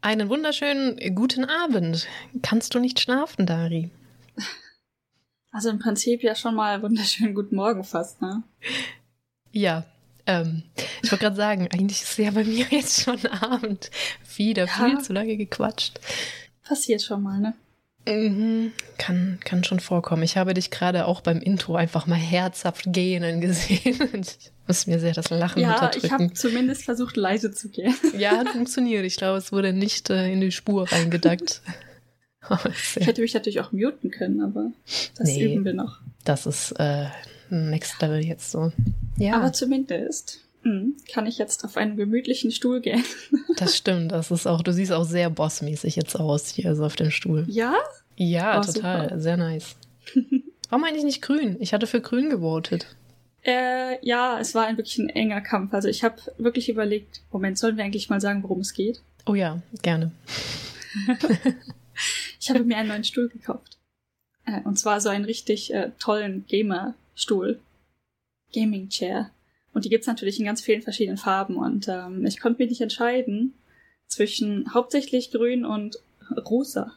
Einen 0.00 0.30
wunderschönen 0.30 1.14
guten 1.16 1.44
Abend. 1.44 2.06
Kannst 2.42 2.74
du 2.74 2.78
nicht 2.78 3.00
schlafen, 3.00 3.44
Dari? 3.44 3.90
Also 5.58 5.70
im 5.70 5.80
Prinzip 5.80 6.22
ja 6.22 6.36
schon 6.36 6.54
mal 6.54 6.82
wunderschönen 6.82 7.34
guten 7.34 7.56
Morgen 7.56 7.82
fast, 7.82 8.22
ne? 8.22 8.44
Ja, 9.50 9.84
ähm, 10.24 10.62
ich 11.02 11.10
wollte 11.10 11.24
gerade 11.24 11.34
sagen, 11.34 11.66
eigentlich 11.72 12.00
ist 12.00 12.16
ja 12.16 12.30
bei 12.30 12.44
mir 12.44 12.64
jetzt 12.70 13.02
schon 13.02 13.26
Abend. 13.26 13.90
Wieder 14.36 14.66
ja. 14.66 14.72
viel 14.72 15.00
zu 15.00 15.12
lange 15.12 15.36
gequatscht. 15.36 15.98
Passiert 16.62 17.02
schon 17.02 17.24
mal, 17.24 17.40
ne? 17.40 17.54
Mhm, 18.06 18.70
kann, 18.98 19.40
kann 19.44 19.64
schon 19.64 19.80
vorkommen. 19.80 20.22
Ich 20.22 20.36
habe 20.36 20.54
dich 20.54 20.70
gerade 20.70 21.06
auch 21.06 21.22
beim 21.22 21.40
Intro 21.40 21.74
einfach 21.74 22.06
mal 22.06 22.14
herzhaft 22.14 22.84
gähnen 22.92 23.40
gesehen. 23.40 23.98
Ich 24.68 24.68
muss 24.68 24.86
mir 24.86 25.00
sehr 25.00 25.14
das 25.14 25.30
Lachen 25.30 25.62
ja, 25.62 25.72
unterdrücken. 25.72 26.06
Ja, 26.06 26.06
ich 26.06 26.12
habe 26.12 26.32
zumindest 26.34 26.84
versucht, 26.84 27.16
leise 27.16 27.50
zu 27.50 27.68
gehen. 27.70 27.94
Ja, 28.16 28.36
hat 28.36 28.50
funktioniert. 28.50 29.04
Ich 29.06 29.16
glaube, 29.16 29.38
es 29.38 29.50
wurde 29.50 29.72
nicht 29.72 30.10
äh, 30.10 30.30
in 30.30 30.40
die 30.40 30.52
Spur 30.52 30.86
reingedackt. 30.92 31.62
ich 32.96 33.06
hätte 33.06 33.20
mich 33.20 33.34
natürlich 33.34 33.60
auch 33.60 33.72
muten 33.72 34.10
können, 34.10 34.40
aber 34.40 34.72
das 35.16 35.28
nee, 35.28 35.52
üben 35.52 35.64
wir 35.64 35.74
noch. 35.74 36.00
Das 36.24 36.46
ist 36.46 36.72
äh, 36.72 37.06
Next 37.50 38.00
Level 38.00 38.24
jetzt 38.24 38.50
so. 38.50 38.72
Ja. 39.16 39.36
Aber 39.36 39.52
zumindest 39.52 40.40
hm, 40.62 40.96
kann 41.12 41.26
ich 41.26 41.38
jetzt 41.38 41.64
auf 41.64 41.76
einen 41.76 41.96
gemütlichen 41.96 42.50
Stuhl 42.50 42.80
gehen. 42.80 43.04
Das 43.56 43.76
stimmt, 43.76 44.12
das 44.12 44.30
ist 44.30 44.46
auch, 44.46 44.62
du 44.62 44.72
siehst 44.72 44.92
auch 44.92 45.02
sehr 45.02 45.30
bossmäßig 45.30 45.96
jetzt 45.96 46.14
aus 46.14 46.46
hier, 46.46 46.76
so 46.76 46.84
auf 46.84 46.94
dem 46.94 47.10
Stuhl. 47.10 47.44
Ja? 47.48 47.74
Ja, 48.14 48.60
oh, 48.60 48.62
total, 48.62 49.08
super. 49.08 49.20
sehr 49.20 49.36
nice. 49.36 49.74
Warum 50.68 50.84
eigentlich 50.84 51.02
nicht 51.02 51.22
grün? 51.22 51.56
Ich 51.58 51.72
hatte 51.74 51.88
für 51.88 52.00
grün 52.00 52.30
gewotet. 52.30 52.86
Äh, 53.42 54.04
ja, 54.06 54.38
es 54.38 54.54
war 54.54 54.66
ein 54.66 54.76
wirklich 54.76 54.98
ein 54.98 55.08
enger 55.08 55.40
Kampf. 55.40 55.74
Also 55.74 55.88
ich 55.88 56.04
habe 56.04 56.16
wirklich 56.36 56.68
überlegt, 56.68 57.22
Moment, 57.32 57.58
sollen 57.58 57.76
wir 57.76 57.84
eigentlich 57.84 58.10
mal 58.10 58.20
sagen, 58.20 58.44
worum 58.44 58.60
es 58.60 58.74
geht? 58.74 59.00
Oh 59.26 59.34
ja, 59.34 59.60
gerne. 59.82 60.12
Ich 62.48 62.54
habe 62.54 62.64
mir 62.64 62.76
einen 62.76 62.88
neuen 62.88 63.04
Stuhl 63.04 63.28
gekauft. 63.28 63.78
Äh, 64.44 64.62
und 64.62 64.78
zwar 64.78 65.00
so 65.00 65.08
einen 65.08 65.24
richtig 65.24 65.72
äh, 65.72 65.90
tollen 65.98 66.46
Gamer-Stuhl. 66.46 67.60
Gaming 68.54 68.88
Chair. 68.88 69.30
Und 69.74 69.84
die 69.84 69.90
gibt's 69.90 70.06
natürlich 70.06 70.38
in 70.38 70.46
ganz 70.46 70.62
vielen 70.62 70.82
verschiedenen 70.82 71.18
Farben. 71.18 71.56
Und 71.56 71.88
ähm, 71.88 72.24
ich 72.24 72.40
konnte 72.40 72.62
mich 72.62 72.70
nicht 72.70 72.80
entscheiden 72.80 73.54
zwischen 74.06 74.72
hauptsächlich 74.72 75.30
grün 75.30 75.64
und 75.66 75.98
rosa. 76.48 76.94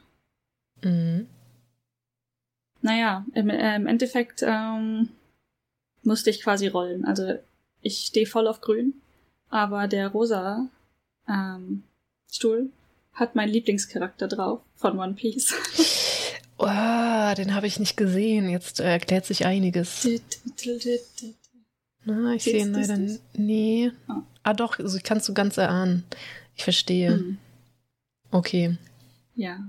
Mhm. 0.81 1.27
Naja, 2.81 3.25
im, 3.33 3.49
äh, 3.49 3.75
im 3.75 3.85
Endeffekt 3.85 4.43
ähm, 4.43 5.09
musste 6.03 6.29
ich 6.29 6.41
quasi 6.41 6.67
rollen. 6.67 7.05
Also 7.05 7.37
ich 7.81 7.97
stehe 7.97 8.25
voll 8.25 8.47
auf 8.47 8.61
grün, 8.61 8.93
aber 9.49 9.87
der 9.87 10.07
rosa 10.07 10.69
ähm, 11.27 11.83
Stuhl 12.31 12.71
hat 13.13 13.35
meinen 13.35 13.51
Lieblingscharakter 13.51 14.27
drauf 14.27 14.61
von 14.75 14.97
One 14.97 15.13
Piece. 15.13 15.53
oh, 16.57 16.65
den 17.35 17.53
habe 17.53 17.67
ich 17.67 17.79
nicht 17.79 17.97
gesehen. 17.97 18.49
Jetzt 18.49 18.79
erklärt 18.79 19.25
sich 19.25 19.45
einiges. 19.45 20.07
Na, 22.03 22.33
ich 22.33 22.43
sehe 22.43 22.61
ihn 22.61 22.73
leider 22.73 22.97
nicht. 22.97 23.21
Nee. 23.33 23.91
Ah. 24.07 24.23
ah, 24.43 24.53
doch, 24.53 24.79
also 24.79 24.99
kannst 25.03 25.29
du 25.29 25.33
ganz 25.33 25.57
erahnen. 25.57 26.03
Ich 26.55 26.63
verstehe. 26.63 27.11
Hm. 27.11 27.37
Okay. 28.31 28.77
Ja. 29.35 29.59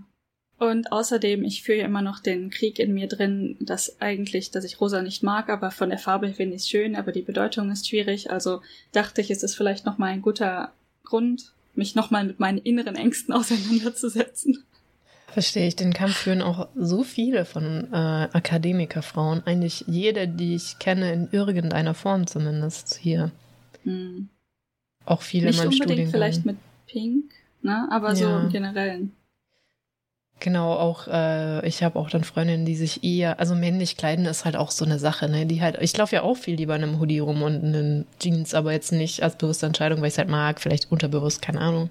Und 0.59 0.93
außerdem, 0.93 1.43
ich 1.43 1.65
fühle 1.65 1.79
ja 1.79 1.87
immer 1.87 2.03
noch 2.03 2.21
den 2.21 2.51
Krieg 2.51 2.79
in 2.79 2.95
mir 2.95 3.09
drin, 3.09 3.57
dass 3.59 4.01
eigentlich, 4.01 4.53
dass 4.53 4.65
ich 4.65 4.81
Rosa 4.81 5.03
nicht 5.03 5.25
mag, 5.25 5.49
aber 5.49 5.73
von 5.73 5.89
der 5.89 5.99
Farbe 5.99 6.33
finde 6.33 6.55
ich 6.55 6.63
es 6.63 6.69
schön, 6.69 6.95
aber 6.95 7.11
die 7.11 7.23
Bedeutung 7.23 7.71
ist 7.73 7.89
schwierig. 7.89 8.31
Also 8.31 8.63
dachte 8.93 9.21
ich, 9.21 9.31
es 9.33 9.43
ist 9.43 9.57
vielleicht 9.57 9.85
nochmal 9.87 10.13
ein 10.13 10.23
guter 10.23 10.73
Grund, 11.03 11.53
mich 11.75 11.95
nochmal 11.95 12.25
mit 12.25 12.41
meinen 12.41 12.59
inneren 12.59 12.97
Ängsten 12.97 13.33
auseinanderzusetzen. 13.35 14.65
Verstehe 15.29 15.67
ich. 15.67 15.77
Den 15.77 15.95
Kampf 15.95 16.17
führen 16.17 16.43
auch 16.43 16.69
so 16.77 17.05
viele 17.05 17.47
von 17.47 17.89
äh, 17.91 17.97
Akademikerfrauen. 17.97 19.43
Eigentlich 19.47 19.85
jede, 19.87 20.29
die 20.29 20.55
ich 20.55 20.79
kenne, 20.79 21.11
in 21.13 21.29
irgendeiner 21.33 21.95
Form 21.95 22.27
zumindest 22.27 22.97
hier. 22.97 23.31
Hm. 23.85 24.29
Auch 25.07 25.23
viele 25.23 25.47
Nicht 25.47 25.59
in 25.59 25.71
meinem 25.71 25.81
unbedingt 25.81 26.11
vielleicht 26.11 26.45
mit 26.45 26.59
Pink, 26.87 27.33
ne? 27.63 27.89
aber 27.91 28.09
ja. 28.11 28.15
so 28.15 28.39
im 28.41 28.51
Generellen. 28.51 29.13
Genau, 30.43 30.73
auch 30.73 31.07
äh, 31.07 31.65
ich 31.69 31.85
habe 31.85 31.97
auch 31.97 32.11
dann 32.11 32.25
Freundinnen, 32.25 32.65
die 32.65 32.75
sich 32.75 33.05
eher, 33.05 33.39
also 33.39 33.55
männlich 33.55 33.97
kleiden 33.97 34.25
ist 34.25 34.45
halt 34.45 34.57
auch 34.57 34.73
so 34.73 34.85
eine 34.85 34.99
Sache, 34.99 35.29
ne? 35.29 35.47
Die 35.47 35.63
halt, 35.63 35.81
ich 35.81 35.97
laufe 35.97 36.17
ja 36.17 36.23
auch 36.23 36.35
viel 36.35 36.57
lieber 36.57 36.75
in 36.75 36.83
einem 36.83 36.99
Hoodie 36.99 37.21
rum 37.21 37.45
und 37.45 37.63
in 37.63 37.77
einen 37.77 38.07
Jeans, 38.19 38.53
aber 38.53 38.73
jetzt 38.73 38.91
nicht 38.91 39.23
als 39.23 39.37
bewusste 39.37 39.67
Entscheidung, 39.67 40.01
weil 40.01 40.09
ich 40.09 40.15
es 40.15 40.19
halt 40.19 40.29
mag, 40.29 40.61
vielleicht 40.61 40.91
unterbewusst, 40.91 41.43
keine 41.43 41.61
Ahnung. 41.61 41.91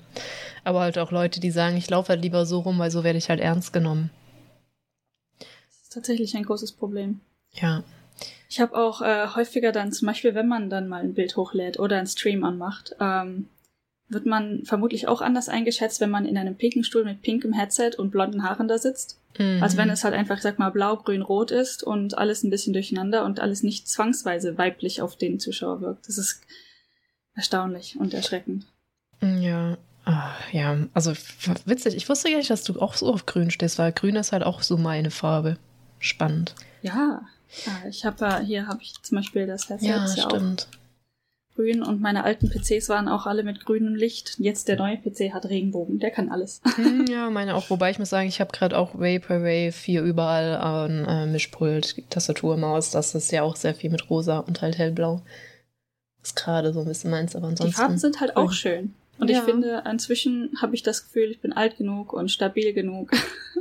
Aber 0.66 0.82
halt 0.82 0.98
auch 0.98 1.12
Leute, 1.12 1.40
die 1.40 1.50
sagen, 1.50 1.78
ich 1.78 1.90
laufe 1.90 2.10
halt 2.10 2.22
lieber 2.22 2.46
so 2.46 2.60
rum, 2.60 2.78
weil 2.78 2.92
so 2.92 3.06
werde 3.06 3.18
ich 3.18 3.30
halt 3.30 3.40
ernst 3.40 3.72
genommen. 3.72 4.10
Das 5.40 5.84
ist 5.84 5.94
tatsächlich 5.94 6.36
ein 6.36 6.44
großes 6.44 6.74
Problem. 6.74 7.22
Ja. 7.54 7.86
Ich 8.50 8.60
habe 8.60 8.76
auch 8.76 9.02
äh, 9.02 9.28
häufiger 9.34 9.72
dann 9.72 9.94
zum 9.94 10.08
Beispiel, 10.08 10.36
wenn 10.36 10.50
man 10.50 10.70
dann 10.70 10.90
mal 10.90 11.02
ein 11.02 11.14
Bild 11.14 11.38
hochlädt 11.38 11.80
oder 11.80 12.00
einen 12.00 12.08
Stream 12.08 12.44
anmacht, 12.44 12.98
ähm, 13.00 13.48
wird 14.12 14.26
man 14.26 14.64
vermutlich 14.66 15.08
auch 15.08 15.22
anders 15.22 15.50
eingeschätzt, 15.50 16.02
wenn 16.02 16.10
man 16.10 16.26
in 16.26 16.38
einem 16.38 16.56
pinken 16.56 16.84
Stuhl 16.84 17.06
mit 17.06 17.22
pinkem 17.22 17.54
Headset 17.54 17.92
und 17.98 18.12
blonden 18.12 18.44
Haaren 18.44 18.68
da 18.68 18.78
sitzt. 18.78 19.20
Mhm. 19.38 19.64
Als 19.64 19.78
wenn 19.78 19.90
es 19.90 20.04
halt 20.04 20.14
einfach, 20.14 20.40
sag 20.40 20.60
mal, 20.60 20.70
blau, 20.70 20.98
grün, 20.98 21.22
rot 21.22 21.52
ist 21.52 21.84
und 21.84 22.18
alles 22.18 22.44
ein 22.44 22.50
bisschen 22.50 22.74
durcheinander 22.74 23.24
und 23.24 23.40
alles 23.40 23.64
nicht 23.64 23.88
zwangsweise 23.88 24.58
weiblich 24.58 25.02
auf 25.02 25.16
den 25.16 25.40
Zuschauer 25.40 25.82
wirkt. 25.82 26.08
Das 26.08 26.18
ist 26.18 26.42
erstaunlich 27.34 27.98
und 27.98 28.14
erschreckend. 28.14 28.66
Ja, 29.22 29.78
ah, 30.06 30.32
ja, 30.52 30.78
also 30.94 31.14
witzig. 31.66 31.96
Ich 31.96 32.10
wusste 32.10 32.30
gar 32.30 32.38
nicht, 32.38 32.50
dass 32.50 32.64
du 32.64 32.80
auch 32.82 32.96
so 32.96 33.14
auf 33.14 33.26
grün 33.26 33.52
stehst, 33.52 33.80
weil 33.80 33.94
grün 33.94 34.18
ist 34.18 34.34
halt 34.34 34.44
auch 34.44 34.62
so 34.62 34.78
meine 34.78 35.12
Farbe. 35.12 35.58
Spannend. 36.00 36.56
Ja, 36.82 37.22
ich 37.88 38.06
habe 38.06 38.40
hier 38.44 38.68
habe 38.68 38.82
ich 38.82 38.94
zum 39.04 39.18
Beispiel 39.18 39.46
das 39.46 39.70
Headset. 39.70 39.88
Ja, 39.88 40.08
stimmt. 40.08 40.68
Auch 40.72 40.81
grün 41.62 41.84
und 41.84 42.02
meine 42.02 42.24
alten 42.24 42.50
PCs 42.50 42.90
waren 42.90 43.08
auch 43.08 43.26
alle 43.26 43.44
mit 43.44 43.66
grünem 43.66 43.96
Licht. 43.96 44.36
Jetzt 44.40 44.68
der 44.68 44.78
neue 44.78 44.98
PC 44.98 45.34
hat 45.34 45.46
Regenbogen, 45.46 46.00
der 46.00 46.12
kann 46.12 46.30
alles. 46.30 46.62
Hm, 46.82 47.06
ja, 47.08 47.30
meine 47.30 47.56
auch. 47.56 47.70
Wobei 47.70 47.92
ich 47.92 48.00
muss 48.00 48.10
sagen, 48.10 48.28
ich 48.28 48.40
habe 48.40 48.52
gerade 48.52 48.78
auch 48.78 48.96
Vaporwave 48.96 49.76
hier 49.84 50.02
überall 50.02 50.56
an 50.56 51.06
äh, 51.06 51.26
Mischpult, 51.28 52.10
Tastatur, 52.10 52.58
Maus. 52.58 52.92
Das 52.92 53.14
ist 53.14 53.32
ja 53.32 53.44
auch 53.44 53.56
sehr 53.56 53.76
viel 53.76 53.90
mit 53.90 54.10
rosa 54.10 54.40
und 54.40 54.62
halt 54.62 54.78
hellblau. 54.78 55.22
Ist 56.24 56.36
gerade 56.36 56.74
so 56.74 56.80
ein 56.80 56.88
bisschen 56.88 57.12
meins, 57.12 57.36
aber 57.36 57.48
ansonsten. 57.48 57.68
Die 57.68 57.74
Farben 57.74 57.98
sind 57.98 58.20
halt 58.20 58.38
auch 58.38 58.52
schön. 58.54 58.94
Und 59.20 59.30
ja. 59.30 59.40
ich 59.40 59.44
finde, 59.44 59.84
inzwischen 59.90 60.52
habe 60.62 60.74
ich 60.76 60.82
das 60.82 61.04
Gefühl, 61.04 61.30
ich 61.30 61.42
bin 61.42 61.54
alt 61.54 61.78
genug 61.78 62.14
und 62.14 62.32
stabil 62.32 62.74
genug. 62.74 63.12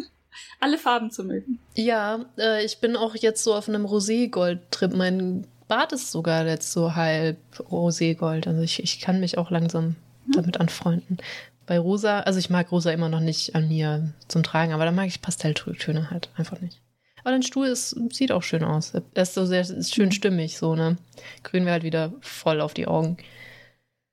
alle 0.60 0.78
Farben 0.78 1.10
zu 1.10 1.24
mögen. 1.24 1.58
Ja, 1.74 2.24
äh, 2.38 2.64
ich 2.64 2.78
bin 2.78 2.96
auch 2.96 3.16
jetzt 3.16 3.42
so 3.42 3.54
auf 3.54 3.68
einem 3.68 3.84
Rosé-Gold-Trip. 3.84 4.94
Mein 4.94 5.46
Bart 5.70 5.92
ist 5.92 6.10
sogar 6.10 6.44
jetzt 6.48 6.72
so 6.72 6.96
halb 6.96 7.38
roségold. 7.70 8.48
Also 8.48 8.60
ich, 8.60 8.82
ich 8.82 8.98
kann 8.98 9.20
mich 9.20 9.38
auch 9.38 9.52
langsam 9.52 9.94
damit 10.34 10.58
anfreunden. 10.58 11.18
Bei 11.64 11.78
rosa, 11.78 12.20
also 12.20 12.40
ich 12.40 12.50
mag 12.50 12.72
rosa 12.72 12.90
immer 12.90 13.08
noch 13.08 13.20
nicht 13.20 13.54
an 13.54 13.68
mir 13.68 14.12
zum 14.26 14.42
Tragen, 14.42 14.72
aber 14.72 14.84
da 14.84 14.90
mag 14.90 15.06
ich 15.06 15.22
Pastelltöne 15.22 16.10
halt 16.10 16.28
einfach 16.36 16.60
nicht. 16.60 16.82
Aber 17.20 17.30
dein 17.30 17.44
Stuhl 17.44 17.68
ist, 17.68 17.96
sieht 18.12 18.32
auch 18.32 18.42
schön 18.42 18.64
aus. 18.64 18.94
Er 18.94 19.22
ist 19.22 19.34
so 19.34 19.46
sehr 19.46 19.60
ist 19.60 19.94
schön 19.94 20.10
stimmig, 20.10 20.58
so, 20.58 20.74
ne? 20.74 20.96
Grün 21.44 21.66
wäre 21.66 21.74
halt 21.74 21.84
wieder 21.84 22.14
voll 22.20 22.60
auf 22.60 22.74
die 22.74 22.88
Augen. 22.88 23.18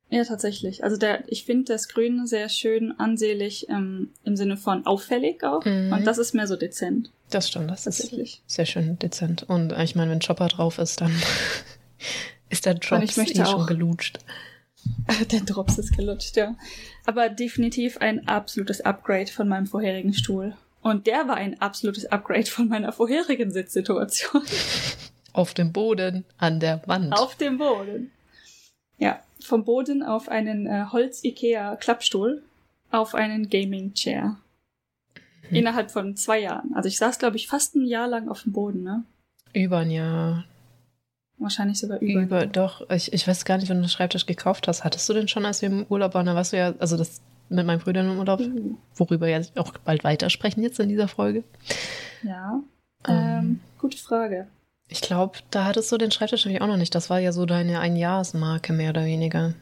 Ja, 0.09 0.24
tatsächlich. 0.24 0.83
Also 0.83 0.95
der, 0.95 1.24
ich 1.27 1.44
finde 1.44 1.74
das 1.74 1.89
Grün 1.89 2.27
sehr 2.27 2.48
schön 2.48 2.98
ansehlich 2.98 3.68
ähm, 3.69 4.12
im 4.24 4.38
Sinne 4.38 4.56
von 4.56 4.86
auffällig 4.86 5.44
auch. 5.44 5.65
Mhm. 5.65 5.92
Und 5.92 6.07
das 6.07 6.18
ist 6.18 6.33
mehr 6.33 6.48
so 6.48 6.56
dezent. 6.56 7.12
Das 7.30 7.50
stimmt, 7.50 7.69
das 7.69 7.88
ist 7.88 8.15
sehr 8.48 8.65
schön 8.65 8.98
dezent. 9.00 9.44
Und 9.44 9.74
ich 9.74 9.95
meine, 9.95 10.12
wenn 10.12 10.21
Chopper 10.21 10.48
drauf 10.48 10.80
ist, 10.80 11.01
dann 11.01 11.12
ist 12.50 12.65
der 12.65 12.75
Drops 12.75 13.18
eh 13.18 13.45
schon 13.45 13.65
gelutscht. 13.65 14.19
der 15.31 15.42
Drops 15.42 15.77
ist 15.77 15.98
gelutscht, 15.98 16.38
ja. 16.38 16.56
Aber 17.06 17.27
definitiv 17.27 17.98
ein 17.98 18.30
absolutes 18.30 18.80
Upgrade 18.80 19.27
von 19.27 19.50
meinem 19.50 19.68
vorherigen 19.68 20.13
Stuhl. 20.13 20.56
Und 20.81 21.06
der 21.06 21.27
war 21.27 21.36
ein 21.36 21.59
absolutes 21.59 22.06
Upgrade 22.06 22.45
von 22.45 22.69
meiner 22.69 22.94
vorherigen 22.94 23.51
Sitzsituation. 23.51 24.44
Auf 25.33 25.54
dem 25.54 25.74
Boden, 25.74 26.24
an 26.38 26.62
der 26.62 26.81
Wand. 26.88 27.12
Auf 27.12 27.36
dem 27.36 27.57
Boden. 27.57 28.12
Ja, 28.98 29.19
vom 29.42 29.63
Boden 29.63 30.04
auf 30.04 30.30
einen 30.30 30.68
äh, 30.68 30.86
Holz-Ikea-Klappstuhl 30.92 32.44
auf 32.92 33.16
einen 33.16 33.50
Gaming-Chair. 33.50 34.38
Hm. 35.50 35.56
Innerhalb 35.56 35.92
von 35.92 36.16
zwei 36.16 36.39
Jahren. 36.39 36.74
Also 36.74 36.88
ich 36.88 36.98
saß, 36.98 37.19
glaube 37.19 37.38
ich, 37.38 37.48
fast 37.48 37.75
ein 37.75 37.86
Jahr 37.86 38.07
lang 38.07 38.30
auf 38.30 38.44
dem 38.44 38.54
Boden, 38.54 38.84
ne? 38.84 39.04
Über 39.54 39.78
ein 39.78 39.92
Jahr. 39.92 40.45
Wahrscheinlich 41.38 41.80
sogar 41.80 42.00
über. 42.00 42.22
Über, 42.22 42.45
doch. 42.48 42.89
Ich, 42.89 43.13
ich 43.13 43.28
weiß 43.28 43.45
gar 43.45 43.57
nicht, 43.57 43.69
wenn 43.69 43.78
du 43.78 43.84
den 43.84 43.89
Schreibtisch 43.89 44.25
gekauft 44.25 44.68
hast. 44.68 44.84
Hattest 44.84 45.07
du 45.07 45.13
den 45.13 45.28
schon, 45.28 45.45
als 45.45 45.62
wir 45.62 45.69
im 45.69 45.86
Urlaub 45.88 46.13
waren? 46.13 46.25
Da 46.25 46.36
warst 46.36 46.54
du 46.54 46.57
ja, 46.57 46.74
also 46.80 46.98
das 46.98 47.22
mit 47.50 47.66
meinen 47.66 47.80
Brüdern 47.80 48.10
im 48.10 48.19
Urlaub, 48.19 48.42
uh. 48.42 48.75
worüber 48.95 49.28
wir 49.28 49.40
ja 49.40 49.45
auch 49.56 49.78
bald 49.78 50.04
weitersprechen 50.04 50.63
jetzt 50.63 50.80
in 50.80 50.90
dieser 50.90 51.07
Folge. 51.07 51.44
Ja. 52.24 52.62
Ähm, 53.07 53.16
ähm 53.16 53.60
gute 53.80 53.98
Frage. 53.98 54.48
Ich 54.89 55.01
glaube, 55.01 55.39
da 55.51 55.66
hattest 55.66 55.92
du 55.92 55.98
den 55.98 56.12
Schreibtisch 56.12 56.45
nämlich 56.45 56.62
auch 56.62 56.68
noch 56.68 56.78
nicht. 56.78 56.95
Das 56.95 57.10
war 57.10 57.19
ja 57.19 57.31
so 57.31 57.45
deine 57.45 57.80
Einjahresmarke, 57.80 58.72
mehr 58.74 58.92
oder 58.92 59.06
weniger. 59.06 59.54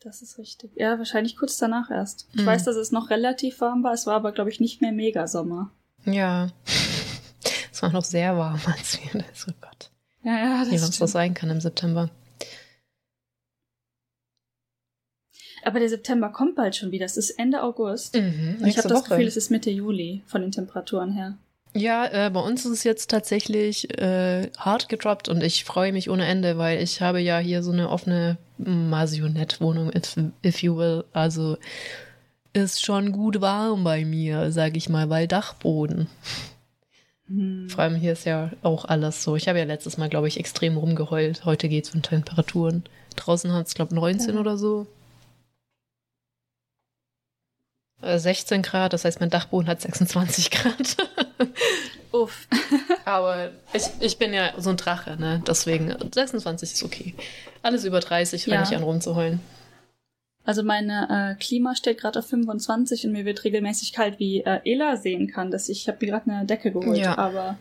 Das 0.00 0.20
ist 0.20 0.36
richtig. 0.36 0.72
Ja, 0.76 0.98
wahrscheinlich 0.98 1.36
kurz 1.36 1.56
danach 1.56 1.90
erst. 1.90 2.28
Ich 2.34 2.42
mhm. 2.42 2.46
weiß, 2.46 2.64
dass 2.64 2.76
es 2.76 2.92
noch 2.92 3.08
relativ 3.08 3.60
warm 3.62 3.82
war. 3.82 3.94
Es 3.94 4.06
war 4.06 4.16
aber, 4.16 4.32
glaube 4.32 4.50
ich, 4.50 4.60
nicht 4.60 4.82
mehr 4.82 4.92
mega 4.92 5.26
Sommer. 5.26 5.70
Ja. 6.04 6.50
es 7.72 7.82
war 7.82 7.90
noch 7.90 8.04
sehr 8.04 8.36
warm, 8.36 8.60
als 8.76 8.98
wir 9.00 9.22
das. 9.22 9.46
Oh 9.48 9.52
Gott. 9.62 9.90
Ja, 10.22 10.38
ja, 10.38 10.60
das 10.60 10.70
Wie 10.70 10.78
sonst 10.78 11.00
das 11.00 11.12
sein 11.12 11.32
kann 11.32 11.48
im 11.48 11.60
September. 11.60 12.10
Aber 15.64 15.80
der 15.80 15.88
September 15.88 16.28
kommt 16.28 16.56
bald 16.56 16.76
schon 16.76 16.90
wieder. 16.90 17.06
Es 17.06 17.16
ist 17.16 17.30
Ende 17.30 17.62
August. 17.62 18.14
Mhm, 18.14 18.58
ich 18.66 18.76
habe 18.76 18.88
das 18.88 19.04
Gefühl, 19.04 19.26
es 19.26 19.38
ist 19.38 19.50
Mitte 19.50 19.70
Juli 19.70 20.22
von 20.26 20.42
den 20.42 20.52
Temperaturen 20.52 21.12
her. 21.12 21.38
Ja, 21.76 22.06
äh, 22.06 22.30
bei 22.30 22.40
uns 22.40 22.64
ist 22.64 22.70
es 22.70 22.84
jetzt 22.84 23.10
tatsächlich 23.10 23.98
äh, 23.98 24.48
hart 24.56 24.88
gedroppt 24.88 25.28
und 25.28 25.42
ich 25.42 25.64
freue 25.64 25.92
mich 25.92 26.08
ohne 26.08 26.24
Ende, 26.24 26.56
weil 26.56 26.80
ich 26.80 27.00
habe 27.00 27.20
ja 27.20 27.38
hier 27.38 27.64
so 27.64 27.72
eine 27.72 27.90
offene 27.90 28.38
Masionette-Wohnung, 28.58 29.90
if, 29.92 30.16
if 30.44 30.62
you 30.62 30.76
will. 30.76 31.04
Also 31.12 31.56
ist 32.52 32.84
schon 32.84 33.10
gut 33.10 33.40
warm 33.40 33.82
bei 33.82 34.04
mir, 34.04 34.52
sag 34.52 34.76
ich 34.76 34.88
mal, 34.88 35.10
weil 35.10 35.26
Dachboden. 35.26 36.06
Hm. 37.26 37.68
Vor 37.68 37.82
allem 37.82 37.96
hier 37.96 38.12
ist 38.12 38.24
ja 38.24 38.50
auch 38.62 38.84
alles 38.84 39.24
so. 39.24 39.34
Ich 39.34 39.48
habe 39.48 39.58
ja 39.58 39.64
letztes 39.64 39.96
Mal, 39.98 40.08
glaube 40.08 40.28
ich, 40.28 40.38
extrem 40.38 40.76
rumgeheult. 40.76 41.44
Heute 41.44 41.68
geht 41.68 41.84
es 41.84 41.90
von 41.90 42.02
Temperaturen. 42.02 42.84
Draußen 43.16 43.52
hat 43.52 43.66
es, 43.66 43.74
glaube 43.74 43.92
ich, 43.92 44.00
19 44.00 44.34
ja. 44.34 44.40
oder 44.40 44.56
so. 44.56 44.86
16 48.18 48.60
äh, 48.60 48.62
Grad, 48.62 48.92
das 48.92 49.04
heißt, 49.04 49.20
mein 49.20 49.30
Dachboden 49.30 49.68
hat 49.68 49.80
26 49.80 50.50
Grad. 50.50 50.96
Uff. 52.12 52.46
Aber 53.04 53.50
ich, 53.72 53.84
ich 54.00 54.18
bin 54.18 54.32
ja 54.32 54.52
so 54.58 54.70
ein 54.70 54.76
Drache, 54.76 55.16
ne? 55.16 55.42
Deswegen 55.46 55.94
26 56.12 56.72
ist 56.72 56.82
okay. 56.82 57.14
Alles 57.62 57.84
über 57.84 58.00
30 58.00 58.44
fange 58.44 58.56
ja. 58.56 58.62
ich 58.62 58.76
an 58.76 58.82
rumzuheulen. 58.82 59.40
Also 60.44 60.62
meine 60.62 61.36
äh, 61.38 61.42
Klima 61.42 61.74
steht 61.74 61.98
gerade 61.98 62.18
auf 62.18 62.26
25 62.26 63.06
und 63.06 63.12
mir 63.12 63.24
wird 63.24 63.44
regelmäßig 63.44 63.92
kalt, 63.92 64.18
wie 64.18 64.42
äh, 64.42 64.60
Ela 64.64 64.96
sehen 64.96 65.28
kann. 65.28 65.50
Dass 65.50 65.68
ich 65.68 65.88
habe 65.88 65.98
mir 66.00 66.12
gerade 66.12 66.30
eine 66.30 66.44
Decke 66.46 66.70
geholt, 66.70 66.98
ja. 66.98 67.16
aber 67.16 67.58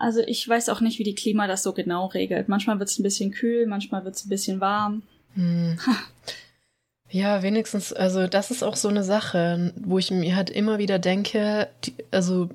also 0.00 0.20
ich 0.26 0.48
weiß 0.48 0.70
auch 0.70 0.80
nicht, 0.80 0.98
wie 0.98 1.04
die 1.04 1.14
Klima 1.14 1.46
das 1.46 1.62
so 1.62 1.74
genau 1.74 2.06
regelt. 2.06 2.48
Manchmal 2.48 2.78
wird 2.78 2.88
es 2.88 2.98
ein 2.98 3.02
bisschen 3.02 3.32
kühl, 3.32 3.66
manchmal 3.66 4.02
wird 4.04 4.16
es 4.16 4.24
ein 4.24 4.30
bisschen 4.30 4.60
warm. 4.60 5.02
Hm. 5.34 5.78
Ja, 7.10 7.42
wenigstens, 7.42 7.92
also 7.92 8.28
das 8.28 8.50
ist 8.50 8.62
auch 8.62 8.76
so 8.76 8.88
eine 8.88 9.02
Sache, 9.02 9.72
wo 9.76 9.98
ich 9.98 10.10
mir 10.10 10.36
halt 10.36 10.48
immer 10.48 10.78
wieder 10.78 10.98
denke, 10.98 11.68
die, 11.84 11.94
also 12.12 12.48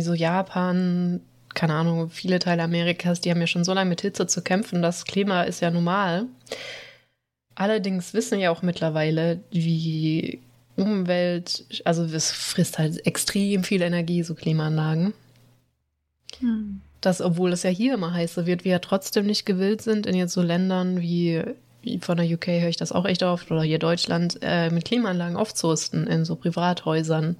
so 0.00 0.14
Japan, 0.14 1.20
keine 1.54 1.74
Ahnung, 1.74 2.08
viele 2.08 2.38
Teile 2.38 2.62
Amerikas, 2.62 3.20
die 3.20 3.30
haben 3.30 3.40
ja 3.40 3.46
schon 3.46 3.64
so 3.64 3.74
lange 3.74 3.90
mit 3.90 4.00
Hitze 4.00 4.26
zu 4.26 4.42
kämpfen, 4.42 4.80
das 4.80 5.04
Klima 5.04 5.42
ist 5.42 5.60
ja 5.60 5.70
normal. 5.70 6.24
Allerdings 7.54 8.14
wissen 8.14 8.38
ja 8.38 8.50
auch 8.50 8.62
mittlerweile, 8.62 9.40
wie 9.50 10.40
Umwelt, 10.76 11.66
also 11.84 12.04
es 12.04 12.30
frisst 12.30 12.78
halt 12.78 13.04
extrem 13.04 13.64
viel 13.64 13.82
Energie, 13.82 14.22
so 14.22 14.34
Klimaanlagen. 14.34 15.12
Hm. 16.38 16.80
Dass, 17.00 17.20
obwohl 17.20 17.52
es 17.52 17.64
ja 17.64 17.70
hier 17.70 17.94
immer 17.94 18.14
heißer 18.14 18.46
wird, 18.46 18.64
wir 18.64 18.72
ja 18.72 18.78
trotzdem 18.78 19.26
nicht 19.26 19.44
gewillt 19.44 19.82
sind, 19.82 20.06
in 20.06 20.14
jetzt 20.14 20.32
so 20.32 20.42
Ländern 20.42 21.00
wie 21.00 21.42
von 22.00 22.16
der 22.16 22.26
UK 22.26 22.46
höre 22.46 22.68
ich 22.68 22.76
das 22.76 22.92
auch 22.92 23.04
echt 23.04 23.22
oft, 23.22 23.50
oder 23.50 23.62
hier 23.62 23.78
Deutschland, 23.78 24.38
äh, 24.42 24.70
mit 24.70 24.84
Klimaanlagen 24.84 25.36
aufzurüsten 25.36 26.06
in 26.06 26.24
so 26.24 26.36
Privathäusern. 26.36 27.36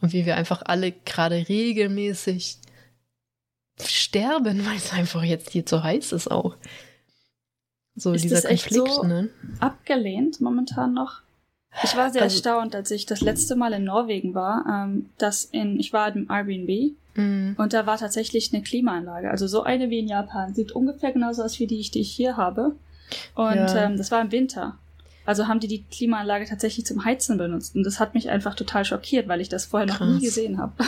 Und 0.00 0.12
wie 0.12 0.26
wir 0.26 0.36
einfach 0.36 0.62
alle 0.64 0.92
gerade 0.92 1.48
regelmäßig 1.48 2.58
sterben, 3.80 4.66
weil 4.66 4.76
es 4.76 4.92
einfach 4.92 5.22
jetzt 5.22 5.50
hier 5.50 5.66
zu 5.66 5.82
heiß 5.82 6.12
ist 6.12 6.30
auch. 6.30 6.56
So 7.94 8.12
ist 8.12 8.24
dieser 8.24 8.36
das 8.36 8.46
Konflikt, 8.46 8.86
echt 8.86 8.94
so 8.94 9.02
ne? 9.02 9.28
Abgelehnt 9.60 10.40
momentan 10.40 10.94
noch. 10.94 11.22
Ich 11.82 11.96
war 11.96 12.10
sehr 12.10 12.22
also, 12.22 12.36
erstaunt, 12.36 12.74
als 12.74 12.90
ich 12.90 13.06
das 13.06 13.22
letzte 13.22 13.56
Mal 13.56 13.72
in 13.72 13.84
Norwegen 13.84 14.34
war, 14.34 14.64
ähm, 14.68 15.10
dass 15.18 15.44
in, 15.44 15.80
ich 15.80 15.92
war 15.92 16.14
im 16.14 16.30
Airbnb 16.30 16.94
mm. 17.14 17.54
und 17.56 17.72
da 17.72 17.86
war 17.86 17.96
tatsächlich 17.96 18.52
eine 18.52 18.62
Klimaanlage. 18.62 19.30
Also 19.30 19.46
so 19.46 19.62
eine 19.62 19.88
wie 19.88 20.00
in 20.00 20.08
Japan. 20.08 20.54
Sieht 20.54 20.72
ungefähr 20.72 21.12
genauso 21.12 21.42
aus 21.42 21.58
wie 21.60 21.66
die, 21.66 21.80
die 21.80 22.00
ich 22.00 22.12
hier 22.12 22.36
habe. 22.36 22.76
Und 23.34 23.56
ja. 23.56 23.84
ähm, 23.84 23.96
das 23.96 24.10
war 24.10 24.20
im 24.20 24.32
Winter. 24.32 24.76
Also 25.24 25.46
haben 25.46 25.60
die 25.60 25.68
die 25.68 25.84
Klimaanlage 25.84 26.46
tatsächlich 26.46 26.84
zum 26.84 27.04
Heizen 27.04 27.38
benutzt. 27.38 27.76
Und 27.76 27.84
das 27.84 28.00
hat 28.00 28.14
mich 28.14 28.28
einfach 28.28 28.54
total 28.54 28.84
schockiert, 28.84 29.28
weil 29.28 29.40
ich 29.40 29.48
das 29.48 29.66
vorher 29.66 29.86
noch 29.86 29.98
Krass. 29.98 30.08
nie 30.08 30.20
gesehen 30.20 30.58
habe. 30.58 30.72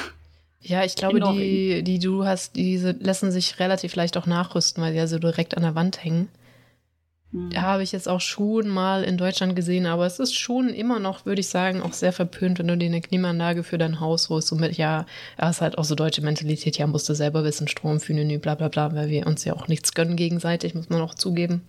Ja, 0.67 0.83
ich 0.83 0.95
glaube, 0.95 1.21
die, 1.21 1.83
die 1.83 1.99
du 1.99 2.25
hast, 2.25 2.57
diese 2.57 2.93
lassen 2.93 3.31
sich 3.31 3.61
relativ 3.61 3.97
leicht 3.97 4.17
auch 4.17 4.25
nachrüsten, 4.25 4.83
weil 4.83 4.93
die 4.93 4.99
ja 4.99 5.07
so 5.07 5.19
direkt 5.19 5.59
an 5.59 5.63
der 5.63 5.75
Wand 5.75 6.03
hängen. 6.03 6.31
Hm. 7.33 7.51
Habe 7.55 7.83
ich 7.83 7.93
jetzt 7.93 8.09
auch 8.09 8.23
schon 8.23 8.69
mal 8.69 9.05
in 9.05 9.19
Deutschland 9.19 9.57
gesehen, 9.57 9.85
aber 9.85 10.07
es 10.07 10.21
ist 10.21 10.35
schon 10.35 10.71
immer 10.71 11.01
noch, 11.01 11.27
würde 11.27 11.41
ich 11.41 11.49
sagen, 11.49 11.83
auch 11.83 11.93
sehr 11.93 12.15
verpönt, 12.15 12.59
wenn 12.59 12.69
du 12.69 12.79
dir 12.79 12.87
eine 12.87 13.03
Klimaanlage 13.03 13.63
für 13.63 13.77
dein 13.77 14.01
Haus 14.01 14.31
holst. 14.31 14.49
So 14.49 14.57
mit, 14.57 14.79
ja, 14.79 15.05
ja, 15.39 15.51
ist 15.51 15.61
halt 15.61 15.77
auch 15.77 15.85
so 15.85 15.95
deutsche 15.95 16.23
Mentalität, 16.23 16.79
ja, 16.79 16.87
musst 16.87 17.11
du 17.11 17.15
selber 17.15 17.45
wissen, 17.45 17.69
Strom, 17.69 18.01
Fünenü, 18.01 18.39
bla 18.39 18.55
bla 18.55 18.69
bla, 18.69 18.95
weil 18.95 19.11
wir 19.11 19.27
uns 19.27 19.45
ja 19.45 19.53
auch 19.53 19.69
nichts 19.69 19.93
gönnen 19.93 20.17
gegenseitig, 20.17 20.75
muss 20.75 20.89
man 20.89 21.03
auch 21.03 21.15
zugeben. 21.15 21.61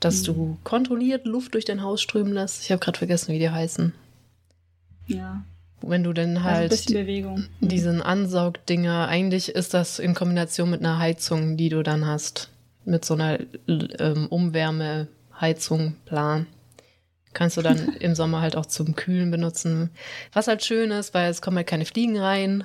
dass 0.00 0.22
mhm. 0.22 0.24
du 0.24 0.58
kontrolliert 0.64 1.26
Luft 1.26 1.54
durch 1.54 1.64
dein 1.64 1.82
Haus 1.82 2.02
strömen 2.02 2.32
lässt. 2.32 2.64
Ich 2.64 2.72
habe 2.72 2.80
gerade 2.80 2.98
vergessen, 2.98 3.32
wie 3.32 3.38
die 3.38 3.50
heißen. 3.50 3.92
Ja. 5.06 5.44
Wenn 5.80 6.02
du 6.02 6.12
dann 6.12 6.42
halt 6.42 6.72
also 6.72 6.94
Bewegung. 6.94 7.44
diesen 7.60 8.00
Ansaugdinger, 8.00 9.06
eigentlich 9.06 9.50
ist 9.50 9.74
das 9.74 9.98
in 9.98 10.14
Kombination 10.14 10.70
mit 10.70 10.80
einer 10.80 10.98
Heizung, 10.98 11.58
die 11.58 11.68
du 11.68 11.82
dann 11.82 12.06
hast. 12.06 12.48
Mit 12.86 13.04
so 13.04 13.14
einer 13.14 13.38
ähm, 13.98 14.26
Umwärmeheizung, 14.28 15.96
plan 16.06 16.46
kannst 17.34 17.56
du 17.56 17.62
dann 17.62 17.94
im 18.00 18.14
Sommer 18.14 18.40
halt 18.40 18.56
auch 18.56 18.66
zum 18.66 18.94
Kühlen 18.94 19.30
benutzen. 19.30 19.90
Was 20.32 20.48
halt 20.48 20.64
schön 20.64 20.90
ist, 20.90 21.14
weil 21.14 21.30
es 21.30 21.42
kommen 21.42 21.56
halt 21.56 21.66
keine 21.66 21.84
Fliegen 21.84 22.18
rein, 22.18 22.64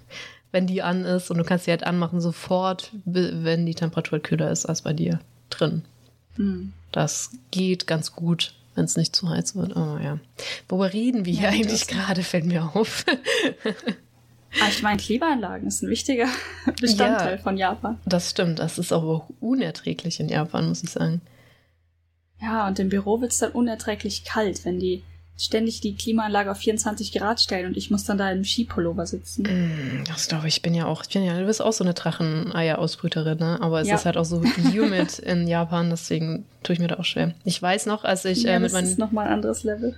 wenn 0.52 0.66
die 0.66 0.82
an 0.82 1.04
ist 1.04 1.30
und 1.30 1.38
du 1.38 1.44
kannst 1.44 1.64
sie 1.64 1.70
halt 1.70 1.84
anmachen 1.84 2.20
sofort, 2.20 2.92
wenn 3.04 3.66
die 3.66 3.74
Temperatur 3.74 4.20
kühler 4.20 4.50
ist 4.50 4.66
als 4.66 4.82
bei 4.82 4.92
dir 4.92 5.20
drin. 5.48 5.82
Mhm. 6.36 6.72
Das 6.92 7.30
geht 7.50 7.86
ganz 7.86 8.12
gut, 8.12 8.54
wenn 8.74 8.84
es 8.84 8.96
nicht 8.96 9.14
zu 9.14 9.28
heiß 9.28 9.56
wird. 9.56 9.76
Oh 9.76 9.98
ja. 10.02 10.18
Worüber 10.68 10.92
reden 10.92 11.24
wir 11.24 11.32
ja, 11.32 11.40
hier 11.40 11.48
eigentlich 11.50 11.86
gerade, 11.86 12.22
fällt 12.22 12.46
mir 12.46 12.70
auf. 12.74 13.04
Ah, 14.60 14.66
ich 14.68 14.82
meine, 14.82 15.00
Klimaanlagen 15.00 15.68
ist 15.68 15.82
ein 15.82 15.90
wichtiger 15.90 16.26
Bestandteil 16.80 17.36
ja, 17.36 17.38
von 17.38 17.56
Japan. 17.56 18.00
Das 18.04 18.30
stimmt, 18.30 18.58
das 18.58 18.78
ist 18.78 18.92
aber 18.92 19.28
unerträglich 19.40 20.18
in 20.18 20.28
Japan, 20.28 20.68
muss 20.68 20.82
ich 20.82 20.90
sagen. 20.90 21.20
Ja, 22.42 22.66
und 22.66 22.78
im 22.78 22.88
Büro 22.88 23.20
wird 23.20 23.32
es 23.32 23.38
dann 23.38 23.52
unerträglich 23.52 24.24
kalt, 24.24 24.64
wenn 24.64 24.80
die 24.80 25.02
ständig 25.40 25.80
die 25.80 25.94
Klimaanlage 25.94 26.50
auf 26.50 26.58
24 26.58 27.12
Grad 27.12 27.40
stellen 27.40 27.66
und 27.66 27.76
ich 27.76 27.90
muss 27.90 28.04
dann 28.04 28.18
da 28.18 28.30
im 28.30 28.44
Skipullover 28.44 29.06
sitzen. 29.06 29.42
Mm, 29.44 30.04
das 30.06 30.28
glaube 30.28 30.48
ich, 30.48 30.56
ich 30.56 30.62
bin 30.62 30.74
ja 30.74 30.84
auch, 30.84 31.02
ich 31.02 31.14
bin 31.14 31.24
ja, 31.24 31.38
du 31.38 31.46
bist 31.46 31.62
auch 31.62 31.72
so 31.72 31.82
eine 31.82 31.94
Dracheneier-Ausbrüterin, 31.94 33.38
ne? 33.38 33.58
Aber 33.62 33.80
es 33.80 33.88
ja. 33.88 33.94
ist 33.94 34.04
halt 34.04 34.18
auch 34.18 34.26
so 34.26 34.42
humid 34.42 35.18
in 35.18 35.48
Japan, 35.48 35.88
deswegen 35.88 36.44
tue 36.62 36.74
ich 36.74 36.78
mir 36.78 36.88
da 36.88 36.98
auch 36.98 37.04
schwer. 37.04 37.32
Ich 37.44 37.60
weiß 37.60 37.86
noch, 37.86 38.04
als 38.04 38.26
ich 38.26 38.42
ja, 38.42 38.52
äh, 38.52 38.60
mit 38.60 38.72
meinen. 38.72 38.84
Das 38.84 38.92
ist 38.92 38.98
nochmal 38.98 39.28
ein 39.28 39.32
anderes 39.32 39.64
Level. 39.64 39.96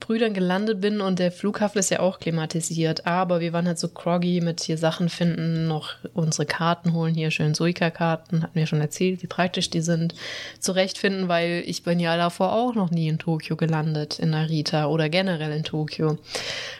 Brüdern 0.00 0.34
gelandet 0.34 0.80
bin 0.80 1.00
und 1.00 1.18
der 1.18 1.30
Flughafen 1.30 1.78
ist 1.78 1.90
ja 1.90 2.00
auch 2.00 2.18
klimatisiert, 2.18 3.06
aber 3.06 3.40
wir 3.40 3.52
waren 3.52 3.66
halt 3.66 3.78
so 3.78 3.88
groggy 3.88 4.40
mit 4.40 4.60
hier 4.60 4.78
Sachen 4.78 5.08
finden, 5.08 5.68
noch 5.68 5.94
unsere 6.14 6.46
Karten 6.46 6.94
holen, 6.94 7.14
hier 7.14 7.30
schön 7.30 7.54
Suica-Karten, 7.54 8.42
hatten 8.42 8.58
wir 8.58 8.66
schon 8.66 8.80
erzählt, 8.80 9.22
wie 9.22 9.26
praktisch 9.26 9.70
die 9.70 9.82
sind, 9.82 10.14
zurechtfinden, 10.58 11.28
weil 11.28 11.62
ich 11.66 11.82
bin 11.82 12.00
ja 12.00 12.16
davor 12.16 12.52
auch 12.52 12.74
noch 12.74 12.90
nie 12.90 13.08
in 13.08 13.18
Tokio 13.18 13.56
gelandet, 13.56 14.18
in 14.18 14.30
Narita 14.30 14.86
oder 14.86 15.08
generell 15.08 15.52
in 15.52 15.64
Tokio. 15.64 16.18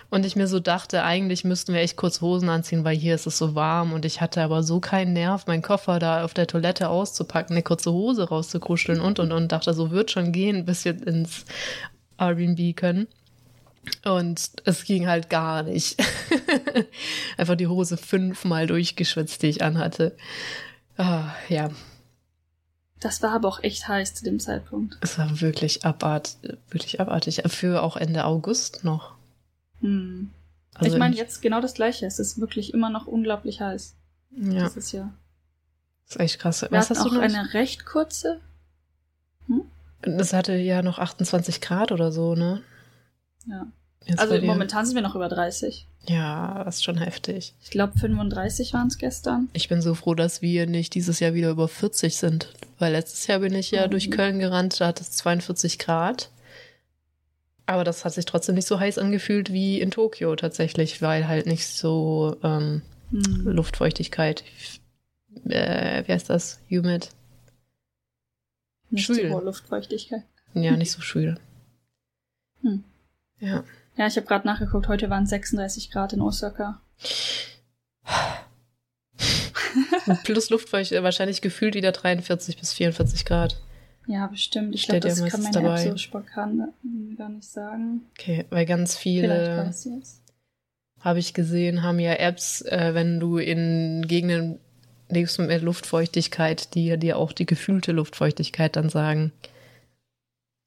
Und 0.09 0.27
ich 0.27 0.35
mir 0.35 0.49
so 0.49 0.59
dachte, 0.59 1.05
eigentlich 1.05 1.45
müssten 1.45 1.73
wir 1.73 1.81
echt 1.83 1.97
kurz 1.97 2.21
Hosen 2.21 2.49
anziehen, 2.49 2.85
weil 2.85 2.97
hier 2.97 3.15
ist 3.15 3.27
es 3.27 3.39
so 3.39 3.55
warm 3.55 3.93
und 3.93 4.05
ich 4.05 4.21
hatte 4.21 4.43
aber 4.43 4.65
so 4.65 4.81
keinen 4.81 5.13
Nerv, 5.13 5.47
meinen 5.47 5.63
Koffer 5.63 6.01
da 6.01 6.25
auf 6.25 6.35
der 6.35 6.49
Toilette 6.49 6.89
auszupacken, 6.89 7.55
eine 7.55 7.63
kurze 7.63 7.93
Hose 7.93 8.29
rauszukruscheln 8.29 9.01
und 9.01 9.21
und 9.21 9.31
und 9.31 9.53
dachte, 9.53 9.73
so 9.73 9.93
wird 9.93 10.11
schon 10.11 10.33
gehen, 10.33 10.65
bis 10.65 10.85
wir 10.85 11.07
ins 11.07 11.45
Airbnb 12.21 12.77
können. 12.77 13.09
Und 14.05 14.53
es 14.65 14.85
ging 14.85 15.07
halt 15.09 15.31
gar 15.31 15.63
nicht. 15.63 15.97
Einfach 17.39 17.57
die 17.57 17.67
Hose 17.67 17.97
fünfmal 17.97 18.67
durchgeschwitzt, 18.67 19.43
die 19.43 19.47
ich 19.49 19.63
anhatte. 19.63 20.17
Ah, 20.97 21.33
ja. 21.49 21.71
Das 23.01 23.23
war 23.23 23.33
aber 23.33 23.49
auch 23.49 23.63
echt 23.63 23.89
heiß 23.89 24.15
zu 24.15 24.25
dem 24.25 24.39
Zeitpunkt. 24.39 24.99
Es 25.01 25.17
war 25.19 25.41
wirklich 25.41 25.87
abart, 25.87 26.37
wirklich 26.69 27.01
abartig. 27.01 27.43
Für 27.47 27.83
auch 27.83 27.97
Ende 27.97 28.27
August 28.27 28.85
noch. 28.85 29.15
Hm. 29.81 30.31
Also 30.75 30.93
ich 30.93 30.99
meine, 30.99 31.17
jetzt 31.17 31.41
genau 31.41 31.63
das 31.63 31.75
Gleiche. 31.75 32.07
Es 32.07 32.19
ist 32.19 32.39
wirklich 32.39 32.75
immer 32.75 32.91
noch 32.91 33.07
unglaublich 33.07 33.61
heiß. 33.63 33.95
Ja, 34.31 34.65
Dieses 34.69 34.93
Jahr. 34.93 35.13
das 36.07 36.17
ist 36.17 36.21
echt 36.21 36.39
krass. 36.39 36.63
Wir 36.63 36.71
Was 36.71 36.91
hast 36.91 37.05
du 37.05 37.09
auch 37.09 37.13
noch? 37.13 37.23
eine 37.23 37.55
recht 37.55 37.87
kurze. 37.87 38.41
Das 40.03 40.33
hatte 40.33 40.55
ja 40.55 40.83
noch 40.83 40.99
28 40.99 41.61
Grad 41.61 41.93
oder 41.93 42.11
so, 42.13 42.35
ne? 42.35 42.63
Ja. 43.47 43.67
Jetzt 44.07 44.19
Also 44.19 44.41
momentan 44.41 44.87
sind 44.87 44.95
wir 44.95 45.03
noch 45.03 45.15
über 45.15 45.29
30. 45.29 45.87
Ja, 46.09 46.65
das 46.65 46.77
ist 46.77 46.85
schon 46.85 46.97
heftig. 46.97 47.55
Ich 47.63 47.71
glaube 47.71 47.99
35 47.99 48.73
waren 48.73 48.89
es 48.89 48.97
gestern. 48.97 49.51
Ich 49.53 49.69
bin 49.69 49.83
so 49.83 49.95
froh, 49.95 50.15
dass 50.15 50.41
wir 50.41 50.67
nicht 50.67 50.95
dieses 50.95 51.21
Jahr 51.21 51.35
wieder 51.35 51.51
über 51.51 51.69
40 51.69 52.17
sind. 52.17 52.55
Weil 52.79 52.93
letztes 52.93 53.27
Jahr 53.27 53.41
bin 53.41 53.55
ich 53.55 53.71
ja 53.73 53.87
Mhm. 53.87 53.91
durch 53.91 54.11
Köln 54.11 54.39
gerannt, 54.39 54.81
da 54.81 54.87
hat 54.87 55.01
es 55.03 55.11
42 55.13 55.79
Grad. 55.79 56.31
Aber 57.67 57.85
das 57.85 58.05
hat 58.07 58.15
sich 58.15 58.25
trotzdem 58.25 58.55
nicht 58.55 58.67
so 58.67 58.81
heiß 58.81 58.97
angefühlt 58.99 59.53
wie 59.53 59.81
in 59.81 59.91
Tokio 59.91 60.35
tatsächlich, 60.35 61.03
weil 61.03 61.29
halt 61.29 61.47
nicht 61.47 61.67
so 61.67 62.37
ähm, 62.43 62.81
Hm. 63.11 63.43
Luftfeuchtigkeit. 63.45 64.45
Äh, 65.45 66.05
wie 66.07 66.13
heißt 66.13 66.31
das? 66.31 66.61
Humid? 66.71 67.11
Nicht 68.91 69.07
schwül. 69.07 69.29
so 69.29 69.35
hohe 69.35 69.45
Luftfeuchtigkeit. 69.45 70.25
Ja, 70.55 70.77
nicht 70.77 70.91
so 70.91 71.01
schwül. 71.01 71.39
Hm. 72.63 72.85
Ja. 73.39 73.65
Ja, 73.97 74.07
ich 74.07 74.17
habe 74.17 74.27
gerade 74.27 74.47
nachgeguckt. 74.47 74.89
Heute 74.89 75.11
waren 75.11 75.27
36 75.27 75.91
Grad 75.91 76.13
in 76.13 76.21
Osaka. 76.21 76.81
Plus 80.25 80.51
Luftfeucht, 80.51 80.93
wahrscheinlich 80.93 81.41
gefühlt 81.41 81.75
wieder 81.75 81.93
43 81.93 82.59
bis 82.59 82.73
44 82.73 83.25
Grad. 83.25 83.61
Ja, 84.07 84.27
bestimmt. 84.27 84.75
Ich 84.75 84.87
glaube, 84.87 85.01
das 85.01 85.23
kann 85.25 85.43
meine 85.43 85.55
dabei. 85.55 85.85
App 85.85 85.91
so 85.93 85.97
spontan 85.97 86.73
gar 87.17 87.29
nicht 87.29 87.49
sagen. 87.49 88.03
Okay, 88.19 88.47
weil 88.51 88.67
ganz 88.67 88.97
viele, 88.97 89.73
habe 91.01 91.19
ich 91.19 91.35
gesehen, 91.35 91.83
haben 91.83 91.99
ja 92.01 92.15
Apps, 92.15 92.63
äh, 92.63 92.95
wenn 92.95 93.21
du 93.21 93.39
in 93.39 94.07
Gegenden 94.07 94.59
lebst 95.11 95.39
mit 95.39 95.63
Luftfeuchtigkeit, 95.63 96.75
die 96.75 96.97
dir 96.99 97.17
auch 97.19 97.33
die 97.33 97.47
gefühlte 97.47 97.93
Luftfeuchtigkeit 97.93 98.77
dann 98.77 98.89
sagen. 98.89 99.33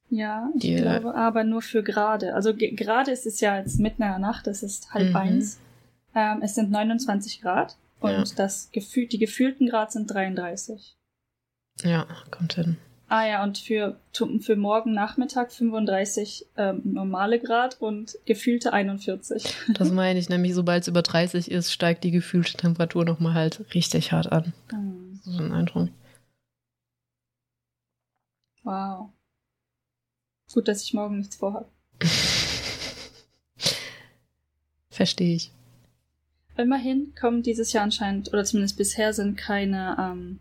Ja, 0.09 0.50
ich 0.55 0.62
Die- 0.62 0.75
glaube, 0.75 1.15
aber 1.15 1.43
nur 1.43 1.62
für 1.62 1.81
gerade. 1.83 2.35
Also 2.35 2.53
ge- 2.53 2.75
gerade 2.75 3.12
ist 3.12 3.25
es 3.25 3.39
ja 3.39 3.57
jetzt 3.57 3.79
mitten 3.79 4.03
in 4.03 4.09
der 4.09 4.19
Nacht, 4.19 4.45
es 4.47 4.62
ist 4.62 4.93
halb 4.93 5.09
Mhm. 5.09 5.15
eins. 5.15 5.59
Ähm, 6.15 6.41
es 6.43 6.53
sind 6.55 6.69
29 6.69 7.41
Grad 7.41 7.75
und 8.00 8.12
Ja. 8.12 8.23
das 8.35 8.69
gefühl 8.71 9.07
die 9.07 9.17
gefühlten 9.17 9.67
Grad 9.67 9.91
sind 9.91 10.07
33. 10.07 10.95
Ja, 11.83 12.05
kommt 12.29 12.53
hin. 12.53 12.77
Ah 13.13 13.27
ja, 13.27 13.43
und 13.43 13.60
für, 13.60 14.00
für 14.39 14.55
morgen 14.55 14.96
Nachmittag 14.96 15.51
35 15.51 16.48
ähm, 16.58 16.82
normale 16.84 17.39
Grad 17.39 17.79
und 17.79 18.17
gefühlte 18.25 18.74
41. 18.74 19.53
Das 19.75 19.91
meine 19.91 20.17
ich, 20.17 20.29
nämlich 20.29 20.55
sobald 20.55 20.82
es 20.82 20.88
über 20.88 21.03
30 21.03 21.51
ist, 21.51 21.72
steigt 21.72 22.03
die 22.03 22.10
gefühlte 22.10 22.58
Temperatur 22.58 23.05
nochmal 23.05 23.36
halt 23.36 23.72
richtig 23.75 24.13
hart 24.13 24.32
an. 24.32 24.51
Hm, 24.72 25.20
So 25.25 25.43
ein 25.43 25.51
Eindruck. 25.51 25.89
Wow. 28.63 29.12
Gut, 30.51 30.67
dass 30.67 30.82
ich 30.82 30.96
morgen 30.96 31.20
nichts 31.20 31.36
vorhabe. 31.36 31.70
Verstehe 34.89 35.36
ich. 35.36 35.51
Immerhin 36.58 37.13
kommen 37.13 37.43
dieses 37.43 37.74
Jahr 37.74 37.84
anscheinend, 37.84 38.34
oder 38.34 38.43
zumindest 38.43 38.75
bisher 38.75 39.13
sind 39.13 39.38
keine 39.38 39.98
ähm, 40.00 40.39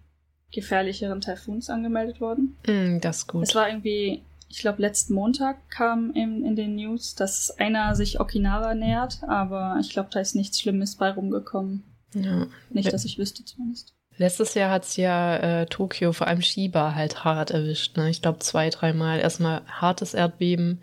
gefährlicheren 0.52 1.20
Taifuns 1.20 1.70
angemeldet 1.70 2.20
worden. 2.20 2.56
Mm, 2.66 3.00
das 3.00 3.18
ist 3.18 3.28
gut. 3.28 3.42
Es 3.44 3.54
war 3.54 3.68
irgendwie, 3.68 4.22
ich 4.48 4.58
glaube, 4.58 4.82
letzten 4.82 5.14
Montag 5.14 5.70
kam 5.70 6.12
in, 6.14 6.44
in 6.44 6.56
den 6.56 6.76
News, 6.76 7.14
dass 7.14 7.50
einer 7.58 7.94
sich 7.94 8.20
Okinawa 8.20 8.74
nähert, 8.74 9.20
aber 9.26 9.78
ich 9.80 9.90
glaube, 9.90 10.10
da 10.12 10.20
ist 10.20 10.36
nichts 10.36 10.60
Schlimmes 10.60 10.96
bei 10.96 11.10
rumgekommen. 11.10 11.84
ja. 12.14 12.46
Nicht, 12.70 12.92
dass 12.92 13.04
ich 13.04 13.18
wüsste 13.18 13.44
zumindest. 13.44 13.94
Letztes 14.18 14.54
Jahr 14.54 14.70
hat 14.70 14.84
es 14.84 14.96
ja 14.96 15.36
äh, 15.36 15.66
Tokio, 15.66 16.12
vor 16.12 16.26
allem 16.26 16.42
Shiba, 16.42 16.94
halt 16.94 17.24
hart 17.24 17.50
erwischt. 17.50 17.96
Ne? 17.96 18.10
Ich 18.10 18.20
glaube 18.20 18.40
zwei, 18.40 18.68
dreimal. 18.68 19.20
Erstmal 19.20 19.62
hartes 19.66 20.12
Erdbeben, 20.12 20.82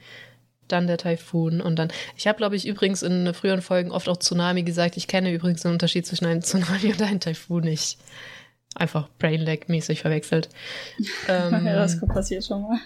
dann 0.67 0.87
der 0.87 0.97
Taifun 0.97 1.61
und 1.61 1.77
dann. 1.77 1.89
Ich 2.17 2.27
habe, 2.27 2.37
glaube 2.37 2.55
ich, 2.55 2.67
übrigens 2.67 3.03
in 3.03 3.31
früheren 3.33 3.61
Folgen 3.61 3.91
oft 3.91 4.09
auch 4.09 4.17
Tsunami 4.17 4.63
gesagt. 4.63 4.97
Ich 4.97 5.07
kenne 5.07 5.31
übrigens 5.31 5.61
den 5.61 5.71
Unterschied 5.71 6.07
zwischen 6.07 6.25
einem 6.25 6.41
Tsunami 6.41 6.87
und 6.91 7.01
einem 7.01 7.19
Taifun 7.19 7.63
nicht. 7.63 7.97
Einfach 8.79 9.07
Brainlag-mäßig 9.19 10.01
verwechselt. 10.01 10.49
ähm, 11.27 11.65
ja, 11.65 11.75
das 11.75 11.99
passiert 11.99 12.45
schon 12.45 12.63
mal. 12.63 12.79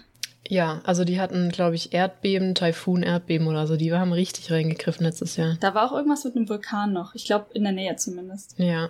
ja, 0.47 0.81
also 0.83 1.05
die 1.05 1.19
hatten, 1.21 1.49
glaube 1.49 1.75
ich, 1.75 1.93
Erdbeben, 1.93 2.55
Taifun, 2.55 3.03
Erdbeben 3.03 3.47
oder 3.47 3.65
so. 3.67 3.77
Die 3.77 3.93
haben 3.93 4.11
richtig 4.11 4.51
reingegriffen 4.51 5.05
letztes 5.05 5.37
Jahr. 5.37 5.55
Da 5.61 5.73
war 5.73 5.85
auch 5.89 5.95
irgendwas 5.95 6.25
mit 6.25 6.35
einem 6.35 6.49
Vulkan 6.49 6.91
noch. 6.93 7.15
Ich 7.15 7.25
glaube, 7.25 7.45
in 7.53 7.63
der 7.63 7.71
Nähe 7.73 7.95
zumindest. 7.95 8.55
Ja. 8.57 8.89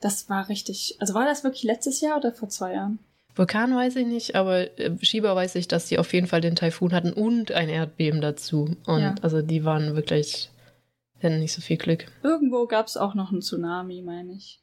Das 0.00 0.28
war 0.28 0.48
richtig. 0.48 0.96
Also 1.00 1.14
war 1.14 1.24
das 1.24 1.44
wirklich 1.44 1.62
letztes 1.62 2.00
Jahr 2.00 2.16
oder 2.18 2.32
vor 2.32 2.48
zwei 2.48 2.74
Jahren? 2.74 2.98
Vulkan 3.36 3.74
weiß 3.74 3.96
ich 3.96 4.06
nicht, 4.06 4.36
aber 4.36 4.78
äh, 4.78 4.92
Shiba 5.02 5.34
weiß 5.34 5.56
ich, 5.56 5.66
dass 5.66 5.86
die 5.86 5.98
auf 5.98 6.12
jeden 6.12 6.26
Fall 6.28 6.40
den 6.40 6.56
Taifun 6.56 6.92
hatten 6.92 7.12
und 7.12 7.50
ein 7.52 7.68
Erdbeben 7.68 8.20
dazu. 8.20 8.76
Und 8.86 9.00
Ja. 9.00 9.14
also 9.22 9.42
die 9.42 9.64
waren 9.64 9.96
wirklich, 9.96 10.50
hatten 11.22 11.40
nicht 11.40 11.52
so 11.52 11.60
viel 11.60 11.76
Glück. 11.76 12.06
Irgendwo 12.22 12.66
gab 12.66 12.86
es 12.86 12.96
auch 12.96 13.14
noch 13.14 13.32
einen 13.32 13.40
Tsunami, 13.42 14.02
meine 14.02 14.34
ich. 14.34 14.60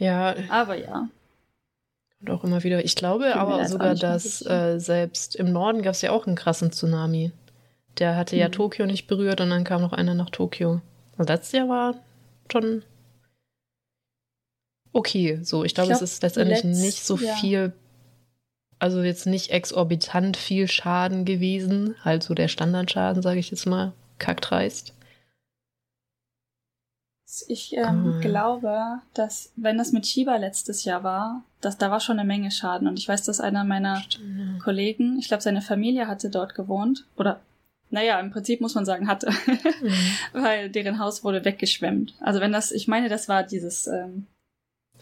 Ja, 0.00 0.34
Aber 0.48 0.74
ja. 0.76 1.08
und 2.20 2.30
auch 2.30 2.42
immer 2.42 2.62
wieder. 2.64 2.84
Ich 2.84 2.96
glaube 2.96 3.24
mir 3.26 3.36
aber 3.36 3.68
sogar, 3.68 3.94
dass 3.94 4.44
äh, 4.44 4.78
selbst 4.80 5.36
im 5.36 5.52
Norden 5.52 5.82
gab 5.82 5.92
es 5.94 6.02
ja 6.02 6.10
auch 6.10 6.26
einen 6.26 6.36
krassen 6.36 6.72
Tsunami. 6.72 7.32
Der 7.98 8.16
hatte 8.16 8.36
ja 8.36 8.46
Hm. 8.46 8.52
Tokio 8.52 8.86
nicht 8.86 9.06
berührt 9.06 9.40
und 9.40 9.50
dann 9.50 9.64
kam 9.64 9.82
noch 9.82 9.92
einer 9.92 10.14
nach 10.14 10.30
Tokio. 10.30 10.80
Und 11.18 11.28
letztes 11.28 11.52
Jahr 11.52 11.68
war 11.68 11.94
schon 12.50 12.82
okay. 14.92 15.38
So, 15.42 15.64
ich 15.64 15.74
glaube, 15.74 15.88
glaub, 15.88 16.02
es 16.02 16.10
ist 16.12 16.22
letztendlich 16.22 16.62
letzt- 16.64 16.80
nicht 16.80 17.04
so 17.04 17.16
ja. 17.18 17.34
viel, 17.34 17.72
also 18.78 19.02
jetzt 19.02 19.26
nicht 19.26 19.50
exorbitant 19.50 20.36
viel 20.36 20.66
Schaden 20.68 21.24
gewesen. 21.24 21.94
Halt 22.04 22.22
so 22.22 22.34
der 22.34 22.48
Standardschaden, 22.48 23.22
sage 23.22 23.38
ich 23.40 23.50
jetzt 23.50 23.66
mal. 23.66 23.92
Kackdreist. 24.18 24.94
Ich 27.48 27.76
ähm, 27.76 28.14
Ah. 28.16 28.20
glaube, 28.20 29.00
dass, 29.14 29.52
wenn 29.56 29.78
das 29.78 29.92
mit 29.92 30.06
Shiba 30.06 30.36
letztes 30.36 30.84
Jahr 30.84 31.04
war, 31.04 31.42
dass 31.60 31.78
da 31.78 31.90
war 31.90 32.00
schon 32.00 32.18
eine 32.18 32.26
Menge 32.26 32.50
Schaden. 32.50 32.88
Und 32.88 32.98
ich 32.98 33.08
weiß, 33.08 33.22
dass 33.24 33.40
einer 33.40 33.64
meiner 33.64 34.02
Kollegen, 34.62 35.18
ich 35.18 35.28
glaube, 35.28 35.42
seine 35.42 35.62
Familie 35.62 36.08
hatte 36.08 36.30
dort 36.30 36.54
gewohnt. 36.54 37.06
Oder, 37.16 37.40
naja, 37.90 38.18
im 38.20 38.30
Prinzip 38.30 38.60
muss 38.60 38.74
man 38.74 38.84
sagen, 38.84 39.06
hatte. 39.08 39.30
Mhm. 39.46 39.98
weil 40.32 40.70
deren 40.70 40.98
Haus 40.98 41.22
wurde 41.24 41.44
weggeschwemmt. 41.44 42.14
Also 42.20 42.40
wenn 42.40 42.52
das, 42.52 42.72
ich 42.72 42.88
meine, 42.88 43.08
das 43.08 43.28
war 43.28 43.42
dieses, 43.42 43.86
ähm, 43.86 44.26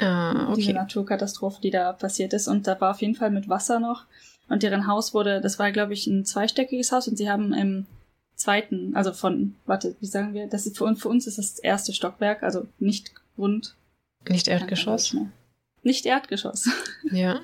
Ah, 0.00 0.52
diese 0.54 0.70
okay. 0.70 0.78
Naturkatastrophe, 0.78 1.61
die 1.61 1.70
da 1.70 1.92
passiert 1.92 2.32
ist. 2.32 2.47
Und 2.47 2.66
da 2.68 2.80
war 2.80 2.92
auf 2.92 3.00
jeden 3.00 3.16
Fall 3.16 3.30
mit 3.30 3.49
Wasser 3.49 3.80
noch. 3.80 4.04
Und 4.49 4.62
deren 4.62 4.87
Haus 4.87 5.12
wurde, 5.12 5.40
das 5.40 5.58
war, 5.58 5.73
glaube 5.73 5.92
ich, 5.92 6.06
ein 6.06 6.25
zweistöckiges 6.25 6.92
Haus 6.92 7.08
und 7.08 7.16
sie 7.16 7.28
haben 7.30 7.52
im 7.52 7.87
zweiten, 8.38 8.97
also 8.97 9.12
von, 9.12 9.57
warte, 9.66 9.97
wie 10.00 10.07
sagen 10.07 10.33
wir, 10.33 10.47
das 10.47 10.66
ist 10.66 10.78
für 10.78 10.85
uns, 10.85 11.02
für 11.02 11.09
uns 11.09 11.26
ist 11.26 11.38
das 11.38 11.59
erste 11.59 11.92
Stockwerk, 11.92 12.42
also 12.42 12.66
nicht 12.78 13.12
Grund. 13.37 13.76
Nicht 14.28 14.49
Erdgeschoss. 14.49 15.16
Nicht 15.83 16.07
Erdgeschoss. 16.07 16.68
Ja. 17.11 17.40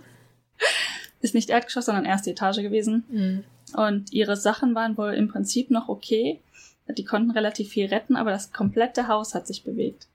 Ist 1.21 1.35
nicht 1.35 1.51
Erdgeschoss, 1.51 1.87
sondern 1.87 2.05
erste 2.05 2.31
Etage 2.31 2.59
gewesen. 2.59 3.05
Mhm. 3.09 3.45
Und 3.77 4.13
ihre 4.13 4.37
Sachen 4.37 4.75
waren 4.75 4.97
wohl 4.97 5.15
im 5.15 5.29
Prinzip 5.29 5.71
noch 5.71 5.89
okay. 5.89 6.41
Die 6.89 7.05
konnten 7.05 7.31
relativ 7.31 7.71
viel 7.71 7.87
retten, 7.87 8.17
aber 8.17 8.31
das 8.31 8.53
komplette 8.53 9.09
Haus 9.09 9.35
hat 9.35 9.47
sich 9.47 9.65
bewegt. 9.65 10.07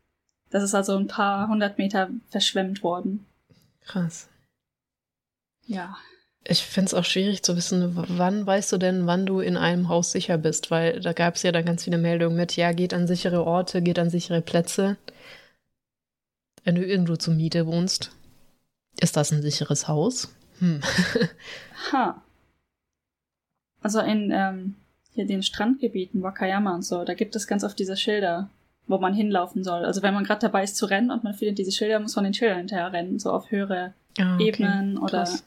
Das 0.50 0.64
ist 0.64 0.76
also 0.76 0.96
ein 0.98 1.08
paar 1.08 1.48
hundert 1.48 1.78
Meter 1.78 2.10
verschwemmt 2.30 2.84
worden. 2.84 3.26
Krass. 3.82 4.28
Ja. 5.66 5.98
Ich 6.48 6.64
finde 6.64 6.88
es 6.88 6.94
auch 6.94 7.04
schwierig 7.04 7.44
zu 7.44 7.56
wissen, 7.58 7.92
wann 7.96 8.46
weißt 8.46 8.72
du 8.72 8.78
denn, 8.78 9.08
wann 9.08 9.26
du 9.26 9.40
in 9.40 9.58
einem 9.58 9.90
Haus 9.90 10.12
sicher 10.12 10.38
bist, 10.38 10.72
weil 10.72 11.00
da 11.02 11.14
gab 11.14 11.36
es 11.36 11.44
ja 11.44 11.52
dann 11.52 11.66
ganz 11.66 11.84
viele 11.84 11.98
Meldungen 11.98 12.38
mit, 12.38 12.56
ja, 12.56 12.72
geht 12.72 12.94
an 12.94 13.08
sichere 13.08 13.46
Orte, 13.46 13.82
geht 13.82 14.00
an 14.00 14.10
sichere 14.10 14.42
Plätze. 14.42 14.98
Wenn 16.64 16.76
du 16.76 16.86
irgendwo 16.86 17.16
zur 17.18 17.34
Miete 17.34 17.68
wohnst, 17.68 18.12
ist 19.02 19.18
das 19.18 19.32
ein 19.32 19.42
sicheres 19.42 19.88
Haus? 19.88 20.34
Hm. 20.60 20.82
Ha. 21.94 22.22
Also 23.82 24.02
in 24.02 24.32
ähm, 24.34 24.76
hier 25.14 25.26
den 25.26 25.44
Strandgebieten, 25.44 26.22
Wakayama 26.22 26.76
und 26.76 26.84
so, 26.84 27.06
da 27.06 27.14
gibt 27.14 27.36
es 27.38 27.48
ganz 27.48 27.64
oft 27.64 27.80
diese 27.80 27.96
Schilder, 27.96 28.50
wo 28.86 28.98
man 28.98 29.14
hinlaufen 29.14 29.64
soll. 29.64 29.86
Also 29.86 30.02
wenn 30.02 30.14
man 30.14 30.26
gerade 30.26 30.42
dabei 30.42 30.64
ist 30.64 30.76
zu 30.76 30.86
rennen 30.86 31.10
und 31.10 31.24
man 31.24 31.34
findet 31.34 31.58
diese 31.58 31.72
Schilder, 31.72 32.02
muss 32.02 32.18
man 32.18 32.26
den 32.26 32.34
Schildern 32.34 32.58
hinterher 32.58 32.92
rennen, 32.92 33.18
so 33.18 33.32
auf 33.32 33.50
höhere 33.50 33.94
Ah, 34.18 34.36
okay. 34.36 34.48
Ebenen 34.48 34.98
oder. 34.98 35.20
Krass. 35.24 35.44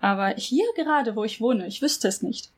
Aber 0.00 0.28
hier 0.36 0.66
gerade, 0.76 1.16
wo 1.16 1.24
ich 1.24 1.40
wohne, 1.40 1.66
ich 1.66 1.82
wüsste 1.82 2.08
es 2.08 2.22
nicht. 2.22 2.50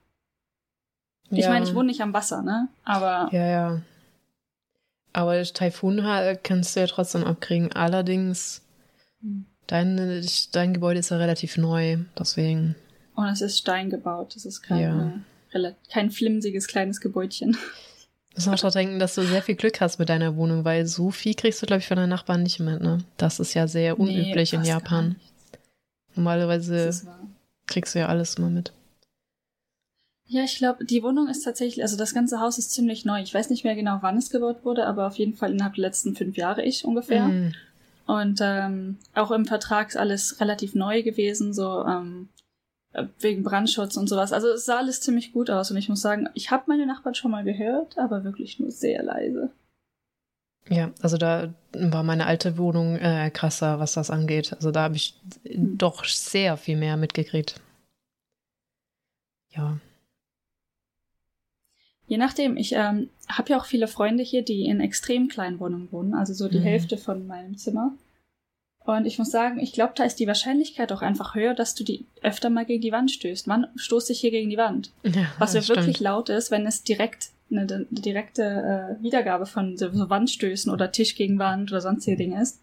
Ich 1.30 1.38
Ja. 1.44 1.50
meine, 1.50 1.64
ich 1.64 1.74
wohne 1.74 1.86
nicht 1.86 2.00
am 2.02 2.12
Wasser, 2.12 2.42
ne? 2.42 2.68
Aber 2.84 3.28
Ja, 3.32 3.46
ja. 3.46 3.82
Aber 5.12 5.42
Taifun 5.42 6.04
kannst 6.42 6.76
du 6.76 6.80
ja 6.80 6.86
trotzdem 6.86 7.24
abkriegen. 7.24 7.72
Allerdings, 7.72 8.62
Hm. 9.22 9.44
dein, 9.66 10.26
dein 10.52 10.74
Gebäude 10.74 11.00
ist 11.00 11.10
ja 11.10 11.16
relativ 11.16 11.56
neu, 11.56 11.98
deswegen. 12.18 12.76
Und 13.16 13.26
es 13.28 13.40
ist 13.40 13.58
Stein 13.58 13.90
gebaut. 13.90 14.36
Es 14.36 14.44
ist 14.44 14.62
kein, 14.62 14.78
Ja. 15.52 15.60
äh, 15.60 15.72
kein 15.92 16.10
flimsiges 16.10 16.66
kleines 16.68 17.00
Gebäudchen. 17.00 17.56
Muss 18.36 18.46
man 18.46 18.58
auch 18.60 18.70
denken, 18.70 18.98
dass 19.00 19.16
du 19.16 19.22
sehr 19.22 19.42
viel 19.42 19.56
Glück 19.56 19.80
hast 19.80 19.98
mit 19.98 20.08
deiner 20.08 20.36
Wohnung, 20.36 20.64
weil 20.64 20.86
so 20.86 21.10
viel 21.10 21.34
kriegst 21.34 21.60
du, 21.60 21.66
glaube 21.66 21.80
ich, 21.80 21.88
von 21.88 21.96
deinen 21.96 22.08
Nachbarn 22.10 22.42
nicht 22.44 22.60
mit, 22.60 22.80
ne? 22.80 22.98
Das 23.16 23.40
ist 23.40 23.54
ja 23.54 23.66
sehr 23.66 23.94
Nee, 23.98 24.00
unüblich 24.00 24.52
in 24.52 24.60
fast 24.60 24.70
gar 24.70 24.78
Japan. 24.80 25.16
Normalerweise 26.20 26.90
kriegst 27.66 27.94
du 27.94 27.98
ja 28.00 28.06
alles 28.06 28.38
mal 28.38 28.50
mit. 28.50 28.72
Ja, 30.26 30.44
ich 30.44 30.58
glaube, 30.58 30.84
die 30.84 31.02
Wohnung 31.02 31.28
ist 31.28 31.42
tatsächlich, 31.42 31.82
also 31.82 31.96
das 31.96 32.14
ganze 32.14 32.38
Haus 32.38 32.56
ist 32.56 32.70
ziemlich 32.70 33.04
neu. 33.04 33.20
Ich 33.20 33.34
weiß 33.34 33.50
nicht 33.50 33.64
mehr 33.64 33.74
genau, 33.74 33.98
wann 34.00 34.16
es 34.16 34.30
gebaut 34.30 34.64
wurde, 34.64 34.86
aber 34.86 35.08
auf 35.08 35.16
jeden 35.16 35.34
Fall 35.34 35.50
innerhalb 35.50 35.74
der 35.74 35.82
letzten 35.82 36.14
fünf 36.14 36.36
Jahre 36.36 36.62
ich 36.62 36.84
ungefähr. 36.84 37.26
Mhm. 37.26 37.54
Und 38.06 38.38
ähm, 38.40 38.98
auch 39.14 39.32
im 39.32 39.44
Vertrag 39.44 39.88
ist 39.88 39.96
alles 39.96 40.40
relativ 40.40 40.74
neu 40.74 41.02
gewesen, 41.02 41.52
so 41.52 41.84
ähm, 41.84 42.28
äh, 42.92 43.06
wegen 43.18 43.42
Brandschutz 43.42 43.96
und 43.96 44.08
sowas. 44.08 44.32
Also 44.32 44.48
es 44.48 44.64
sah 44.64 44.78
alles 44.78 45.00
ziemlich 45.00 45.32
gut 45.32 45.50
aus 45.50 45.70
und 45.70 45.76
ich 45.76 45.88
muss 45.88 46.00
sagen, 46.00 46.28
ich 46.34 46.50
habe 46.50 46.64
meine 46.66 46.86
Nachbarn 46.86 47.14
schon 47.14 47.30
mal 47.30 47.44
gehört, 47.44 47.98
aber 47.98 48.22
wirklich 48.22 48.60
nur 48.60 48.70
sehr 48.70 49.02
leise. 49.02 49.50
Ja, 50.68 50.90
also 51.02 51.16
da 51.16 51.52
war 51.72 52.02
meine 52.02 52.26
alte 52.26 52.56
Wohnung 52.58 52.96
äh, 52.96 53.30
krasser, 53.32 53.80
was 53.80 53.94
das 53.94 54.10
angeht. 54.10 54.52
Also 54.52 54.70
da 54.70 54.82
habe 54.82 54.96
ich 54.96 55.14
doch 55.44 56.04
sehr 56.04 56.56
viel 56.56 56.76
mehr 56.76 56.96
mitgekriegt. 56.96 57.60
Ja. 59.50 59.78
Je 62.06 62.18
nachdem, 62.18 62.56
ich 62.56 62.72
ähm, 62.72 63.08
habe 63.28 63.50
ja 63.52 63.58
auch 63.58 63.64
viele 63.64 63.86
Freunde 63.88 64.22
hier, 64.22 64.42
die 64.42 64.64
in 64.64 64.80
extrem 64.80 65.28
kleinen 65.28 65.60
Wohnungen 65.60 65.90
wohnen, 65.92 66.14
also 66.14 66.34
so 66.34 66.48
die 66.48 66.58
Mhm. 66.58 66.64
Hälfte 66.64 66.98
von 66.98 67.26
meinem 67.26 67.56
Zimmer. 67.56 67.92
Und 68.84 69.06
ich 69.06 69.18
muss 69.18 69.30
sagen, 69.30 69.60
ich 69.60 69.72
glaube, 69.72 69.92
da 69.94 70.04
ist 70.04 70.16
die 70.18 70.26
Wahrscheinlichkeit 70.26 70.90
auch 70.92 71.02
einfach 71.02 71.34
höher, 71.34 71.54
dass 71.54 71.74
du 71.74 71.84
die 71.84 72.06
öfter 72.22 72.50
mal 72.50 72.64
gegen 72.64 72.80
die 72.82 72.92
Wand 72.92 73.10
stößt. 73.10 73.46
Wann 73.46 73.66
stoße 73.76 74.12
ich 74.12 74.20
hier 74.20 74.30
gegen 74.30 74.50
die 74.50 74.56
Wand? 74.56 74.90
ja 75.04 75.26
Was 75.38 75.54
ja 75.54 75.66
wirklich 75.68 76.00
laut 76.00 76.28
ist, 76.30 76.50
wenn 76.50 76.66
es 76.66 76.82
direkt 76.82 77.30
eine, 77.50 77.86
direkte 77.90 78.98
äh, 79.00 79.02
Wiedergabe 79.02 79.46
von 79.46 79.76
so 79.76 79.90
Wandstößen 79.92 80.72
oder 80.72 80.92
Tisch 80.92 81.14
gegen 81.14 81.38
Wand 81.38 81.70
oder 81.72 81.80
sonstige 81.80 82.16
Dinge 82.16 82.40
ist. 82.40 82.60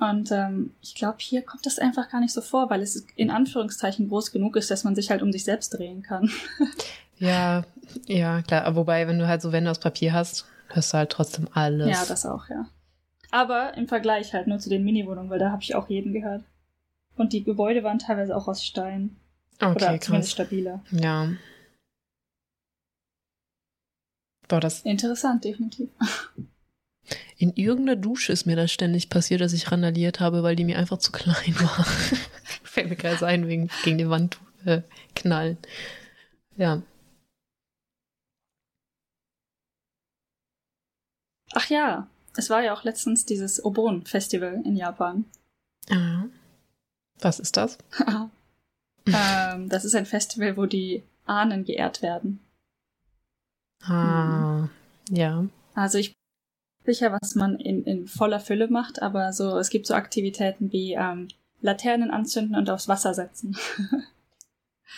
Und 0.00 0.30
ähm, 0.30 0.74
ich 0.80 0.94
glaube, 0.94 1.16
hier 1.18 1.42
kommt 1.42 1.66
das 1.66 1.78
einfach 1.78 2.08
gar 2.08 2.20
nicht 2.20 2.32
so 2.32 2.40
vor, 2.40 2.70
weil 2.70 2.82
es 2.82 3.04
in 3.16 3.30
Anführungszeichen 3.30 4.08
groß 4.08 4.30
genug 4.30 4.54
ist, 4.56 4.70
dass 4.70 4.84
man 4.84 4.94
sich 4.94 5.10
halt 5.10 5.22
um 5.22 5.32
sich 5.32 5.44
selbst 5.44 5.70
drehen 5.70 6.02
kann. 6.02 6.30
Ja, 7.20 7.64
ja, 8.06 8.42
klar. 8.42 8.76
Wobei, 8.76 9.08
wenn 9.08 9.18
du 9.18 9.26
halt 9.26 9.42
so 9.42 9.52
Wände 9.52 9.70
aus 9.70 9.80
Papier 9.80 10.12
hast, 10.12 10.46
hörst 10.68 10.92
du 10.92 10.98
halt 10.98 11.10
trotzdem 11.10 11.48
alles. 11.52 11.88
Ja, 11.88 12.04
das 12.06 12.24
auch, 12.24 12.48
ja. 12.48 12.66
Aber 13.30 13.76
im 13.76 13.88
Vergleich 13.88 14.32
halt 14.32 14.46
nur 14.46 14.58
zu 14.58 14.70
den 14.70 14.84
Mini-Wohnungen, 14.84 15.28
weil 15.28 15.38
da 15.38 15.50
habe 15.50 15.62
ich 15.62 15.74
auch 15.74 15.88
jeden 15.88 16.12
gehört. 16.12 16.44
Und 17.16 17.32
die 17.32 17.44
Gebäude 17.44 17.82
waren 17.82 17.98
teilweise 17.98 18.36
auch 18.36 18.48
aus 18.48 18.64
Stein. 18.64 19.16
okay, 19.60 19.70
oder 19.70 20.00
zumindest 20.00 20.10
krass. 20.10 20.30
stabiler. 20.30 20.82
Ja. 20.92 21.28
Boah, 24.48 24.60
das 24.60 24.80
Interessant, 24.80 25.44
definitiv. 25.44 25.90
in 27.38 27.52
irgendeiner 27.54 27.96
Dusche 27.96 28.32
ist 28.32 28.46
mir 28.46 28.56
das 28.56 28.72
ständig 28.72 29.10
passiert, 29.10 29.40
dass 29.40 29.52
ich 29.52 29.70
randaliert 29.70 30.20
habe, 30.20 30.42
weil 30.42 30.56
die 30.56 30.64
mir 30.64 30.78
einfach 30.78 30.98
zu 30.98 31.12
klein 31.12 31.54
war. 31.60 31.84
Fällt 32.64 32.88
mir 32.88 32.96
gerade 32.96 33.26
ein, 33.26 33.46
wegen 33.46 33.70
gegen 33.84 33.98
die 33.98 34.08
Wand 34.08 34.38
äh, 34.64 34.82
knallen. 35.14 35.58
Ja. 36.56 36.82
Ach 41.52 41.70
ja, 41.70 42.08
es 42.36 42.50
war 42.50 42.62
ja 42.62 42.74
auch 42.74 42.84
letztens 42.84 43.24
dieses 43.24 43.64
Obon-Festival 43.64 44.62
in 44.64 44.76
Japan. 44.76 45.24
Ah. 45.90 46.24
Was 47.20 47.40
ist 47.40 47.56
das? 47.56 47.78
ähm, 49.06 49.68
das 49.68 49.84
ist 49.84 49.94
ein 49.94 50.06
Festival, 50.06 50.56
wo 50.56 50.66
die 50.66 51.02
Ahnen 51.24 51.64
geehrt 51.64 52.02
werden. 52.02 52.40
Ah, 53.84 54.68
ja. 55.10 55.44
Also 55.74 55.98
ich 55.98 56.14
bin 56.84 56.94
sicher, 56.94 57.16
was 57.20 57.34
man 57.34 57.56
in, 57.56 57.84
in 57.84 58.06
voller 58.06 58.40
Fülle 58.40 58.68
macht, 58.68 59.02
aber 59.02 59.32
so 59.32 59.58
es 59.58 59.70
gibt 59.70 59.86
so 59.86 59.94
Aktivitäten 59.94 60.72
wie 60.72 60.94
ähm, 60.94 61.28
Laternen 61.60 62.10
anzünden 62.10 62.56
und 62.56 62.70
aufs 62.70 62.88
Wasser 62.88 63.14
setzen. 63.14 63.56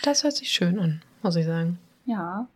Das 0.02 0.22
hört 0.22 0.36
sich 0.36 0.50
schön 0.50 0.78
an, 0.78 1.02
muss 1.20 1.34
ich 1.36 1.44
sagen. 1.44 1.78
ja, 2.06 2.48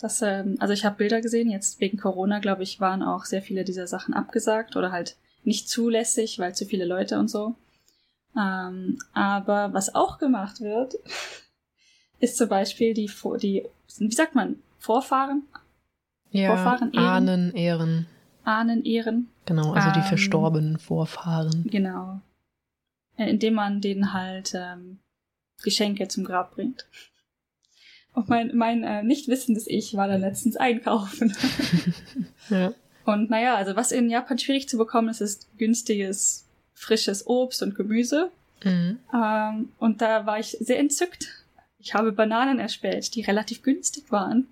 das 0.00 0.22
ähm, 0.22 0.56
also 0.60 0.72
ich 0.72 0.84
habe 0.84 0.96
Bilder 0.96 1.20
gesehen. 1.20 1.50
Jetzt 1.50 1.80
wegen 1.80 1.98
Corona, 1.98 2.38
glaube 2.38 2.62
ich, 2.62 2.80
waren 2.80 3.02
auch 3.02 3.26
sehr 3.26 3.42
viele 3.42 3.64
dieser 3.64 3.86
Sachen 3.86 4.14
abgesagt 4.14 4.76
oder 4.76 4.90
halt 4.90 5.16
nicht 5.44 5.68
zulässig, 5.68 6.38
weil 6.38 6.54
zu 6.54 6.64
viele 6.66 6.84
Leute 6.84 7.18
und 7.18 7.28
so. 7.28 7.54
Ähm, 8.36 8.98
aber 9.12 9.72
was 9.72 9.94
auch 9.94 10.18
gemacht 10.18 10.60
wird, 10.60 10.94
ist 12.20 12.36
zum 12.36 12.48
Beispiel 12.48 12.94
die, 12.94 13.10
die 13.40 13.66
wie 13.98 14.12
sagt 14.12 14.34
man, 14.34 14.56
Vorfahren, 14.78 15.42
Ja, 16.30 16.48
Vorfahren 16.54 16.92
ehren? 16.92 17.06
Ahnen, 17.06 17.54
Ehren. 17.54 18.06
Ahnen 18.44 18.84
ehren. 18.84 19.28
Genau, 19.46 19.72
also 19.72 19.90
die 19.90 19.98
Ähm. 20.00 20.04
verstorbenen 20.04 20.78
Vorfahren. 20.78 21.64
Genau. 21.70 22.20
Indem 23.16 23.54
man 23.54 23.80
denen 23.80 24.12
halt 24.12 24.52
ähm, 24.54 24.98
Geschenke 25.62 26.08
zum 26.08 26.24
Grab 26.24 26.54
bringt. 26.54 26.86
Und 28.14 28.28
mein, 28.28 28.56
mein 28.56 28.82
äh, 28.82 29.02
nicht 29.02 29.28
wissendes 29.28 29.66
Ich 29.66 29.94
war 29.96 30.08
dann 30.08 30.20
letztens 30.20 30.56
einkaufen. 30.56 31.34
Ja. 32.48 32.72
Und 33.04 33.30
naja, 33.30 33.54
also 33.54 33.76
was 33.76 33.92
in 33.92 34.10
Japan 34.10 34.36
schwierig 34.38 34.68
zu 34.68 34.76
bekommen 34.76 35.08
ist, 35.08 35.20
ist 35.20 35.48
günstiges, 35.56 36.48
frisches 36.74 37.26
Obst 37.28 37.62
und 37.62 37.76
Gemüse. 37.76 38.32
Mhm. 38.64 38.98
Ähm, 39.14 39.68
und 39.78 40.00
da 40.02 40.26
war 40.26 40.40
ich 40.40 40.56
sehr 40.58 40.80
entzückt. 40.80 41.28
Ich 41.78 41.94
habe 41.94 42.10
Bananen 42.10 42.58
erspäht, 42.58 43.14
die 43.14 43.22
relativ 43.22 43.62
günstig 43.62 44.10
waren. 44.10 44.48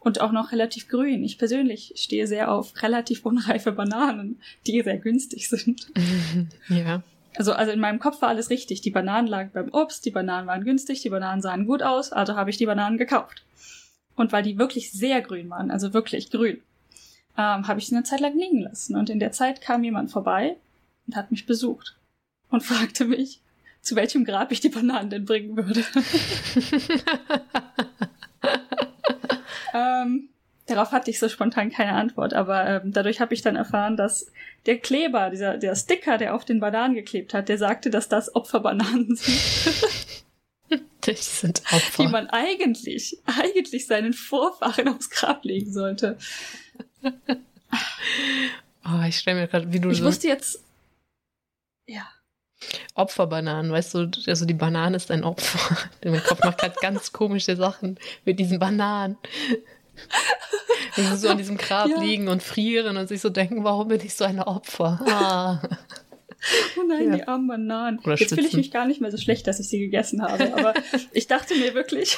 Und 0.00 0.20
auch 0.22 0.32
noch 0.32 0.50
relativ 0.50 0.88
grün. 0.88 1.22
Ich 1.22 1.38
persönlich 1.38 1.92
stehe 1.96 2.26
sehr 2.26 2.50
auf 2.50 2.82
relativ 2.82 3.24
unreife 3.26 3.72
Bananen, 3.72 4.40
die 4.66 4.80
sehr 4.80 4.96
günstig 4.96 5.48
sind. 5.48 5.88
ja. 6.68 7.02
Also, 7.36 7.52
also 7.52 7.70
in 7.70 7.80
meinem 7.80 7.98
Kopf 7.98 8.22
war 8.22 8.30
alles 8.30 8.50
richtig. 8.50 8.80
Die 8.80 8.90
Bananen 8.90 9.28
lagen 9.28 9.50
beim 9.52 9.72
Obst, 9.72 10.04
die 10.04 10.10
Bananen 10.10 10.46
waren 10.46 10.64
günstig, 10.64 11.02
die 11.02 11.10
Bananen 11.10 11.42
sahen 11.42 11.66
gut 11.66 11.82
aus, 11.82 12.12
also 12.12 12.34
habe 12.34 12.50
ich 12.50 12.56
die 12.56 12.66
Bananen 12.66 12.98
gekauft. 12.98 13.44
Und 14.16 14.32
weil 14.32 14.42
die 14.42 14.58
wirklich 14.58 14.90
sehr 14.90 15.20
grün 15.20 15.48
waren, 15.50 15.70
also 15.70 15.92
wirklich 15.94 16.30
grün, 16.30 16.60
ähm, 17.38 17.68
habe 17.68 17.78
ich 17.78 17.86
sie 17.86 17.94
eine 17.94 18.04
Zeit 18.04 18.20
lang 18.20 18.36
liegen 18.36 18.62
lassen. 18.62 18.96
Und 18.96 19.10
in 19.10 19.20
der 19.20 19.32
Zeit 19.32 19.60
kam 19.60 19.84
jemand 19.84 20.10
vorbei 20.10 20.56
und 21.06 21.16
hat 21.16 21.30
mich 21.30 21.46
besucht 21.46 21.96
und 22.50 22.62
fragte 22.64 23.04
mich, 23.04 23.40
zu 23.82 23.96
welchem 23.96 24.24
Grab 24.24 24.52
ich 24.52 24.60
die 24.60 24.68
Bananen 24.68 25.10
denn 25.10 25.24
bringen 25.24 25.56
würde. 25.56 25.84
ähm, 29.74 30.28
darauf 30.66 30.92
hatte 30.92 31.10
ich 31.10 31.18
so 31.18 31.28
spontan 31.28 31.70
keine 31.70 31.92
Antwort, 31.92 32.34
aber 32.34 32.66
ähm, 32.66 32.92
dadurch 32.92 33.20
habe 33.20 33.34
ich 33.34 33.42
dann 33.42 33.56
erfahren, 33.56 33.96
dass 33.96 34.30
der 34.66 34.78
Kleber, 34.78 35.30
dieser 35.30 35.58
der 35.58 35.74
Sticker, 35.74 36.18
der 36.18 36.34
auf 36.34 36.44
den 36.44 36.60
Bananen 36.60 36.94
geklebt 36.94 37.34
hat, 37.34 37.48
der 37.48 37.58
sagte, 37.58 37.90
dass 37.90 38.08
das 38.08 38.34
Opferbananen 38.34 39.16
sind, 39.16 39.84
Das 41.00 41.40
sind 41.40 41.62
die 41.70 41.74
Opfer. 41.74 42.08
man 42.10 42.28
eigentlich, 42.28 43.18
eigentlich 43.24 43.86
seinen 43.86 44.12
Vorfahren 44.12 44.88
aufs 44.88 45.10
Grab 45.10 45.44
legen 45.44 45.72
sollte. 45.72 46.18
Oh, 48.82 49.04
ich 49.06 49.18
stelle 49.18 49.42
mir 49.42 49.46
gerade, 49.46 49.72
wie 49.72 49.78
du 49.78 49.90
Ich 49.90 49.98
so 49.98 50.04
wusste 50.04 50.26
jetzt, 50.26 50.64
ja, 51.86 52.08
Opferbananen, 52.94 53.72
weißt 53.72 53.94
du, 53.94 54.10
also 54.26 54.44
die 54.44 54.54
Banane 54.54 54.96
ist 54.96 55.10
ein 55.10 55.24
Opfer. 55.24 55.76
Mein 56.04 56.22
Kopf 56.22 56.44
macht 56.44 56.58
gerade 56.58 56.74
ganz 56.80 57.12
komische 57.12 57.56
Sachen 57.56 57.98
mit 58.24 58.38
diesen 58.38 58.58
Bananen. 58.58 59.16
Wenn 60.96 61.06
sie 61.06 61.16
so 61.16 61.28
an 61.28 61.38
diesem 61.38 61.56
Grab 61.56 61.88
Ja. 61.88 62.00
liegen 62.00 62.28
und 62.28 62.42
frieren 62.42 62.96
und 62.96 63.08
sich 63.08 63.20
so 63.20 63.28
denken, 63.30 63.64
warum 63.64 63.88
bin 63.88 64.00
ich 64.00 64.14
so 64.14 64.24
ein 64.24 64.40
Opfer? 64.40 65.00
Ah. 65.06 65.60
oh 66.78 66.82
nein, 66.86 67.10
Ja. 67.10 67.16
die 67.16 67.28
armen 67.28 67.48
Bananen. 67.48 67.98
Oder 68.00 68.16
Jetzt 68.16 68.34
fühle 68.34 68.46
ich 68.46 68.54
mich 68.54 68.70
gar 68.70 68.86
nicht 68.86 69.00
mehr 69.00 69.10
so 69.10 69.18
schlecht, 69.18 69.46
dass 69.46 69.60
ich 69.60 69.68
sie 69.68 69.78
gegessen 69.78 70.22
habe, 70.22 70.54
aber 70.54 70.74
ich 71.12 71.26
dachte 71.26 71.54
mir 71.56 71.74
wirklich, 71.74 72.16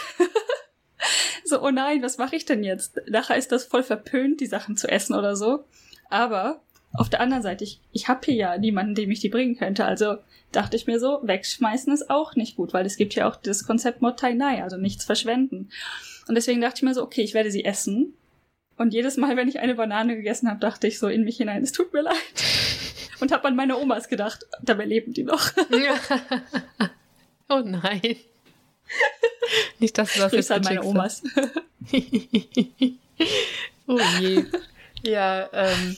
so, 1.44 1.62
oh 1.62 1.70
nein, 1.70 2.02
was 2.02 2.18
mache 2.18 2.36
ich 2.36 2.44
denn 2.44 2.62
jetzt? 2.62 3.00
Nachher 3.08 3.36
ist 3.36 3.52
das 3.52 3.64
voll 3.64 3.82
verpönt, 3.82 4.40
die 4.40 4.46
Sachen 4.46 4.76
zu 4.76 4.88
essen 4.88 5.14
oder 5.14 5.34
so. 5.36 5.64
Aber 6.08 6.60
auf 6.94 7.08
der 7.08 7.20
anderen 7.20 7.42
Seite, 7.42 7.64
ich, 7.64 7.80
ich 7.92 8.08
habe 8.08 8.20
hier 8.24 8.34
ja 8.34 8.58
niemanden, 8.58 8.94
dem 8.94 9.10
ich 9.10 9.20
die 9.20 9.28
bringen 9.28 9.56
könnte. 9.56 9.84
Also 9.84 10.16
dachte 10.52 10.76
ich 10.76 10.86
mir 10.86 11.00
so, 11.00 11.20
wegschmeißen 11.22 11.92
ist 11.92 12.10
auch 12.10 12.36
nicht 12.36 12.56
gut, 12.56 12.72
weil 12.72 12.86
es 12.86 12.96
gibt 12.96 13.14
ja 13.14 13.28
auch 13.28 13.36
das 13.36 13.66
Konzept 13.66 14.02
Mottainai, 14.02 14.62
also 14.62 14.76
nichts 14.76 15.04
verschwenden. 15.04 15.70
Und 16.28 16.34
deswegen 16.34 16.60
dachte 16.60 16.76
ich 16.76 16.82
mir 16.82 16.94
so, 16.94 17.02
okay, 17.02 17.22
ich 17.22 17.34
werde 17.34 17.50
sie 17.50 17.64
essen. 17.64 18.14
Und 18.76 18.94
jedes 18.94 19.16
Mal, 19.16 19.36
wenn 19.36 19.48
ich 19.48 19.60
eine 19.60 19.74
Banane 19.74 20.16
gegessen 20.16 20.48
habe, 20.48 20.60
dachte 20.60 20.86
ich 20.86 20.98
so 20.98 21.08
in 21.08 21.24
mich 21.24 21.36
hinein, 21.36 21.62
es 21.62 21.72
tut 21.72 21.92
mir 21.92 22.02
leid. 22.02 22.14
Und 23.20 23.30
habe 23.30 23.46
an 23.46 23.54
meine 23.54 23.78
Omas 23.78 24.08
gedacht, 24.08 24.46
dabei 24.62 24.84
leben 24.84 25.12
die 25.12 25.22
noch. 25.22 25.52
oh 27.48 27.60
nein. 27.64 28.16
Nicht, 29.78 29.96
dass 29.96 30.14
du 30.14 30.20
das 30.20 30.32
Grüße 30.32 30.54
an 30.54 30.62
jetzt 30.62 30.68
meine 30.68 30.80
geschickst 30.80 30.90
Omas. 30.90 31.22
oh 33.86 34.00
je. 34.20 34.44
Ja, 35.04 35.48
ähm. 35.52 35.96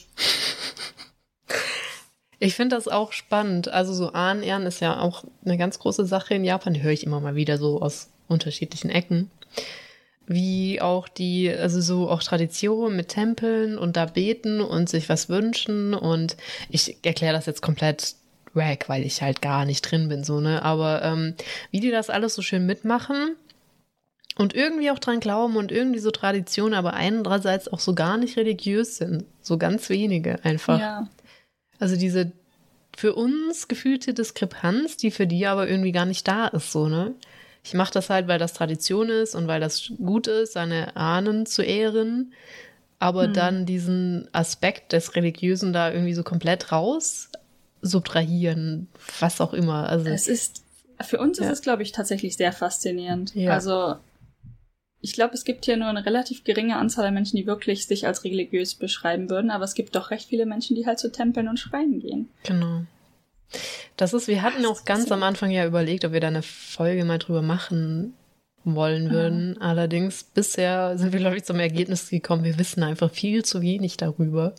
Ich 2.44 2.57
finde 2.57 2.76
das 2.76 2.88
auch 2.88 3.12
spannend. 3.12 3.68
Also 3.68 3.94
so 3.94 4.12
Ahnenehren 4.12 4.66
ist 4.66 4.80
ja 4.80 5.00
auch 5.00 5.24
eine 5.46 5.57
ganz 5.57 5.78
große 5.78 6.04
Sache 6.04 6.35
in 6.35 6.44
Japan. 6.44 6.83
Höre 6.83 6.92
ich 6.92 7.04
immer 7.04 7.18
mal 7.18 7.37
wieder 7.37 7.57
so 7.57 7.80
aus 7.80 8.11
unterschiedlichen 8.28 8.90
Ecken. 8.90 9.30
Wie 10.26 10.78
auch 10.83 11.09
die, 11.09 11.50
also 11.50 11.80
so 11.80 12.11
auch 12.11 12.22
Tradition 12.22 12.96
mit 12.96 13.09
Tempeln 13.09 13.78
und 13.78 13.96
da 13.96 14.04
beten 14.04 14.61
und 14.61 14.90
sich 14.90 15.09
was 15.09 15.30
wünschen. 15.30 15.94
Und 15.94 16.37
ich 16.68 16.98
erkläre 17.02 17.33
das 17.33 17.46
jetzt 17.46 17.62
komplett 17.62 18.14
wack, 18.52 18.90
weil 18.90 19.04
ich 19.04 19.22
halt 19.22 19.40
gar 19.40 19.64
nicht 19.64 19.80
drin 19.80 20.11
bin, 20.11 20.22
so, 20.22 20.40
ne? 20.40 20.62
Aber 20.62 21.02
ähm, 21.02 21.35
wie 21.70 21.80
die 21.80 21.90
das 21.90 22.11
alles 22.11 22.35
so 22.35 22.42
schön 22.42 22.66
mitmachen 22.66 23.37
und 24.37 24.54
irgendwie 24.54 24.90
auch 24.90 24.98
dran 24.98 25.20
glauben 25.20 25.57
und 25.57 25.72
irgendwie 25.72 25.98
so 25.98 26.11
Tradition, 26.11 26.74
aber 26.74 26.92
andererseits 26.92 27.72
auch 27.72 27.80
so 27.80 27.94
gar 27.94 28.18
nicht 28.18 28.37
religiös 28.37 28.98
sind. 28.98 29.24
So 29.40 29.57
ganz 29.57 29.88
wenige 29.88 30.44
einfach. 30.44 30.78
Ja. 30.78 31.09
Also 31.84 31.96
diese 31.96 32.32
für 32.96 33.14
uns 33.14 33.68
gefühlte 33.68 34.14
Diskrepanz, 34.14 34.96
die 34.96 35.10
für 35.10 35.26
die 35.26 35.46
aber 35.46 35.68
irgendwie 35.68 35.92
gar 35.92 36.06
nicht 36.06 36.26
da 36.26 36.46
ist, 36.46 36.72
so, 36.72 36.88
ne? 36.88 37.12
Ich 37.62 37.74
mache 37.74 37.92
das 37.92 38.08
halt, 38.08 38.26
weil 38.26 38.38
das 38.38 38.54
Tradition 38.54 39.10
ist 39.10 39.34
und 39.34 39.48
weil 39.48 39.60
das 39.60 39.92
gut 39.98 40.26
ist, 40.26 40.54
seine 40.54 40.96
Ahnen 40.96 41.44
zu 41.44 41.60
ehren. 41.60 42.32
Aber 42.98 43.24
hm. 43.24 43.34
dann 43.34 43.66
diesen 43.66 44.28
Aspekt 44.32 44.94
des 44.94 45.14
Religiösen 45.14 45.74
da 45.74 45.92
irgendwie 45.92 46.14
so 46.14 46.22
komplett 46.22 46.72
raus 46.72 47.28
subtrahieren, 47.82 48.88
was 49.20 49.42
auch 49.42 49.52
immer. 49.52 49.86
Also 49.86 50.08
es 50.08 50.26
ist 50.26 50.62
für 51.02 51.18
uns 51.18 51.38
ja. 51.38 51.44
ist 51.44 51.52
es, 51.52 51.60
glaube 51.60 51.82
ich, 51.82 51.92
tatsächlich 51.92 52.38
sehr 52.38 52.54
faszinierend. 52.54 53.34
Ja. 53.34 53.52
Also 53.52 53.96
ich 55.04 55.12
glaube, 55.12 55.34
es 55.34 55.44
gibt 55.44 55.66
hier 55.66 55.76
nur 55.76 55.88
eine 55.88 56.06
relativ 56.06 56.44
geringe 56.44 56.76
Anzahl 56.76 57.04
an 57.04 57.12
Menschen, 57.12 57.36
die 57.36 57.46
wirklich 57.46 57.86
sich 57.86 58.06
als 58.06 58.24
religiös 58.24 58.74
beschreiben 58.74 59.28
würden, 59.28 59.50
aber 59.50 59.64
es 59.64 59.74
gibt 59.74 59.94
doch 59.94 60.10
recht 60.10 60.30
viele 60.30 60.46
Menschen, 60.46 60.74
die 60.76 60.86
halt 60.86 60.98
zu 60.98 61.12
Tempeln 61.12 61.46
und 61.46 61.60
Schreinen 61.60 62.00
gehen. 62.00 62.30
Genau. 62.44 62.84
Das 63.98 64.14
ist, 64.14 64.28
wir 64.28 64.40
hatten 64.40 64.64
auch 64.64 64.86
ganz 64.86 65.12
am 65.12 65.22
Anfang 65.22 65.50
ja 65.50 65.66
überlegt, 65.66 66.06
ob 66.06 66.12
wir 66.12 66.20
da 66.20 66.28
eine 66.28 66.40
Folge 66.40 67.04
mal 67.04 67.18
drüber 67.18 67.42
machen 67.42 68.14
wollen 68.64 69.10
würden. 69.10 69.56
Ja. 69.60 69.68
Allerdings 69.68 70.24
bisher 70.24 70.96
sind 70.96 71.12
wir, 71.12 71.20
glaube 71.20 71.36
ich, 71.36 71.44
zum 71.44 71.60
Ergebnis 71.60 72.08
gekommen, 72.08 72.42
wir 72.42 72.58
wissen 72.58 72.82
einfach 72.82 73.10
viel 73.10 73.44
zu 73.44 73.60
wenig 73.60 73.98
darüber. 73.98 74.54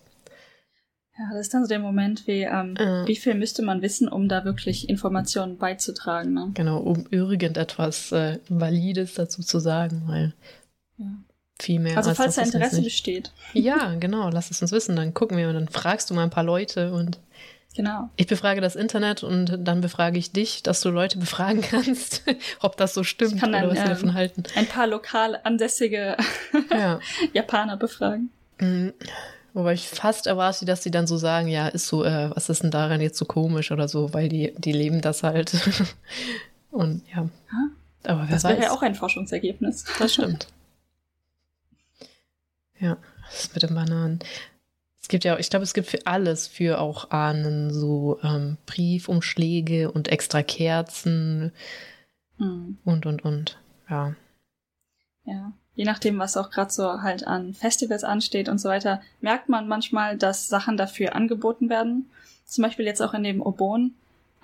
Ja, 1.18 1.30
das 1.32 1.42
ist 1.42 1.54
dann 1.54 1.64
so 1.64 1.70
der 1.70 1.80
Moment, 1.80 2.28
wie, 2.28 2.42
ähm, 2.42 2.76
ja. 2.78 3.08
wie 3.08 3.16
viel 3.16 3.36
müsste 3.36 3.62
man 3.62 3.82
wissen, 3.82 4.10
um 4.10 4.28
da 4.28 4.44
wirklich 4.44 4.90
Informationen 4.90 5.58
beizutragen. 5.58 6.34
Ne? 6.34 6.52
Genau, 6.54 6.78
um 6.78 7.06
irgendetwas 7.10 8.12
äh, 8.12 8.40
Valides 8.50 9.14
dazu 9.14 9.42
zu 9.42 9.60
sagen, 9.60 10.04
weil 10.08 10.34
ja. 10.98 11.06
viel 11.58 11.80
mehr. 11.80 11.96
Also 11.96 12.10
als 12.10 12.18
falls 12.18 12.36
da 12.36 12.42
Interesse 12.42 12.82
besteht. 12.82 13.32
Ja, 13.54 13.96
genau, 13.96 14.30
lass 14.30 14.52
es 14.52 14.62
uns 14.62 14.74
wissen, 14.74 14.98
dann 14.98 15.14
gucken 15.14 15.38
wir 15.38 15.48
und 15.48 15.54
dann 15.54 15.70
fragst 15.70 16.10
du 16.10 16.14
mal 16.14 16.24
ein 16.24 16.30
paar 16.30 16.44
Leute 16.44 16.92
und 16.92 17.20
Genau. 17.76 18.10
Ich 18.16 18.28
befrage 18.28 18.62
das 18.62 18.78
Internet 18.78 19.22
und 19.24 19.58
dann 19.60 19.82
befrage 19.82 20.18
ich 20.18 20.32
dich, 20.32 20.64
dass 20.64 20.80
du 20.80 20.90
Leute 20.90 21.18
befragen 21.18 21.62
kannst, 21.70 22.24
ob 22.62 22.78
das 22.78 22.94
so 22.94 23.04
stimmt 23.04 23.42
kann 23.42 23.50
oder 23.50 23.60
dann, 23.60 23.70
was 23.70 23.78
sie 23.78 23.84
ähm, 23.84 23.90
davon 23.90 24.14
halten. 24.14 24.44
Ein 24.56 24.66
paar 24.66 24.88
lokal 24.88 25.42
ansässige 25.44 26.16
ja. 26.72 27.02
Japaner 27.34 27.76
befragen. 27.76 28.30
Wobei 29.56 29.72
ich 29.72 29.88
fast 29.88 30.28
erwarte, 30.28 30.66
dass 30.66 30.84
sie 30.84 30.92
dann 30.92 31.08
so 31.08 31.16
sagen, 31.16 31.48
ja, 31.48 31.70
ist 31.70 31.88
so, 31.88 32.04
äh, 32.04 32.30
was 32.36 32.50
ist 32.50 32.64
denn 32.64 32.72
daran 32.72 33.00
jetzt 33.00 33.18
so 33.18 33.24
komisch 33.24 33.72
oder 33.72 33.88
so, 33.88 34.14
weil 34.14 34.28
die, 34.28 34.54
die 34.58 34.74
leben 34.74 35.00
das 35.00 35.24
halt. 35.24 35.54
Und 36.72 37.04
ja. 37.16 37.30
Aber 38.04 38.24
wer 38.24 38.36
das 38.36 38.44
wäre 38.44 38.64
ja 38.64 38.72
auch 38.72 38.82
ein 38.82 38.96
Forschungsergebnis. 38.96 39.86
Das 39.98 40.14
stimmt. 40.16 40.50
ja, 42.82 42.98
das 43.32 43.54
mit 43.54 43.64
den 43.64 43.74
Bananen. 43.74 44.20
Es 45.02 45.08
gibt 45.08 45.24
ja, 45.24 45.40
ich 45.40 45.50
glaube, 45.50 45.64
es 45.64 45.74
gibt 45.74 45.88
für 45.88 46.06
alles, 46.06 46.48
für 46.48 46.82
auch 46.82 47.12
Ahnen, 47.12 47.72
so 47.72 48.20
ähm, 48.24 48.58
Briefumschläge 48.66 49.90
und 49.90 50.10
extra 50.10 50.44
Kerzen 50.44 51.54
mhm. 52.40 52.78
und, 52.84 53.06
und, 53.06 53.24
und. 53.24 53.58
Ja. 53.90 54.16
Ja 55.24 55.54
je 55.76 55.86
nachdem, 55.86 56.20
was 56.20 56.38
auch 56.38 56.50
gerade 56.50 56.72
so 56.72 57.02
halt 57.02 57.28
an 57.28 57.54
Festivals 57.54 58.04
ansteht 58.04 58.50
und 58.50 58.60
so 58.60 58.70
weiter, 58.70 59.02
merkt 59.22 59.50
man 59.50 59.68
manchmal, 59.68 60.18
dass 60.18 60.48
Sachen 60.48 60.78
dafür 60.78 61.16
angeboten 61.16 61.70
werden. 61.70 62.10
Zum 62.46 62.64
Beispiel 62.64 62.86
jetzt 62.86 63.02
auch 63.02 63.14
in 63.14 63.24
dem 63.24 63.42
Obon 63.42 63.94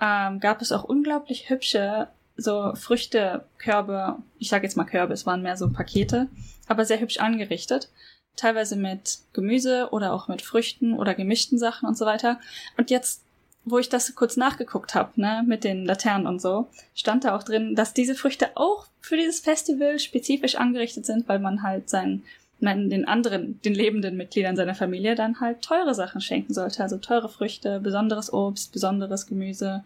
ähm, 0.00 0.40
gab 0.40 0.60
es 0.60 0.72
auch 0.72 0.84
unglaublich 0.84 1.48
hübsche 1.48 2.08
so 2.36 2.74
Früchtekörbe, 2.74 4.16
ich 4.38 4.48
sage 4.48 4.64
jetzt 4.64 4.76
mal 4.76 4.84
Körbe, 4.84 5.12
es 5.12 5.26
waren 5.26 5.42
mehr 5.42 5.56
so 5.56 5.70
Pakete, 5.70 6.28
aber 6.66 6.84
sehr 6.84 7.00
hübsch 7.00 7.18
angerichtet. 7.18 7.90
Teilweise 8.36 8.76
mit 8.76 9.18
Gemüse 9.34 9.88
oder 9.90 10.14
auch 10.14 10.28
mit 10.28 10.40
Früchten 10.40 10.94
oder 10.94 11.14
gemischten 11.14 11.58
Sachen 11.58 11.86
und 11.86 11.98
so 11.98 12.06
weiter. 12.06 12.40
Und 12.78 12.90
jetzt 12.90 13.22
wo 13.64 13.78
ich 13.78 13.88
das 13.88 14.14
kurz 14.14 14.36
nachgeguckt 14.36 14.94
habe, 14.94 15.20
ne, 15.20 15.44
mit 15.46 15.64
den 15.64 15.84
Laternen 15.84 16.26
und 16.26 16.40
so, 16.40 16.68
stand 16.94 17.24
da 17.24 17.36
auch 17.36 17.42
drin, 17.42 17.74
dass 17.74 17.94
diese 17.94 18.14
Früchte 18.14 18.56
auch 18.56 18.86
für 19.00 19.16
dieses 19.16 19.40
Festival 19.40 19.98
spezifisch 19.98 20.56
angerichtet 20.56 21.06
sind, 21.06 21.28
weil 21.28 21.38
man 21.38 21.62
halt 21.62 21.88
seinen, 21.88 22.24
den 22.60 23.06
anderen, 23.06 23.60
den 23.62 23.74
lebenden 23.74 24.16
Mitgliedern 24.16 24.56
seiner 24.56 24.74
Familie 24.74 25.14
dann 25.14 25.40
halt 25.40 25.62
teure 25.62 25.94
Sachen 25.94 26.20
schenken 26.20 26.54
sollte. 26.54 26.82
Also 26.82 26.98
teure 26.98 27.28
Früchte, 27.28 27.80
besonderes 27.80 28.32
Obst, 28.32 28.72
besonderes 28.72 29.26
Gemüse. 29.26 29.84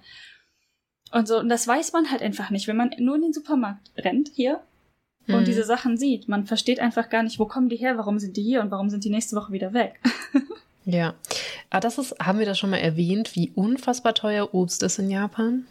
Und 1.12 1.28
so, 1.28 1.38
und 1.38 1.48
das 1.48 1.66
weiß 1.66 1.92
man 1.92 2.10
halt 2.10 2.22
einfach 2.22 2.50
nicht, 2.50 2.68
wenn 2.68 2.76
man 2.76 2.90
nur 2.98 3.16
in 3.16 3.22
den 3.22 3.32
Supermarkt 3.32 3.90
rennt 3.96 4.30
hier 4.34 4.60
mhm. 5.26 5.36
und 5.36 5.48
diese 5.48 5.64
Sachen 5.64 5.96
sieht. 5.96 6.28
Man 6.28 6.46
versteht 6.46 6.80
einfach 6.80 7.08
gar 7.08 7.22
nicht, 7.22 7.38
wo 7.38 7.46
kommen 7.46 7.68
die 7.68 7.76
her, 7.76 7.96
warum 7.96 8.18
sind 8.18 8.36
die 8.36 8.42
hier 8.42 8.60
und 8.60 8.70
warum 8.70 8.90
sind 8.90 9.04
die 9.04 9.10
nächste 9.10 9.36
Woche 9.36 9.52
wieder 9.52 9.72
weg. 9.72 10.00
Ja. 10.86 11.08
Aber 11.08 11.16
ah, 11.70 11.80
das 11.80 11.98
ist, 11.98 12.14
haben 12.20 12.38
wir 12.38 12.46
das 12.46 12.58
schon 12.58 12.70
mal 12.70 12.78
erwähnt, 12.78 13.34
wie 13.34 13.50
unfassbar 13.50 14.14
teuer 14.14 14.54
Obst 14.54 14.82
ist 14.84 14.98
in 14.98 15.10
Japan? 15.10 15.66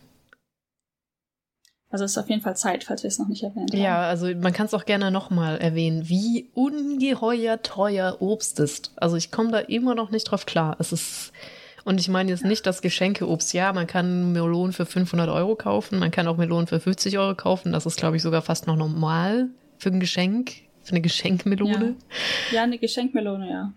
Also 1.90 2.04
es 2.04 2.12
ist 2.12 2.18
auf 2.18 2.30
jeden 2.30 2.42
Fall 2.42 2.58
Zeit, 2.58 2.84
falls 2.84 3.04
wir 3.04 3.08
es 3.08 3.18
noch 3.18 3.30
nicht 3.30 3.42
erwähnt 3.42 3.72
haben. 3.72 3.82
Ja, 3.82 4.02
also 4.02 4.28
man 4.36 4.52
kann 4.52 4.66
es 4.66 4.74
auch 4.74 4.84
gerne 4.84 5.12
nochmal 5.12 5.58
erwähnen, 5.60 6.10
wie 6.10 6.50
ungeheuer 6.54 7.62
teuer 7.62 8.18
Obst 8.20 8.60
ist. 8.60 8.92
Also 8.98 9.16
ich 9.16 9.32
komme 9.32 9.52
da 9.52 9.60
immer 9.60 9.96
noch 9.96 10.12
nicht 10.12 10.26
drauf 10.26 10.46
klar. 10.46 10.76
Es 10.80 10.92
ist, 10.92 11.32
und 11.86 12.02
ich 12.02 12.10
meine 12.10 12.32
jetzt 12.32 12.44
nicht 12.44 12.66
das 12.66 12.82
Geschenkeobst. 12.82 13.54
Ja, 13.54 13.72
man 13.72 13.88
kann 13.88 14.34
Melonen 14.34 14.74
für 14.74 14.86
500 14.86 15.30
Euro 15.30 15.56
kaufen, 15.56 16.00
man 16.00 16.12
kann 16.12 16.28
auch 16.28 16.36
Melonen 16.36 16.68
für 16.68 16.82
50 16.82 17.18
Euro 17.18 17.36
kaufen. 17.36 17.72
Das 17.72 17.86
ist, 17.86 17.96
glaube 17.96 18.18
ich, 18.18 18.22
sogar 18.22 18.42
fast 18.42 18.68
noch 18.68 18.76
normal 18.76 19.48
für 19.78 19.90
ein 19.90 20.02
Geschenk, 20.02 20.52
für 20.82 20.92
eine 20.92 21.02
Geschenkmelone. 21.02 21.96
Ja, 22.52 22.56
ja 22.58 22.64
eine 22.64 22.78
Geschenkmelone, 22.78 23.50
ja. 23.50 23.74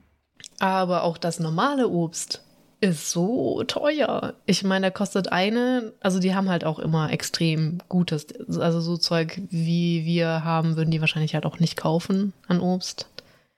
Aber 0.58 1.04
auch 1.04 1.18
das 1.18 1.38
normale 1.40 1.88
Obst 1.88 2.42
ist 2.80 3.10
so 3.10 3.62
teuer. 3.64 4.34
Ich 4.46 4.62
meine, 4.62 4.86
da 4.86 4.90
kostet 4.90 5.32
eine, 5.32 5.92
also 6.00 6.20
die 6.20 6.34
haben 6.34 6.48
halt 6.48 6.64
auch 6.64 6.78
immer 6.78 7.12
extrem 7.12 7.78
gutes, 7.88 8.26
also 8.58 8.80
so 8.80 8.96
Zeug 8.96 9.40
wie 9.50 10.04
wir 10.04 10.44
haben, 10.44 10.76
würden 10.76 10.90
die 10.90 11.00
wahrscheinlich 11.00 11.34
halt 11.34 11.44
auch 11.44 11.58
nicht 11.58 11.76
kaufen 11.76 12.32
an 12.46 12.60
Obst. 12.60 13.08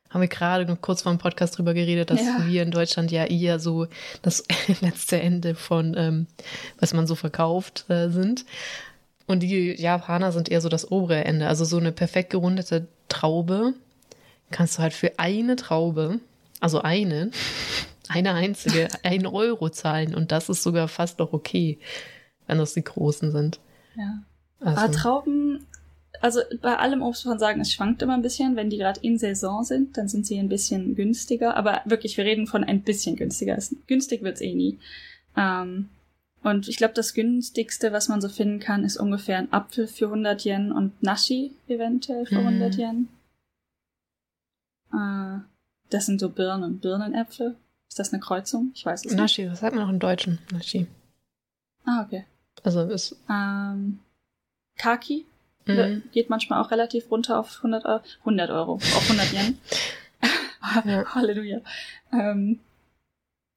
Haben 0.09 0.23
wir 0.23 0.29
gerade 0.29 0.67
noch 0.67 0.81
kurz 0.81 1.03
vor 1.03 1.13
dem 1.13 1.19
Podcast 1.19 1.57
drüber 1.57 1.75
geredet, 1.75 2.11
dass 2.11 2.21
ja. 2.21 2.45
wir 2.47 2.63
in 2.63 2.73
Deutschland 2.73 3.13
ja 3.13 3.25
eher 3.27 3.61
so 3.61 3.87
das 4.23 4.45
letzte 4.81 5.21
Ende 5.21 5.55
von, 5.55 5.95
ähm, 5.97 6.27
was 6.81 6.95
man 6.95 7.07
so 7.07 7.15
verkauft, 7.15 7.85
äh, 7.89 8.09
sind. 8.09 8.45
Und 9.27 9.41
die 9.45 9.81
Japaner 9.81 10.33
sind 10.33 10.49
eher 10.49 10.61
so 10.61 10.69
das 10.69 10.91
obere 10.91 11.25
Ende. 11.25 11.47
Also 11.47 11.65
so 11.65 11.77
eine 11.77 11.93
perfekt 11.93 12.31
gerundete 12.31 12.89
Traube 13.09 13.75
kannst 14.51 14.79
du 14.79 14.83
halt 14.83 14.95
für 14.95 15.19
eine 15.21 15.55
Traube 15.55 16.19
also 16.61 16.83
eine, 16.83 17.31
eine 18.09 18.35
einzige, 18.35 18.89
ein 19.03 19.27
Euro 19.27 19.71
zahlen 19.71 20.15
und 20.15 20.33
das 20.33 20.49
ist 20.49 20.63
sogar 20.63 20.89
fast 20.89 21.19
noch 21.19 21.33
okay, 21.33 21.79
wenn 22.47 22.59
das 22.59 22.75
die 22.75 22.85
großen 22.85 23.33
sind. 23.33 23.61
Ja. 23.97 24.23
Also. 24.61 24.81
Aber 24.81 24.93
Trauben, 24.93 25.67
also 26.21 26.41
bei 26.61 26.77
allem 26.77 27.03
Obst 27.03 27.25
muss 27.25 27.33
man 27.33 27.39
sagen, 27.39 27.61
es 27.61 27.73
schwankt 27.73 28.03
immer 28.03 28.15
ein 28.15 28.23
bisschen. 28.23 28.57
Wenn 28.57 28.71
die 28.71 28.77
gerade 28.77 29.01
in 29.01 29.19
Saison 29.19 29.65
sind, 29.65 29.97
dann 29.97 30.09
sind 30.09 30.27
sie 30.27 30.39
ein 30.39 30.49
bisschen 30.49 30.95
günstiger. 30.95 31.57
Aber 31.57 31.81
wirklich, 31.87 32.17
wir 32.17 32.25
reden 32.25 32.47
von 32.47 32.63
ein 32.63 32.83
bisschen 32.83 33.17
günstiger. 33.17 33.59
Günstig 33.87 34.23
wird's 34.23 34.43
eh 34.43 34.55
nie. 34.55 34.79
Ähm, 35.37 35.89
und 36.43 36.69
ich 36.69 36.77
glaube, 36.77 36.95
das 36.95 37.15
günstigste, 37.15 37.93
was 37.93 38.09
man 38.09 38.21
so 38.21 38.29
finden 38.29 38.61
kann, 38.61 38.85
ist 38.85 38.97
ungefähr 38.97 39.39
ein 39.39 39.53
Apfel 39.53 39.87
für 39.87 40.07
100 40.07 40.45
Yen 40.45 40.73
und 40.73 41.03
Nashi 41.03 41.53
eventuell 41.69 42.27
für 42.27 42.39
100 42.39 42.75
mhm. 42.75 42.81
Yen. 42.81 43.09
Äh, 44.93 45.50
das 45.91 46.07
sind 46.07 46.21
so 46.21 46.31
Birnen. 46.31 46.81
Birnenäpfel? 46.81 47.57
Ist 47.89 47.99
das 47.99 48.13
eine 48.13 48.21
Kreuzung? 48.21 48.71
Ich 48.75 48.87
weiß 48.87 49.05
es 49.05 49.15
Naschi, 49.15 49.43
nicht. 49.43 49.53
was 49.53 49.61
sagt 49.61 49.75
man 49.75 49.85
noch 49.85 49.93
im 49.93 49.99
Deutschen? 49.99 50.39
Naschi. 50.53 50.87
Ah, 51.85 52.03
okay. 52.05 52.25
Also 52.63 52.83
ist. 52.83 53.17
Ähm, 53.29 54.01
Kaki 54.77 55.27
mhm. 55.67 56.03
geht 56.13 56.31
manchmal 56.31 56.63
auch 56.63 56.71
relativ 56.71 57.11
runter 57.11 57.39
auf 57.39 57.57
100 57.59 57.85
Euro. 57.85 58.03
100 58.21 58.51
Euro, 58.51 58.75
auf 58.75 59.11
100 59.11 59.33
Yen. 59.33 59.59
Halleluja. 61.15 61.61
Ähm, 62.13 62.61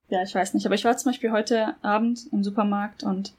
ja, 0.09 0.23
ich 0.23 0.33
weiß 0.33 0.53
nicht. 0.53 0.65
Aber 0.65 0.75
ich 0.75 0.85
war 0.85 0.97
zum 0.97 1.11
Beispiel 1.11 1.31
heute 1.31 1.75
Abend 1.81 2.27
im 2.31 2.43
Supermarkt 2.43 3.03
und 3.03 3.33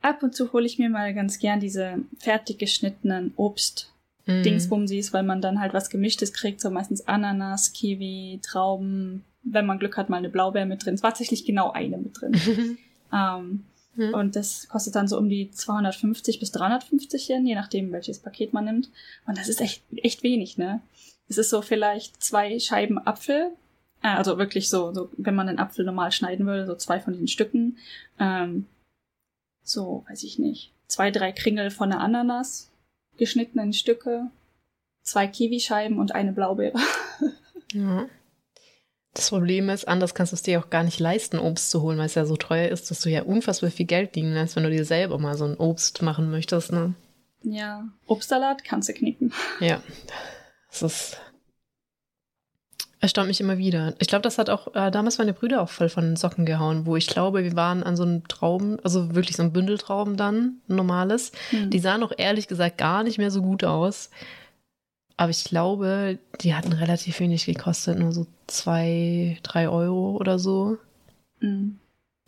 ab 0.00 0.22
und 0.22 0.34
zu 0.34 0.52
hole 0.52 0.66
ich 0.66 0.78
mir 0.78 0.90
mal 0.90 1.14
ganz 1.14 1.38
gern 1.38 1.60
diese 1.60 1.98
fertig 2.18 2.58
geschnittenen 2.58 3.32
Obst 3.36 3.93
mm. 4.26 4.42
Dingsbumsis, 4.42 5.12
weil 5.12 5.22
man 5.22 5.40
dann 5.40 5.60
halt 5.60 5.74
was 5.74 5.90
Gemischtes 5.90 6.32
kriegt, 6.32 6.60
so 6.60 6.70
meistens 6.70 7.06
Ananas, 7.06 7.72
Kiwi, 7.72 8.40
Trauben, 8.42 9.24
wenn 9.42 9.66
man 9.66 9.78
Glück 9.78 9.96
hat, 9.96 10.08
mal 10.08 10.16
eine 10.16 10.30
Blaubeer 10.30 10.66
mit 10.66 10.84
drin. 10.84 10.94
Es 10.94 11.02
war 11.02 11.10
tatsächlich 11.10 11.44
genau 11.44 11.70
eine 11.70 11.98
mit 11.98 12.20
drin. 12.20 12.34
ähm, 13.12 13.64
hm. 13.96 14.14
Und 14.14 14.36
das 14.36 14.68
kostet 14.68 14.96
dann 14.96 15.08
so 15.08 15.18
um 15.18 15.28
die 15.28 15.50
250 15.50 16.40
bis 16.40 16.50
350 16.52 17.28
Yen, 17.28 17.46
je 17.46 17.54
nachdem, 17.54 17.92
welches 17.92 18.18
Paket 18.18 18.52
man 18.52 18.64
nimmt. 18.64 18.90
Und 19.26 19.38
das 19.38 19.48
ist 19.48 19.60
echt, 19.60 19.82
echt 19.96 20.22
wenig, 20.22 20.58
ne? 20.58 20.80
Es 21.28 21.38
ist 21.38 21.50
so 21.50 21.62
vielleicht 21.62 22.22
zwei 22.22 22.58
Scheiben 22.58 22.98
Apfel, 22.98 23.52
äh, 24.02 24.08
also 24.08 24.38
wirklich 24.38 24.68
so, 24.68 24.92
so, 24.92 25.10
wenn 25.16 25.34
man 25.34 25.48
einen 25.48 25.58
Apfel 25.58 25.84
normal 25.84 26.12
schneiden 26.12 26.46
würde, 26.46 26.66
so 26.66 26.74
zwei 26.74 27.00
von 27.00 27.12
diesen 27.12 27.28
Stücken. 27.28 27.78
Ähm, 28.18 28.66
so, 29.62 30.04
weiß 30.08 30.24
ich 30.24 30.38
nicht, 30.38 30.72
zwei, 30.86 31.10
drei 31.10 31.32
Kringel 31.32 31.70
von 31.70 31.90
der 31.90 32.00
Ananas, 32.00 32.70
geschnitten 33.16 33.58
in 33.58 33.72
Stücke, 33.72 34.30
zwei 35.02 35.26
Kiwischeiben 35.26 35.98
und 35.98 36.14
eine 36.14 36.32
Blaubeere. 36.32 36.78
ja. 37.72 38.06
Das 39.14 39.30
Problem 39.30 39.68
ist, 39.68 39.86
anders 39.86 40.14
kannst 40.14 40.32
du 40.32 40.34
es 40.34 40.42
dir 40.42 40.58
auch 40.58 40.70
gar 40.70 40.82
nicht 40.82 40.98
leisten, 40.98 41.38
Obst 41.38 41.70
zu 41.70 41.82
holen, 41.82 41.98
weil 41.98 42.06
es 42.06 42.16
ja 42.16 42.26
so 42.26 42.36
teuer 42.36 42.68
ist, 42.68 42.90
dass 42.90 43.00
du 43.00 43.10
ja 43.10 43.22
unfassbar 43.22 43.70
viel 43.70 43.86
Geld 43.86 44.16
liegen 44.16 44.32
lässt, 44.32 44.56
wenn 44.56 44.64
du 44.64 44.70
dir 44.70 44.84
selber 44.84 45.18
mal 45.18 45.36
so 45.36 45.44
ein 45.44 45.56
Obst 45.56 46.02
machen 46.02 46.30
möchtest, 46.30 46.72
ne? 46.72 46.94
Ja, 47.42 47.86
Obstsalat 48.06 48.64
kannst 48.64 48.88
du 48.88 48.94
knicken. 48.94 49.32
Ja, 49.60 49.82
das 50.70 50.82
ist 50.82 51.20
erstaunt 53.04 53.28
mich 53.28 53.40
immer 53.40 53.58
wieder. 53.58 53.94
Ich 53.98 54.08
glaube, 54.08 54.22
das 54.22 54.38
hat 54.38 54.48
auch 54.48 54.74
äh, 54.74 54.90
damals 54.90 55.18
meine 55.18 55.34
Brüder 55.34 55.60
auch 55.60 55.68
voll 55.68 55.90
von 55.90 56.04
den 56.04 56.16
Socken 56.16 56.46
gehauen, 56.46 56.86
wo 56.86 56.96
ich 56.96 57.06
glaube, 57.06 57.44
wir 57.44 57.54
waren 57.54 57.82
an 57.82 57.96
so 57.96 58.02
einem 58.02 58.26
Trauben, 58.28 58.78
also 58.82 59.14
wirklich 59.14 59.36
so 59.36 59.42
ein 59.42 59.52
Bündeltrauben 59.52 60.16
dann, 60.16 60.56
ein 60.68 60.76
normales. 60.76 61.30
Hm. 61.50 61.68
Die 61.68 61.80
sahen 61.80 62.02
auch 62.02 62.12
ehrlich 62.16 62.48
gesagt 62.48 62.78
gar 62.78 63.04
nicht 63.04 63.18
mehr 63.18 63.30
so 63.30 63.42
gut 63.42 63.62
aus. 63.62 64.08
Aber 65.18 65.28
ich 65.28 65.44
glaube, 65.44 66.18
die 66.40 66.54
hatten 66.54 66.72
relativ 66.72 67.20
wenig 67.20 67.44
gekostet, 67.44 67.98
nur 67.98 68.10
so 68.10 68.26
zwei, 68.46 69.38
drei 69.42 69.68
Euro 69.68 70.16
oder 70.16 70.38
so. 70.38 70.78
Mhm. 71.40 71.78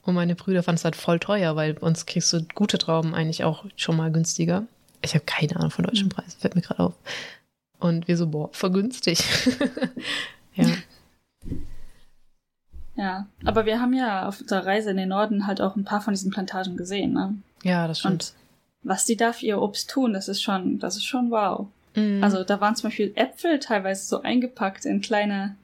Und 0.03 0.15
meine 0.15 0.37
Brüder 0.37 0.62
fanden 0.62 0.77
es 0.77 0.85
halt 0.85 0.95
voll 0.95 1.19
teuer, 1.19 1.57
weil 1.57 1.79
uns 1.79 2.05
kriegst 2.05 2.33
du 2.35 2.47
gute 2.55 2.79
Trauben 2.79 3.15
eigentlich 3.15 3.43
auch 3.43 3.65
schon 3.77 3.97
mal 3.97 4.12
günstiger. 4.12 4.67
Ich 5.03 5.15
habe 5.15 5.25
keine 5.25 5.57
Ahnung 5.57 5.71
von 5.71 5.85
deutschen 5.87 6.09
mhm. 6.09 6.11
Preisen, 6.11 6.39
fällt 6.39 6.55
mir 6.55 6.62
gerade 6.62 6.85
auf. 6.85 6.95
Und 7.81 8.07
wir 8.07 8.17
so, 8.17 8.29
boah, 8.29 8.51
vergünstig. 8.53 9.25
ja. 10.57 10.66
Ja, 12.99 13.27
aber 13.45 13.66
wir 13.66 13.81
haben 13.81 13.92
ja 13.92 14.27
auf 14.27 14.40
unserer 14.40 14.64
Reise 14.64 14.90
in 14.90 14.97
den 14.97 15.11
Norden 15.11 15.47
halt 15.47 15.61
auch 15.61 15.77
ein 15.77 15.85
paar 15.85 16.01
von 16.01 16.14
diesen 16.14 16.31
Plantagen 16.31 16.79
gesehen, 16.79 17.12
ne? 17.12 17.35
Ja, 17.62 17.87
das 17.87 17.99
stimmt. 17.99 18.12
Und 18.12 18.33
was 18.83 19.05
die 19.05 19.16
da 19.16 19.33
für 19.33 19.45
ihr 19.45 19.61
Obst 19.61 19.90
tun, 19.90 20.14
das 20.14 20.29
ist 20.29 20.42
schon, 20.42 20.79
das 20.79 20.97
ist 20.97 21.05
schon 21.05 21.31
wow. 21.31 21.66
Mhm. 21.95 22.25
Also 22.25 22.42
da 22.42 22.61
waren 22.61 22.75
zum 22.75 22.88
Beispiel 22.88 23.12
Äpfel 23.14 23.59
teilweise 23.59 24.07
so 24.07 24.23
eingepackt 24.23 24.87
in 24.87 25.03
kleine 25.03 25.57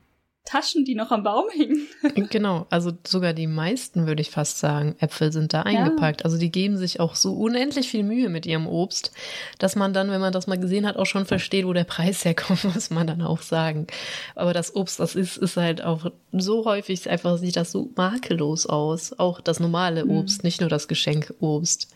Taschen, 0.45 0.85
die 0.85 0.97
noch 0.97 1.13
am 1.13 1.23
Baum 1.23 1.45
hingen. 1.53 1.87
genau, 2.31 2.67
also 2.69 2.93
sogar 3.07 3.33
die 3.33 3.47
meisten, 3.47 4.07
würde 4.07 4.23
ich 4.23 4.31
fast 4.31 4.59
sagen, 4.59 4.97
Äpfel 4.99 5.33
sind 5.33 5.55
da 5.55 5.63
eingepackt. 5.63 6.21
Ja. 6.21 6.25
Also 6.25 6.37
die 6.37 6.51
geben 6.51 6.77
sich 6.77 6.99
auch 6.99 7.15
so 7.15 7.35
unendlich 7.35 7.89
viel 7.89 8.03
Mühe 8.03 8.29
mit 8.29 8.45
ihrem 8.45 8.67
Obst, 8.67 9.13
dass 9.59 9.77
man 9.77 9.93
dann, 9.93 10.11
wenn 10.11 10.21
man 10.21 10.33
das 10.33 10.49
mal 10.49 10.59
gesehen 10.59 10.85
hat, 10.85 10.97
auch 10.97 11.07
schon 11.07 11.27
versteht, 11.27 11.65
wo 11.65 11.73
der 11.73 11.85
Preis 11.85 12.25
herkommt, 12.25 12.65
muss 12.65 12.91
man 12.91 13.07
dann 13.07 13.23
auch 13.23 13.41
sagen. 13.41 13.87
Aber 14.35 14.53
das 14.53 14.75
Obst, 14.75 14.99
das 14.99 15.15
ist, 15.15 15.37
ist 15.37 15.57
halt 15.57 15.83
auch 15.83 16.11
so 16.33 16.65
häufig 16.65 17.09
einfach 17.09 17.39
sieht 17.39 17.57
das 17.57 17.71
so 17.71 17.91
makellos 17.95 18.67
aus. 18.67 19.19
Auch 19.19 19.41
das 19.41 19.61
normale 19.61 20.05
mhm. 20.05 20.19
Obst, 20.19 20.43
mhm. 20.43 20.49
nicht 20.49 20.61
nur 20.61 20.71
das 20.71 20.89
Geschenkobst. 20.89 21.95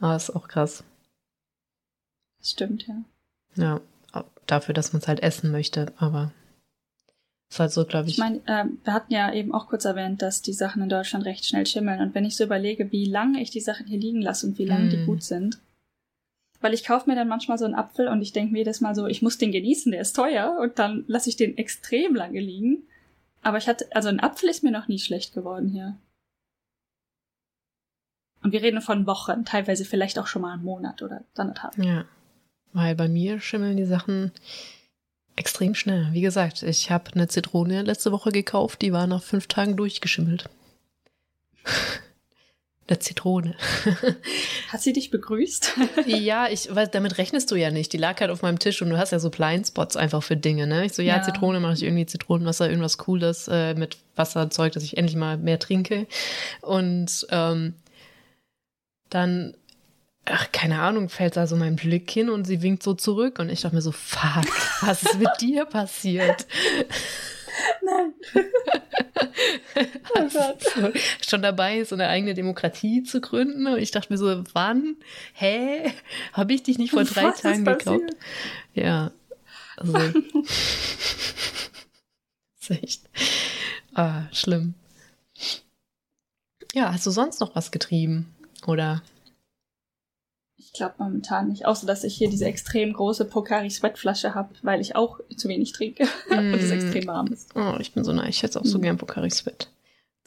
Aber 0.00 0.16
ist 0.16 0.34
auch 0.34 0.48
krass. 0.48 0.82
Das 2.40 2.50
stimmt, 2.50 2.86
ja. 2.88 2.94
Ja, 3.54 3.80
dafür, 4.46 4.74
dass 4.74 4.92
man 4.92 5.02
es 5.02 5.08
halt 5.08 5.22
essen 5.22 5.50
möchte, 5.50 5.92
aber 5.98 6.32
ist 7.52 7.60
halt 7.60 7.70
so, 7.70 7.84
glaube 7.84 8.08
ich. 8.08 8.14
Ich 8.14 8.18
meine, 8.18 8.38
äh, 8.46 8.64
wir 8.82 8.92
hatten 8.94 9.12
ja 9.12 9.32
eben 9.32 9.52
auch 9.52 9.68
kurz 9.68 9.84
erwähnt, 9.84 10.22
dass 10.22 10.40
die 10.40 10.54
Sachen 10.54 10.82
in 10.82 10.88
Deutschland 10.88 11.26
recht 11.26 11.44
schnell 11.44 11.66
schimmeln. 11.66 12.00
Und 12.00 12.14
wenn 12.14 12.24
ich 12.24 12.34
so 12.34 12.44
überlege, 12.44 12.90
wie 12.92 13.04
lange 13.04 13.42
ich 13.42 13.50
die 13.50 13.60
Sachen 13.60 13.86
hier 13.86 13.98
liegen 13.98 14.22
lasse 14.22 14.46
und 14.46 14.58
wie 14.58 14.64
lange 14.64 14.86
mm. 14.86 14.90
die 14.90 14.96
hm. 14.96 15.06
gut 15.06 15.22
sind, 15.22 15.60
weil 16.62 16.72
ich 16.72 16.84
kaufe 16.84 17.10
mir 17.10 17.16
dann 17.16 17.28
manchmal 17.28 17.58
so 17.58 17.66
einen 17.66 17.74
Apfel 17.74 18.08
und 18.08 18.22
ich 18.22 18.32
denke 18.32 18.52
mir 18.52 18.60
jedes 18.60 18.80
Mal 18.80 18.94
so, 18.94 19.06
ich 19.06 19.20
muss 19.20 19.36
den 19.36 19.52
genießen, 19.52 19.92
der 19.92 20.00
ist 20.00 20.14
teuer 20.14 20.58
und 20.62 20.78
dann 20.78 21.04
lasse 21.08 21.28
ich 21.28 21.36
den 21.36 21.58
extrem 21.58 22.14
lange 22.14 22.40
liegen. 22.40 22.84
Aber 23.42 23.58
ich 23.58 23.68
hatte, 23.68 23.86
also 23.90 24.08
ein 24.08 24.20
Apfel 24.20 24.48
ist 24.48 24.62
mir 24.62 24.70
noch 24.70 24.88
nie 24.88 24.98
schlecht 24.98 25.34
geworden 25.34 25.68
hier. 25.68 25.98
Und 28.42 28.52
wir 28.52 28.62
reden 28.62 28.80
von 28.80 29.06
Wochen, 29.06 29.44
teilweise 29.44 29.84
vielleicht 29.84 30.18
auch 30.18 30.26
schon 30.26 30.42
mal 30.42 30.54
einen 30.54 30.64
Monat 30.64 31.02
oder 31.02 31.22
anderthalb. 31.36 31.76
Ja. 31.76 32.06
Weil 32.72 32.94
bei 32.94 33.08
mir 33.08 33.40
schimmeln 33.40 33.76
die 33.76 33.84
Sachen 33.84 34.32
extrem 35.36 35.74
schnell. 35.74 36.08
Wie 36.12 36.20
gesagt, 36.20 36.62
ich 36.62 36.90
habe 36.90 37.10
eine 37.14 37.28
Zitrone 37.28 37.82
letzte 37.82 38.12
Woche 38.12 38.32
gekauft, 38.32 38.82
die 38.82 38.92
war 38.92 39.06
nach 39.06 39.22
fünf 39.22 39.46
Tagen 39.46 39.76
durchgeschimmelt. 39.76 40.48
eine 42.88 42.98
Zitrone. 43.00 43.54
Hat 44.68 44.82
sie 44.82 44.92
dich 44.92 45.10
begrüßt? 45.10 45.74
ja, 46.06 46.48
ich, 46.48 46.74
weil 46.74 46.88
damit 46.88 47.18
rechnest 47.18 47.50
du 47.50 47.56
ja 47.56 47.70
nicht. 47.70 47.92
Die 47.92 47.98
lag 47.98 48.20
halt 48.20 48.30
auf 48.30 48.42
meinem 48.42 48.58
Tisch 48.58 48.82
und 48.82 48.90
du 48.90 48.98
hast 48.98 49.12
ja 49.12 49.18
so 49.18 49.30
Blindspots 49.30 49.96
einfach 49.96 50.22
für 50.22 50.36
Dinge, 50.36 50.66
ne? 50.66 50.84
Ich 50.84 50.92
so, 50.92 51.02
ja, 51.02 51.16
ja. 51.16 51.22
Zitrone 51.22 51.60
mache 51.60 51.74
ich 51.74 51.82
irgendwie 51.82 52.06
Zitronenwasser, 52.06 52.68
irgendwas 52.68 52.98
Cooles 52.98 53.48
äh, 53.48 53.74
mit 53.74 53.98
Wasserzeug, 54.16 54.72
dass 54.72 54.82
ich 54.82 54.98
endlich 54.98 55.16
mal 55.16 55.38
mehr 55.38 55.58
trinke. 55.58 56.06
Und 56.60 57.26
ähm, 57.30 57.74
dann 59.08 59.54
ach, 60.26 60.52
keine 60.52 60.80
Ahnung, 60.80 61.08
fällt 61.08 61.36
da 61.36 61.46
so 61.46 61.56
mein 61.56 61.76
Blick 61.76 62.10
hin 62.10 62.30
und 62.30 62.46
sie 62.46 62.62
winkt 62.62 62.82
so 62.82 62.94
zurück 62.94 63.38
und 63.38 63.50
ich 63.50 63.60
dachte 63.60 63.74
mir 63.74 63.82
so, 63.82 63.92
fuck, 63.92 64.44
was 64.80 65.02
ist 65.02 65.18
mit 65.18 65.30
dir 65.40 65.64
passiert? 65.64 66.46
Nein. 67.84 68.14
oh 70.16 70.28
Gott. 70.32 70.62
schon 71.28 71.42
dabei 71.42 71.78
ist, 71.78 71.90
so 71.90 71.96
eine 71.96 72.08
eigene 72.08 72.34
Demokratie 72.34 73.02
zu 73.02 73.20
gründen. 73.20 73.66
Und 73.66 73.78
ich 73.78 73.90
dachte 73.90 74.12
mir 74.12 74.18
so, 74.18 74.44
wann? 74.52 74.96
Hä? 75.34 75.92
Habe 76.32 76.54
ich 76.54 76.62
dich 76.62 76.78
nicht 76.78 76.92
vor 76.92 77.04
drei 77.04 77.24
Was 77.24 77.40
Tagen 77.40 77.64
geglaubt? 77.64 78.16
Ja. 78.74 79.12
Also. 79.76 79.98
ist 82.60 82.70
echt. 82.70 83.02
Ah, 83.94 84.22
schlimm. 84.32 84.74
Ja, 86.74 86.92
hast 86.92 87.06
du 87.06 87.10
sonst 87.10 87.40
noch 87.40 87.54
was 87.54 87.70
getrieben? 87.70 88.34
Oder 88.66 89.02
ich 90.72 90.78
glaube 90.78 90.94
momentan 90.98 91.48
nicht. 91.48 91.66
Außer, 91.66 91.86
dass 91.86 92.02
ich 92.02 92.14
hier 92.14 92.30
diese 92.30 92.46
extrem 92.46 92.94
große 92.94 93.26
Pokari 93.26 93.68
Sweat-Flasche 93.68 94.34
habe, 94.34 94.54
weil 94.62 94.80
ich 94.80 94.96
auch 94.96 95.20
zu 95.36 95.48
wenig 95.48 95.72
trinke 95.72 96.04
mm. 96.04 96.30
und 96.32 96.54
es 96.54 96.70
extrem 96.70 97.06
warm 97.08 97.26
ist. 97.26 97.54
Oh, 97.54 97.76
ich 97.78 97.92
bin 97.92 98.04
so 98.04 98.12
nah. 98.12 98.26
Ich 98.26 98.42
hätte 98.42 98.58
auch 98.58 98.64
so 98.64 98.78
mm. 98.78 98.82
gern 98.82 98.96
Pokari 98.96 99.30
Sweat. 99.30 99.68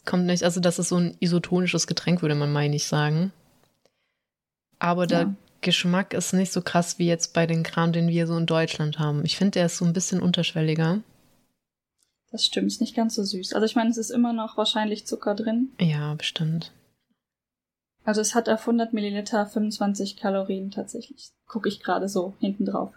Kommt 0.05 0.27
nicht, 0.27 0.43
also 0.43 0.59
das 0.59 0.77
ist 0.77 0.89
so 0.89 0.97
ein 0.97 1.17
isotonisches 1.19 1.87
Getränk, 1.87 2.21
würde 2.21 2.35
man 2.35 2.53
meine 2.53 2.75
ich 2.75 2.85
sagen. 2.85 3.31
Aber 4.77 5.07
der 5.07 5.19
ja. 5.19 5.35
Geschmack 5.61 6.13
ist 6.13 6.33
nicht 6.33 6.51
so 6.51 6.61
krass 6.61 6.99
wie 6.99 7.07
jetzt 7.07 7.33
bei 7.33 7.47
den 7.47 7.63
Kram, 7.63 7.91
den 7.91 8.07
wir 8.07 8.27
so 8.27 8.37
in 8.37 8.45
Deutschland 8.45 8.99
haben. 8.99 9.25
Ich 9.25 9.37
finde, 9.37 9.51
der 9.51 9.65
ist 9.65 9.77
so 9.77 9.85
ein 9.85 9.93
bisschen 9.93 10.21
unterschwelliger. 10.21 11.01
Das 12.31 12.45
stimmt, 12.45 12.67
ist 12.67 12.81
nicht 12.81 12.95
ganz 12.95 13.15
so 13.15 13.23
süß. 13.23 13.53
Also 13.53 13.65
ich 13.65 13.75
meine, 13.75 13.89
es 13.89 13.97
ist 13.97 14.11
immer 14.11 14.31
noch 14.31 14.57
wahrscheinlich 14.57 15.07
Zucker 15.07 15.33
drin. 15.33 15.69
Ja, 15.79 16.13
bestimmt. 16.13 16.71
Also 18.05 18.21
es 18.21 18.35
hat 18.35 18.47
auf 18.49 18.61
100 18.61 18.93
Milliliter 18.93 19.45
25 19.45 20.15
Kalorien 20.15 20.71
tatsächlich. 20.71 21.31
Gucke 21.47 21.67
ich 21.67 21.81
gerade 21.81 22.07
so 22.07 22.35
hinten 22.39 22.65
drauf. 22.65 22.93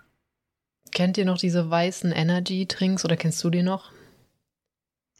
Kennt 0.92 1.18
ihr 1.18 1.24
noch 1.24 1.38
diese 1.38 1.68
weißen 1.68 2.12
Energy-Trinks 2.12 3.04
oder 3.04 3.16
kennst 3.16 3.42
du 3.42 3.50
die 3.50 3.62
noch? 3.62 3.90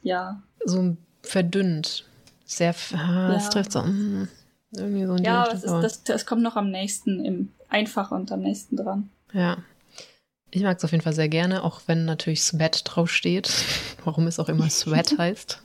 Ja. 0.03 0.42
So 0.64 0.96
verdünnt. 1.22 2.05
Sehr, 2.44 2.74
ah, 2.94 3.29
das 3.29 3.44
ja. 3.44 3.51
trifft 3.51 3.72
so. 3.72 3.83
Mm, 3.83 4.29
irgendwie 4.72 5.07
so 5.07 5.14
in 5.14 5.24
Ja, 5.24 5.44
aber 5.44 5.55
es, 5.55 5.64
ist, 5.64 5.72
das, 5.72 6.05
das 6.05 6.27
kommt 6.27 6.42
noch 6.42 6.57
am 6.57 6.70
nächsten, 6.70 7.24
im 7.24 7.53
einfach 7.68 8.11
und 8.11 8.33
am 8.33 8.40
nächsten 8.40 8.77
dran. 8.77 9.11
Ja. 9.33 9.59
Ich 10.51 10.62
mag 10.62 10.79
es 10.79 10.85
auf 10.85 10.92
jeden 10.92 11.05
Fall 11.05 11.12
sehr 11.12 11.29
gerne, 11.29 11.62
auch 11.62 11.83
wenn 11.87 12.07
natürlich 12.07 12.42
Sweat 12.42 12.83
draufsteht. 12.85 13.51
Warum 14.05 14.27
es 14.27 14.38
auch 14.38 14.48
immer 14.48 14.70
Sweat 14.70 15.18
heißt. 15.18 15.62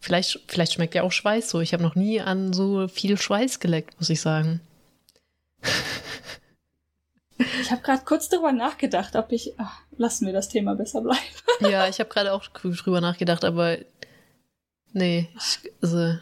Vielleicht, 0.00 0.40
vielleicht 0.48 0.72
schmeckt 0.72 0.94
ja 0.94 1.02
auch 1.02 1.12
Schweiß 1.12 1.50
so. 1.50 1.60
Ich 1.60 1.72
habe 1.72 1.82
noch 1.82 1.94
nie 1.94 2.20
an 2.20 2.52
so 2.52 2.88
viel 2.88 3.18
Schweiß 3.18 3.60
geleckt, 3.60 3.98
muss 3.98 4.10
ich 4.10 4.20
sagen. 4.20 4.60
Ich 7.60 7.70
habe 7.70 7.82
gerade 7.82 8.02
kurz 8.04 8.28
darüber 8.28 8.52
nachgedacht, 8.52 9.14
ob 9.14 9.30
ich. 9.32 9.54
Ach, 9.58 9.80
lassen 9.96 10.26
wir 10.26 10.32
das 10.32 10.48
Thema 10.48 10.74
besser 10.74 11.02
bleiben. 11.02 11.20
Ja, 11.60 11.86
ich 11.86 12.00
habe 12.00 12.08
gerade 12.08 12.32
auch 12.32 12.46
drüber 12.46 13.02
nachgedacht, 13.02 13.44
aber 13.44 13.76
nee, 14.94 15.28
ich, 15.36 15.70
also 15.82 16.14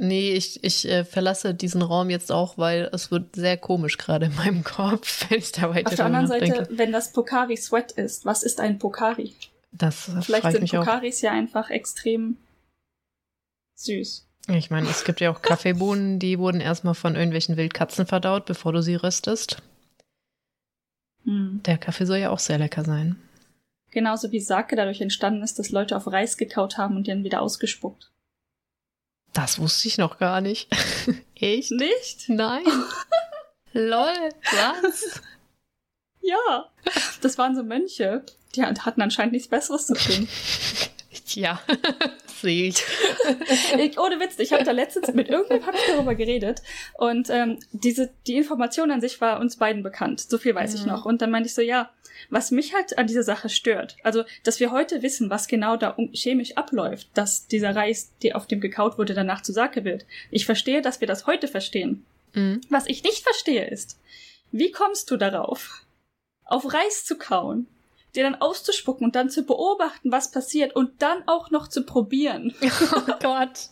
Nee, 0.00 0.32
ich, 0.32 0.62
ich 0.64 0.88
äh, 0.88 1.04
verlasse 1.04 1.54
diesen 1.54 1.82
Raum 1.82 2.08
jetzt 2.08 2.32
auch, 2.32 2.56
weil 2.56 2.88
es 2.92 3.10
wird 3.10 3.36
sehr 3.36 3.56
komisch 3.56 3.98
gerade 3.98 4.26
in 4.26 4.34
meinem 4.36 4.64
Kopf, 4.64 5.26
wenn 5.30 5.38
ich 5.38 5.52
da 5.52 5.70
weiter 5.70 5.88
Auf 5.88 5.96
der 5.96 6.06
anderen 6.06 6.26
Seite, 6.26 6.66
wenn 6.70 6.92
das 6.92 7.12
Pokari 7.12 7.56
Sweat 7.56 7.92
ist, 7.92 8.24
was 8.24 8.42
ist 8.42 8.60
ein 8.60 8.78
Pokari? 8.78 9.34
Das 9.72 10.10
Vielleicht 10.22 10.52
sind 10.52 10.70
Pokaris 10.70 11.22
ja 11.22 11.32
einfach 11.32 11.70
extrem 11.70 12.36
süß. 13.76 14.28
Ich 14.48 14.70
meine, 14.70 14.88
es 14.88 15.04
gibt 15.04 15.20
ja 15.20 15.30
auch 15.30 15.42
Kaffeebohnen, 15.42 16.18
die 16.18 16.38
wurden 16.38 16.60
erstmal 16.60 16.94
von 16.94 17.14
irgendwelchen 17.14 17.56
Wildkatzen 17.56 18.06
verdaut, 18.06 18.46
bevor 18.46 18.72
du 18.72 18.82
sie 18.82 18.96
röstest. 18.96 19.62
Hm. 21.24 21.62
Der 21.64 21.78
Kaffee 21.78 22.06
soll 22.06 22.18
ja 22.18 22.30
auch 22.30 22.38
sehr 22.38 22.58
lecker 22.58 22.84
sein. 22.84 23.16
Genauso 23.90 24.32
wie 24.32 24.40
Sake 24.40 24.74
dadurch 24.74 25.00
entstanden 25.00 25.42
ist, 25.42 25.58
dass 25.58 25.70
Leute 25.70 25.96
auf 25.96 26.06
Reis 26.06 26.36
gekaut 26.36 26.78
haben 26.78 26.96
und 26.96 27.08
dann 27.08 27.24
wieder 27.24 27.42
ausgespuckt. 27.42 28.10
Das 29.32 29.58
wusste 29.58 29.88
ich 29.88 29.98
noch 29.98 30.18
gar 30.18 30.40
nicht. 30.40 30.70
Echt? 31.34 31.70
Nicht? 31.70 32.28
Nein. 32.28 32.64
Lol, 33.72 34.28
was? 34.42 35.20
Ja. 36.20 36.70
Das 37.20 37.38
waren 37.38 37.54
so 37.54 37.62
Mönche, 37.62 38.24
die 38.54 38.62
hatten 38.62 39.02
anscheinend 39.02 39.32
nichts 39.32 39.48
Besseres 39.48 39.86
zu 39.86 39.94
tun. 39.94 40.28
Ja, 41.34 41.60
sehe 42.40 42.68
ich. 42.68 42.82
ich. 43.78 43.98
Ohne 43.98 44.20
Witz, 44.20 44.38
ich 44.38 44.52
habe 44.52 44.64
da 44.64 44.72
letztens 44.72 45.08
mit 45.14 45.28
irgendjemandem 45.28 45.66
hab 45.66 45.74
ich 45.74 45.86
darüber 45.86 46.14
geredet 46.14 46.62
und 46.94 47.30
ähm, 47.30 47.58
diese 47.72 48.10
die 48.26 48.36
Information 48.36 48.90
an 48.90 49.00
sich 49.00 49.20
war 49.20 49.40
uns 49.40 49.56
beiden 49.56 49.82
bekannt. 49.82 50.20
So 50.20 50.38
viel 50.38 50.54
weiß 50.54 50.72
mhm. 50.72 50.78
ich 50.78 50.86
noch. 50.86 51.04
Und 51.04 51.22
dann 51.22 51.30
meinte 51.30 51.46
ich 51.46 51.54
so, 51.54 51.62
ja, 51.62 51.90
was 52.30 52.50
mich 52.50 52.74
halt 52.74 52.98
an 52.98 53.06
dieser 53.06 53.22
Sache 53.22 53.48
stört, 53.48 53.96
also 54.02 54.24
dass 54.44 54.60
wir 54.60 54.70
heute 54.70 55.02
wissen, 55.02 55.30
was 55.30 55.48
genau 55.48 55.76
da 55.76 55.96
chemisch 56.12 56.56
abläuft, 56.56 57.08
dass 57.14 57.46
dieser 57.46 57.74
Reis, 57.74 58.12
der 58.22 58.36
auf 58.36 58.46
dem 58.46 58.60
gekaut 58.60 58.98
wurde, 58.98 59.14
danach 59.14 59.42
zu 59.42 59.52
Sake 59.52 59.84
wird. 59.84 60.04
Ich 60.30 60.46
verstehe, 60.46 60.82
dass 60.82 61.00
wir 61.00 61.08
das 61.08 61.26
heute 61.26 61.48
verstehen. 61.48 62.04
Mhm. 62.34 62.60
Was 62.68 62.86
ich 62.86 63.02
nicht 63.02 63.22
verstehe 63.22 63.68
ist, 63.68 63.98
wie 64.50 64.70
kommst 64.70 65.10
du 65.10 65.16
darauf, 65.16 65.84
auf 66.44 66.72
Reis 66.72 67.04
zu 67.04 67.16
kauen 67.16 67.66
dir 68.14 68.24
dann 68.24 68.34
auszuspucken 68.34 69.06
und 69.06 69.16
dann 69.16 69.30
zu 69.30 69.44
beobachten, 69.44 70.12
was 70.12 70.30
passiert 70.30 70.76
und 70.76 71.02
dann 71.02 71.26
auch 71.26 71.50
noch 71.50 71.68
zu 71.68 71.84
probieren. 71.84 72.54
Oh 72.94 73.12
Gott. 73.20 73.70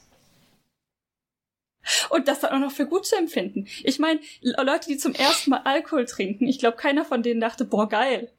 Und 2.10 2.28
das 2.28 2.40
dann 2.40 2.52
auch 2.52 2.58
noch 2.58 2.72
für 2.72 2.86
gut 2.86 3.06
zu 3.06 3.16
empfinden. 3.16 3.66
Ich 3.82 3.98
meine, 3.98 4.20
Leute, 4.42 4.88
die 4.88 4.96
zum 4.96 5.14
ersten 5.14 5.50
Mal 5.50 5.62
Alkohol 5.64 6.04
trinken, 6.04 6.46
ich 6.46 6.58
glaube, 6.58 6.76
keiner 6.76 7.04
von 7.04 7.22
denen 7.22 7.40
dachte, 7.40 7.64
boah, 7.64 7.88
geil. 7.88 8.30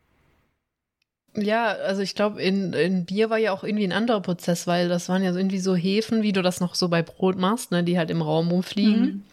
Ja, 1.35 1.67
also 1.67 2.01
ich 2.01 2.13
glaube, 2.13 2.41
in, 2.41 2.73
in 2.73 3.05
Bier 3.05 3.29
war 3.29 3.37
ja 3.37 3.53
auch 3.53 3.63
irgendwie 3.63 3.85
ein 3.85 3.93
anderer 3.93 4.21
Prozess, 4.21 4.67
weil 4.67 4.89
das 4.89 5.07
waren 5.07 5.23
ja 5.23 5.31
so 5.31 5.39
irgendwie 5.39 5.59
so 5.59 5.75
Hefen, 5.75 6.23
wie 6.23 6.33
du 6.33 6.41
das 6.41 6.59
noch 6.59 6.75
so 6.75 6.89
bei 6.89 7.01
Brot 7.01 7.37
machst, 7.37 7.71
ne, 7.71 7.83
die 7.83 7.97
halt 7.97 8.09
im 8.11 8.21
Raum 8.21 8.49
rumfliegen. 8.49 9.01
Mhm. 9.01 9.23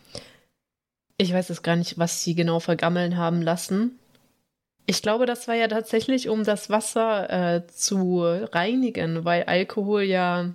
Ich 1.17 1.33
weiß 1.33 1.49
jetzt 1.49 1.65
gar 1.65 1.75
nicht, 1.75 1.99
was 1.99 2.23
sie 2.23 2.37
genau 2.37 2.61
vergammeln 2.61 3.17
haben 3.17 3.43
lassen. 3.43 3.98
Ich 4.91 5.03
glaube, 5.03 5.27
das 5.27 5.47
war 5.49 5.55
ja 5.55 5.69
tatsächlich, 5.69 6.31
um 6.31 6.45
das 6.45 6.71
Wasser 6.71 7.57
äh, 7.57 7.67
zu 7.67 8.23
reinigen, 8.23 9.23
weil 9.23 9.45
Alkohol 9.45 10.01
ja 10.01 10.51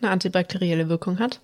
eine 0.00 0.10
antibakterielle 0.10 0.88
Wirkung 0.88 1.18
hat. 1.18 1.40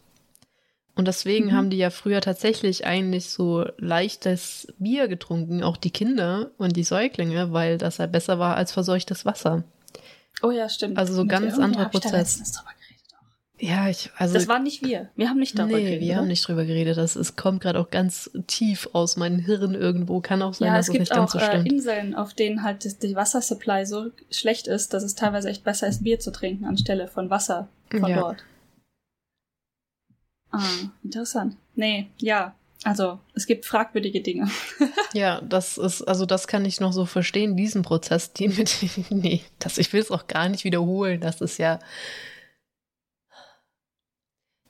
Und 0.95 1.09
deswegen 1.09 1.47
mhm. 1.47 1.53
haben 1.55 1.71
die 1.71 1.77
ja 1.77 1.91
früher 1.91 2.21
tatsächlich 2.21 2.87
eigentlich 2.87 3.31
so 3.31 3.67
leichtes 3.79 4.73
Bier 4.79 5.09
getrunken, 5.09 5.65
auch 5.65 5.77
die 5.77 5.91
Kinder 5.91 6.53
und 6.57 6.77
die 6.77 6.85
Säuglinge, 6.85 7.53
weil 7.53 7.79
das 7.79 7.99
ja 7.99 8.07
besser 8.07 8.39
war 8.39 8.57
als 8.57 8.71
verseuchtes 8.71 9.27
Wasser. 9.27 9.65
Oh 10.41 10.53
ja, 10.53 10.69
stimmt. 10.69 10.99
Also 10.99 11.15
so 11.15 11.23
Mit 11.23 11.33
ganz 11.33 11.59
anderer 11.59 11.89
Prozess. 11.89 12.63
Ja, 13.61 13.89
ich, 13.89 14.11
also. 14.17 14.35
Das 14.35 14.47
waren 14.47 14.63
nicht 14.63 14.85
wir. 14.85 15.09
Wir 15.17 15.29
haben 15.29 15.39
nicht 15.39 15.59
darüber 15.59 15.77
nee, 15.77 15.83
geredet. 15.83 16.01
wir 16.01 16.09
oder? 16.09 16.17
haben 16.19 16.29
nicht 16.29 16.47
drüber 16.47 16.65
geredet. 16.65 16.97
Das 16.97 17.17
es 17.17 17.35
kommt 17.35 17.61
gerade 17.61 17.81
auch 17.81 17.91
ganz 17.91 18.31
tief 18.47 18.89
aus 18.93 19.17
meinem 19.17 19.41
Hirn 19.41 19.75
irgendwo. 19.75 20.21
Kann 20.21 20.43
auch 20.43 20.55
sein, 20.55 20.69
ja, 20.69 20.77
dass 20.77 20.89
es, 20.89 20.95
es 20.95 21.01
nicht 21.01 21.13
ganz 21.13 21.33
so 21.33 21.39
stimmt. 21.39 21.55
Es 21.55 21.65
gibt 21.65 21.73
auch 21.73 21.77
Inseln, 21.77 22.15
auf 22.15 22.35
denen 22.35 22.63
halt 22.63 23.03
die 23.03 23.17
Wassersupply 23.17 23.85
so 23.85 24.11
schlecht 24.31 24.69
ist, 24.69 24.95
dass 24.95 25.03
es 25.03 25.17
teilweise 25.17 25.49
echt 25.49 25.65
besser 25.65 25.89
ist, 25.89 26.05
Bier 26.05 26.21
zu 26.21 26.31
trinken 26.31 26.67
anstelle 26.67 27.09
von 27.09 27.31
Wasser 27.31 27.69
von 27.91 28.09
ja. 28.09 28.21
dort. 28.21 28.45
Ah, 30.51 30.63
interessant. 31.03 31.57
Nee, 31.75 32.09
ja. 32.19 32.55
Also, 32.85 33.19
es 33.35 33.47
gibt 33.47 33.67
fragwürdige 33.67 34.21
Dinge. 34.21 34.49
ja, 35.13 35.41
das 35.41 35.79
ist, 35.79 36.03
also 36.03 36.27
das 36.27 36.47
kann 36.47 36.65
ich 36.65 36.79
noch 36.79 36.93
so 36.93 37.07
verstehen, 37.07 37.57
diesen 37.57 37.83
Prozess, 37.83 38.33
die 38.33 38.49
mit, 38.49 38.77
nee, 39.11 39.43
das, 39.59 39.79
ich 39.79 39.93
will 39.93 40.01
es 40.01 40.13
auch 40.13 40.29
gar 40.29 40.49
nicht 40.49 40.63
wiederholen. 40.63 41.21
Das 41.21 41.41
ist 41.41 41.59
ja, 41.59 41.81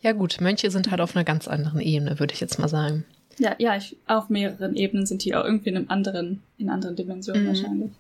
ja 0.09 0.15
gut, 0.15 0.41
Mönche 0.41 0.71
sind 0.71 0.91
halt 0.91 1.03
auf 1.03 1.15
einer 1.15 1.25
ganz 1.25 1.47
anderen 1.47 1.81
Ebene, 1.81 2.19
würde 2.19 2.33
ich 2.33 2.41
jetzt 2.41 2.59
mal 2.59 2.69
sagen. 2.69 3.05
Ja, 3.39 3.55
ja, 3.59 3.77
ich, 3.77 3.97
auf 4.07 4.31
mehreren 4.31 4.75
Ebenen 4.75 5.05
sind 5.05 5.23
die 5.25 5.35
auch 5.35 5.45
irgendwie 5.45 5.69
in 5.69 5.77
einem 5.77 5.91
anderen, 5.91 6.43
in 6.57 6.71
anderen 6.71 6.97
Dimensionen 6.97 7.45
mhm. 7.45 7.49
wahrscheinlich. 7.49 7.93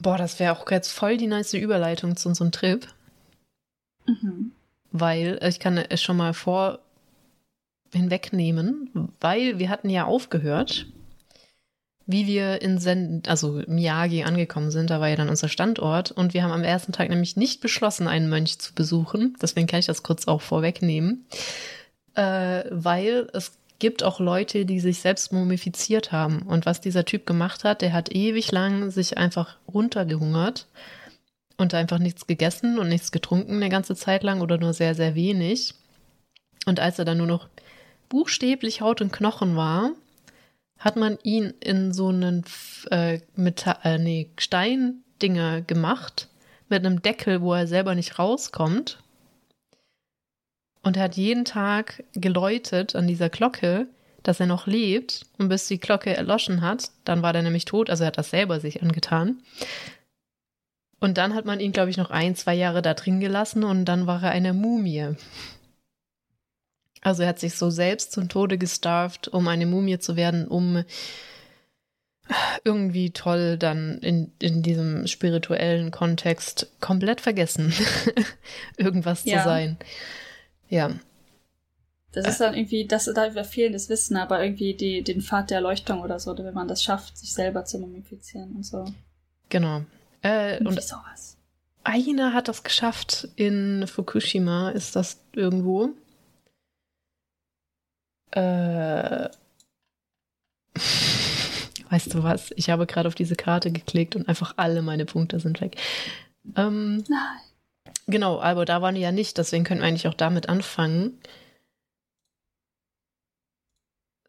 Boah, 0.00 0.18
das 0.18 0.40
wäre 0.40 0.52
auch 0.52 0.68
jetzt 0.70 0.90
voll 0.90 1.16
die 1.16 1.28
nice 1.28 1.54
Überleitung 1.54 2.16
zu 2.16 2.28
unserem 2.28 2.50
Trip. 2.50 2.86
Mhm. 4.06 4.50
Weil, 4.90 5.38
äh, 5.40 5.48
ich 5.48 5.60
kann 5.60 5.78
es 5.78 6.02
schon 6.02 6.16
mal 6.16 6.34
vor 6.34 6.80
hinwegnehmen, 7.94 8.90
weil 9.20 9.58
wir 9.58 9.70
hatten 9.70 9.90
ja 9.90 10.04
aufgehört 10.04 10.86
wie 12.08 12.26
wir 12.26 12.62
in 12.62 12.78
Sen 12.78 13.22
also 13.26 13.60
Miyagi 13.66 14.24
angekommen 14.24 14.70
sind. 14.70 14.88
Da 14.88 14.98
war 14.98 15.08
ja 15.08 15.16
dann 15.16 15.28
unser 15.28 15.48
Standort. 15.48 16.10
Und 16.10 16.32
wir 16.32 16.42
haben 16.42 16.52
am 16.52 16.64
ersten 16.64 16.92
Tag 16.92 17.10
nämlich 17.10 17.36
nicht 17.36 17.60
beschlossen, 17.60 18.08
einen 18.08 18.30
Mönch 18.30 18.58
zu 18.58 18.72
besuchen. 18.74 19.36
Deswegen 19.42 19.66
kann 19.66 19.80
ich 19.80 19.86
das 19.86 20.02
kurz 20.02 20.26
auch 20.26 20.40
vorwegnehmen. 20.40 21.26
Äh, 22.14 22.64
weil 22.70 23.28
es 23.34 23.58
gibt 23.78 24.02
auch 24.02 24.20
Leute, 24.20 24.64
die 24.64 24.80
sich 24.80 25.00
selbst 25.00 25.34
mumifiziert 25.34 26.10
haben. 26.10 26.40
Und 26.42 26.64
was 26.64 26.80
dieser 26.80 27.04
Typ 27.04 27.26
gemacht 27.26 27.62
hat, 27.62 27.82
der 27.82 27.92
hat 27.92 28.10
ewig 28.10 28.50
lang 28.52 28.90
sich 28.90 29.18
einfach 29.18 29.58
runtergehungert 29.72 30.66
und 31.58 31.74
einfach 31.74 31.98
nichts 31.98 32.26
gegessen 32.26 32.78
und 32.78 32.88
nichts 32.88 33.12
getrunken 33.12 33.56
eine 33.56 33.68
ganze 33.68 33.94
Zeit 33.94 34.22
lang 34.22 34.40
oder 34.40 34.56
nur 34.56 34.72
sehr, 34.72 34.94
sehr 34.94 35.14
wenig. 35.14 35.74
Und 36.64 36.80
als 36.80 36.98
er 36.98 37.04
dann 37.04 37.18
nur 37.18 37.26
noch 37.26 37.48
buchstäblich 38.08 38.80
Haut 38.80 39.02
und 39.02 39.12
Knochen 39.12 39.56
war, 39.56 39.90
hat 40.78 40.96
man 40.96 41.18
ihn 41.22 41.54
in 41.60 41.92
so 41.92 42.08
einen 42.08 42.44
äh, 42.90 43.20
Metall, 43.34 43.78
äh, 43.82 43.98
nee, 43.98 44.30
Steindinger 44.38 45.62
gemacht 45.62 46.28
mit 46.68 46.84
einem 46.84 47.02
Deckel, 47.02 47.40
wo 47.40 47.54
er 47.54 47.66
selber 47.66 47.94
nicht 47.94 48.18
rauskommt. 48.18 48.98
Und 50.82 50.96
er 50.96 51.04
hat 51.04 51.16
jeden 51.16 51.44
Tag 51.44 52.04
geläutet 52.14 52.94
an 52.94 53.06
dieser 53.06 53.28
Glocke, 53.28 53.88
dass 54.22 54.40
er 54.40 54.46
noch 54.46 54.66
lebt. 54.66 55.26
Und 55.38 55.48
bis 55.48 55.66
die 55.66 55.80
Glocke 55.80 56.16
erloschen 56.16 56.60
hat, 56.60 56.90
dann 57.04 57.22
war 57.22 57.34
er 57.34 57.42
nämlich 57.42 57.64
tot. 57.64 57.90
Also 57.90 58.04
er 58.04 58.08
hat 58.08 58.18
das 58.18 58.30
selber 58.30 58.60
sich 58.60 58.82
angetan. 58.82 59.42
Und 61.00 61.18
dann 61.18 61.34
hat 61.34 61.44
man 61.44 61.60
ihn, 61.60 61.72
glaube 61.72 61.90
ich, 61.90 61.96
noch 61.96 62.10
ein, 62.10 62.34
zwei 62.36 62.54
Jahre 62.54 62.82
da 62.82 62.94
drin 62.94 63.20
gelassen 63.20 63.64
und 63.64 63.84
dann 63.84 64.06
war 64.06 64.22
er 64.22 64.30
eine 64.30 64.52
Mumie. 64.52 65.14
Also 67.02 67.22
er 67.22 67.30
hat 67.30 67.38
sich 67.38 67.54
so 67.54 67.70
selbst 67.70 68.12
zum 68.12 68.28
Tode 68.28 68.58
gestarft, 68.58 69.28
um 69.28 69.48
eine 69.48 69.66
Mumie 69.66 69.98
zu 69.98 70.16
werden, 70.16 70.46
um 70.48 70.84
irgendwie 72.64 73.10
toll 73.10 73.56
dann 73.56 73.98
in, 73.98 74.32
in 74.38 74.62
diesem 74.62 75.06
spirituellen 75.06 75.90
Kontext 75.90 76.70
komplett 76.80 77.20
vergessen, 77.20 77.72
irgendwas 78.76 79.24
ja. 79.24 79.38
zu 79.38 79.44
sein. 79.44 79.76
Ja. 80.68 80.90
Das 82.12 82.26
ist 82.26 82.40
dann 82.40 82.54
irgendwie, 82.54 82.86
das 82.86 83.04
da 83.04 83.30
fehlendes 83.44 83.88
Wissen, 83.88 84.16
aber 84.16 84.42
irgendwie 84.42 84.74
die, 84.74 85.02
den 85.02 85.20
Pfad 85.20 85.50
der 85.50 85.58
Erleuchtung 85.58 86.00
oder 86.00 86.18
so, 86.18 86.36
wenn 86.36 86.54
man 86.54 86.68
das 86.68 86.82
schafft, 86.82 87.16
sich 87.16 87.32
selber 87.32 87.64
zu 87.64 87.78
mumifizieren 87.78 88.56
und 88.56 88.64
so. 88.64 88.84
Genau. 89.50 89.82
Äh, 90.22 90.62
und 90.64 90.82
sowas. 90.82 91.36
Einer 91.84 92.32
hat 92.32 92.48
das 92.48 92.64
geschafft 92.64 93.28
in 93.36 93.86
Fukushima, 93.86 94.70
ist 94.70 94.96
das 94.96 95.20
irgendwo. 95.32 95.90
Äh, 98.32 99.28
weißt 101.90 102.14
du 102.14 102.22
was? 102.22 102.52
Ich 102.56 102.70
habe 102.70 102.86
gerade 102.86 103.08
auf 103.08 103.14
diese 103.14 103.36
Karte 103.36 103.70
geklickt 103.70 104.16
und 104.16 104.28
einfach 104.28 104.54
alle 104.56 104.82
meine 104.82 105.04
Punkte 105.04 105.40
sind 105.40 105.60
weg. 105.60 105.76
Ähm, 106.56 107.04
Nein. 107.08 107.40
Genau, 108.06 108.40
aber 108.40 108.64
da 108.64 108.80
waren 108.80 108.94
die 108.94 109.00
ja 109.02 109.12
nicht, 109.12 109.36
deswegen 109.36 109.64
können 109.64 109.80
wir 109.80 109.86
eigentlich 109.86 110.08
auch 110.08 110.14
damit 110.14 110.48
anfangen, 110.48 111.18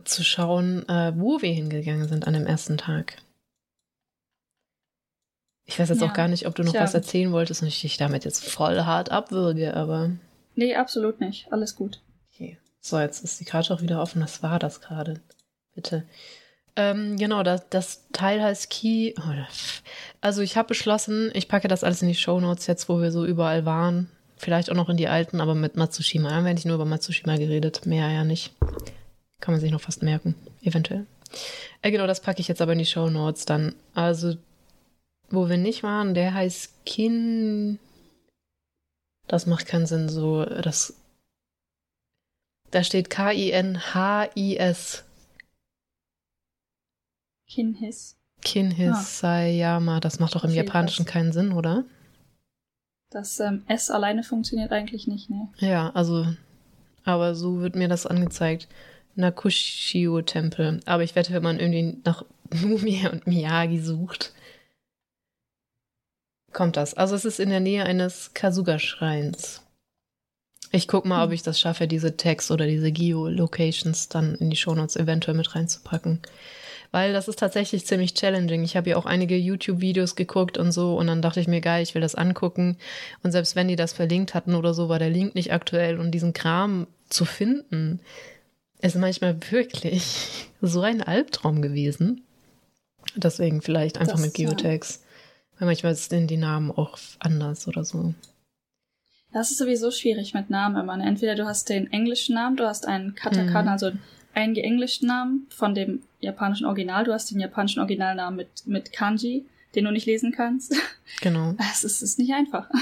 zu 0.04 0.24
schauen, 0.24 0.88
äh, 0.90 1.14
wo 1.16 1.42
wir 1.42 1.54
hingegangen 1.54 2.08
sind 2.08 2.28
an 2.28 2.34
dem 2.34 2.46
ersten 2.46 2.78
Tag. 2.78 3.18
Ich 5.66 5.80
weiß 5.80 5.90
jetzt 5.90 6.02
ja. 6.02 6.08
auch 6.08 6.14
gar 6.14 6.28
nicht, 6.28 6.48
ob 6.48 6.56
du 6.56 6.64
noch 6.64 6.72
Tja. 6.72 6.82
was 6.82 6.94
erzählen 6.94 7.32
wolltest 7.32 7.62
und 7.62 7.68
ich 7.68 7.80
dich 7.80 7.98
damit 7.98 8.26
jetzt 8.26 8.44
voll 8.44 8.82
hart 8.82 9.12
abwürge, 9.12 9.76
aber. 9.76 10.12
Nee, 10.56 10.76
absolut 10.76 11.20
nicht. 11.20 11.52
Alles 11.54 11.76
gut. 11.76 12.02
So, 12.82 13.00
jetzt 13.00 13.24
ist 13.24 13.40
die 13.40 13.46
Karte 13.46 13.74
auch 13.74 13.82
wieder 13.82 14.02
offen. 14.02 14.22
Was 14.22 14.42
war 14.42 14.60
das 14.60 14.82
gerade? 14.82 15.20
Bitte. 15.76 16.06
Ähm, 16.76 17.18
genau, 17.18 17.44
das, 17.44 17.68
das 17.70 18.08
Teil 18.14 18.42
heißt 18.42 18.70
Key. 18.70 19.14
Oh, 19.18 19.34
also 20.22 20.42
ich 20.42 20.56
habe 20.56 20.70
beschlossen, 20.70 21.30
ich 21.34 21.48
packe 21.48 21.68
das 21.68 21.84
alles 21.84 22.02
in 22.02 22.08
die 22.08 22.16
Show 22.16 22.40
Notes 22.40 22.68
jetzt, 22.68 22.88
wo 22.88 23.02
wir 23.02 23.12
so 23.12 23.26
überall 23.26 23.66
waren. 23.66 24.10
Vielleicht 24.38 24.72
auch 24.72 24.76
noch 24.76 24.88
in 24.88 24.96
die 24.96 25.10
alten, 25.10 25.42
aber 25.42 25.56
mit 25.56 25.76
Matsushima. 25.76 26.30
Wir 26.30 26.36
haben 26.36 26.46
eigentlich 26.46 26.66
nur 26.66 26.76
über 26.76 26.86
Matsushima 26.86 27.36
geredet, 27.36 27.86
mehr 27.86 28.10
ja 28.10 28.24
nicht. 28.24 28.54
Kann 29.42 29.54
man 29.54 29.60
sich 29.60 29.72
noch 29.72 29.82
fast 29.82 30.04
merken, 30.04 30.36
eventuell. 30.62 31.06
Äh, 31.82 31.92
genau, 31.92 32.08
das 32.08 32.22
packe 32.22 32.40
ich 32.40 32.48
jetzt 32.48 32.62
aber 32.62 32.72
in 32.72 32.80
die 32.80 32.86
Show 32.86 33.10
Notes 33.10 33.46
dann. 33.46 33.76
Also, 33.94 34.38
wo 35.30 35.50
wir 35.50 35.58
nicht 35.58 35.84
waren, 35.84 36.14
der 36.14 36.34
heißt 36.34 36.86
Kin. 36.86 37.80
Das 39.28 39.46
macht 39.46 39.68
keinen 39.68 39.86
Sinn, 39.86 40.08
so 40.08 40.46
das 40.46 40.96
da 42.72 42.84
steht 42.84 43.10
K-I-N-H-I-S. 43.10 45.04
Kinhis. 47.48 48.16
Kinhisayama, 48.42 50.00
das 50.00 50.20
macht 50.20 50.36
doch 50.36 50.44
im 50.44 50.52
jeden 50.52 50.66
Japanischen 50.66 51.06
Fall. 51.06 51.14
keinen 51.14 51.32
Sinn, 51.34 51.52
oder? 51.52 51.84
Das 53.10 53.40
ähm, 53.40 53.64
S 53.68 53.90
alleine 53.90 54.24
funktioniert 54.24 54.72
eigentlich 54.72 55.08
nicht, 55.08 55.30
ne? 55.30 55.50
Ja, 55.58 55.90
also, 55.92 56.28
aber 57.04 57.36
so 57.36 57.60
wird 57.60 57.76
mir 57.76 57.88
das 57.88 58.06
angezeigt. 58.06 58.68
Nakushio-Tempel. 59.16 60.80
Aber 60.86 61.04
ich 61.04 61.16
wette, 61.16 61.34
wenn 61.34 61.44
man 61.44 61.60
irgendwie 61.60 61.98
nach 62.06 62.24
Mumie 62.52 63.08
und 63.12 63.28
Miyagi 63.28 63.80
sucht, 63.80 64.34
kommt 66.54 66.78
das. 66.78 66.94
Also 66.94 67.16
es 67.16 67.26
ist 67.26 67.40
in 67.40 67.50
der 67.50 67.60
Nähe 67.60 67.84
eines 67.86 68.34
Kasuga-Schreins. 68.34 69.64
Ich 70.72 70.88
guck 70.88 71.06
mal, 71.06 71.26
ob 71.26 71.32
ich 71.32 71.42
das 71.42 71.60
schaffe, 71.60 71.88
diese 71.88 72.16
Tags 72.16 72.52
oder 72.52 72.68
diese 72.68 72.92
Geo-Locations 72.92 74.10
dann 74.10 74.36
in 74.36 74.50
die 74.50 74.56
Shownotes 74.56 74.96
eventuell 74.96 75.36
mit 75.36 75.56
reinzupacken. 75.56 76.20
Weil 76.92 77.14
das 77.14 77.28
ist 77.28 77.40
tatsächlich 77.40 77.86
ziemlich 77.86 78.16
challenging. 78.16 78.64
Ich 78.64 78.76
habe 78.76 78.90
ja 78.90 78.98
auch 78.98 79.06
einige 79.06 79.36
YouTube-Videos 79.36 80.16
geguckt 80.16 80.58
und 80.58 80.72
so 80.72 80.96
und 80.98 81.08
dann 81.08 81.22
dachte 81.22 81.40
ich 81.40 81.48
mir, 81.48 81.62
geil, 81.62 81.84
ich 81.84 81.94
will 81.94 82.02
das 82.02 82.16
angucken. 82.16 82.78
Und 83.24 83.32
selbst 83.32 83.56
wenn 83.56 83.68
die 83.68 83.76
das 83.76 83.94
verlinkt 83.94 84.34
hatten 84.34 84.56
oder 84.56 84.74
so, 84.74 84.90
war 84.90 85.00
der 85.00 85.10
Link 85.10 85.36
nicht 85.36 85.54
aktuell 85.54 86.00
und 86.00 86.12
diesen 86.12 86.34
Kram 86.34 86.88
zu 87.10 87.26
finden, 87.26 88.00
ist 88.82 88.96
manchmal 88.96 89.38
wirklich 89.52 90.48
so 90.62 90.82
ein 90.82 91.02
Albtraum 91.02 91.62
gewesen. 91.62 92.24
Deswegen 93.16 93.62
vielleicht 93.62 93.98
einfach 93.98 94.14
Das, 94.14 94.22
mit 94.22 94.38
ja. 94.38 94.50
Geotags. 94.50 95.02
Weil 95.58 95.68
manchmal 95.68 95.96
sind 95.96 96.28
die 96.28 96.38
Namen 96.38 96.72
auch 96.72 96.98
anders 97.20 97.68
oder 97.68 97.84
so. 97.84 98.14
Das 99.32 99.52
ist 99.52 99.58
sowieso 99.60 99.92
schwierig 99.92 100.34
mit 100.34 100.50
Namen 100.50 100.76
immer. 100.78 100.98
ne? 100.98 101.06
Entweder 101.06 101.36
du 101.36 101.46
hast 101.46 101.70
den 101.70 101.92
englischen 101.92 102.36
Namen, 102.36 102.58
du 102.58 102.66
hast 102.66 102.88
einen 102.88 103.14
Katakana, 103.16 103.62
Mhm. 103.64 103.68
also 103.70 103.92
einen 104.34 104.54
geenglischten 104.54 105.08
Namen 105.08 105.48
von 105.50 105.76
dem 105.76 106.02
japanischen 106.20 106.66
Original, 106.66 107.04
du 107.04 107.14
hast 107.14 107.30
den 107.32 107.40
japanischen 107.40 107.80
Originalnamen 107.80 108.36
mit, 108.38 108.50
mit 108.66 108.92
Kanji, 108.94 109.46
den 109.76 109.86
du 109.86 109.92
nicht 109.92 110.06
lesen 110.06 110.32
kannst. 110.32 110.76
Genau. 111.22 111.56
Es 111.72 111.84
ist, 111.84 112.02
ist 112.02 112.20
nicht 112.20 112.34
einfach. 112.34 112.70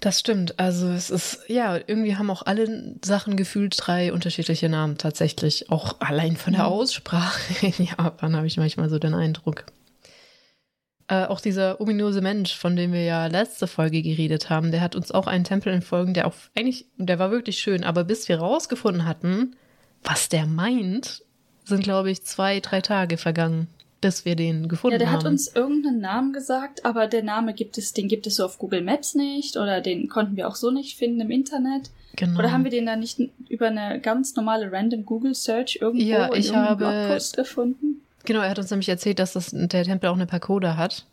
Das 0.00 0.18
stimmt. 0.18 0.58
Also 0.58 0.88
es 0.88 1.10
ist, 1.10 1.38
ja, 1.46 1.76
irgendwie 1.76 2.16
haben 2.16 2.28
auch 2.28 2.42
alle 2.44 2.96
Sachen 3.04 3.36
gefühlt 3.36 3.76
drei 3.78 4.12
unterschiedliche 4.12 4.68
Namen 4.68 4.98
tatsächlich. 4.98 5.70
Auch 5.70 6.00
allein 6.00 6.36
von 6.36 6.54
der 6.54 6.62
Mhm. 6.64 6.68
Aussprache 6.72 7.66
in 7.78 7.84
Japan 7.86 8.34
habe 8.34 8.48
ich 8.48 8.56
manchmal 8.56 8.90
so 8.90 8.98
den 8.98 9.14
Eindruck. 9.14 9.64
Äh, 11.08 11.24
auch 11.26 11.40
dieser 11.40 11.80
ominöse 11.80 12.20
Mensch, 12.20 12.56
von 12.56 12.76
dem 12.76 12.92
wir 12.92 13.02
ja 13.02 13.26
letzte 13.26 13.66
Folge 13.66 14.02
geredet 14.02 14.50
haben, 14.50 14.70
der 14.70 14.80
hat 14.80 14.94
uns 14.96 15.10
auch 15.10 15.26
einen 15.26 15.44
Tempel 15.44 15.72
entfolgen, 15.72 16.14
der 16.14 16.26
auch 16.26 16.34
eigentlich, 16.54 16.86
der 16.96 17.18
war 17.18 17.30
wirklich 17.30 17.58
schön, 17.58 17.82
aber 17.84 18.04
bis 18.04 18.28
wir 18.28 18.38
rausgefunden 18.38 19.04
hatten, 19.04 19.56
was 20.04 20.28
der 20.28 20.46
meint, 20.46 21.22
sind, 21.64 21.82
glaube 21.82 22.10
ich, 22.10 22.22
zwei, 22.24 22.60
drei 22.60 22.80
Tage 22.80 23.16
vergangen, 23.18 23.66
bis 24.00 24.24
wir 24.24 24.36
den 24.36 24.68
gefunden 24.68 24.94
Ja, 24.94 24.98
der 24.98 25.10
haben. 25.12 25.18
hat 25.18 25.26
uns 25.26 25.54
irgendeinen 25.54 26.00
Namen 26.00 26.32
gesagt, 26.32 26.84
aber 26.84 27.06
der 27.08 27.22
Name 27.22 27.52
gibt 27.54 27.78
es, 27.78 27.92
den 27.92 28.08
gibt 28.08 28.26
es 28.26 28.36
so 28.36 28.44
auf 28.44 28.58
Google 28.58 28.82
Maps 28.82 29.14
nicht 29.14 29.56
oder 29.56 29.80
den 29.80 30.08
konnten 30.08 30.36
wir 30.36 30.48
auch 30.48 30.56
so 30.56 30.70
nicht 30.70 30.96
finden 30.96 31.20
im 31.20 31.30
Internet. 31.30 31.90
genau. 32.16 32.38
Oder 32.38 32.52
haben 32.52 32.64
wir 32.64 32.70
den 32.70 32.86
dann 32.86 33.00
nicht 33.00 33.18
über 33.48 33.68
eine 33.68 34.00
ganz 34.00 34.34
normale 34.36 34.70
random 34.72 35.04
Google 35.04 35.34
Search 35.34 35.78
irgendwo 35.80 36.04
Ja, 36.04 36.26
in 36.26 36.40
ich 36.40 36.54
habe- 36.54 36.76
Blogpost 36.84 37.36
gefunden? 37.36 38.02
Genau, 38.24 38.40
er 38.40 38.50
hat 38.50 38.58
uns 38.58 38.70
nämlich 38.70 38.88
erzählt, 38.88 39.18
dass 39.18 39.32
das, 39.32 39.50
der 39.52 39.84
Tempel 39.84 40.08
auch 40.08 40.14
eine 40.14 40.26
Pagoda 40.26 40.76
hat. 40.76 41.06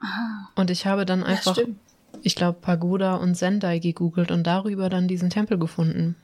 Ah, 0.00 0.48
Und 0.56 0.70
ich 0.70 0.86
habe 0.86 1.04
dann 1.06 1.20
ja, 1.20 1.26
einfach, 1.26 1.54
stimmt. 1.54 1.78
ich 2.22 2.34
glaube, 2.34 2.58
Pagoda 2.60 3.16
und 3.16 3.34
Sendai 3.36 3.78
gegoogelt 3.78 4.30
und 4.30 4.44
darüber 4.46 4.88
dann 4.88 5.08
diesen 5.08 5.30
Tempel 5.30 5.58
gefunden. 5.58 6.16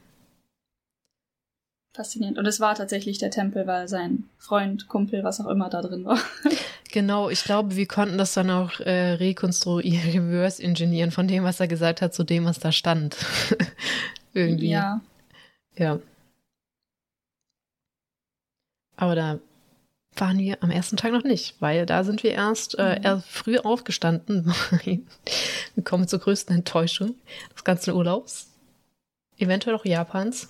Faszinierend. 1.94 2.36
Und 2.36 2.44
es 2.47 2.61
war 2.61 2.74
tatsächlich 2.74 3.16
der 3.16 3.30
Tempel, 3.30 3.66
weil 3.66 3.88
sein 3.88 4.24
Freund, 4.36 4.86
Kumpel, 4.86 5.24
was 5.24 5.40
auch 5.40 5.49
immer 5.49 5.70
da 5.70 5.82
drin 5.82 6.05
war. 6.05 6.18
Genau, 6.92 7.28
ich 7.28 7.44
glaube, 7.44 7.76
wir 7.76 7.86
konnten 7.86 8.16
das 8.16 8.32
dann 8.32 8.49
auch 8.49 8.80
äh, 8.80 9.14
rekonstruieren, 9.14 10.28
reverse 10.30 10.62
engineeren 10.62 11.11
von 11.11 11.28
dem, 11.28 11.44
was 11.44 11.61
er 11.61 11.68
gesagt 11.68 12.01
hat, 12.01 12.14
zu 12.14 12.22
dem, 12.24 12.47
was 12.47 12.59
da 12.59 12.72
stand. 12.72 13.16
Irgendwie. 14.32 14.70
Ja. 14.70 15.03
Ja. 15.76 15.99
Aber 18.97 19.14
da 19.14 19.38
waren 20.21 20.39
wir 20.39 20.62
am 20.62 20.71
ersten 20.71 20.97
Tag 20.97 21.12
noch 21.12 21.25
nicht, 21.25 21.57
weil 21.61 21.87
da 21.87 22.05
sind 22.05 22.23
wir 22.23 22.33
erst, 22.33 22.79
äh, 22.79 22.99
Mhm. 22.99 23.05
erst 23.05 23.29
früh 23.29 23.59
aufgestanden. 23.59 24.53
wir 25.75 25.85
kommen 25.85 26.09
zur 26.09 26.19
größten 26.21 26.55
Enttäuschung 26.57 27.14
des 27.55 27.64
ganzen 27.64 27.95
Urlaubs. 27.95 28.49
Eventuell 29.39 29.77
auch 29.77 29.85
Japans. 29.85 30.49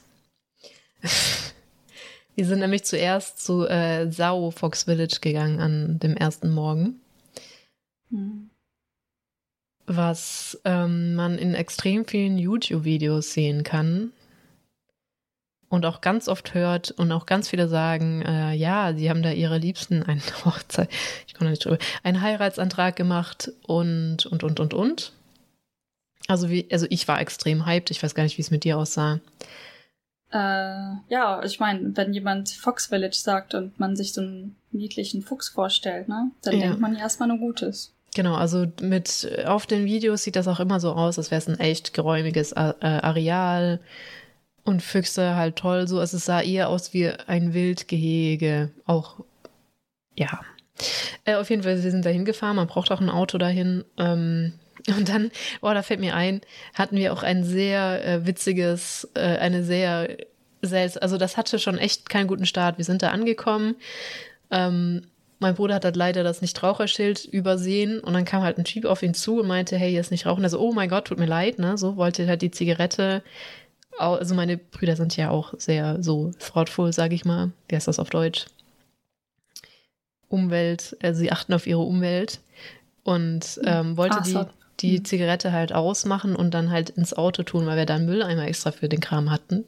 wir 2.37 2.47
sind 2.47 2.61
nämlich 2.61 2.85
zuerst 2.85 3.45
zu 3.45 3.67
äh, 3.67 4.11
Sao 4.11 4.51
Fox 4.51 4.85
Village 4.85 5.19
gegangen 5.21 5.61
an 5.61 5.99
dem 5.99 6.17
ersten 6.17 6.51
Morgen, 6.51 7.01
Hm. 8.11 8.51
was 9.87 10.61
ähm, 10.64 11.14
man 11.17 11.39
in 11.39 11.55
extrem 11.55 12.05
vielen 12.07 12.39
YouTube-Videos 12.39 13.33
sehen 13.33 13.62
kann. 13.64 14.12
Und 15.69 15.85
auch 15.85 16.01
ganz 16.01 16.29
oft 16.29 16.55
hört 16.55 16.93
und 16.93 17.11
auch 17.11 17.27
ganz 17.27 17.49
viele 17.49 17.69
sagen, 17.69 18.23
äh, 18.23 18.55
ja, 18.55 18.95
sie 18.95 19.11
haben 19.11 19.23
da 19.23 19.33
ihre 19.33 19.59
Liebsten 19.59 20.03
eine 20.05 20.21
Hochzeit, 20.45 20.89
ich 21.27 21.35
komme 21.35 21.51
nicht 21.51 21.64
drüber, 21.64 21.79
einen 22.05 22.21
Heiratsantrag 22.21 22.95
gemacht 22.95 23.51
und, 23.67 24.27
und, 24.27 24.45
und, 24.45 24.61
und, 24.61 24.75
und. 24.75 25.12
Also 26.29 26.51
wie, 26.51 26.67
also 26.71 26.87
ich 26.91 27.09
war 27.09 27.21
extrem 27.21 27.67
hyped, 27.67 27.91
ich 27.91 28.03
weiß 28.03 28.14
gar 28.14 28.23
nicht, 28.23 28.39
wie 28.39 28.43
es 28.43 28.51
mit 28.51 28.64
dir 28.64 28.79
aussah. 28.79 29.21
Äh, 30.33 30.39
ja, 31.09 31.43
ich 31.45 31.61
meine, 31.61 31.97
wenn 31.97 32.12
jemand 32.12 32.51
Fox 32.51 32.87
Village 32.87 33.17
sagt 33.17 33.55
und 33.55 33.79
man 33.79 33.97
sich 33.97 34.12
so 34.12 34.21
einen 34.21 34.57
niedlichen 34.73 35.23
Fuchs 35.23 35.49
vorstellt, 35.49 36.09
ne, 36.09 36.31
dann 36.43 36.55
Ja. 36.55 36.61
denkt 36.61 36.81
man 36.81 36.95
ja 36.95 37.01
erstmal 37.01 37.29
nur 37.29 37.39
Gutes. 37.39 37.93
Genau, 38.14 38.35
also 38.35 38.67
mit 38.81 39.29
auf 39.47 39.67
den 39.67 39.85
Videos 39.85 40.23
sieht 40.23 40.37
das 40.37 40.49
auch 40.49 40.59
immer 40.59 40.81
so 40.81 40.93
aus, 40.93 41.19
als 41.19 41.31
wäre 41.31 41.39
es 41.41 41.49
ein 41.49 41.61
echt 41.61 41.93
geräumiges 41.93 42.53
äh, 42.53 42.73
Areal 42.81 43.79
und 44.67 44.83
Füchse 44.83 45.37
halt 45.37 45.57
toll 45.57 45.89
so. 45.89 45.99
Also 45.99 46.17
es 46.17 46.25
sah 46.25 46.41
eher 46.41 46.69
aus 46.69 46.93
wie 46.93 47.09
ein 47.09 47.55
Wildgehege. 47.55 48.71
Auch 48.85 49.21
ja. 50.14 50.41
Äh, 51.25 51.37
auf 51.37 51.49
jeden 51.51 51.62
Fall, 51.62 51.83
wir 51.83 51.91
sind 51.91 52.05
da 52.05 52.11
hingefahren, 52.11 52.57
man 52.57 52.67
braucht 52.67 52.91
auch 52.91 53.01
ein 53.01 53.11
Auto 53.11 53.39
dahin. 53.39 53.85
Ähm, 53.99 54.53
und 54.89 55.09
dann, 55.09 55.31
oh, 55.62 55.73
da 55.73 55.83
fällt 55.83 56.01
mir 56.01 56.14
ein, 56.14 56.41
hatten 56.75 56.97
wir 56.97 57.12
auch 57.12 57.23
ein 57.23 57.45
sehr 57.45 58.05
äh, 58.05 58.27
witziges, 58.27 59.09
äh, 59.14 59.39
eine 59.39 59.64
sehr 59.64 60.09
selts 60.62 60.97
also 60.97 61.19
das 61.19 61.37
hatte 61.37 61.59
schon 61.59 61.79
echt 61.79 62.09
keinen 62.09 62.27
guten 62.27 62.47
Start. 62.47 62.79
Wir 62.79 62.85
sind 62.85 63.03
da 63.03 63.11
angekommen. 63.11 63.77
Ähm, 64.51 65.03
mein 65.39 65.55
Bruder 65.55 65.75
hat 65.75 65.85
halt 65.85 65.97
leider 65.97 66.25
das 66.25 66.41
Nichtraucherschild 66.41 67.27
übersehen 67.27 68.01
und 68.01 68.14
dann 68.14 68.25
kam 68.25 68.43
halt 68.43 68.59
ein 68.59 68.64
Typ 68.64 68.87
auf 68.87 69.03
ihn 69.03 69.14
zu 69.14 69.41
und 69.41 69.47
meinte, 69.47 69.77
hey, 69.77 69.91
hier 69.91 70.01
ist 70.01 70.11
nicht 70.11 70.27
rauchen. 70.27 70.45
Also, 70.45 70.59
oh 70.59 70.73
mein 70.73 70.89
Gott, 70.89 71.07
tut 71.07 71.19
mir 71.19 71.27
leid, 71.27 71.59
ne? 71.59 71.77
So 71.77 71.97
wollte 71.97 72.27
halt 72.27 72.43
die 72.43 72.51
Zigarette. 72.51 73.23
Also 73.99 74.34
meine 74.34 74.57
Brüder 74.59 74.97
sind 74.97 75.16
ja 75.16 75.30
auch 75.30 75.55
sehr 75.59 76.03
so 76.03 76.32
thoughtful, 76.38 76.92
sage 76.92 77.14
ich 77.14 77.24
mal. 77.24 77.51
Wie 77.68 77.76
heißt 77.76 77.88
das 77.88 77.99
auf 77.99 78.11
Deutsch? 78.11 78.47
Umwelt, 80.28 80.97
also 81.03 81.20
sie 81.20 81.30
achten 81.30 81.53
auf 81.55 81.66
ihre 81.66 81.80
Umwelt 81.82 82.40
und 83.05 83.61
ähm, 83.64 83.97
wollte 83.97 84.18
Ah, 84.18 84.22
die, 84.22 84.32
so. 84.32 84.47
die 84.80 84.99
Mhm. 84.99 85.05
Zigarette 85.05 85.53
halt 85.53 85.72
ausmachen 85.72 86.34
und 86.34 86.53
dann 86.53 86.70
halt 86.70 86.90
ins 86.90 87.14
Auto 87.14 87.44
tun, 87.44 87.64
weil 87.66 87.76
wir 87.76 87.86
da 87.86 87.94
einen 87.94 88.07
Mülleimer 88.07 88.47
extra 88.47 88.72
für 88.72 88.88
den 88.88 89.01
Kram 89.01 89.30
hatten. 89.30 89.64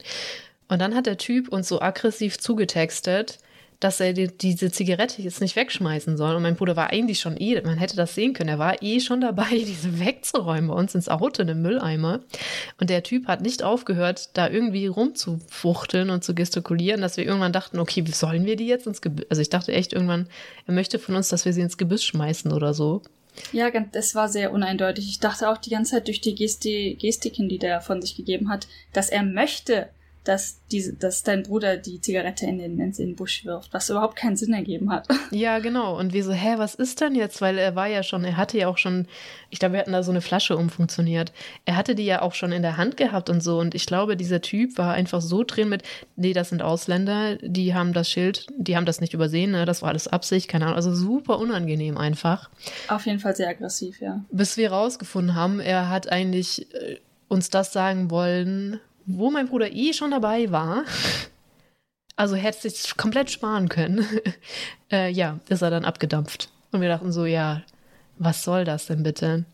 Und 0.67 0.79
dann 0.79 0.95
hat 0.95 1.05
der 1.05 1.17
Typ 1.17 1.47
uns 1.47 1.67
so 1.69 1.81
aggressiv 1.81 2.37
zugetextet, 2.39 3.37
dass 3.79 3.99
er 3.99 4.13
die, 4.13 4.27
diese 4.27 4.71
Zigarette 4.71 5.21
jetzt 5.21 5.39
nicht 5.39 5.55
wegschmeißen 5.55 6.17
soll. 6.17 6.35
Und 6.35 6.41
mein 6.41 6.55
Bruder 6.55 6.75
war 6.75 6.89
eigentlich 6.89 7.19
schon 7.19 7.37
eh, 7.37 7.61
man 7.61 7.77
hätte 7.77 7.95
das 7.95 8.13
sehen 8.15 8.33
können, 8.33 8.49
er 8.49 8.59
war 8.59 8.81
eh 8.81 8.99
schon 8.99 9.21
dabei, 9.21 9.49
diese 9.51 9.99
wegzuräumen 9.99 10.67
bei 10.67 10.73
uns 10.73 10.95
ins 10.95 11.09
Auto 11.09 11.41
in 11.41 11.47
den 11.47 11.61
Mülleimer. 11.61 12.19
Und 12.79 12.89
der 12.89 13.03
Typ 13.03 13.27
hat 13.27 13.41
nicht 13.41 13.63
aufgehört, 13.63 14.31
da 14.37 14.49
irgendwie 14.49 14.87
rumzufuchteln 14.87 16.09
und 16.09 16.23
zu 16.23 16.35
gestikulieren, 16.35 17.01
dass 17.01 17.17
wir 17.17 17.25
irgendwann 17.25 17.53
dachten, 17.53 17.79
okay, 17.79 18.05
wie 18.05 18.11
sollen 18.11 18.45
wir 18.45 18.55
die 18.55 18.67
jetzt 18.67 18.87
ins 18.87 19.01
Gebüsch? 19.01 19.25
Also 19.29 19.41
ich 19.41 19.49
dachte 19.49 19.71
echt 19.71 19.93
irgendwann, 19.93 20.27
er 20.65 20.73
möchte 20.73 20.99
von 20.99 21.15
uns, 21.15 21.29
dass 21.29 21.45
wir 21.45 21.53
sie 21.53 21.61
ins 21.61 21.77
Gebüsch 21.77 22.03
schmeißen 22.03 22.51
oder 22.51 22.73
so. 22.73 23.01
Ja, 23.53 23.69
das 23.69 24.15
war 24.15 24.27
sehr 24.27 24.51
uneindeutig. 24.51 25.07
Ich 25.07 25.19
dachte 25.19 25.49
auch 25.49 25.57
die 25.57 25.69
ganze 25.69 25.91
Zeit 25.91 26.07
durch 26.07 26.19
die 26.19 26.35
Gesti 26.35 26.97
Gestiken, 26.99 27.47
die 27.47 27.57
der 27.57 27.79
von 27.79 28.01
sich 28.01 28.15
gegeben 28.17 28.49
hat, 28.49 28.67
dass 28.91 29.09
er 29.09 29.23
möchte, 29.23 29.89
dass, 30.29 30.61
diese, 30.71 30.93
dass 30.93 31.23
dein 31.23 31.41
Bruder 31.41 31.75
die 31.75 32.01
Zigarette 32.01 32.45
in 32.45 32.59
den, 32.59 32.79
in 32.79 32.91
den 32.91 33.15
Busch 33.15 33.45
wirft, 33.45 33.73
was 33.73 33.89
überhaupt 33.89 34.15
keinen 34.15 34.37
Sinn 34.37 34.53
ergeben 34.53 34.91
hat. 34.91 35.07
Ja, 35.31 35.59
genau. 35.59 35.97
Und 35.97 36.11
wir 36.11 36.23
so, 36.23 36.31
hä, 36.31 36.55
was 36.57 36.75
ist 36.75 37.01
denn 37.01 37.13
jetzt? 37.13 37.39
Weil 37.39 37.57
er 37.57 37.75
war 37.75 37.87
ja 37.87 38.03
schon, 38.03 38.23
er 38.23 38.35
hatte 38.35 38.57
ja 38.57 38.67
auch 38.67 38.77
schon, 38.77 39.07
ich 39.49 39.59
glaube, 39.59 39.73
wir 39.73 39.79
hatten 39.79 39.91
da 39.91 40.01
so 40.01 40.11
eine 40.11 40.21
Flasche 40.21 40.57
umfunktioniert. 40.57 41.31
Er 41.65 41.75
hatte 41.75 41.93
die 41.93 42.05
ja 42.05 42.21
auch 42.21 42.33
schon 42.33 42.51
in 42.51 42.61
der 42.61 42.77
Hand 42.77 42.97
gehabt 42.97 43.29
und 43.29 43.41
so. 43.41 43.59
Und 43.59 43.75
ich 43.75 43.85
glaube, 43.85 44.17
dieser 44.17 44.41
Typ 44.41 44.77
war 44.77 44.93
einfach 44.93 45.21
so 45.21 45.43
drin 45.43 45.69
mit, 45.69 45.83
nee, 46.15 46.33
das 46.33 46.49
sind 46.49 46.61
Ausländer, 46.61 47.37
die 47.41 47.73
haben 47.73 47.93
das 47.93 48.09
Schild, 48.09 48.47
die 48.57 48.75
haben 48.75 48.85
das 48.85 49.01
nicht 49.01 49.13
übersehen, 49.13 49.51
ne? 49.51 49.65
das 49.65 49.81
war 49.81 49.89
alles 49.89 50.07
Absicht, 50.07 50.47
keine 50.47 50.65
Ahnung. 50.65 50.77
Also 50.77 50.93
super 50.93 51.39
unangenehm 51.39 51.97
einfach. 51.97 52.49
Auf 52.87 53.05
jeden 53.05 53.19
Fall 53.19 53.35
sehr 53.35 53.49
aggressiv, 53.49 54.01
ja. 54.01 54.23
Bis 54.31 54.57
wir 54.57 54.71
rausgefunden 54.71 55.35
haben, 55.35 55.59
er 55.59 55.89
hat 55.89 56.11
eigentlich 56.11 56.73
äh, 56.73 56.97
uns 57.27 57.49
das 57.49 57.71
sagen 57.71 58.09
wollen, 58.09 58.79
wo 59.09 59.31
mein 59.31 59.47
Bruder 59.47 59.71
eh 59.71 59.93
schon 59.93 60.11
dabei 60.11 60.51
war. 60.51 60.85
Also 62.15 62.35
hätte 62.35 62.67
es 62.67 62.95
komplett 62.95 63.31
sparen 63.31 63.69
können. 63.69 64.05
äh, 64.91 65.09
ja, 65.09 65.39
ist 65.49 65.61
er 65.61 65.71
dann 65.71 65.85
abgedampft. 65.85 66.49
Und 66.71 66.81
wir 66.81 66.89
dachten 66.89 67.11
so, 67.11 67.25
ja, 67.25 67.63
was 68.17 68.43
soll 68.43 68.65
das 68.65 68.85
denn 68.85 69.03
bitte? 69.03 69.45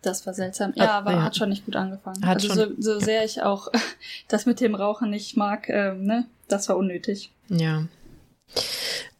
Das 0.00 0.26
war 0.26 0.34
seltsam. 0.34 0.72
Ja, 0.74 0.98
aber 0.98 1.12
ja. 1.12 1.22
hat 1.22 1.36
schon 1.36 1.50
nicht 1.50 1.64
gut 1.64 1.76
angefangen. 1.76 2.26
Hat 2.26 2.42
also 2.42 2.48
schon, 2.48 2.82
so, 2.82 2.94
so 2.94 3.00
sehr 3.00 3.24
ich 3.24 3.42
auch 3.42 3.68
das 4.28 4.46
mit 4.46 4.60
dem 4.60 4.74
Rauchen 4.74 5.10
nicht 5.10 5.36
mag, 5.36 5.68
ähm, 5.68 6.04
ne, 6.04 6.26
das 6.48 6.68
war 6.68 6.76
unnötig. 6.76 7.30
Ja. 7.48 7.84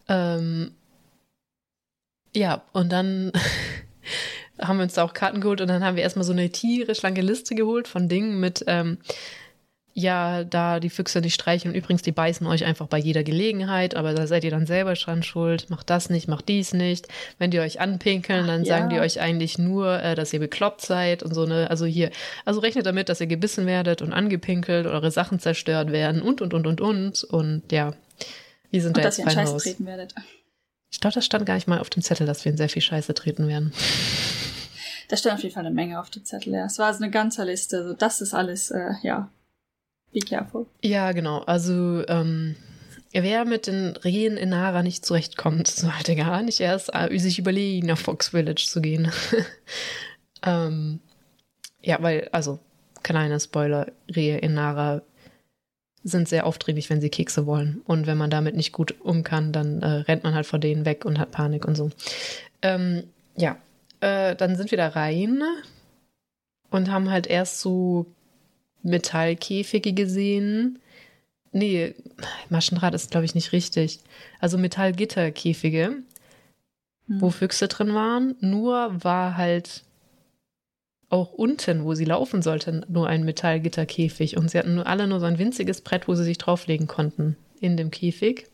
Ähm, 0.09 0.72
ja, 2.35 2.62
und 2.72 2.91
dann 2.91 3.33
haben 4.62 4.78
wir 4.78 4.84
uns 4.84 4.94
da 4.94 5.04
auch 5.04 5.12
Karten 5.12 5.40
geholt 5.40 5.60
und 5.60 5.68
dann 5.68 5.84
haben 5.84 5.96
wir 5.96 6.02
erstmal 6.02 6.24
so 6.24 6.32
eine 6.32 6.50
tierisch 6.50 7.02
lange 7.02 7.20
Liste 7.20 7.54
geholt 7.54 7.88
von 7.88 8.08
Dingen 8.08 8.40
mit, 8.40 8.64
ähm, 8.66 8.98
ja, 9.94 10.44
da 10.44 10.80
die 10.80 10.90
Füchse 10.90 11.20
nicht 11.20 11.34
streichen 11.34 11.70
und 11.70 11.76
übrigens, 11.76 12.02
die 12.02 12.12
beißen 12.12 12.46
euch 12.46 12.64
einfach 12.64 12.86
bei 12.86 12.98
jeder 12.98 13.22
Gelegenheit, 13.22 13.94
aber 13.94 14.14
da 14.14 14.26
seid 14.26 14.42
ihr 14.44 14.50
dann 14.50 14.66
selber 14.66 14.94
dran 14.94 15.22
schuld. 15.22 15.68
Macht 15.68 15.90
das 15.90 16.08
nicht, 16.08 16.28
macht 16.28 16.48
dies 16.48 16.72
nicht. 16.72 17.08
Wenn 17.38 17.50
die 17.50 17.60
euch 17.60 17.78
anpinkeln, 17.80 18.46
dann 18.46 18.62
Ach, 18.62 18.66
sagen 18.66 18.88
die 18.88 19.00
euch 19.00 19.20
eigentlich 19.20 19.58
nur, 19.58 20.02
äh, 20.02 20.14
dass 20.14 20.32
ihr 20.32 20.40
bekloppt 20.40 20.80
seid 20.80 21.22
und 21.22 21.34
so 21.34 21.44
eine, 21.44 21.68
also 21.68 21.84
hier, 21.84 22.10
also 22.44 22.60
rechnet 22.60 22.86
damit, 22.86 23.10
dass 23.10 23.20
ihr 23.20 23.26
gebissen 23.26 23.66
werdet 23.66 24.00
und 24.00 24.12
angepinkelt, 24.12 24.86
eure 24.86 25.10
Sachen 25.10 25.40
zerstört 25.40 25.92
werden 25.92 26.22
und, 26.22 26.40
und, 26.40 26.54
und, 26.54 26.66
und, 26.66 26.80
und. 26.80 27.24
Und 27.24 27.70
ja, 27.70 27.92
wir 28.70 28.80
sind 28.80 28.96
und 28.96 28.98
da 28.98 29.02
dass 29.02 29.18
jetzt 29.18 29.34
fein 29.34 29.46
raus. 29.46 29.62
treten 29.62 29.84
werdet. 29.84 30.14
Ich 30.90 31.00
glaube, 31.00 31.14
das 31.14 31.24
stand 31.24 31.44
gar 31.44 31.54
nicht 31.54 31.68
mal 31.68 31.80
auf 31.80 31.90
dem 31.90 32.02
Zettel, 32.02 32.26
dass 32.26 32.44
wir 32.44 32.52
in 32.52 32.58
sehr 32.58 32.68
viel 32.68 32.82
Scheiße 32.82 33.12
treten 33.14 33.48
werden. 33.48 33.72
Da 35.12 35.18
stand 35.18 35.34
auf 35.34 35.42
jeden 35.42 35.54
Fall 35.54 35.66
eine 35.66 35.74
Menge 35.74 36.00
auf 36.00 36.08
dem 36.08 36.24
Zettel, 36.24 36.54
ja. 36.54 36.64
Es 36.64 36.78
war 36.78 36.94
so 36.94 37.02
eine 37.02 37.10
ganze 37.10 37.44
Liste. 37.44 37.76
Also 37.76 37.92
das 37.92 38.22
ist 38.22 38.32
alles, 38.32 38.70
äh, 38.70 38.92
ja, 39.02 39.28
Be 40.10 40.20
careful. 40.20 40.64
Ja, 40.82 41.12
genau. 41.12 41.40
Also, 41.40 42.02
ähm, 42.08 42.56
wer 43.12 43.44
mit 43.44 43.66
den 43.66 43.94
Rehen 43.96 44.38
in 44.38 44.48
Nara 44.48 44.82
nicht 44.82 45.04
zurechtkommt, 45.04 45.66
sollte 45.68 46.16
gar 46.16 46.42
nicht 46.42 46.60
erst 46.60 46.94
äh, 46.94 47.14
sich 47.18 47.38
überlegen, 47.38 47.88
nach 47.88 47.98
Fox 47.98 48.28
Village 48.30 48.64
zu 48.66 48.80
gehen. 48.80 49.12
ähm, 50.42 51.00
ja, 51.82 51.98
weil, 52.00 52.30
also, 52.32 52.58
kleiner 53.02 53.38
Spoiler, 53.38 53.92
Rehe 54.16 54.38
in 54.38 54.54
Nara 54.54 55.02
sind 56.02 56.26
sehr 56.26 56.46
aufdringlich, 56.46 56.88
wenn 56.88 57.02
sie 57.02 57.10
Kekse 57.10 57.44
wollen. 57.44 57.82
Und 57.84 58.06
wenn 58.06 58.16
man 58.16 58.30
damit 58.30 58.56
nicht 58.56 58.72
gut 58.72 58.98
um 58.98 59.24
kann, 59.24 59.52
dann 59.52 59.82
äh, 59.82 59.86
rennt 59.86 60.24
man 60.24 60.32
halt 60.32 60.46
vor 60.46 60.58
denen 60.58 60.86
weg 60.86 61.04
und 61.04 61.18
hat 61.18 61.32
Panik 61.32 61.66
und 61.66 61.76
so. 61.76 61.90
Ähm, 62.62 63.04
ja, 63.36 63.58
äh, 64.03 64.34
dann 64.34 64.57
sind 64.57 64.70
wir 64.70 64.78
da 64.78 64.88
rein 64.88 65.42
und 66.70 66.90
haben 66.90 67.11
halt 67.11 67.26
erst 67.26 67.61
so 67.61 68.07
Metallkäfige 68.82 69.92
gesehen. 69.92 70.80
Nee, 71.53 71.94
Maschendraht 72.48 72.94
ist, 72.94 73.12
glaube 73.12 73.24
ich, 73.24 73.34
nicht 73.34 73.53
richtig. 73.53 74.00
Also 74.40 74.59
Metallgitterkäfige, 74.59 76.03
hm. 77.07 77.20
wo 77.20 77.30
Füchse 77.30 77.68
drin 77.68 77.94
waren. 77.94 78.34
Nur 78.40 79.05
war 79.05 79.36
halt 79.36 79.84
auch 81.09 81.32
unten, 81.32 81.84
wo 81.84 81.94
sie 81.94 82.07
laufen 82.07 82.42
sollten, 82.42 82.84
nur 82.88 83.07
ein 83.07 83.24
Metallgitterkäfig. 83.24 84.36
Und 84.36 84.50
sie 84.50 84.59
hatten 84.59 84.74
nur 84.74 84.86
alle 84.86 85.07
nur 85.07 85.20
so 85.20 85.26
ein 85.26 85.38
winziges 85.38 85.80
Brett, 85.80 86.09
wo 86.09 86.14
sie 86.14 86.24
sich 86.24 86.38
drauflegen 86.38 86.88
konnten 86.88 87.36
in 87.61 87.76
dem 87.76 87.92
Käfig. 87.92 88.46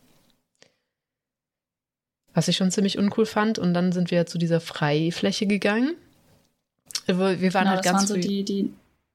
Was 2.39 2.47
ich 2.47 2.57
schon 2.57 2.71
ziemlich 2.71 2.99
uncool 2.99 3.27
fand. 3.27 3.59
Und 3.59 3.75
dann 3.75 3.91
sind 3.91 4.13
wir 4.13 4.25
zu 4.27 4.39
dieser 4.39 4.61
Freifläche 4.61 5.49
gegangen. 5.49 5.97
Wir 7.07 7.19
waren 7.19 7.37
genau, 7.41 7.67
halt 7.67 7.79
das 7.81 7.85
ganz 7.85 7.97
waren 7.97 8.07
so 8.07 8.15
die, 8.15 8.45
die, 8.45 8.73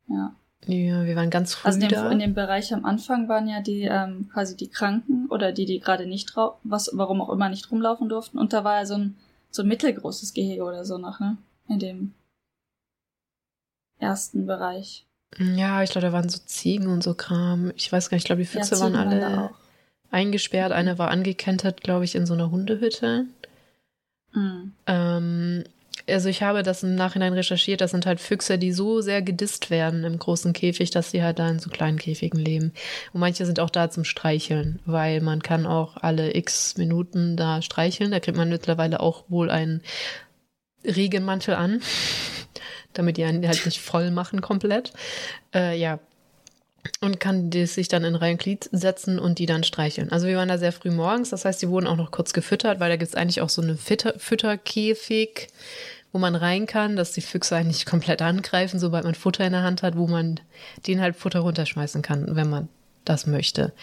ja. 0.10 0.36
Ja, 0.66 1.06
wir 1.06 1.16
waren 1.16 1.30
ganz 1.30 1.54
früh 1.54 1.68
also 1.68 1.80
in 1.80 1.88
dem, 1.88 1.90
da. 1.90 2.12
in 2.12 2.20
dem 2.20 2.34
Bereich 2.34 2.74
am 2.74 2.84
Anfang 2.84 3.30
waren 3.30 3.48
ja 3.48 3.62
die 3.62 3.84
ähm, 3.84 4.28
quasi 4.34 4.58
die 4.58 4.68
Kranken 4.68 5.28
oder 5.30 5.54
die, 5.54 5.64
die 5.64 5.80
gerade 5.80 6.06
nicht 6.06 6.36
was, 6.64 6.90
warum 6.92 7.22
auch 7.22 7.30
immer 7.30 7.48
nicht 7.48 7.72
rumlaufen 7.72 8.10
durften. 8.10 8.38
Und 8.38 8.52
da 8.52 8.66
war 8.66 8.80
ja 8.80 8.86
so 8.86 8.96
ein 8.96 9.16
so 9.52 9.62
ein 9.62 9.70
mittelgroßes 9.70 10.34
Gehege 10.34 10.64
oder 10.64 10.84
so 10.84 10.98
noch, 10.98 11.22
ne? 11.22 11.38
In 11.70 11.80
dem 11.80 12.14
ersten 14.00 14.48
Bereich. 14.48 15.06
Ja, 15.38 15.82
ich 15.82 15.92
glaube, 15.92 16.08
da 16.08 16.12
waren 16.12 16.28
so 16.28 16.40
Ziegen 16.46 16.88
und 16.88 17.04
so 17.04 17.14
Kram. 17.14 17.72
Ich 17.78 17.90
weiß 17.90 18.10
gar 18.10 18.18
nicht, 18.18 18.24
ich 18.24 18.28
glaube, 18.28 18.42
die 18.42 18.48
Füchse 18.48 18.76
ja, 18.76 18.82
waren 18.82 18.96
alle 18.98 19.22
waren 19.22 19.50
eingesperrt. 20.14 20.72
Eine 20.72 20.98
war 20.98 21.10
angekentert, 21.10 21.82
glaube 21.82 22.06
ich, 22.06 22.16
in 22.16 22.26
so 22.26 22.34
einer 22.34 22.52
Hundehütte. 22.52 23.26
Mhm. 24.34 24.74
Ähm, 24.88 25.64
also 26.08 26.28
ich 26.28 26.44
habe 26.44 26.64
das 26.64 26.84
im 26.84 26.96
Nachhinein 26.96 27.34
recherchiert, 27.34 27.80
das 27.80 27.92
sind 27.92 28.06
halt 28.06 28.20
Füchse, 28.20 28.58
die 28.58 28.74
so 28.74 29.00
sehr 29.02 29.22
gedisst 29.22 29.70
werden 29.70 30.04
im 30.04 30.20
großen 30.20 30.52
Käfig, 30.52 30.92
dass 30.92 31.12
sie 31.12 31.24
halt 31.24 31.40
da 31.40 31.50
in 31.50 31.60
so 31.60 31.70
kleinen 31.70 31.98
Käfigen 31.98 32.40
leben. 32.40 32.74
Und 33.14 33.22
manche 33.22 33.46
sind 33.46 33.60
auch 33.60 33.70
da 33.70 33.90
zum 33.90 34.04
Streicheln, 34.04 34.80
weil 34.86 35.22
man 35.22 35.42
kann 35.42 35.66
auch 35.66 35.98
alle 35.98 36.36
x 36.36 36.78
Minuten 36.78 37.38
da 37.38 37.62
streicheln. 37.62 38.12
Da 38.12 38.20
kriegt 38.20 38.38
man 38.38 38.50
mittlerweile 38.50 39.00
auch 39.00 39.24
wohl 39.30 39.50
einen 39.50 39.82
Regenmantel 40.84 41.56
an, 41.56 41.82
damit 42.94 43.18
die 43.18 43.24
einen 43.24 43.48
halt 43.48 43.66
nicht 43.66 43.80
voll 43.80 44.12
machen 44.12 44.42
komplett. 44.42 44.92
Äh, 45.54 45.80
ja, 45.80 46.00
und 47.02 47.20
kann 47.20 47.50
die 47.50 47.66
sich 47.66 47.88
dann 47.88 48.04
in 48.04 48.16
Reihe 48.16 48.34
und 48.34 48.40
Glied 48.40 48.70
setzen 48.72 49.20
und 49.20 49.40
die 49.40 49.46
dann 49.46 49.64
streicheln. 49.64 50.12
Also 50.12 50.28
wir 50.28 50.38
waren 50.38 50.50
da 50.50 50.58
sehr 50.58 50.72
früh 50.72 50.92
morgens, 50.92 51.30
das 51.30 51.46
heißt, 51.46 51.62
die 51.62 51.70
wurden 51.70 51.88
auch 51.88 51.96
noch 51.96 52.12
kurz 52.12 52.34
gefüttert, 52.34 52.80
weil 52.80 52.90
da 52.90 52.98
gibt 52.98 53.10
es 53.10 53.16
eigentlich 53.16 53.42
auch 53.42 53.50
so 53.50 53.62
einen 53.62 53.78
Fütter 53.78 54.14
Fütterkäfig, 54.18 55.48
wo 56.12 56.20
man 56.20 56.36
rein 56.36 56.68
kann, 56.68 56.96
dass 56.96 57.12
die 57.12 57.22
Füchse 57.22 57.56
eigentlich 57.56 57.86
komplett 57.86 58.22
angreifen, 58.22 58.80
sobald 58.80 59.04
man 59.04 59.16
Futter 59.16 59.46
in 59.46 59.54
der 59.54 59.64
Hand 59.64 59.82
hat, 59.82 59.98
wo 59.98 60.08
man 60.08 60.40
den 60.86 61.02
halt 61.02 61.16
Futter 61.16 61.40
runterschmeißen 61.40 62.02
kann, 62.02 62.36
wenn 62.36 62.50
man 62.50 62.70
das 63.06 63.28
möchte. 63.28 63.74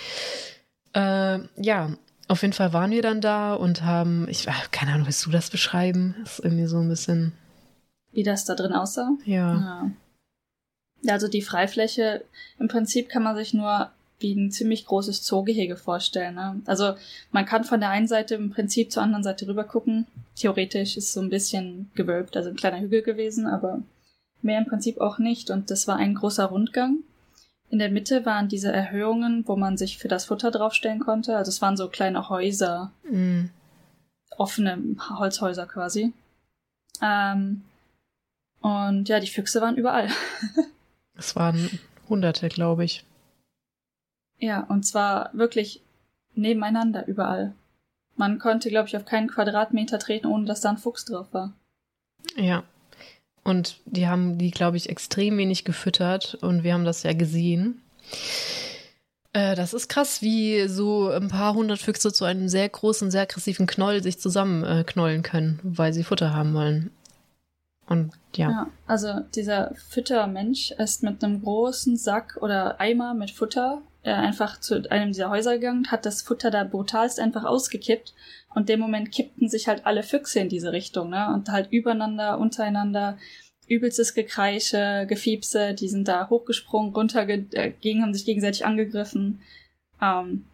Äh, 0.94 1.38
ja, 1.56 1.90
auf 2.28 2.42
jeden 2.42 2.52
Fall 2.52 2.72
waren 2.72 2.92
wir 2.92 3.02
dann 3.02 3.20
da 3.20 3.54
und 3.54 3.82
haben, 3.82 4.28
ich 4.28 4.46
keine 4.70 4.92
Ahnung, 4.92 5.06
willst 5.06 5.26
du 5.26 5.30
das 5.30 5.50
beschreiben? 5.50 6.14
Das 6.22 6.38
ist 6.38 6.44
irgendwie 6.44 6.66
so 6.66 6.78
ein 6.78 6.88
bisschen. 6.88 7.32
Wie 8.12 8.22
das 8.22 8.44
da 8.44 8.54
drin 8.54 8.72
aussah? 8.72 9.10
Ja. 9.24 9.54
Ja, 9.54 9.90
also 11.06 11.28
die 11.28 11.42
Freifläche, 11.42 12.24
im 12.58 12.68
Prinzip 12.68 13.08
kann 13.08 13.22
man 13.22 13.36
sich 13.36 13.54
nur 13.54 13.90
wie 14.20 14.34
ein 14.34 14.50
ziemlich 14.50 14.86
großes 14.86 15.22
Zoogehege 15.22 15.76
vorstellen. 15.76 16.34
Ne? 16.34 16.60
Also 16.66 16.94
man 17.32 17.46
kann 17.46 17.64
von 17.64 17.80
der 17.80 17.90
einen 17.90 18.06
Seite 18.06 18.34
im 18.34 18.50
Prinzip 18.50 18.92
zur 18.92 19.02
anderen 19.02 19.24
Seite 19.24 19.46
rüber 19.48 19.64
gucken. 19.64 20.06
Theoretisch 20.36 20.96
ist 20.96 21.12
so 21.12 21.20
ein 21.20 21.30
bisschen 21.30 21.90
gewölbt, 21.94 22.36
also 22.36 22.50
ein 22.50 22.56
kleiner 22.56 22.80
Hügel 22.80 23.02
gewesen, 23.02 23.46
aber 23.46 23.82
mehr 24.42 24.58
im 24.58 24.66
Prinzip 24.66 25.00
auch 25.00 25.18
nicht. 25.18 25.50
Und 25.50 25.70
das 25.70 25.88
war 25.88 25.96
ein 25.96 26.14
großer 26.14 26.46
Rundgang. 26.46 26.98
In 27.70 27.78
der 27.78 27.90
Mitte 27.90 28.26
waren 28.26 28.48
diese 28.48 28.72
Erhöhungen, 28.72 29.44
wo 29.46 29.56
man 29.56 29.76
sich 29.76 29.98
für 29.98 30.08
das 30.08 30.26
Futter 30.26 30.50
draufstellen 30.50 31.00
konnte. 31.00 31.36
Also 31.36 31.50
es 31.50 31.62
waren 31.62 31.76
so 31.76 31.88
kleine 31.88 32.28
Häuser, 32.28 32.92
mm. 33.08 33.44
offene 34.36 34.96
Holzhäuser 35.18 35.66
quasi. 35.66 36.12
Ähm, 37.00 37.62
und 38.60 39.08
ja, 39.08 39.20
die 39.20 39.28
Füchse 39.28 39.60
waren 39.60 39.76
überall. 39.76 40.08
es 41.20 41.36
waren 41.36 41.78
Hunderte, 42.08 42.48
glaube 42.48 42.84
ich. 42.84 43.04
Ja, 44.38 44.64
und 44.64 44.84
zwar 44.84 45.30
wirklich 45.32 45.82
nebeneinander 46.34 47.06
überall. 47.06 47.52
Man 48.16 48.38
konnte, 48.38 48.68
glaube 48.68 48.88
ich, 48.88 48.96
auf 48.96 49.04
keinen 49.04 49.28
Quadratmeter 49.28 49.98
treten, 49.98 50.26
ohne 50.26 50.46
dass 50.46 50.60
da 50.60 50.70
ein 50.70 50.78
Fuchs 50.78 51.04
drauf 51.04 51.28
war. 51.32 51.52
Ja. 52.36 52.64
Und 53.44 53.80
die 53.86 54.08
haben 54.08 54.38
die, 54.38 54.50
glaube 54.50 54.76
ich, 54.76 54.88
extrem 54.88 55.38
wenig 55.38 55.64
gefüttert 55.64 56.34
und 56.34 56.62
wir 56.62 56.74
haben 56.74 56.84
das 56.84 57.02
ja 57.02 57.12
gesehen. 57.12 57.80
Äh, 59.32 59.54
das 59.54 59.72
ist 59.72 59.88
krass, 59.88 60.20
wie 60.22 60.68
so 60.68 61.08
ein 61.08 61.28
paar 61.28 61.54
hundert 61.54 61.78
Füchse 61.78 62.12
zu 62.12 62.24
einem 62.24 62.48
sehr 62.48 62.68
großen, 62.68 63.10
sehr 63.10 63.22
aggressiven 63.22 63.66
Knoll 63.66 64.02
sich 64.02 64.18
zusammenknollen 64.18 65.20
äh, 65.20 65.22
können, 65.22 65.60
weil 65.62 65.92
sie 65.92 66.04
Futter 66.04 66.34
haben 66.34 66.52
wollen. 66.54 66.90
Und 67.90 68.12
ja. 68.36 68.50
ja. 68.50 68.70
Also 68.86 69.18
dieser 69.34 69.74
Füttermensch 69.74 70.70
ist 70.70 71.02
mit 71.02 71.24
einem 71.24 71.42
großen 71.42 71.96
Sack 71.96 72.38
oder 72.40 72.80
Eimer 72.80 73.14
mit 73.14 73.32
Futter 73.32 73.82
äh, 74.04 74.12
einfach 74.12 74.60
zu 74.60 74.88
einem 74.92 75.08
dieser 75.08 75.28
Häuser 75.28 75.54
gegangen, 75.54 75.90
hat 75.90 76.06
das 76.06 76.22
Futter 76.22 76.52
da 76.52 76.62
brutalst 76.62 77.18
einfach 77.18 77.44
ausgekippt 77.44 78.14
und 78.54 78.68
dem 78.68 78.78
Moment 78.78 79.10
kippten 79.10 79.48
sich 79.48 79.66
halt 79.66 79.86
alle 79.86 80.04
Füchse 80.04 80.38
in 80.38 80.48
diese 80.48 80.70
Richtung, 80.70 81.10
ne? 81.10 81.34
Und 81.34 81.48
halt 81.48 81.72
übereinander, 81.72 82.38
untereinander, 82.38 83.18
übelstes 83.66 84.14
Gekreische, 84.14 85.04
Gefiepse, 85.08 85.74
die 85.74 85.88
sind 85.88 86.06
da 86.06 86.28
hochgesprungen, 86.30 86.94
runtergegen, 86.94 87.50
äh, 87.52 88.02
haben 88.02 88.14
sich 88.14 88.24
gegenseitig 88.24 88.64
angegriffen. 88.64 89.40
Ähm, 90.00 90.44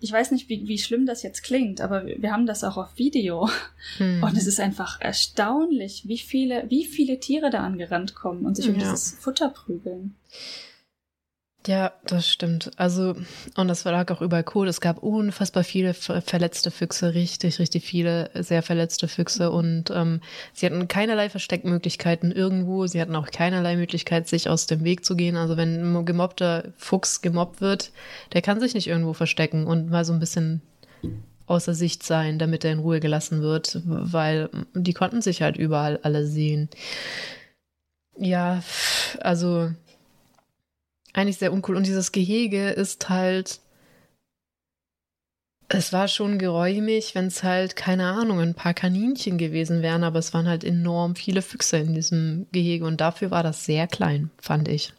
ich 0.00 0.12
weiß 0.12 0.30
nicht, 0.30 0.48
wie, 0.48 0.68
wie 0.68 0.78
schlimm 0.78 1.06
das 1.06 1.22
jetzt 1.22 1.42
klingt, 1.42 1.80
aber 1.80 2.06
wir 2.06 2.32
haben 2.32 2.46
das 2.46 2.62
auch 2.64 2.76
auf 2.76 2.96
Video. 2.96 3.48
Hm. 3.96 4.22
Und 4.22 4.36
es 4.36 4.46
ist 4.46 4.60
einfach 4.60 5.00
erstaunlich, 5.00 6.04
wie 6.06 6.18
viele, 6.18 6.64
wie 6.68 6.84
viele 6.84 7.18
Tiere 7.20 7.50
da 7.50 7.60
angerannt 7.60 8.14
kommen 8.14 8.44
und 8.44 8.54
sich 8.56 8.68
um 8.68 8.74
ja. 8.74 8.80
dieses 8.80 9.16
Futter 9.18 9.48
prügeln. 9.48 10.14
Ja, 11.66 11.92
das 12.04 12.26
stimmt. 12.28 12.70
Also, 12.76 13.14
und 13.56 13.68
das 13.68 13.84
lag 13.84 14.10
auch 14.10 14.22
überall 14.22 14.44
cool. 14.54 14.68
Es 14.68 14.80
gab 14.80 15.02
unfassbar 15.02 15.64
viele 15.64 15.92
verletzte 15.92 16.70
Füchse, 16.70 17.14
richtig, 17.14 17.58
richtig 17.58 17.84
viele 17.84 18.30
sehr 18.34 18.62
verletzte 18.62 19.08
Füchse. 19.08 19.50
Und 19.50 19.90
ähm, 19.90 20.20
sie 20.54 20.66
hatten 20.66 20.88
keinerlei 20.88 21.28
Versteckmöglichkeiten 21.28 22.32
irgendwo. 22.32 22.86
Sie 22.86 23.00
hatten 23.00 23.16
auch 23.16 23.30
keinerlei 23.30 23.76
Möglichkeit, 23.76 24.28
sich 24.28 24.48
aus 24.48 24.66
dem 24.66 24.84
Weg 24.84 25.04
zu 25.04 25.16
gehen. 25.16 25.36
Also, 25.36 25.56
wenn 25.56 25.94
ein 25.94 26.06
gemobbter 26.06 26.72
Fuchs 26.78 27.20
gemobbt 27.22 27.60
wird, 27.60 27.90
der 28.32 28.40
kann 28.40 28.60
sich 28.60 28.74
nicht 28.74 28.86
irgendwo 28.86 29.12
verstecken 29.12 29.66
und 29.66 29.90
mal 29.90 30.04
so 30.04 30.12
ein 30.12 30.20
bisschen 30.20 30.62
außer 31.46 31.74
Sicht 31.74 32.02
sein, 32.02 32.38
damit 32.38 32.64
er 32.64 32.72
in 32.72 32.78
Ruhe 32.78 33.00
gelassen 33.00 33.42
wird, 33.42 33.80
weil 33.84 34.48
die 34.74 34.92
konnten 34.94 35.22
sich 35.22 35.42
halt 35.42 35.56
überall 35.56 35.98
alle 36.02 36.26
sehen. 36.26 36.68
Ja, 38.16 38.62
also 39.20 39.70
eigentlich 41.12 41.38
sehr 41.38 41.52
uncool. 41.52 41.76
Und 41.76 41.86
dieses 41.86 42.12
Gehege 42.12 42.70
ist 42.70 43.08
halt. 43.08 43.60
Es 45.70 45.92
war 45.92 46.08
schon 46.08 46.38
geräumig, 46.38 47.14
wenn 47.14 47.26
es 47.26 47.42
halt, 47.42 47.76
keine 47.76 48.06
Ahnung, 48.06 48.40
ein 48.40 48.54
paar 48.54 48.72
Kaninchen 48.72 49.36
gewesen 49.36 49.82
wären, 49.82 50.02
aber 50.02 50.18
es 50.18 50.32
waren 50.32 50.48
halt 50.48 50.64
enorm 50.64 51.14
viele 51.14 51.42
Füchse 51.42 51.76
in 51.76 51.92
diesem 51.92 52.46
Gehege 52.52 52.86
und 52.86 53.02
dafür 53.02 53.30
war 53.30 53.42
das 53.42 53.66
sehr 53.66 53.86
klein, 53.86 54.30
fand 54.40 54.66
ich. 54.66 54.94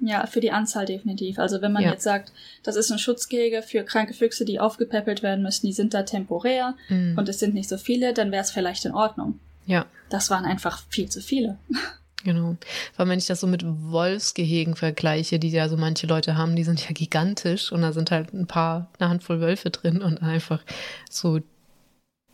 Ja, 0.00 0.26
für 0.26 0.40
die 0.40 0.52
Anzahl 0.52 0.86
definitiv. 0.86 1.38
Also 1.38 1.60
wenn 1.60 1.72
man 1.72 1.82
ja. 1.82 1.90
jetzt 1.90 2.04
sagt, 2.04 2.32
das 2.62 2.76
ist 2.76 2.90
ein 2.90 2.98
Schutzgehege 2.98 3.62
für 3.62 3.82
kranke 3.82 4.14
Füchse, 4.14 4.44
die 4.44 4.60
aufgepäppelt 4.60 5.22
werden 5.22 5.42
müssen, 5.42 5.66
die 5.66 5.72
sind 5.72 5.92
da 5.92 6.04
temporär 6.04 6.74
mhm. 6.88 7.18
und 7.18 7.28
es 7.28 7.40
sind 7.40 7.54
nicht 7.54 7.68
so 7.68 7.76
viele, 7.76 8.14
dann 8.14 8.30
wäre 8.30 8.42
es 8.42 8.50
vielleicht 8.50 8.84
in 8.84 8.94
Ordnung. 8.94 9.40
Ja. 9.66 9.86
Das 10.08 10.30
waren 10.30 10.44
einfach 10.44 10.82
viel 10.88 11.08
zu 11.08 11.20
viele. 11.20 11.58
Genau. 12.24 12.56
Vor 12.92 13.00
allem, 13.00 13.10
wenn 13.10 13.18
ich 13.18 13.26
das 13.26 13.40
so 13.40 13.46
mit 13.46 13.64
Wolfsgehegen 13.64 14.74
vergleiche, 14.74 15.38
die 15.38 15.50
ja 15.50 15.68
so 15.68 15.76
manche 15.76 16.06
Leute 16.06 16.36
haben, 16.36 16.56
die 16.56 16.64
sind 16.64 16.84
ja 16.84 16.92
gigantisch 16.92 17.70
und 17.70 17.82
da 17.82 17.92
sind 17.92 18.10
halt 18.10 18.34
ein 18.34 18.46
paar, 18.46 18.90
eine 18.98 19.08
Handvoll 19.08 19.40
Wölfe 19.40 19.70
drin 19.70 20.02
und 20.02 20.20
einfach 20.22 20.60
so 21.08 21.40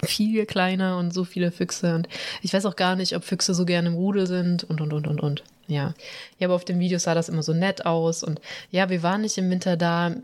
viel 0.02 0.46
kleiner 0.46 0.98
und 0.98 1.12
so 1.12 1.24
viele 1.24 1.50
Füchse. 1.50 1.94
Und 1.94 2.08
ich 2.42 2.52
weiß 2.52 2.66
auch 2.66 2.76
gar 2.76 2.96
nicht, 2.96 3.14
ob 3.14 3.24
Füchse 3.24 3.54
so 3.54 3.64
gerne 3.64 3.88
im 3.88 3.94
Rudel 3.94 4.26
sind 4.26 4.64
und, 4.64 4.80
und, 4.80 4.92
und, 4.92 5.06
und, 5.06 5.20
und. 5.20 5.44
Ja. 5.66 5.94
Ja, 6.38 6.48
aber 6.48 6.54
auf 6.54 6.64
dem 6.64 6.78
Video 6.78 6.98
sah 6.98 7.14
das 7.14 7.28
immer 7.28 7.42
so 7.42 7.54
nett 7.54 7.86
aus. 7.86 8.22
Und 8.22 8.40
ja, 8.70 8.90
wir 8.90 9.02
waren 9.02 9.22
nicht 9.22 9.38
im 9.38 9.50
Winter 9.50 9.76
da. 9.76 10.14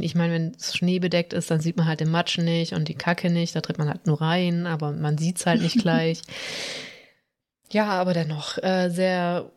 Ich 0.00 0.14
meine, 0.14 0.32
wenn 0.32 0.52
es 0.58 0.76
schneebedeckt 0.76 1.32
ist, 1.32 1.50
dann 1.50 1.60
sieht 1.60 1.76
man 1.76 1.86
halt 1.86 2.00
den 2.00 2.10
Matsch 2.10 2.38
nicht 2.38 2.74
und 2.74 2.88
die 2.88 2.94
Kacke 2.94 3.30
nicht. 3.30 3.56
Da 3.56 3.60
tritt 3.60 3.78
man 3.78 3.88
halt 3.88 4.06
nur 4.06 4.20
rein, 4.20 4.66
aber 4.66 4.92
man 4.92 5.18
sieht 5.18 5.38
es 5.38 5.46
halt 5.46 5.62
nicht 5.62 5.78
gleich. 5.82 6.20
Ja, 7.74 7.88
aber 7.88 8.14
dennoch 8.14 8.56
äh, 8.62 8.88
sehr, 8.88 9.50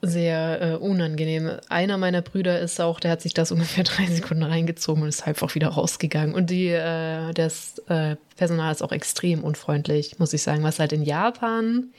sehr 0.00 0.62
äh, 0.62 0.74
unangenehm. 0.76 1.50
Einer 1.68 1.98
meiner 1.98 2.22
Brüder 2.22 2.58
ist 2.58 2.80
auch, 2.80 2.98
der 2.98 3.10
hat 3.10 3.20
sich 3.20 3.34
das 3.34 3.52
ungefähr 3.52 3.84
drei 3.84 4.06
Sekunden 4.06 4.42
reingezogen 4.42 5.02
und 5.02 5.10
ist 5.10 5.26
einfach 5.26 5.54
wieder 5.54 5.68
rausgegangen. 5.68 6.34
Und 6.34 6.48
die, 6.48 6.68
äh, 6.68 7.34
das 7.34 7.78
äh, 7.88 8.16
Personal 8.36 8.72
ist 8.72 8.82
auch 8.82 8.90
extrem 8.90 9.44
unfreundlich, 9.44 10.18
muss 10.18 10.32
ich 10.32 10.42
sagen, 10.42 10.62
was 10.62 10.78
halt 10.78 10.94
in 10.94 11.02
Japan 11.02 11.92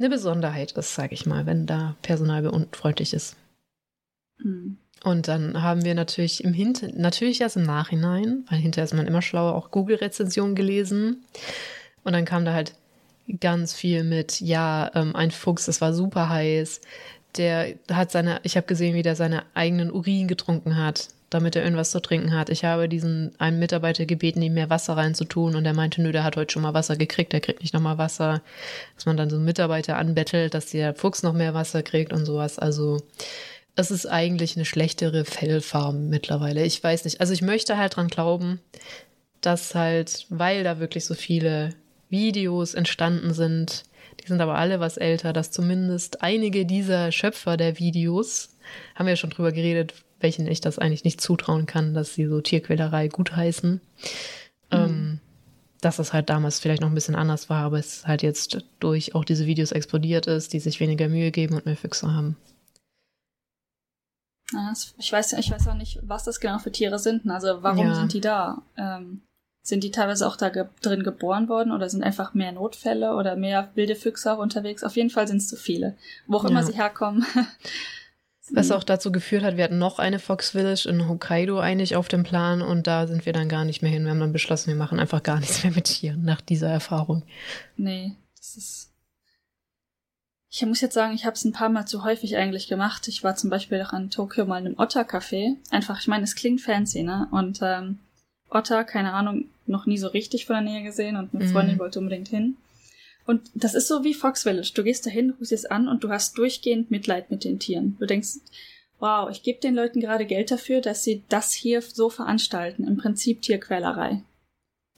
eine 0.00 0.10
Besonderheit 0.10 0.72
ist, 0.72 0.96
sage 0.96 1.14
ich 1.14 1.26
mal, 1.26 1.46
wenn 1.46 1.66
da 1.66 1.94
Personal 2.02 2.44
unfreundlich 2.48 3.14
ist. 3.14 3.36
Mhm. 4.42 4.78
Und 5.04 5.28
dann 5.28 5.62
haben 5.62 5.84
wir 5.84 5.94
natürlich 5.94 6.42
im 6.42 6.54
Hinter 6.54 6.88
natürlich 6.92 7.40
erst 7.40 7.56
im 7.56 7.62
Nachhinein, 7.62 8.44
weil 8.50 8.58
hinterher 8.58 8.84
ist 8.84 8.94
man 8.94 9.06
immer 9.06 9.22
schlauer, 9.22 9.54
auch 9.54 9.70
Google-Rezensionen 9.70 10.56
gelesen. 10.56 11.22
Und 12.02 12.14
dann 12.14 12.24
kam 12.24 12.44
da 12.44 12.52
halt 12.52 12.74
ganz 13.40 13.74
viel 13.74 14.04
mit, 14.04 14.40
ja, 14.40 14.90
ähm, 14.94 15.14
ein 15.16 15.30
Fuchs, 15.30 15.68
es 15.68 15.80
war 15.80 15.92
super 15.94 16.28
heiß. 16.28 16.80
Der 17.36 17.74
hat 17.90 18.10
seine, 18.12 18.40
ich 18.44 18.56
habe 18.56 18.66
gesehen, 18.66 18.94
wie 18.94 19.02
der 19.02 19.16
seine 19.16 19.44
eigenen 19.54 19.90
Urin 19.90 20.28
getrunken 20.28 20.76
hat, 20.76 21.08
damit 21.30 21.56
er 21.56 21.64
irgendwas 21.64 21.90
zu 21.90 22.00
trinken 22.00 22.32
hat. 22.32 22.48
Ich 22.48 22.64
habe 22.64 22.88
diesen 22.88 23.32
einen 23.40 23.58
Mitarbeiter 23.58 24.06
gebeten, 24.06 24.40
ihm 24.42 24.54
mehr 24.54 24.70
Wasser 24.70 24.96
reinzutun 24.96 25.56
und 25.56 25.66
er 25.66 25.74
meinte, 25.74 26.00
nö, 26.00 26.12
der 26.12 26.22
hat 26.22 26.36
heute 26.36 26.52
schon 26.52 26.62
mal 26.62 26.74
Wasser 26.74 26.96
gekriegt, 26.96 27.32
der 27.32 27.40
kriegt 27.40 27.60
nicht 27.60 27.74
nochmal 27.74 27.98
Wasser. 27.98 28.40
Dass 28.94 29.06
man 29.06 29.16
dann 29.16 29.30
so 29.30 29.36
einen 29.36 29.44
Mitarbeiter 29.44 29.96
anbettelt, 29.96 30.54
dass 30.54 30.66
der 30.66 30.94
Fuchs 30.94 31.22
noch 31.24 31.32
mehr 31.32 31.54
Wasser 31.54 31.82
kriegt 31.82 32.12
und 32.12 32.24
sowas. 32.24 32.58
Also 32.58 33.00
es 33.74 33.90
ist 33.90 34.06
eigentlich 34.06 34.56
eine 34.56 34.64
schlechtere 34.64 35.24
Fellfarm 35.24 36.08
mittlerweile. 36.08 36.64
Ich 36.64 36.82
weiß 36.82 37.04
nicht. 37.04 37.20
Also 37.20 37.32
ich 37.32 37.42
möchte 37.42 37.76
halt 37.76 37.96
dran 37.96 38.08
glauben, 38.08 38.60
dass 39.40 39.74
halt, 39.74 40.26
weil 40.30 40.62
da 40.62 40.78
wirklich 40.78 41.04
so 41.04 41.14
viele 41.14 41.70
Videos 42.08 42.74
entstanden 42.74 43.32
sind. 43.34 43.84
Die 44.20 44.28
sind 44.28 44.40
aber 44.40 44.56
alle 44.56 44.80
was 44.80 44.96
älter, 44.96 45.32
dass 45.32 45.50
zumindest 45.50 46.22
einige 46.22 46.66
dieser 46.66 47.12
Schöpfer 47.12 47.56
der 47.56 47.78
Videos, 47.78 48.56
haben 48.94 49.06
wir 49.06 49.12
ja 49.12 49.16
schon 49.16 49.30
drüber 49.30 49.52
geredet, 49.52 49.94
welchen 50.20 50.46
ich 50.46 50.60
das 50.60 50.78
eigentlich 50.78 51.04
nicht 51.04 51.20
zutrauen 51.20 51.66
kann, 51.66 51.94
dass 51.94 52.14
sie 52.14 52.26
so 52.26 52.40
Tierquälerei 52.40 53.08
gutheißen. 53.08 53.72
Mhm. 53.72 53.80
Ähm, 54.70 55.20
dass 55.84 55.98
es 55.98 56.12
halt 56.12 56.30
damals 56.30 56.60
vielleicht 56.60 56.80
noch 56.80 56.88
ein 56.88 56.94
bisschen 56.94 57.14
anders 57.14 57.50
war, 57.50 57.64
aber 57.64 57.78
es 57.78 58.06
halt 58.06 58.22
jetzt 58.22 58.64
durch 58.80 59.14
auch 59.14 59.24
diese 59.24 59.46
Videos 59.46 59.70
explodiert 59.72 60.26
ist, 60.26 60.52
die 60.52 60.60
sich 60.60 60.80
weniger 60.80 61.08
Mühe 61.08 61.30
geben 61.30 61.54
und 61.54 61.66
mehr 61.66 61.76
Füchse 61.76 62.10
haben. 62.10 62.36
ich, 64.98 65.12
weiß, 65.12 65.34
ich 65.34 65.50
weiß 65.50 65.68
auch 65.68 65.74
nicht, 65.74 65.98
was 66.02 66.24
das 66.24 66.40
genau 66.40 66.58
für 66.58 66.72
Tiere 66.72 66.98
sind. 66.98 67.28
Also 67.28 67.62
warum 67.62 67.86
ja. 67.86 67.94
sind 67.94 68.12
die 68.12 68.20
da? 68.20 68.62
Ähm, 68.76 69.22
sind 69.64 69.82
die 69.82 69.90
teilweise 69.90 70.28
auch 70.28 70.36
da 70.36 70.50
ge 70.50 70.66
drin 70.82 71.02
geboren 71.02 71.48
worden 71.48 71.72
oder 71.72 71.88
sind 71.88 72.04
einfach 72.04 72.34
mehr 72.34 72.52
Notfälle 72.52 73.16
oder 73.16 73.34
mehr 73.34 73.70
wilde 73.74 73.96
Füchse 73.96 74.30
auch 74.30 74.38
unterwegs? 74.38 74.84
Auf 74.84 74.94
jeden 74.94 75.08
Fall 75.08 75.26
sind 75.26 75.38
es 75.38 75.48
zu 75.48 75.56
viele. 75.56 75.96
Wo 76.26 76.36
auch 76.36 76.44
ja. 76.44 76.50
immer 76.50 76.62
sie 76.62 76.74
herkommen. 76.74 77.24
Was 78.50 78.70
auch 78.70 78.84
dazu 78.84 79.10
geführt 79.10 79.42
hat, 79.42 79.56
wir 79.56 79.64
hatten 79.64 79.78
noch 79.78 79.98
eine 79.98 80.18
Fox 80.18 80.50
Village 80.50 80.86
in 80.86 81.08
Hokkaido 81.08 81.58
eigentlich 81.60 81.96
auf 81.96 82.08
dem 82.08 82.24
Plan 82.24 82.60
und 82.60 82.86
da 82.86 83.06
sind 83.06 83.24
wir 83.24 83.32
dann 83.32 83.48
gar 83.48 83.64
nicht 83.64 83.80
mehr 83.80 83.90
hin. 83.90 84.04
Wir 84.04 84.10
haben 84.10 84.20
dann 84.20 84.34
beschlossen, 84.34 84.68
wir 84.68 84.76
machen 84.76 85.00
einfach 85.00 85.22
gar 85.22 85.40
nichts 85.40 85.64
mehr 85.64 85.72
mit 85.72 85.84
Tieren 85.84 86.24
nach 86.24 86.42
dieser 86.42 86.68
Erfahrung. 86.68 87.22
Nee, 87.78 88.12
das 88.36 88.56
ist. 88.56 88.90
Ich 90.50 90.64
muss 90.66 90.82
jetzt 90.82 90.94
sagen, 90.94 91.14
ich 91.14 91.24
habe 91.24 91.34
es 91.34 91.44
ein 91.44 91.52
paar 91.52 91.70
Mal 91.70 91.86
zu 91.86 92.04
häufig 92.04 92.36
eigentlich 92.36 92.68
gemacht. 92.68 93.08
Ich 93.08 93.24
war 93.24 93.34
zum 93.34 93.48
Beispiel 93.48 93.80
auch 93.82 93.94
in 93.94 94.10
Tokio 94.10 94.44
mal 94.44 94.58
in 94.58 94.66
einem 94.66 94.78
Otter-Café. 94.78 95.56
Einfach, 95.70 95.98
ich 95.98 96.06
meine, 96.06 96.24
es 96.24 96.34
klingt 96.34 96.60
fancy, 96.60 97.02
ne? 97.02 97.26
Und 97.32 97.60
ähm, 97.62 97.98
Otter, 98.54 98.84
keine 98.84 99.12
Ahnung, 99.12 99.46
noch 99.66 99.86
nie 99.86 99.98
so 99.98 100.08
richtig 100.08 100.46
von 100.46 100.54
der 100.54 100.64
Nähe 100.64 100.82
gesehen 100.82 101.16
und 101.16 101.34
eine 101.34 101.44
mhm. 101.44 101.52
Freundin 101.52 101.78
wollte 101.78 101.98
unbedingt 101.98 102.28
hin. 102.28 102.56
Und 103.26 103.42
das 103.54 103.74
ist 103.74 103.88
so 103.88 104.04
wie 104.04 104.14
Fox 104.14 104.42
Village. 104.42 104.72
Du 104.74 104.84
gehst 104.84 105.06
dahin, 105.06 105.30
rufst 105.30 105.52
es 105.52 105.64
an 105.64 105.88
und 105.88 106.04
du 106.04 106.10
hast 106.10 106.36
durchgehend 106.36 106.90
Mitleid 106.90 107.30
mit 107.30 107.44
den 107.44 107.58
Tieren. 107.58 107.96
Du 107.98 108.06
denkst, 108.06 108.34
wow, 108.98 109.30
ich 109.30 109.42
gebe 109.42 109.60
den 109.60 109.74
Leuten 109.74 110.00
gerade 110.00 110.26
Geld 110.26 110.50
dafür, 110.50 110.80
dass 110.80 111.04
sie 111.04 111.22
das 111.28 111.52
hier 111.52 111.80
so 111.80 112.10
veranstalten. 112.10 112.86
Im 112.86 112.98
Prinzip 112.98 113.40
Tierquälerei. 113.42 114.22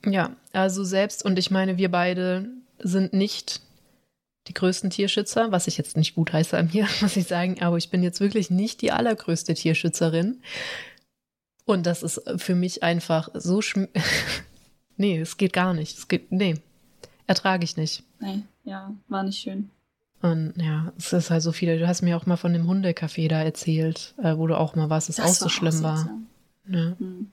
Ja, 0.05 0.37
also 0.53 0.85
selbst, 0.85 1.25
und 1.25 1.39
ich 1.39 1.51
meine, 1.51 1.79
wir 1.79 1.91
beide 1.91 2.49
sind 2.79 3.13
nicht 3.13 3.61
die 4.49 4.55
größten 4.55 4.91
Tierschützer, 4.91 5.51
was 5.51 5.67
ich 5.67 5.77
jetzt 5.77 5.97
nicht 5.97 6.15
gut 6.15 6.33
heiße 6.33 6.57
an 6.57 6.71
mir, 6.73 6.87
muss 7.01 7.17
ich 7.17 7.27
sagen, 7.27 7.61
aber 7.61 7.77
ich 7.77 7.91
bin 7.91 8.03
jetzt 8.03 8.21
wirklich 8.21 8.51
nicht 8.51 8.83
die 8.83 8.93
allergrößte 8.93 9.55
Tierschützerin. 9.55 10.41
Und 11.67 11.85
das 11.85 12.03
ist 12.03 12.23
für 12.37 12.55
mich 12.55 12.83
einfach 12.83 13.29
so 13.35 13.61
schm 13.61 13.89
Nee, 14.97 15.19
es 15.19 15.37
geht 15.37 15.53
gar 15.53 15.75
nicht. 15.75 15.99
Es 15.99 16.09
geht, 16.09 16.33
nee, 16.33 16.57
ertrage 17.27 17.65
ich 17.65 17.77
nicht. 17.77 18.03
Nee, 18.19 18.45
ja, 18.65 18.95
war 19.09 19.25
nicht 19.25 19.39
schön. 19.39 19.71
Und 20.23 20.55
ja, 20.57 20.93
es 20.97 21.13
ist 21.13 21.31
halt 21.31 21.43
so 21.43 21.53
viele. 21.53 21.79
Du 21.79 21.87
hast 21.87 22.01
mir 22.01 22.17
auch 22.17 22.25
mal 22.25 22.39
von 22.39 22.55
dem 22.55 22.67
Hundecafé 22.67 23.29
da 23.29 23.43
erzählt, 23.43 24.15
äh, 24.23 24.39
wo 24.39 24.47
du 24.47 24.59
auch 24.59 24.75
mal 24.75 24.89
warst, 24.89 25.11
das, 25.11 25.17
das 25.17 25.27
auch 25.27 25.35
so 25.35 25.49
schlimm 25.51 25.83
war. 25.83 26.09
Ja. 26.69 26.97
Hm. 26.99 27.31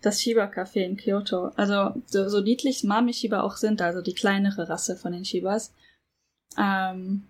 Das 0.00 0.22
Shiba-Café 0.22 0.80
in 0.80 0.96
Kyoto. 0.96 1.48
Also, 1.56 2.00
so, 2.06 2.28
so 2.30 2.40
niedlich 2.40 2.82
Mami-Shiba 2.82 3.42
auch 3.42 3.56
sind, 3.56 3.82
also 3.82 4.00
die 4.00 4.14
kleinere 4.14 4.70
Rasse 4.70 4.96
von 4.96 5.12
den 5.12 5.26
Shibas. 5.26 5.72
Ähm, 6.56 7.24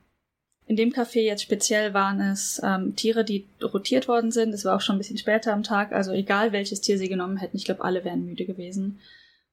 in 0.66 0.76
dem 0.76 0.92
Café 0.92 1.20
jetzt 1.20 1.42
speziell 1.42 1.94
waren 1.94 2.20
es 2.20 2.60
ähm, 2.64 2.96
Tiere, 2.96 3.24
die 3.24 3.46
rotiert 3.62 4.08
worden 4.08 4.32
sind. 4.32 4.52
Es 4.52 4.64
war 4.64 4.76
auch 4.76 4.80
schon 4.80 4.96
ein 4.96 4.98
bisschen 4.98 5.18
später 5.18 5.52
am 5.52 5.62
Tag, 5.62 5.92
also 5.92 6.12
egal 6.12 6.52
welches 6.52 6.80
Tier 6.80 6.98
sie 6.98 7.08
genommen 7.08 7.36
hätten, 7.36 7.56
ich 7.56 7.64
glaube, 7.64 7.84
alle 7.84 8.04
wären 8.04 8.26
müde 8.26 8.44
gewesen. 8.44 8.98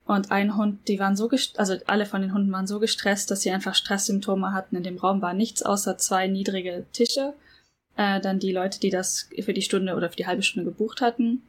Und 0.06 0.32
ein 0.32 0.58
Hund, 0.58 0.88
die 0.88 1.00
waren 1.00 1.16
so 1.16 1.30
also 1.56 1.76
alle 1.86 2.06
von 2.06 2.22
den 2.22 2.34
Hunden 2.34 2.52
waren 2.52 2.68
so 2.68 2.80
gestresst, 2.80 3.32
dass 3.32 3.42
sie 3.42 3.52
einfach 3.52 3.76
Stresssymptome 3.76 4.52
hatten. 4.52 4.76
In 4.76 4.84
dem 4.84 4.98
Raum 4.98 5.22
war 5.22 5.34
nichts 5.34 5.64
außer 5.64 5.98
zwei 5.98 6.28
niedrige 6.28 6.86
Tische. 6.92 7.34
Äh, 7.96 8.20
dann 8.20 8.40
die 8.40 8.52
Leute, 8.52 8.80
die 8.80 8.90
das 8.90 9.30
für 9.40 9.54
die 9.54 9.62
Stunde 9.62 9.96
oder 9.96 10.10
für 10.10 10.18
die 10.18 10.28
halbe 10.28 10.44
Stunde 10.44 10.70
gebucht 10.70 11.00
hatten. 11.00 11.44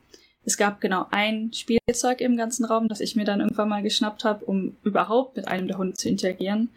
Es 0.45 0.57
gab 0.57 0.81
genau 0.81 1.07
ein 1.11 1.53
Spielzeug 1.53 2.21
im 2.21 2.37
ganzen 2.37 2.65
Raum, 2.67 2.87
das 2.87 3.01
ich 3.01 3.17
mir 3.17 3.25
dann 3.25 3.41
irgendwann 3.41 3.71
mal 3.71 3.83
geschnappt 3.83 4.25
habe, 4.25 4.45
um 4.45 4.77
überhaupt 4.85 5.37
mit 5.37 5.49
einem 5.49 5.67
der 5.67 5.79
Hunde 5.79 5.95
zu 5.95 6.09
interagieren. 6.09 6.69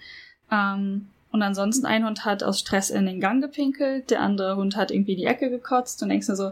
Ähm, 0.50 1.10
und 1.38 1.44
ansonsten 1.44 1.86
ein 1.86 2.06
Hund 2.06 2.26
hat 2.26 2.44
aus 2.44 2.60
Stress 2.60 2.90
in 2.90 3.06
den 3.06 3.22
Gang 3.22 3.42
gepinkelt, 3.42 4.10
der 4.10 4.22
andere 4.22 4.56
Hund 4.56 4.76
hat 4.76 4.92
irgendwie 4.92 5.14
in 5.14 5.20
die 5.20 5.26
Ecke 5.26 5.50
gekotzt 5.50 6.02
und 6.02 6.10
denkst 6.10 6.28
nur 6.28 6.38
so, 6.38 6.52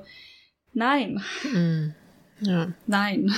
nein. 0.74 1.24
Mm, 1.52 1.90
ja. 2.42 2.68
Nein. 2.88 3.34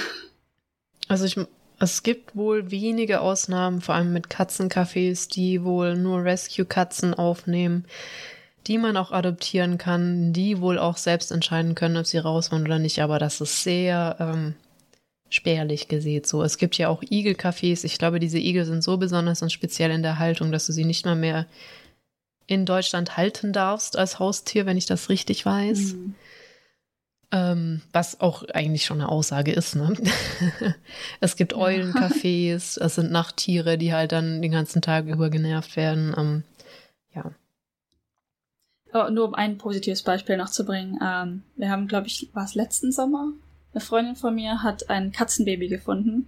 Also 1.08 1.24
ich, 1.24 1.40
es 1.80 2.04
gibt 2.04 2.36
wohl 2.36 2.70
wenige 2.70 3.22
Ausnahmen, 3.22 3.80
vor 3.80 3.96
allem 3.96 4.12
mit 4.12 4.28
Katzencafés, 4.28 5.30
die 5.30 5.64
wohl 5.64 5.96
nur 5.96 6.24
Rescue-Katzen 6.26 7.14
aufnehmen. 7.14 7.86
die 8.68 8.78
man 8.78 8.98
auch 8.98 9.12
adoptieren 9.12 9.78
kann, 9.78 10.34
die 10.34 10.60
wohl 10.60 10.78
auch 10.78 10.98
selbst 10.98 11.32
entscheiden 11.32 11.74
können, 11.74 11.98
ob 11.98 12.06
sie 12.06 12.18
raus 12.18 12.52
wollen 12.52 12.66
oder 12.66 12.80
nicht. 12.80 13.02
Aber 13.02 13.18
das 13.18 13.40
ist 13.40 13.64
sehr 13.64 14.18
ähm, 14.20 14.56
spärlich 15.30 15.88
gesehen. 15.88 16.24
So, 16.24 16.44
es 16.44 16.58
gibt 16.58 16.78
ja 16.78 16.90
auch 16.90 17.04
Igelcafés. 17.04 17.84
Ich 17.84 17.98
glaube, 17.98 18.20
diese 18.20 18.40
Igel 18.40 18.66
sind 18.66 18.84
so 18.84 18.98
besonders 18.98 19.42
und 19.42 19.52
speziell 19.52 19.92
in 19.92 20.04
der 20.04 20.20
Haltung, 20.20 20.52
dass 20.52 20.66
du 20.66 20.74
sie 20.74 20.86
nicht 20.86 21.06
mal 21.06 21.16
mehr 21.16 21.46
in 22.48 22.66
Deutschland 22.66 23.18
halten 23.18 23.52
darfst 23.52 23.98
als 23.98 24.20
Haustier, 24.20 24.66
wenn 24.66 24.78
ich 24.78 24.86
das 24.86 25.10
richtig 25.10 25.46
weiß. 25.46 25.94
Mhm. 25.94 26.16
Ähm, 27.30 27.82
was 27.92 28.22
auch 28.22 28.44
eigentlich 28.54 28.86
schon 28.86 29.02
eine 29.02 29.10
Aussage 29.10 29.52
ist, 29.52 29.76
ne? 29.76 29.94
es 31.20 31.36
gibt 31.36 31.54
Eulencafés, 31.54 32.80
es 32.80 32.96
sind 32.96 33.12
Nachttiere, 33.12 33.78
die 33.78 33.94
halt 33.94 34.14
dann 34.14 34.42
den 34.42 34.52
ganzen 34.52 34.82
Tag 34.82 35.08
über 35.08 35.30
genervt 35.30 35.76
werden. 35.76 36.16
Ähm, 36.18 36.44
ja. 37.14 37.32
Aber 38.94 39.12
nur 39.12 39.26
um 39.26 39.36
ein 39.36 39.58
positives 39.58 40.04
Beispiel 40.04 40.38
noch 40.38 40.50
zu 40.50 40.64
bringen. 40.64 40.98
Ähm, 41.04 41.44
wir 41.58 41.70
haben, 41.70 41.90
glaube 41.90 42.08
ich, 42.08 42.30
war 42.32 42.46
es 42.46 42.56
letzten 42.56 42.94
Sommer? 42.94 43.34
Eine 43.78 43.86
Freundin 43.86 44.16
von 44.16 44.34
mir 44.34 44.64
hat 44.64 44.90
ein 44.90 45.12
Katzenbaby 45.12 45.68
gefunden. 45.68 46.28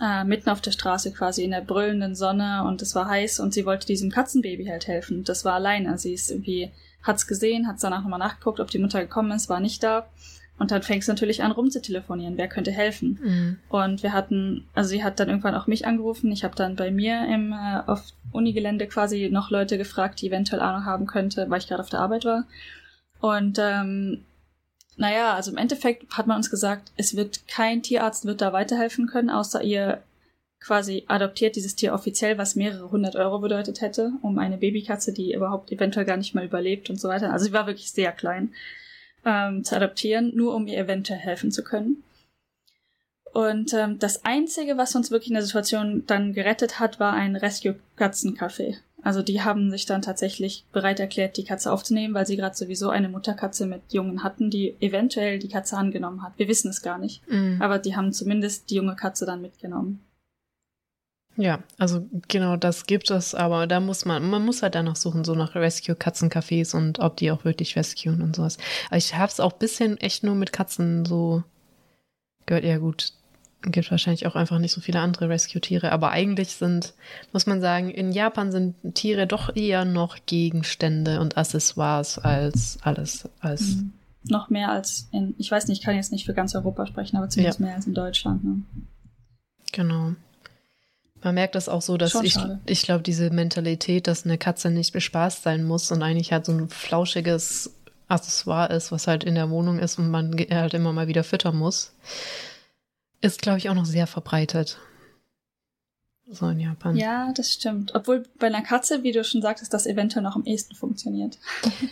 Äh, 0.00 0.22
mitten 0.22 0.48
auf 0.48 0.60
der 0.60 0.70
Straße 0.70 1.12
quasi 1.12 1.42
in 1.42 1.50
der 1.50 1.60
brüllenden 1.60 2.14
Sonne 2.14 2.62
und 2.64 2.80
es 2.82 2.94
war 2.94 3.08
heiß 3.08 3.40
und 3.40 3.52
sie 3.52 3.66
wollte 3.66 3.84
diesem 3.84 4.12
Katzenbaby 4.12 4.66
halt 4.66 4.86
helfen. 4.86 5.24
Das 5.24 5.44
war 5.44 5.54
alleine. 5.54 5.98
Sie 5.98 6.12
ist 6.12 6.30
irgendwie 6.30 6.70
hat's 7.02 7.26
gesehen, 7.26 7.66
hat's 7.66 7.82
danach 7.82 8.02
nochmal 8.02 8.20
nachgeguckt, 8.20 8.60
ob 8.60 8.70
die 8.70 8.78
Mutter 8.78 9.00
gekommen 9.00 9.32
ist, 9.32 9.48
war 9.48 9.58
nicht 9.58 9.82
da. 9.82 10.06
Und 10.56 10.70
dann 10.70 10.84
fängst 10.84 11.08
du 11.08 11.12
natürlich 11.12 11.42
an 11.42 11.50
rumzutelefonieren, 11.50 12.36
wer 12.36 12.46
könnte 12.46 12.70
helfen. 12.70 13.18
Mhm. 13.20 13.58
Und 13.68 14.04
wir 14.04 14.12
hatten, 14.12 14.68
also 14.72 14.90
sie 14.90 15.02
hat 15.02 15.18
dann 15.18 15.30
irgendwann 15.30 15.56
auch 15.56 15.66
mich 15.66 15.84
angerufen. 15.84 16.30
Ich 16.30 16.44
habe 16.44 16.54
dann 16.54 16.76
bei 16.76 16.92
mir 16.92 17.26
im 17.26 17.50
äh, 17.50 17.80
auf 17.88 18.04
Unigelände 18.30 18.86
quasi 18.86 19.30
noch 19.32 19.50
Leute 19.50 19.78
gefragt, 19.78 20.20
die 20.20 20.28
eventuell 20.28 20.62
Ahnung 20.62 20.84
haben 20.84 21.06
könnte, 21.06 21.50
weil 21.50 21.58
ich 21.58 21.66
gerade 21.66 21.82
auf 21.82 21.90
der 21.90 21.98
Arbeit 21.98 22.24
war. 22.24 22.44
Und 23.20 23.58
ähm, 23.60 24.24
naja, 24.96 25.34
also 25.34 25.50
im 25.50 25.56
Endeffekt 25.56 26.16
hat 26.16 26.26
man 26.26 26.36
uns 26.36 26.50
gesagt, 26.50 26.92
es 26.96 27.16
wird 27.16 27.46
kein 27.48 27.82
Tierarzt 27.82 28.24
wird 28.24 28.40
da 28.40 28.52
weiterhelfen 28.52 29.06
können, 29.06 29.30
außer 29.30 29.62
ihr 29.62 30.02
quasi 30.60 31.04
adoptiert 31.08 31.56
dieses 31.56 31.74
Tier 31.74 31.92
offiziell, 31.92 32.38
was 32.38 32.54
mehrere 32.54 32.90
hundert 32.90 33.16
Euro 33.16 33.40
bedeutet 33.40 33.80
hätte, 33.80 34.12
um 34.22 34.38
eine 34.38 34.58
Babykatze, 34.58 35.12
die 35.12 35.34
überhaupt 35.34 35.72
eventuell 35.72 36.06
gar 36.06 36.16
nicht 36.16 36.34
mal 36.34 36.44
überlebt 36.44 36.88
und 36.88 37.00
so 37.00 37.08
weiter. 37.08 37.32
Also 37.32 37.46
sie 37.46 37.52
war 37.52 37.66
wirklich 37.66 37.90
sehr 37.90 38.12
klein, 38.12 38.54
ähm, 39.24 39.64
zu 39.64 39.74
adoptieren, 39.76 40.32
nur 40.34 40.54
um 40.54 40.66
ihr 40.66 40.78
eventuell 40.78 41.18
helfen 41.18 41.50
zu 41.50 41.64
können. 41.64 42.04
Und 43.32 43.72
ähm, 43.72 43.98
das 43.98 44.24
Einzige, 44.24 44.76
was 44.76 44.94
uns 44.94 45.10
wirklich 45.10 45.30
in 45.30 45.34
der 45.34 45.42
Situation 45.42 46.04
dann 46.06 46.34
gerettet 46.34 46.78
hat, 46.78 47.00
war 47.00 47.14
ein 47.14 47.34
Rescue-Katzencafé. 47.34 48.76
Also 49.02 49.22
die 49.22 49.42
haben 49.42 49.70
sich 49.70 49.86
dann 49.86 50.02
tatsächlich 50.02 50.64
bereit 50.72 51.00
erklärt, 51.00 51.36
die 51.36 51.44
Katze 51.44 51.72
aufzunehmen, 51.72 52.14
weil 52.14 52.26
sie 52.26 52.36
gerade 52.36 52.56
sowieso 52.56 52.90
eine 52.90 53.08
Mutterkatze 53.08 53.66
mit 53.66 53.92
Jungen 53.92 54.22
hatten, 54.22 54.48
die 54.48 54.76
eventuell 54.80 55.38
die 55.38 55.48
Katze 55.48 55.76
angenommen 55.76 56.22
hat. 56.22 56.32
Wir 56.36 56.48
wissen 56.48 56.70
es 56.70 56.82
gar 56.82 56.98
nicht. 56.98 57.22
Mm. 57.28 57.60
Aber 57.60 57.78
die 57.78 57.96
haben 57.96 58.12
zumindest 58.12 58.70
die 58.70 58.76
junge 58.76 58.94
Katze 58.94 59.26
dann 59.26 59.42
mitgenommen. 59.42 60.00
Ja, 61.36 61.60
also 61.78 62.06
genau 62.28 62.56
das 62.56 62.84
gibt 62.84 63.10
es, 63.10 63.34
aber 63.34 63.66
da 63.66 63.80
muss 63.80 64.04
man, 64.04 64.28
man 64.28 64.44
muss 64.44 64.62
halt 64.62 64.74
danach 64.74 64.96
suchen, 64.96 65.24
so 65.24 65.34
nach 65.34 65.54
Rescue-Katzencafés 65.54 66.76
und 66.76 66.98
ob 66.98 67.16
die 67.16 67.30
auch 67.30 67.44
wirklich 67.44 67.74
rescuen 67.74 68.20
und 68.20 68.36
sowas. 68.36 68.58
Aber 68.88 68.98
ich 68.98 69.14
habe 69.16 69.32
es 69.32 69.40
auch 69.40 69.52
bisschen 69.52 69.96
echt 69.98 70.24
nur 70.24 70.34
mit 70.34 70.52
Katzen 70.52 71.06
so 71.06 71.42
gehört. 72.44 72.64
Ja 72.64 72.76
gut, 72.78 73.14
gibt 73.62 73.90
wahrscheinlich 73.90 74.26
auch 74.26 74.34
einfach 74.34 74.58
nicht 74.58 74.72
so 74.72 74.80
viele 74.80 75.00
andere 75.00 75.28
Rescue-Tiere, 75.28 75.92
aber 75.92 76.10
eigentlich 76.10 76.56
sind, 76.56 76.94
muss 77.32 77.46
man 77.46 77.60
sagen, 77.60 77.90
in 77.90 78.12
Japan 78.12 78.50
sind 78.50 78.74
Tiere 78.94 79.26
doch 79.26 79.54
eher 79.54 79.84
noch 79.84 80.16
Gegenstände 80.26 81.20
und 81.20 81.36
Accessoires 81.36 82.18
als 82.18 82.78
alles, 82.82 83.28
als. 83.40 83.76
Mhm. 83.76 83.92
Noch 84.24 84.50
mehr 84.50 84.70
als 84.70 85.08
in, 85.10 85.34
ich 85.38 85.50
weiß 85.50 85.66
nicht, 85.66 85.80
ich 85.80 85.84
kann 85.84 85.96
jetzt 85.96 86.12
nicht 86.12 86.26
für 86.26 86.34
ganz 86.34 86.54
Europa 86.54 86.86
sprechen, 86.86 87.16
aber 87.16 87.28
zumindest 87.28 87.58
ja. 87.58 87.66
mehr 87.66 87.74
als 87.74 87.86
in 87.86 87.94
Deutschland. 87.94 88.44
Ne? 88.44 88.62
Genau. 89.72 90.12
Man 91.24 91.34
merkt 91.34 91.54
das 91.54 91.68
auch 91.68 91.82
so, 91.82 91.96
dass 91.96 92.12
Schon 92.12 92.24
ich, 92.24 92.34
schade. 92.34 92.60
ich 92.66 92.82
glaube, 92.82 93.02
diese 93.02 93.30
Mentalität, 93.30 94.06
dass 94.06 94.24
eine 94.24 94.38
Katze 94.38 94.70
nicht 94.70 94.92
bespaßt 94.92 95.42
sein 95.42 95.64
muss 95.64 95.90
und 95.90 96.02
eigentlich 96.02 96.32
halt 96.32 96.46
so 96.46 96.52
ein 96.52 96.68
flauschiges 96.68 97.72
Accessoire 98.08 98.72
ist, 98.72 98.92
was 98.92 99.06
halt 99.06 99.24
in 99.24 99.34
der 99.34 99.50
Wohnung 99.50 99.78
ist 99.78 99.98
und 99.98 100.10
man 100.10 100.36
halt 100.50 100.74
immer 100.74 100.92
mal 100.92 101.08
wieder 101.08 101.24
füttern 101.24 101.56
muss, 101.56 101.92
ist, 103.22 103.40
glaube 103.40 103.58
ich, 103.58 103.70
auch 103.70 103.74
noch 103.74 103.86
sehr 103.86 104.06
verbreitet. 104.06 104.78
So 106.28 106.48
in 106.48 106.60
Japan. 106.60 106.96
Ja, 106.96 107.32
das 107.32 107.52
stimmt. 107.52 107.94
Obwohl 107.94 108.24
bei 108.38 108.46
einer 108.46 108.62
Katze, 108.62 109.02
wie 109.02 109.12
du 109.12 109.22
schon 109.22 109.42
sagtest, 109.42 109.74
das 109.74 109.86
eventuell 109.86 110.22
noch 110.22 110.36
am 110.36 110.44
ehesten 110.44 110.74
funktioniert. 110.74 111.38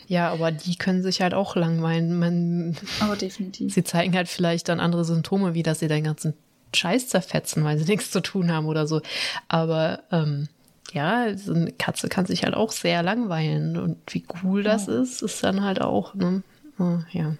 Ja, 0.06 0.32
aber 0.32 0.50
die 0.50 0.74
können 0.74 1.02
sich 1.02 1.22
halt 1.22 1.34
auch 1.34 1.54
langweilen. 1.54 2.18
Man, 2.18 2.76
aber 2.98 3.14
definitiv. 3.14 3.72
Sie 3.72 3.84
zeigen 3.84 4.14
halt 4.16 4.28
vielleicht 4.28 4.68
dann 4.68 4.80
andere 4.80 5.04
Symptome, 5.04 5.54
wie 5.54 5.62
dass 5.62 5.78
sie 5.78 5.86
den 5.86 6.02
ganzen 6.02 6.34
Scheiß 6.74 7.08
zerfetzen, 7.08 7.62
weil 7.62 7.78
sie 7.78 7.84
nichts 7.90 8.10
zu 8.10 8.20
tun 8.20 8.50
haben 8.50 8.66
oder 8.66 8.88
so. 8.88 9.02
Aber 9.46 10.02
ähm, 10.10 10.48
ja, 10.92 11.36
so 11.36 11.54
eine 11.54 11.70
Katze 11.70 12.08
kann 12.08 12.26
sich 12.26 12.42
halt 12.42 12.54
auch 12.54 12.72
sehr 12.72 13.02
langweilen. 13.04 13.76
Und 13.76 13.98
wie 14.12 14.24
cool 14.42 14.64
das 14.64 14.88
oh. 14.88 15.02
ist, 15.02 15.22
ist 15.22 15.44
dann 15.44 15.62
halt 15.62 15.80
auch, 15.80 16.14
ne? 16.14 16.42
Oh, 16.78 16.98
ja. 17.12 17.36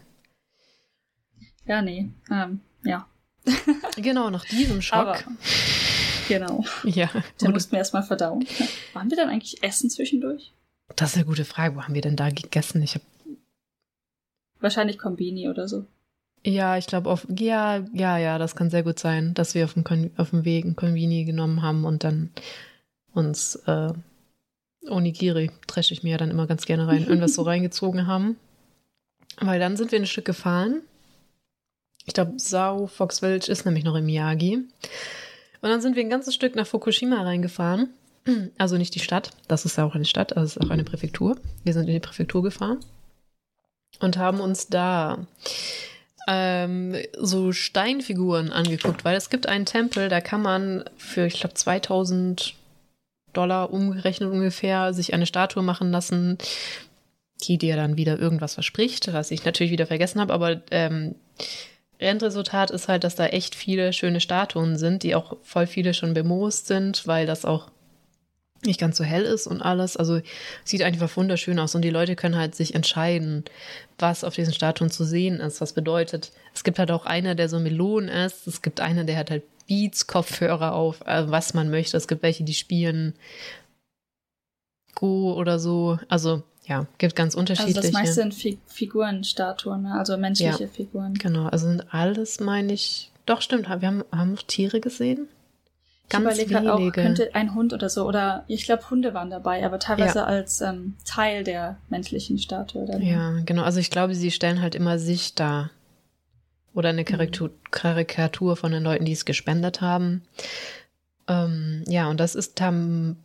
Ja, 1.67 1.83
nee. 1.83 2.11
Ähm, 2.31 2.61
ja. 2.85 3.07
genau, 3.97 4.31
nach 4.31 4.45
diesem 4.45 4.83
Schock. 4.83 4.99
Aber, 4.99 5.19
genau. 6.29 6.65
Ja. 6.85 7.11
Den 7.41 7.53
mussten 7.53 7.73
wir 7.73 7.79
erstmal 7.79 8.03
verdauen. 8.03 8.47
Waren 8.93 9.11
wir 9.11 9.17
dann 9.17 9.29
eigentlich 9.29 9.63
essen 9.63 9.91
zwischendurch? 9.91 10.53
Das 10.97 11.11
ist 11.11 11.17
eine 11.17 11.27
gute 11.27 11.45
Frage. 11.45 11.77
Wo 11.77 11.83
haben 11.83 11.95
wir 11.95 12.03
denn 12.03 12.17
da 12.17 12.31
gegessen? 12.31 12.83
Ich 12.83 12.95
habe 12.95 13.05
Wahrscheinlich 14.61 14.99
Kombini 14.99 15.49
oder 15.49 15.69
so. 15.69 15.87
Ja, 16.45 16.77
ich 16.77 16.87
glaube 16.87 17.11
auf 17.11 17.27
ja, 17.29 17.85
ja, 17.93 18.19
ja, 18.19 18.39
das 18.39 18.57
kann 18.57 18.71
sehr 18.71 18.83
gut 18.83 18.99
sein, 18.99 19.35
dass 19.35 19.55
wir 19.55 19.65
auf 19.65 19.75
dem, 19.75 20.11
auf 20.17 20.31
dem 20.31 20.45
Weg 20.45 20.65
ein 20.65 20.77
Convini 20.77 21.25
genommen 21.25 21.63
haben 21.63 21.85
und 21.85 22.05
dann 22.05 22.31
uns 23.13 23.57
äh, 23.67 23.93
Onigiri, 24.89 25.51
dresche 25.67 25.93
ich 25.93 26.03
mir 26.03 26.11
ja 26.11 26.17
dann 26.17 26.31
immer 26.31 26.47
ganz 26.47 26.65
gerne 26.65 26.87
rein, 26.87 27.07
irgendwas 27.07 27.35
so 27.35 27.43
reingezogen 27.47 28.07
haben. 28.07 28.37
Weil 29.39 29.61
dann 29.61 29.77
sind 29.77 29.93
wir 29.93 29.99
ein 29.99 30.07
Stück 30.07 30.25
gefahren. 30.25 30.83
Ich 32.07 32.15
glaube, 32.15 32.35
Sao 32.37 32.87
Fox 32.87 33.21
Village 33.21 33.51
ist 33.51 33.65
nämlich 33.65 33.85
noch 33.85 33.95
im 33.95 34.07
Miyagi. 34.07 34.57
Und 35.63 35.69
dann 35.69 35.81
sind 35.81 35.97
wir 35.97 36.03
ein 36.03 36.11
ganzes 36.11 36.35
Stück 36.35 36.57
nach 36.57 36.67
Fukushima 36.67 37.23
reingefahren. 37.23 37.91
Also 38.59 38.77
nicht 38.77 38.95
die 38.95 39.01
Stadt, 39.01 39.31
das 39.49 39.65
ist 39.65 39.79
ja 39.79 39.85
auch 39.85 39.95
eine 39.95 40.05
Stadt, 40.05 40.33
es 40.33 40.57
ist 40.57 40.63
auch 40.63 40.71
eine 40.71 40.85
Präfektur. 40.85 41.37
Wir 41.65 41.73
sind 41.73 41.89
in 41.89 41.95
die 41.95 42.01
Präfektur 42.01 42.43
gefahren 42.43 42.79
und 43.99 44.19
haben 44.19 44.41
uns 44.41 44.69
da 44.69 45.27
ähm, 46.29 46.97
so 47.19 47.53
Steinfiguren 47.53 48.53
angeguckt, 48.53 49.05
weil 49.05 49.17
es 49.17 49.31
gibt 49.31 49.49
einen 49.49 49.67
Tempel, 49.67 50.09
da 50.09 50.21
kann 50.21 50.43
man 50.43 50.85
für, 50.97 51.27
ich 51.27 51.41
glaube, 51.41 51.55
2000 51.55 52.55
Dollar 53.33 53.73
umgerechnet 53.73 54.31
ungefähr 54.31 54.93
sich 54.93 55.15
eine 55.15 55.27
Statue 55.27 55.63
machen 55.63 55.91
lassen, 55.91 56.37
die 57.43 57.59
dir 57.59 57.77
dann 57.77 57.97
wieder 57.97 58.19
irgendwas 58.19 58.55
verspricht, 58.55 59.13
was 59.13 59.31
ich 59.31 59.45
natürlich 59.45 59.73
wieder 59.73 59.87
vergessen 59.87 60.21
habe, 60.21 60.35
aber 60.35 60.61
ähm, 60.71 61.15
Endresultat 62.01 62.71
ist 62.71 62.89
halt, 62.89 63.05
dass 63.05 63.15
da 63.15 63.27
echt 63.27 63.55
viele 63.55 63.93
schöne 63.93 64.21
Statuen 64.21 64.77
sind, 64.77 65.03
die 65.03 65.15
auch 65.15 65.37
voll 65.43 65.67
viele 65.67 65.95
schon 65.95 66.15
bemoost 66.15 66.67
sind, 66.67 67.07
weil 67.07 67.27
das 67.27 67.45
auch 67.45 67.71
nicht 68.65 68.81
ganz 68.81 68.97
so 68.97 69.05
hell 69.05 69.23
ist 69.23 69.47
und 69.47 69.63
alles. 69.63 69.97
Also 69.97 70.21
sieht 70.65 70.83
einfach 70.83 71.15
wunderschön 71.17 71.59
aus 71.59 71.75
und 71.75 71.83
die 71.83 71.91
Leute 71.91 72.17
können 72.17 72.37
halt 72.37 72.55
sich 72.55 72.75
entscheiden, 72.75 73.45
was 73.99 74.25
auf 74.25 74.35
diesen 74.35 74.53
Statuen 74.53 74.91
zu 74.91 75.05
sehen 75.05 75.41
ist. 75.41 75.61
Was 75.61 75.73
bedeutet, 75.73 76.33
es 76.55 76.65
gibt 76.65 76.79
halt 76.79 76.91
auch 76.91 77.07
einer, 77.07 77.35
der 77.35 77.49
so 77.49 77.59
Melonen 77.59 78.09
ist. 78.09 78.47
Es 78.47 78.63
gibt 78.63 78.81
einer, 78.81 79.05
der 79.05 79.17
hat 79.17 79.31
halt 79.31 79.45
Beats, 79.67 80.07
Kopfhörer 80.07 80.75
auf, 80.75 81.01
äh, 81.07 81.31
was 81.31 81.55
man 81.55 81.71
möchte. 81.71 81.97
Es 81.97 82.09
gibt 82.09 82.23
welche, 82.23 82.45
die 82.45 82.55
spielen 82.55 83.15
Go 84.95 85.33
oder 85.35 85.59
so. 85.59 85.99
Also 86.09 86.43
ja, 86.71 86.87
gibt 86.99 87.17
ganz 87.17 87.35
unterschiedliche. 87.35 87.79
Also 87.79 87.89
das 87.89 87.93
meiste 87.93 88.15
sind 88.15 88.33
Fi 88.33 88.59
Figurenstatuen, 88.67 89.83
ne? 89.83 89.99
also 89.99 90.17
menschliche 90.17 90.65
ja, 90.65 90.69
Figuren. 90.69 91.15
Genau, 91.15 91.47
also 91.47 91.67
sind 91.67 91.93
alles, 91.93 92.39
meine 92.39 92.73
ich. 92.73 93.11
Doch, 93.27 93.43
stimmt, 93.43 93.69
wir 93.69 93.89
haben, 93.89 94.05
haben 94.13 94.33
noch 94.35 94.43
Tiere 94.43 94.81
gesehen. 94.81 95.27
Ganz 96.09 96.39
ich 96.39 96.49
überlege 96.49 96.73
auch, 96.73 96.93
könnte 96.93 97.35
ein 97.35 97.55
Hund 97.55 97.73
oder 97.73 97.89
so, 97.89 98.07
oder 98.07 98.45
ich 98.47 98.65
glaube, 98.65 98.89
Hunde 98.89 99.15
waren 99.15 99.31
dabei, 99.31 99.65
aber 99.67 99.81
teilweise 99.81 100.21
ja. 100.21 100.25
als 100.25 100.61
ähm, 100.61 100.95
Teil 101.05 101.43
der 101.43 101.77
menschlichen 101.89 102.39
Statue. 102.39 102.87
Dann. 102.87 103.03
Ja, 103.03 103.33
genau. 103.45 103.63
Also 103.63 103.81
ich 103.81 103.91
glaube, 103.91 104.15
sie 104.15 104.31
stellen 104.31 104.63
halt 104.63 104.77
immer 104.77 104.99
sich 104.99 105.35
dar. 105.35 105.71
Oder 106.73 106.91
eine 106.91 107.05
Karikatur, 107.05 107.49
mhm. 107.49 107.71
Karikatur 107.73 108.57
von 108.57 108.71
den 108.71 108.85
Leuten, 108.85 109.05
die 109.05 109.13
es 109.13 109.25
gespendet 109.25 109.81
haben. 109.81 110.23
Ähm, 111.27 111.83
ja, 111.89 112.09
und 112.09 112.21
das 112.21 112.37
ist 112.37 112.57
Tam, 112.57 113.17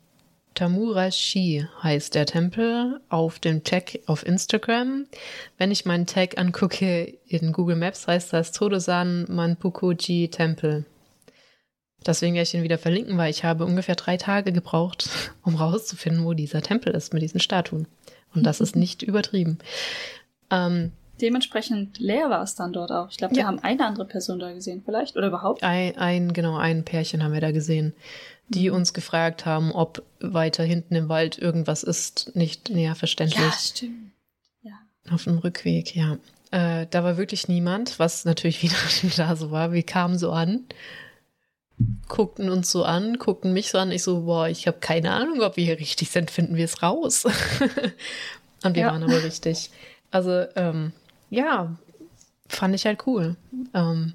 Tamurashi 0.55 1.67
heißt 1.83 2.15
der 2.15 2.25
Tempel 2.25 3.01
auf 3.09 3.39
dem 3.39 3.63
Tag 3.63 3.99
auf 4.07 4.25
Instagram. 4.25 5.05
Wenn 5.57 5.71
ich 5.71 5.85
meinen 5.85 6.05
Tag 6.05 6.37
angucke 6.37 7.17
in 7.27 7.51
Google 7.51 7.75
Maps, 7.75 8.07
heißt 8.07 8.33
das 8.33 8.51
Todosan 8.51 9.25
Manpukuji 9.29 10.29
Tempel. 10.29 10.85
Deswegen 12.05 12.35
werde 12.35 12.47
ich 12.47 12.53
ihn 12.53 12.63
wieder 12.63 12.77
verlinken, 12.77 13.17
weil 13.17 13.31
ich 13.31 13.43
habe 13.43 13.65
ungefähr 13.65 13.95
drei 13.95 14.17
Tage 14.17 14.51
gebraucht, 14.51 15.09
um 15.43 15.55
rauszufinden, 15.55 16.23
wo 16.23 16.33
dieser 16.33 16.61
Tempel 16.61 16.93
ist 16.93 17.13
mit 17.13 17.21
diesen 17.21 17.39
Statuen. 17.39 17.87
Und 18.33 18.43
das 18.43 18.61
ist 18.61 18.75
nicht 18.75 19.01
übertrieben. 19.01 19.57
Ähm, 20.51 20.91
Dementsprechend 21.21 21.97
leer 21.97 22.29
war 22.29 22.43
es 22.43 22.55
dann 22.55 22.73
dort 22.73 22.91
auch. 22.91 23.09
Ich 23.09 23.17
glaube, 23.17 23.35
wir 23.35 23.43
ja. 23.43 23.47
haben 23.47 23.59
eine 23.59 23.85
andere 23.85 24.05
Person 24.05 24.37
da 24.37 24.51
gesehen, 24.51 24.81
vielleicht 24.83 25.15
oder 25.15 25.27
überhaupt. 25.27 25.63
Ein, 25.63 25.97
ein, 25.97 26.33
genau, 26.33 26.57
ein 26.57 26.83
Pärchen 26.83 27.23
haben 27.23 27.33
wir 27.33 27.41
da 27.41 27.51
gesehen, 27.51 27.93
die 28.47 28.69
uns 28.69 28.93
gefragt 28.93 29.45
haben, 29.45 29.71
ob 29.71 30.03
weiter 30.19 30.63
hinten 30.63 30.95
im 30.95 31.09
Wald 31.09 31.37
irgendwas 31.37 31.83
ist, 31.83 32.35
nicht 32.35 32.69
näher 32.69 32.95
verständlich. 32.95 33.39
Ja, 33.39 33.51
stimmt. 33.51 34.11
Ja. 34.61 34.73
Auf 35.09 35.23
dem 35.23 35.39
Rückweg, 35.39 35.95
ja. 35.95 36.17
Äh, 36.51 36.87
da 36.89 37.03
war 37.03 37.17
wirklich 37.17 37.47
niemand, 37.47 37.99
was 37.99 38.25
natürlich 38.25 38.61
wieder 39.01 39.17
da 39.17 39.35
so 39.35 39.51
war. 39.51 39.71
Wir 39.71 39.83
kamen 39.83 40.17
so 40.17 40.31
an, 40.31 40.65
guckten 42.07 42.49
uns 42.49 42.71
so 42.71 42.83
an, 42.83 43.17
guckten 43.17 43.51
mich 43.53 43.69
so 43.71 43.77
an. 43.77 43.91
Ich 43.91 44.03
so, 44.03 44.21
boah, 44.21 44.47
ich 44.47 44.67
habe 44.67 44.77
keine 44.79 45.11
Ahnung, 45.11 45.41
ob 45.41 45.57
wir 45.57 45.65
hier 45.65 45.79
richtig 45.79 46.11
sind, 46.11 46.31
finden 46.31 46.55
wir 46.55 46.65
es 46.65 46.83
raus. 46.83 47.25
Und 48.63 48.75
wir 48.75 48.83
ja. 48.83 48.91
waren 48.91 49.03
aber 49.03 49.23
richtig. 49.23 49.69
Also, 50.11 50.45
ähm, 50.55 50.93
ja, 51.29 51.75
fand 52.47 52.75
ich 52.75 52.85
halt 52.85 53.05
cool. 53.05 53.35
Ähm, 53.73 54.13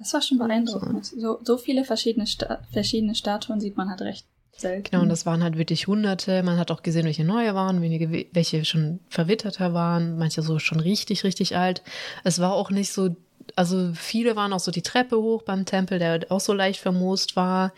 das 0.00 0.14
war 0.14 0.22
schon 0.22 0.38
beeindruckend. 0.38 1.06
So, 1.06 1.38
so 1.44 1.58
viele 1.58 1.84
verschiedene, 1.84 2.26
Sta 2.26 2.60
verschiedene 2.72 3.14
Statuen 3.14 3.60
sieht 3.60 3.76
man 3.76 3.90
halt 3.90 4.00
recht 4.00 4.26
selten. 4.56 4.90
Genau, 4.90 5.02
und 5.02 5.10
das 5.10 5.26
waren 5.26 5.42
halt 5.42 5.58
wirklich 5.58 5.86
hunderte. 5.86 6.42
Man 6.42 6.58
hat 6.58 6.70
auch 6.70 6.82
gesehen, 6.82 7.04
welche 7.04 7.24
neue 7.24 7.54
waren, 7.54 7.82
wenige, 7.82 8.26
welche 8.32 8.64
schon 8.64 9.00
verwitterter 9.08 9.74
waren, 9.74 10.18
manche 10.18 10.42
so 10.42 10.58
schon 10.58 10.80
richtig, 10.80 11.22
richtig 11.22 11.56
alt. 11.56 11.82
Es 12.24 12.40
war 12.40 12.54
auch 12.54 12.70
nicht 12.70 12.92
so, 12.92 13.14
also 13.56 13.92
viele 13.94 14.36
waren 14.36 14.52
auch 14.54 14.60
so 14.60 14.70
die 14.70 14.82
Treppe 14.82 15.20
hoch 15.20 15.42
beim 15.42 15.66
Tempel, 15.66 15.98
der 15.98 16.26
auch 16.30 16.40
so 16.40 16.54
leicht 16.54 16.80
vermoost 16.80 17.36
war. 17.36 17.72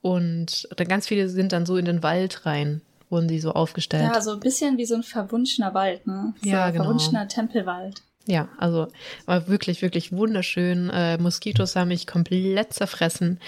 Und 0.00 0.68
dann 0.76 0.86
ganz 0.86 1.08
viele 1.08 1.28
sind 1.28 1.52
dann 1.52 1.66
so 1.66 1.76
in 1.76 1.84
den 1.84 2.04
Wald 2.04 2.46
rein 2.46 2.82
wurden 3.10 3.28
die 3.28 3.40
so 3.40 3.52
aufgestellt. 3.52 4.10
Ja, 4.14 4.20
so 4.20 4.32
ein 4.32 4.40
bisschen 4.40 4.76
wie 4.76 4.84
so 4.84 4.94
ein 4.94 5.02
verwunschener 5.02 5.74
Wald, 5.74 6.06
ne? 6.06 6.34
So 6.42 6.48
ja, 6.50 6.70
genau. 6.70 6.84
Verwunschener 6.84 7.28
Tempelwald. 7.28 8.02
Ja, 8.28 8.50
also 8.58 8.88
war 9.24 9.48
wirklich, 9.48 9.80
wirklich 9.80 10.12
wunderschön. 10.12 10.90
Äh, 10.90 11.16
Moskitos 11.16 11.74
haben 11.76 11.88
mich 11.88 12.06
komplett 12.06 12.74
zerfressen. 12.74 13.40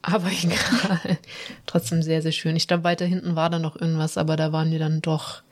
Aber 0.00 0.28
egal. 0.42 1.18
Trotzdem 1.66 2.02
sehr, 2.02 2.22
sehr 2.22 2.32
schön. 2.32 2.56
Ich 2.56 2.66
glaube, 2.66 2.84
weiter 2.84 3.04
hinten 3.04 3.36
war 3.36 3.50
da 3.50 3.58
noch 3.58 3.78
irgendwas, 3.78 4.16
aber 4.16 4.36
da 4.36 4.50
waren 4.50 4.70
wir 4.70 4.78
dann 4.78 5.02
doch 5.02 5.42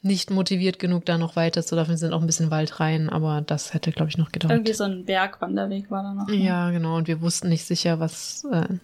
nicht 0.00 0.30
motiviert 0.30 0.78
genug, 0.78 1.06
da 1.06 1.18
noch 1.18 1.34
weiter 1.34 1.64
zu 1.64 1.74
laufen. 1.74 1.90
Wir 1.90 1.96
sind 1.96 2.12
auch 2.12 2.20
ein 2.20 2.28
bisschen 2.28 2.52
Wald 2.52 2.78
rein, 2.78 3.10
aber 3.10 3.42
das 3.44 3.74
hätte, 3.74 3.90
glaube 3.90 4.10
ich, 4.10 4.16
noch 4.16 4.30
gedauert. 4.30 4.52
Irgendwie 4.52 4.74
so 4.74 4.84
ein 4.84 5.04
Bergwanderweg 5.04 5.90
war 5.90 6.04
da 6.04 6.14
noch. 6.14 6.28
Ne? 6.28 6.36
Ja, 6.36 6.70
genau. 6.70 6.96
Und 6.96 7.08
wir 7.08 7.20
wussten 7.20 7.48
nicht 7.48 7.64
sicher, 7.64 7.98
was 7.98 8.44
äh, 8.44 8.74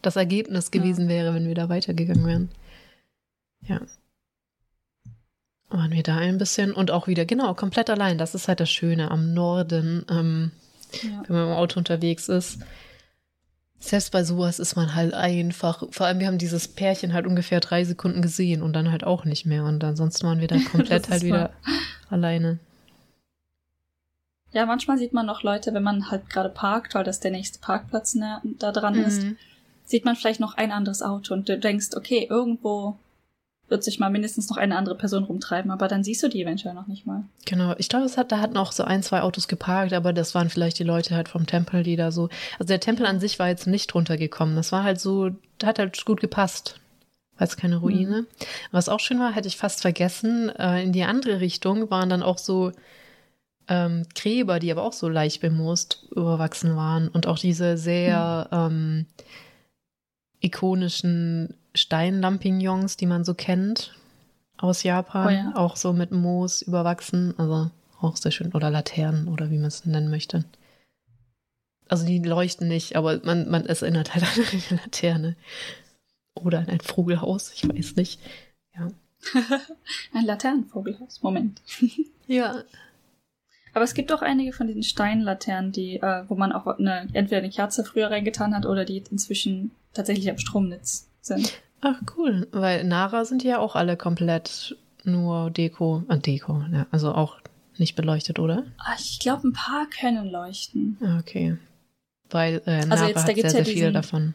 das 0.00 0.16
Ergebnis 0.16 0.70
gewesen 0.70 1.02
ja. 1.02 1.08
wäre, 1.10 1.34
wenn 1.34 1.46
wir 1.46 1.54
da 1.54 1.68
weitergegangen 1.68 2.26
wären. 2.26 2.48
Ja. 3.66 3.82
Waren 5.70 5.92
wir 5.92 6.02
da 6.02 6.16
ein 6.16 6.38
bisschen 6.38 6.72
und 6.72 6.90
auch 6.90 7.06
wieder, 7.06 7.26
genau, 7.26 7.52
komplett 7.54 7.90
allein. 7.90 8.16
Das 8.16 8.34
ist 8.34 8.48
halt 8.48 8.60
das 8.60 8.70
Schöne 8.70 9.10
am 9.10 9.34
Norden, 9.34 10.04
ähm, 10.10 10.52
ja. 11.02 11.22
wenn 11.26 11.36
man 11.36 11.48
im 11.48 11.54
Auto 11.54 11.78
unterwegs 11.78 12.28
ist. 12.28 12.60
Selbst 13.78 14.10
bei 14.10 14.24
sowas 14.24 14.58
ist 14.58 14.76
man 14.76 14.94
halt 14.94 15.14
einfach, 15.14 15.84
vor 15.90 16.06
allem 16.06 16.18
wir 16.20 16.26
haben 16.26 16.38
dieses 16.38 16.68
Pärchen 16.68 17.12
halt 17.12 17.26
ungefähr 17.26 17.60
drei 17.60 17.84
Sekunden 17.84 18.22
gesehen 18.22 18.62
und 18.62 18.72
dann 18.72 18.90
halt 18.90 19.04
auch 19.04 19.24
nicht 19.24 19.46
mehr. 19.46 19.64
Und 19.64 19.84
ansonsten 19.84 20.26
waren 20.26 20.40
wir 20.40 20.48
dann 20.48 20.64
komplett 20.72 21.10
halt 21.10 21.22
wieder 21.22 21.50
alleine. 22.08 22.58
Ja, 24.52 24.64
manchmal 24.64 24.96
sieht 24.98 25.12
man 25.12 25.26
noch 25.26 25.42
Leute, 25.42 25.74
wenn 25.74 25.82
man 25.82 26.10
halt 26.10 26.30
gerade 26.30 26.48
parkt, 26.48 26.94
weil 26.94 27.04
das 27.04 27.20
der 27.20 27.30
nächste 27.30 27.58
Parkplatz 27.58 28.16
da 28.18 28.72
dran 28.72 28.96
mhm. 28.96 29.04
ist, 29.04 29.22
sieht 29.84 30.04
man 30.04 30.16
vielleicht 30.16 30.40
noch 30.40 30.54
ein 30.56 30.72
anderes 30.72 31.02
Auto 31.02 31.34
und 31.34 31.48
du 31.48 31.58
denkst, 31.58 31.88
okay, 31.94 32.26
irgendwo 32.28 32.96
wird 33.68 33.84
sich 33.84 33.98
mal 33.98 34.10
mindestens 34.10 34.48
noch 34.48 34.56
eine 34.56 34.76
andere 34.76 34.96
Person 34.96 35.24
rumtreiben, 35.24 35.70
aber 35.70 35.88
dann 35.88 36.02
siehst 36.02 36.22
du 36.22 36.28
die 36.28 36.42
eventuell 36.42 36.74
noch 36.74 36.86
nicht 36.86 37.06
mal. 37.06 37.24
Genau, 37.44 37.74
ich 37.78 37.88
glaube, 37.88 38.06
es 38.06 38.16
hat, 38.16 38.32
da 38.32 38.40
hatten 38.40 38.56
auch 38.56 38.72
so 38.72 38.84
ein, 38.84 39.02
zwei 39.02 39.20
Autos 39.22 39.48
geparkt, 39.48 39.92
aber 39.92 40.12
das 40.12 40.34
waren 40.34 40.50
vielleicht 40.50 40.78
die 40.78 40.84
Leute 40.84 41.14
halt 41.14 41.28
vom 41.28 41.46
Tempel, 41.46 41.82
die 41.82 41.96
da 41.96 42.10
so. 42.10 42.28
Also 42.58 42.68
der 42.68 42.80
Tempel 42.80 43.06
an 43.06 43.20
sich 43.20 43.38
war 43.38 43.48
jetzt 43.48 43.66
nicht 43.66 43.94
runtergekommen. 43.94 44.56
Das 44.56 44.72
war 44.72 44.84
halt 44.84 45.00
so, 45.00 45.30
hat 45.62 45.78
halt 45.78 46.04
gut 46.04 46.20
gepasst. 46.20 46.80
War 47.36 47.46
jetzt 47.46 47.56
keine 47.56 47.76
Ruine. 47.76 48.22
Mhm. 48.22 48.26
Was 48.72 48.88
auch 48.88 49.00
schön 49.00 49.20
war, 49.20 49.32
hätte 49.32 49.48
ich 49.48 49.56
fast 49.56 49.82
vergessen, 49.82 50.48
äh, 50.56 50.82
in 50.82 50.92
die 50.92 51.04
andere 51.04 51.40
Richtung 51.40 51.90
waren 51.90 52.08
dann 52.08 52.22
auch 52.22 52.38
so 52.38 52.72
ähm, 53.68 54.04
Gräber, 54.14 54.58
die 54.58 54.72
aber 54.72 54.82
auch 54.82 54.94
so 54.94 55.08
leicht 55.08 55.40
bemoost 55.40 56.06
überwachsen 56.10 56.74
waren 56.74 57.08
und 57.08 57.26
auch 57.26 57.38
diese 57.38 57.76
sehr 57.76 58.48
mhm. 58.50 58.56
ähm, 58.56 59.06
ikonischen 60.40 61.54
Steinlampignons, 61.78 62.96
die 62.96 63.06
man 63.06 63.24
so 63.24 63.34
kennt 63.34 63.94
aus 64.56 64.82
Japan, 64.82 65.26
oh 65.26 65.30
ja. 65.30 65.52
auch 65.56 65.76
so 65.76 65.92
mit 65.92 66.10
Moos 66.10 66.62
überwachsen, 66.62 67.34
also 67.38 67.70
auch 68.00 68.16
sehr 68.16 68.32
schön 68.32 68.52
oder 68.52 68.70
Laternen 68.70 69.28
oder 69.28 69.50
wie 69.50 69.58
man 69.58 69.66
es 69.68 69.84
nennen 69.84 70.10
möchte. 70.10 70.44
Also 71.88 72.04
die 72.04 72.18
leuchten 72.18 72.68
nicht, 72.68 72.96
aber 72.96 73.20
man, 73.24 73.48
man 73.48 73.64
es 73.66 73.82
erinnert 73.82 74.14
halt 74.14 74.24
an 74.38 74.44
eine 74.70 74.80
Laterne 74.80 75.36
oder 76.34 76.58
an 76.58 76.68
ein 76.68 76.80
Vogelhaus, 76.80 77.52
ich 77.54 77.68
weiß 77.68 77.96
nicht. 77.96 78.20
Ja. 78.74 78.88
ein 80.14 80.24
Laternenvogelhaus, 80.24 81.22
Moment. 81.22 81.62
ja. 82.26 82.62
Aber 83.74 83.84
es 83.84 83.94
gibt 83.94 84.12
auch 84.12 84.22
einige 84.22 84.52
von 84.52 84.66
diesen 84.66 84.82
Steinlaternen, 84.82 85.72
die, 85.72 85.96
äh, 85.96 86.24
wo 86.28 86.34
man 86.34 86.52
auch 86.52 86.66
eine, 86.66 87.08
entweder 87.12 87.38
eine 87.38 87.50
Kerze 87.50 87.84
früher 87.84 88.10
reingetan 88.10 88.54
hat 88.54 88.66
oder 88.66 88.84
die 88.84 89.02
inzwischen 89.10 89.72
tatsächlich 89.92 90.30
am 90.30 90.38
Stromnetz 90.38 91.08
sind. 91.20 91.60
Ach 91.80 92.00
cool, 92.16 92.48
weil 92.52 92.84
Nara 92.84 93.24
sind 93.24 93.44
ja 93.44 93.58
auch 93.58 93.76
alle 93.76 93.96
komplett 93.96 94.76
nur 95.04 95.50
Deko, 95.50 96.02
äh, 96.08 96.18
Deko, 96.18 96.64
ja, 96.72 96.86
also 96.90 97.12
auch 97.12 97.38
nicht 97.76 97.94
beleuchtet, 97.94 98.38
oder? 98.38 98.64
Ah, 98.78 98.94
ich 98.98 99.20
glaube, 99.20 99.48
ein 99.48 99.52
paar 99.52 99.86
können 99.88 100.30
leuchten. 100.30 100.98
Ah, 101.00 101.18
okay. 101.18 101.56
Weil 102.30 102.60
äh, 102.66 102.84
Nara 102.84 102.92
also 102.92 103.04
jetzt, 103.04 103.16
hat 103.18 103.26
sehr, 103.36 103.50
sehr 103.50 103.62
diesen, 103.62 103.72
viele 103.72 103.92
davon. 103.92 104.34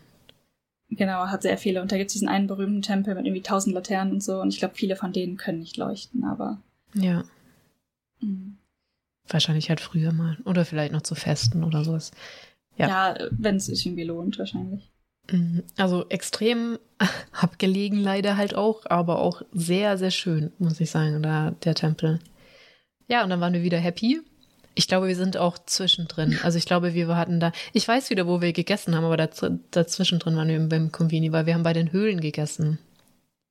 Genau, 0.89 1.27
hat 1.27 1.41
sehr 1.41 1.57
viele. 1.57 1.81
Und 1.81 1.91
da 1.91 1.97
gibt 1.97 2.07
es 2.09 2.13
diesen 2.13 2.27
einen 2.27 2.47
berühmten 2.47 2.81
Tempel 2.81 3.15
mit 3.15 3.25
irgendwie 3.25 3.41
tausend 3.41 3.75
Laternen 3.75 4.13
und 4.13 4.23
so. 4.23 4.39
Und 4.39 4.49
ich 4.49 4.59
glaube, 4.59 4.75
viele 4.75 4.95
von 4.95 5.11
denen 5.11 5.37
können 5.37 5.59
nicht 5.59 5.77
leuchten, 5.77 6.23
aber. 6.23 6.59
Ja. 6.93 7.23
Mhm. 8.21 8.57
Wahrscheinlich 9.27 9.69
halt 9.69 9.81
früher 9.81 10.13
mal. 10.13 10.37
Oder 10.45 10.65
vielleicht 10.65 10.93
noch 10.93 11.01
zu 11.01 11.15
Festen 11.15 11.63
oder 11.63 11.83
sowas. 11.83 12.11
Ja, 12.77 12.87
ja 12.87 13.27
wenn 13.31 13.57
es 13.57 13.65
sich 13.65 13.85
irgendwie 13.85 14.03
lohnt, 14.03 14.39
wahrscheinlich. 14.39 14.92
Mhm. 15.32 15.63
Also 15.78 16.07
extrem 16.09 16.78
abgelegen 17.32 17.99
leider 17.99 18.38
halt 18.38 18.55
auch, 18.55 18.86
aber 18.86 19.19
auch 19.19 19.41
sehr, 19.51 19.97
sehr 19.97 20.11
schön, 20.11 20.51
muss 20.59 20.80
ich 20.80 20.91
sagen, 20.91 21.21
da, 21.24 21.51
der 21.63 21.76
Tempel. 21.76 22.19
Ja, 23.07 23.24
und 23.24 23.30
dann 23.30 23.41
waren 23.41 23.53
wir 23.53 23.63
wieder 23.63 23.80
happy. 23.80 24.21
Ich 24.76 24.88
glaube, 24.88 25.07
wir 25.07 25.15
sind 25.15 25.38
auch 25.38 25.57
zwischendrin. 25.59 26.39
Also 26.43 26.57
ich 26.57 26.65
glaube, 26.65 26.93
wir 26.93 27.15
hatten 27.15 27.39
da, 27.39 27.51
ich 27.74 27.88
weiß 27.88 28.09
wieder, 28.09 28.28
wo 28.28 28.41
wir 28.41 28.53
gegessen 28.53 28.95
haben, 28.95 29.05
aber 29.05 29.17
dazwischen 29.17 30.19
drin 30.19 30.36
waren 30.36 30.47
wir 30.47 30.59
beim 30.59 30.91
Convini, 30.91 31.32
weil 31.32 31.45
wir 31.45 31.53
haben 31.53 31.63
bei 31.63 31.74
den 31.74 31.91
Höhlen 31.91 32.21
gegessen 32.21 32.80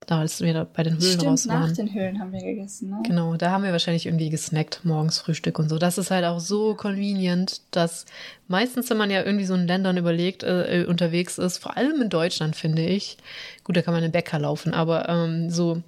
als 0.08 0.40
wir 0.40 0.64
bei 0.64 0.82
den 0.82 0.94
Höhlen 0.94 1.02
Stimmt, 1.02 1.24
raus 1.24 1.48
waren. 1.48 1.68
nach 1.68 1.72
den 1.72 1.92
Höhlen 1.94 2.18
haben 2.20 2.32
wir 2.32 2.40
gegessen, 2.40 2.90
ne? 2.90 3.02
Genau, 3.06 3.36
da 3.36 3.50
haben 3.50 3.64
wir 3.64 3.72
wahrscheinlich 3.72 4.06
irgendwie 4.06 4.30
gesnackt, 4.30 4.80
morgens 4.84 5.18
Frühstück 5.18 5.58
und 5.58 5.68
so. 5.68 5.78
Das 5.78 5.98
ist 5.98 6.10
halt 6.10 6.24
auch 6.24 6.40
so 6.40 6.74
convenient, 6.74 7.60
dass 7.70 8.06
meistens, 8.48 8.90
wenn 8.90 8.96
man 8.96 9.10
ja 9.10 9.22
irgendwie 9.22 9.44
so 9.44 9.54
in 9.54 9.66
Ländern 9.66 9.96
überlegt, 9.96 10.42
äh, 10.42 10.84
unterwegs 10.88 11.38
ist, 11.38 11.58
vor 11.58 11.76
allem 11.76 12.02
in 12.02 12.08
Deutschland, 12.08 12.56
finde 12.56 12.82
ich, 12.82 13.16
gut, 13.64 13.76
da 13.76 13.82
kann 13.82 13.94
man 13.94 14.02
in 14.02 14.08
den 14.08 14.12
Bäcker 14.12 14.38
laufen, 14.38 14.74
aber 14.74 15.08
ähm, 15.08 15.50
so, 15.50 15.82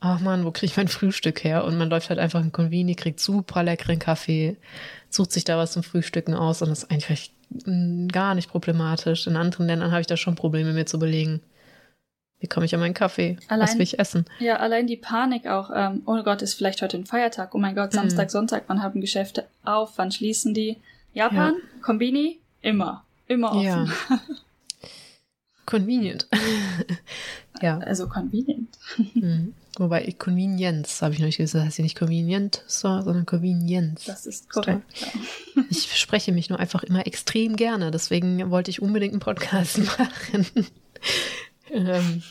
ach 0.00 0.20
man, 0.20 0.44
wo 0.44 0.50
kriege 0.50 0.70
ich 0.70 0.76
mein 0.76 0.88
Frühstück 0.88 1.44
her? 1.44 1.64
Und 1.64 1.76
man 1.76 1.90
läuft 1.90 2.10
halt 2.10 2.18
einfach 2.18 2.40
in 2.40 2.52
Convini, 2.52 2.94
kriegt 2.94 3.20
super 3.20 3.62
leckeren 3.62 3.98
Kaffee, 3.98 4.56
sucht 5.10 5.32
sich 5.32 5.44
da 5.44 5.58
was 5.58 5.72
zum 5.72 5.82
Frühstücken 5.82 6.34
aus 6.34 6.62
und 6.62 6.68
das 6.68 6.84
ist 6.84 6.90
eigentlich 6.90 7.32
mm, 7.66 8.08
gar 8.08 8.34
nicht 8.34 8.50
problematisch. 8.50 9.26
In 9.26 9.36
anderen 9.36 9.66
Ländern 9.66 9.90
habe 9.90 10.00
ich 10.00 10.06
da 10.06 10.16
schon 10.16 10.34
Probleme, 10.36 10.72
mir 10.72 10.86
zu 10.86 10.96
überlegen, 10.96 11.40
wie 12.40 12.46
komme 12.46 12.66
ich 12.66 12.74
an 12.74 12.80
meinen 12.80 12.94
Kaffee? 12.94 13.36
Allein, 13.48 13.66
Was 13.66 13.74
will 13.74 13.82
ich 13.82 13.98
essen? 13.98 14.24
Ja, 14.38 14.56
allein 14.56 14.86
die 14.86 14.96
Panik 14.96 15.46
auch. 15.46 15.70
Ähm, 15.74 16.02
oh 16.06 16.22
Gott, 16.22 16.42
ist 16.42 16.54
vielleicht 16.54 16.82
heute 16.82 16.96
ein 16.96 17.06
Feiertag. 17.06 17.54
Oh 17.54 17.58
mein 17.58 17.74
Gott, 17.74 17.92
Samstag, 17.92 18.28
mhm. 18.28 18.30
Sonntag, 18.30 18.64
wann 18.68 18.82
haben 18.82 19.00
Geschäfte 19.00 19.46
auf? 19.64 19.94
Wann 19.96 20.12
schließen 20.12 20.54
die? 20.54 20.76
Japan, 21.14 21.54
ja. 21.54 21.82
Kombini, 21.82 22.38
immer. 22.62 23.04
Immer 23.26 23.52
offen. 23.52 23.62
Ja. 23.62 23.86
Convenient. 25.66 26.28
ja. 27.62 27.78
Also 27.78 28.08
convenient. 28.08 28.68
Mhm. 29.14 29.54
Wobei 29.76 30.12
Convenience 30.18 31.02
habe 31.02 31.14
ich 31.14 31.20
noch 31.20 31.26
nicht 31.26 31.36
gesagt, 31.36 31.60
das 31.60 31.66
heißt 31.66 31.78
ja 31.78 31.82
nicht 31.82 31.96
convenient, 31.96 32.64
sondern 32.66 33.26
Convenience. 33.26 34.06
Das 34.06 34.26
ist 34.26 34.50
korrekt. 34.50 34.82
Ja. 35.00 35.62
Ich 35.70 35.96
spreche 36.00 36.32
mich 36.32 36.50
nur 36.50 36.58
einfach 36.58 36.82
immer 36.82 37.06
extrem 37.06 37.54
gerne, 37.54 37.92
deswegen 37.92 38.50
wollte 38.50 38.72
ich 38.72 38.82
unbedingt 38.82 39.12
einen 39.12 39.20
Podcast 39.20 39.78
machen. 39.78 40.46
Ähm, 41.70 42.22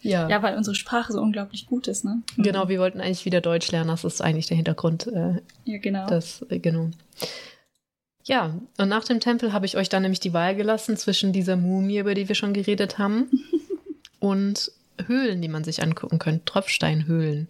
ja. 0.00 0.28
ja, 0.28 0.42
weil 0.42 0.56
unsere 0.56 0.76
Sprache 0.76 1.12
so 1.12 1.20
unglaublich 1.20 1.66
gut 1.66 1.88
ist, 1.88 2.04
ne? 2.04 2.22
Genau, 2.36 2.68
wir 2.68 2.78
wollten 2.78 3.00
eigentlich 3.00 3.24
wieder 3.24 3.40
Deutsch 3.40 3.70
lernen, 3.72 3.88
das 3.88 4.04
ist 4.04 4.22
eigentlich 4.22 4.46
der 4.46 4.56
Hintergrund. 4.56 5.06
Äh, 5.08 5.40
ja, 5.64 5.78
genau. 5.78 6.06
Das, 6.06 6.44
äh, 6.48 6.58
genau. 6.58 6.90
Ja, 8.24 8.58
und 8.78 8.88
nach 8.88 9.04
dem 9.04 9.20
Tempel 9.20 9.52
habe 9.52 9.66
ich 9.66 9.76
euch 9.76 9.88
dann 9.88 10.02
nämlich 10.02 10.20
die 10.20 10.32
Wahl 10.32 10.54
gelassen 10.54 10.96
zwischen 10.96 11.32
dieser 11.32 11.56
Mumie, 11.56 11.98
über 11.98 12.14
die 12.14 12.28
wir 12.28 12.34
schon 12.34 12.52
geredet 12.52 12.98
haben, 12.98 13.30
und 14.18 14.70
Höhlen, 15.06 15.42
die 15.42 15.48
man 15.48 15.64
sich 15.64 15.82
angucken 15.82 16.18
könnte, 16.18 16.44
Tropfsteinhöhlen. 16.44 17.48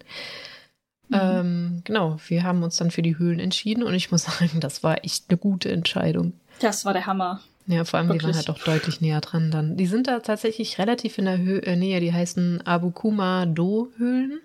Mhm. 1.09 1.19
Ähm, 1.19 1.81
genau, 1.83 2.17
wir 2.27 2.43
haben 2.43 2.63
uns 2.63 2.77
dann 2.77 2.91
für 2.91 3.01
die 3.01 3.17
Höhlen 3.17 3.39
entschieden 3.39 3.83
und 3.83 3.93
ich 3.93 4.11
muss 4.11 4.23
sagen, 4.39 4.59
das 4.59 4.83
war 4.83 5.03
echt 5.03 5.25
eine 5.29 5.37
gute 5.37 5.71
Entscheidung. 5.71 6.33
Das 6.59 6.85
war 6.85 6.93
der 6.93 7.05
Hammer. 7.05 7.41
Ja, 7.67 7.83
vor 7.83 7.99
allem, 7.99 8.07
Wirklich? 8.07 8.21
die 8.21 8.27
waren 8.27 8.35
halt 8.37 8.49
auch 8.49 8.63
deutlich 8.63 9.01
näher 9.01 9.19
dran 9.19 9.51
dann. 9.51 9.75
Die 9.75 9.87
sind 9.87 10.07
da 10.07 10.21
tatsächlich 10.21 10.79
relativ 10.79 11.17
in 11.17 11.25
der 11.25 11.37
Hö 11.37 11.59
äh, 11.59 11.75
Nähe, 11.75 11.99
die 11.99 12.13
heißen 12.13 12.65
Abukuma-Do-Höhlen. 12.65 14.39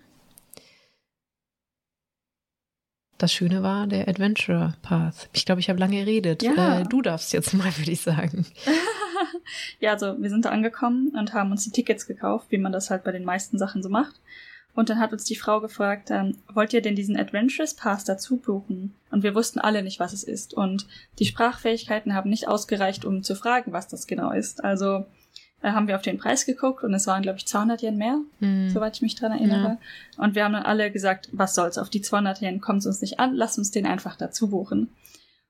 Das 3.18 3.33
Schöne 3.33 3.62
war 3.62 3.87
der 3.87 4.09
Adventure 4.09 4.75
Path. 4.83 5.29
Ich 5.33 5.47
glaube, 5.47 5.61
ich 5.61 5.68
habe 5.68 5.79
lange 5.79 6.01
geredet. 6.01 6.43
Ja. 6.43 6.81
Äh, 6.81 6.83
du 6.83 7.01
darfst 7.01 7.33
jetzt 7.33 7.55
mal, 7.55 7.77
würde 7.79 7.93
ich 7.93 8.01
sagen. 8.01 8.45
ja, 9.81 9.93
also 9.93 10.20
wir 10.20 10.29
sind 10.29 10.45
da 10.45 10.51
angekommen 10.51 11.11
und 11.16 11.33
haben 11.33 11.53
uns 11.53 11.62
die 11.62 11.70
Tickets 11.70 12.09
gekauft, 12.09 12.47
wie 12.51 12.59
man 12.59 12.73
das 12.73 12.91
halt 12.91 13.05
bei 13.05 13.12
den 13.12 13.25
meisten 13.25 13.57
Sachen 13.57 13.85
so 13.85 13.89
macht. 13.89 14.20
Und 14.75 14.89
dann 14.89 14.99
hat 14.99 15.12
uns 15.12 15.25
die 15.25 15.37
Frau 15.37 15.61
gefragt, 15.61 16.11
ähm, 16.11 16.39
wollt 16.53 16.73
ihr 16.73 16.81
denn 16.81 16.97
diesen 16.97 17.16
Adventurous 17.16 17.75
Pass 17.75 18.05
dazu 18.05 18.39
buchen? 18.39 18.95
Und 19.11 19.23
wir 19.23 19.35
wussten 19.35 19.61
alle 19.61 19.83
nicht, 19.83 20.01
was 20.01 20.14
es 20.14 20.25
ist. 20.25 20.55
Und 20.55 20.87
die 21.18 21.27
Sprachfähigkeiten 21.27 22.14
haben 22.14 22.31
nicht 22.31 22.49
ausgereicht, 22.49 23.05
um 23.05 23.23
zu 23.23 23.37
fragen, 23.37 23.73
was 23.73 23.89
das 23.89 24.07
genau 24.07 24.33
ist. 24.33 24.64
Also 24.64 25.05
äh, 25.61 25.73
haben 25.73 25.89
wir 25.89 25.97
auf 25.97 26.03
den 26.03 26.16
Preis 26.16 26.47
geguckt 26.47 26.85
und 26.85 26.95
es 26.95 27.07
waren, 27.07 27.23
glaube 27.23 27.39
ich, 27.39 27.47
200 27.47 27.83
Yen 27.83 27.97
mehr, 27.99 28.18
mhm. 28.41 28.70
soweit 28.70 28.97
ich 28.97 29.03
mich 29.03 29.14
dran 29.14 29.33
erinnere. 29.33 29.79
Ja. 30.16 30.25
Und 30.25 30.35
wir 30.35 30.45
haben 30.45 30.55
dann 30.55 30.64
alle 30.64 30.91
gesagt, 30.91 31.29
was 31.33 31.55
soll's, 31.55 31.77
auf 31.77 31.91
die 31.91 32.01
200 32.01 32.41
Yen 32.41 32.62
kommt 32.62 32.81
es 32.81 32.87
uns 32.87 33.03
nicht 33.03 33.20
an, 33.20 33.35
lass 33.35 33.59
uns 33.59 33.70
den 33.73 33.87
einfach 33.87 34.16
dazu 34.16 34.49
buchen. 34.49 34.89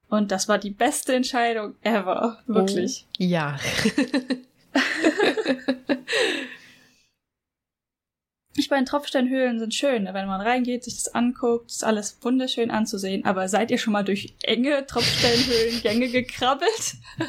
Und 0.09 0.33
das 0.33 0.49
war 0.49 0.59
die 0.59 0.71
beste 0.71 1.15
Entscheidung 1.15 1.75
ever, 1.83 2.39
wirklich. 2.47 3.07
Oh, 3.09 3.15
ja. 3.25 3.57
Ich 8.55 8.69
meine, 8.69 8.85
Tropfsteinhöhlen 8.85 9.59
sind 9.59 9.75
schön, 9.75 10.05
wenn 10.05 10.27
man 10.27 10.41
reingeht, 10.41 10.85
sich 10.85 10.97
das 10.97 11.15
anguckt, 11.15 11.71
ist 11.71 11.85
alles 11.85 12.19
wunderschön 12.21 12.71
anzusehen. 12.71 13.25
Aber 13.25 13.49
seid 13.49 13.71
ihr 13.71 13.79
schon 13.79 13.95
mal 13.95 14.05
durch 14.05 14.35
enge 14.43 14.87
Tropfsteinhöhlengänge 14.87 16.09
gekrabbelt? 16.09 16.95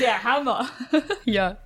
Der 0.00 0.22
Hammer. 0.22 0.68
ja, 1.24 1.56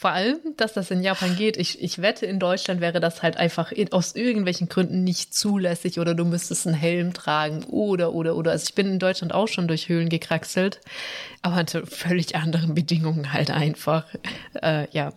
vor 0.00 0.12
allem, 0.12 0.38
dass 0.56 0.72
das 0.72 0.90
in 0.90 1.02
Japan 1.02 1.36
geht. 1.36 1.58
Ich, 1.58 1.82
ich 1.82 2.00
wette, 2.00 2.24
in 2.24 2.38
Deutschland 2.38 2.80
wäre 2.80 3.00
das 3.00 3.22
halt 3.22 3.36
einfach 3.36 3.70
in, 3.70 3.92
aus 3.92 4.14
irgendwelchen 4.16 4.70
Gründen 4.70 5.04
nicht 5.04 5.34
zulässig 5.34 6.00
oder 6.00 6.14
du 6.14 6.24
müsstest 6.24 6.66
einen 6.66 6.74
Helm 6.74 7.12
tragen 7.12 7.64
oder, 7.64 8.14
oder, 8.14 8.34
oder. 8.34 8.52
Also 8.52 8.64
ich 8.66 8.74
bin 8.74 8.86
in 8.86 8.98
Deutschland 8.98 9.34
auch 9.34 9.46
schon 9.46 9.68
durch 9.68 9.90
Höhlen 9.90 10.08
gekraxelt, 10.08 10.80
aber 11.42 11.58
unter 11.58 11.86
völlig 11.86 12.34
anderen 12.34 12.72
Bedingungen 12.72 13.34
halt 13.34 13.50
einfach. 13.50 14.06
Äh, 14.62 14.86
ja. 14.92 15.12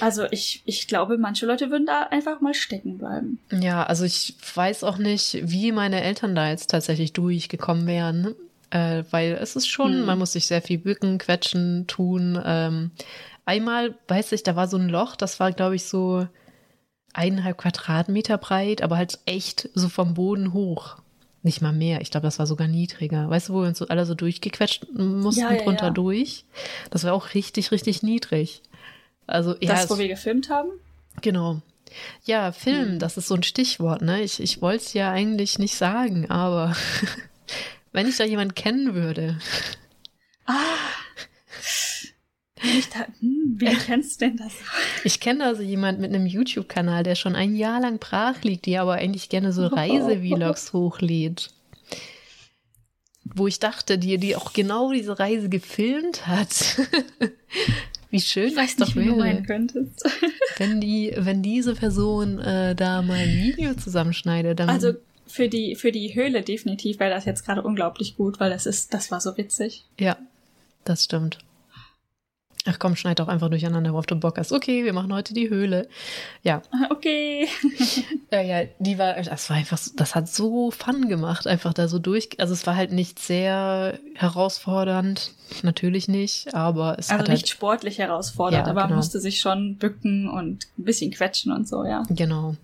Also 0.00 0.26
ich, 0.30 0.62
ich 0.66 0.86
glaube, 0.86 1.16
manche 1.16 1.46
Leute 1.46 1.70
würden 1.70 1.86
da 1.86 2.02
einfach 2.10 2.42
mal 2.42 2.52
stecken 2.52 2.98
bleiben. 2.98 3.38
Ja, 3.50 3.84
also 3.84 4.04
ich 4.04 4.34
weiß 4.54 4.84
auch 4.84 4.98
nicht, 4.98 5.38
wie 5.44 5.72
meine 5.72 6.02
Eltern 6.02 6.34
da 6.34 6.50
jetzt 6.50 6.70
tatsächlich 6.70 7.14
durchgekommen 7.14 7.86
wären. 7.86 8.34
Äh, 8.68 9.04
weil 9.12 9.38
es 9.40 9.56
ist 9.56 9.68
schon, 9.68 9.92
hm. 9.92 10.04
man 10.04 10.18
muss 10.18 10.32
sich 10.32 10.46
sehr 10.46 10.60
viel 10.60 10.78
bücken, 10.78 11.18
quetschen, 11.18 11.86
tun. 11.86 12.38
Ähm, 12.44 12.90
einmal, 13.46 13.94
weiß 14.08 14.32
ich, 14.32 14.42
da 14.42 14.56
war 14.56 14.68
so 14.68 14.76
ein 14.76 14.90
Loch, 14.90 15.16
das 15.16 15.40
war, 15.40 15.52
glaube 15.52 15.76
ich, 15.76 15.84
so 15.84 16.28
eineinhalb 17.14 17.56
Quadratmeter 17.56 18.36
breit, 18.36 18.82
aber 18.82 18.98
halt 18.98 19.18
echt 19.24 19.70
so 19.74 19.88
vom 19.88 20.12
Boden 20.14 20.52
hoch. 20.52 20.98
Nicht 21.42 21.62
mal 21.62 21.72
mehr. 21.72 22.00
Ich 22.00 22.10
glaube, 22.10 22.26
das 22.26 22.38
war 22.38 22.46
sogar 22.46 22.66
niedriger. 22.66 23.30
Weißt 23.30 23.48
du, 23.48 23.54
wo 23.54 23.62
wir 23.62 23.68
uns 23.68 23.78
so 23.78 23.86
alle 23.86 24.04
so 24.04 24.14
durchgequetscht 24.14 24.88
mussten, 24.92 25.42
ja, 25.42 25.52
ja, 25.52 25.62
drunter 25.62 25.86
ja. 25.86 25.90
durch? 25.90 26.44
Das 26.90 27.04
war 27.04 27.14
auch 27.14 27.34
richtig, 27.34 27.70
richtig 27.70 28.02
niedrig. 28.02 28.62
Also, 29.26 29.54
ja. 29.60 29.74
Das, 29.74 29.88
wo 29.88 29.96
wir 29.96 30.08
gefilmt 30.08 30.50
haben? 30.50 30.70
Genau. 31.22 31.62
Ja, 32.24 32.50
Film, 32.52 32.88
hm. 32.92 32.98
das 32.98 33.16
ist 33.16 33.28
so 33.28 33.34
ein 33.34 33.44
Stichwort, 33.44 34.02
ne? 34.02 34.22
Ich, 34.22 34.40
ich 34.40 34.60
wollte 34.60 34.84
es 34.84 34.92
ja 34.92 35.12
eigentlich 35.12 35.58
nicht 35.58 35.76
sagen, 35.76 36.28
aber 36.30 36.76
wenn 37.92 38.08
ich 38.08 38.16
da 38.16 38.24
jemanden 38.24 38.54
kennen 38.54 38.94
würde. 38.94 39.38
Ah, 40.46 40.54
ich 42.68 42.88
da, 42.88 43.06
hm, 43.20 43.56
wie 43.58 43.74
kennst 43.74 44.20
du 44.20 44.26
denn 44.26 44.36
das? 44.36 44.52
Ich 45.04 45.20
kenne 45.20 45.44
also 45.44 45.62
jemand 45.62 46.00
mit 46.00 46.12
einem 46.12 46.26
YouTube-Kanal, 46.26 47.02
der 47.02 47.14
schon 47.14 47.34
ein 47.34 47.56
Jahr 47.56 47.80
lang 47.80 47.98
brach 47.98 48.42
liegt, 48.42 48.66
die 48.66 48.78
aber 48.78 48.94
eigentlich 48.94 49.28
gerne 49.28 49.52
so 49.52 49.66
Reise-Vlogs 49.66 50.72
hochlädt. 50.72 51.50
Wo 53.24 53.46
ich 53.46 53.58
dachte, 53.58 53.98
die, 53.98 54.18
die 54.18 54.36
auch 54.36 54.52
genau 54.52 54.92
diese 54.92 55.18
Reise 55.18 55.48
gefilmt 55.48 56.26
hat. 56.26 56.80
wie 58.10 58.20
schön 58.20 58.48
ich 58.48 58.54
das 58.54 58.76
doch 58.76 58.96
wäre. 58.96 59.42
wenn 60.58 60.80
die, 60.80 61.12
wenn 61.16 61.42
diese 61.42 61.74
Person 61.74 62.38
äh, 62.38 62.74
da 62.74 63.02
mal 63.02 63.18
ein 63.18 63.36
Video 63.36 63.74
zusammenschneidet, 63.74 64.60
dann. 64.60 64.70
Also 64.70 64.94
für 65.26 65.48
die, 65.48 65.74
für 65.74 65.92
die 65.92 66.14
Höhle 66.14 66.42
definitiv 66.42 67.00
wäre 67.00 67.10
das 67.10 67.24
jetzt 67.24 67.44
gerade 67.44 67.62
unglaublich 67.62 68.16
gut, 68.16 68.38
weil 68.40 68.50
das 68.50 68.66
ist, 68.66 68.94
das 68.94 69.10
war 69.10 69.20
so 69.20 69.36
witzig. 69.36 69.84
Ja, 69.98 70.16
das 70.84 71.04
stimmt. 71.04 71.38
Ach 72.68 72.78
komm, 72.78 72.96
schneid 72.96 73.20
doch 73.20 73.28
einfach 73.28 73.48
durcheinander, 73.48 73.92
worauf 73.92 74.06
du 74.06 74.16
Bock 74.16 74.38
hast. 74.38 74.52
Okay, 74.52 74.84
wir 74.84 74.92
machen 74.92 75.12
heute 75.12 75.34
die 75.34 75.50
Höhle. 75.50 75.88
Ja. 76.42 76.62
Okay. 76.88 77.48
ja, 78.32 78.40
ja, 78.40 78.64
die 78.78 78.98
war, 78.98 79.14
das 79.14 79.50
war 79.50 79.56
einfach, 79.56 79.78
das 79.96 80.14
hat 80.14 80.28
so 80.28 80.70
Fun 80.70 81.08
gemacht, 81.08 81.46
einfach 81.46 81.74
da 81.74 81.88
so 81.88 81.98
durch. 81.98 82.30
Also 82.38 82.54
es 82.54 82.66
war 82.66 82.74
halt 82.74 82.92
nicht 82.92 83.18
sehr 83.18 83.98
herausfordernd, 84.14 85.32
natürlich 85.62 86.08
nicht, 86.08 86.54
aber 86.54 86.96
es 86.98 87.10
also 87.10 87.20
hat 87.20 87.28
nicht 87.28 87.42
halt, 87.42 87.48
sportlich 87.48 87.98
herausfordernd, 87.98 88.66
ja, 88.66 88.70
aber 88.70 88.84
genau. 88.84 88.96
musste 88.96 89.20
sich 89.20 89.40
schon 89.40 89.76
bücken 89.76 90.28
und 90.28 90.66
ein 90.78 90.84
bisschen 90.84 91.10
quetschen 91.10 91.52
und 91.52 91.68
so, 91.68 91.84
ja. 91.84 92.04
Genau. 92.08 92.56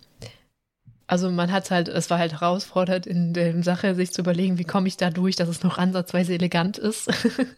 Also 1.06 1.30
man 1.30 1.52
hat 1.52 1.70
halt, 1.70 1.88
es 1.88 2.08
war 2.08 2.18
halt 2.18 2.32
herausfordernd 2.32 3.06
in 3.06 3.34
der 3.34 3.62
Sache, 3.62 3.94
sich 3.94 4.12
zu 4.12 4.22
überlegen, 4.22 4.56
wie 4.58 4.64
komme 4.64 4.88
ich 4.88 4.96
da 4.96 5.10
durch, 5.10 5.36
dass 5.36 5.48
es 5.48 5.62
noch 5.62 5.76
ansatzweise 5.76 6.32
elegant 6.32 6.78
ist. 6.78 7.10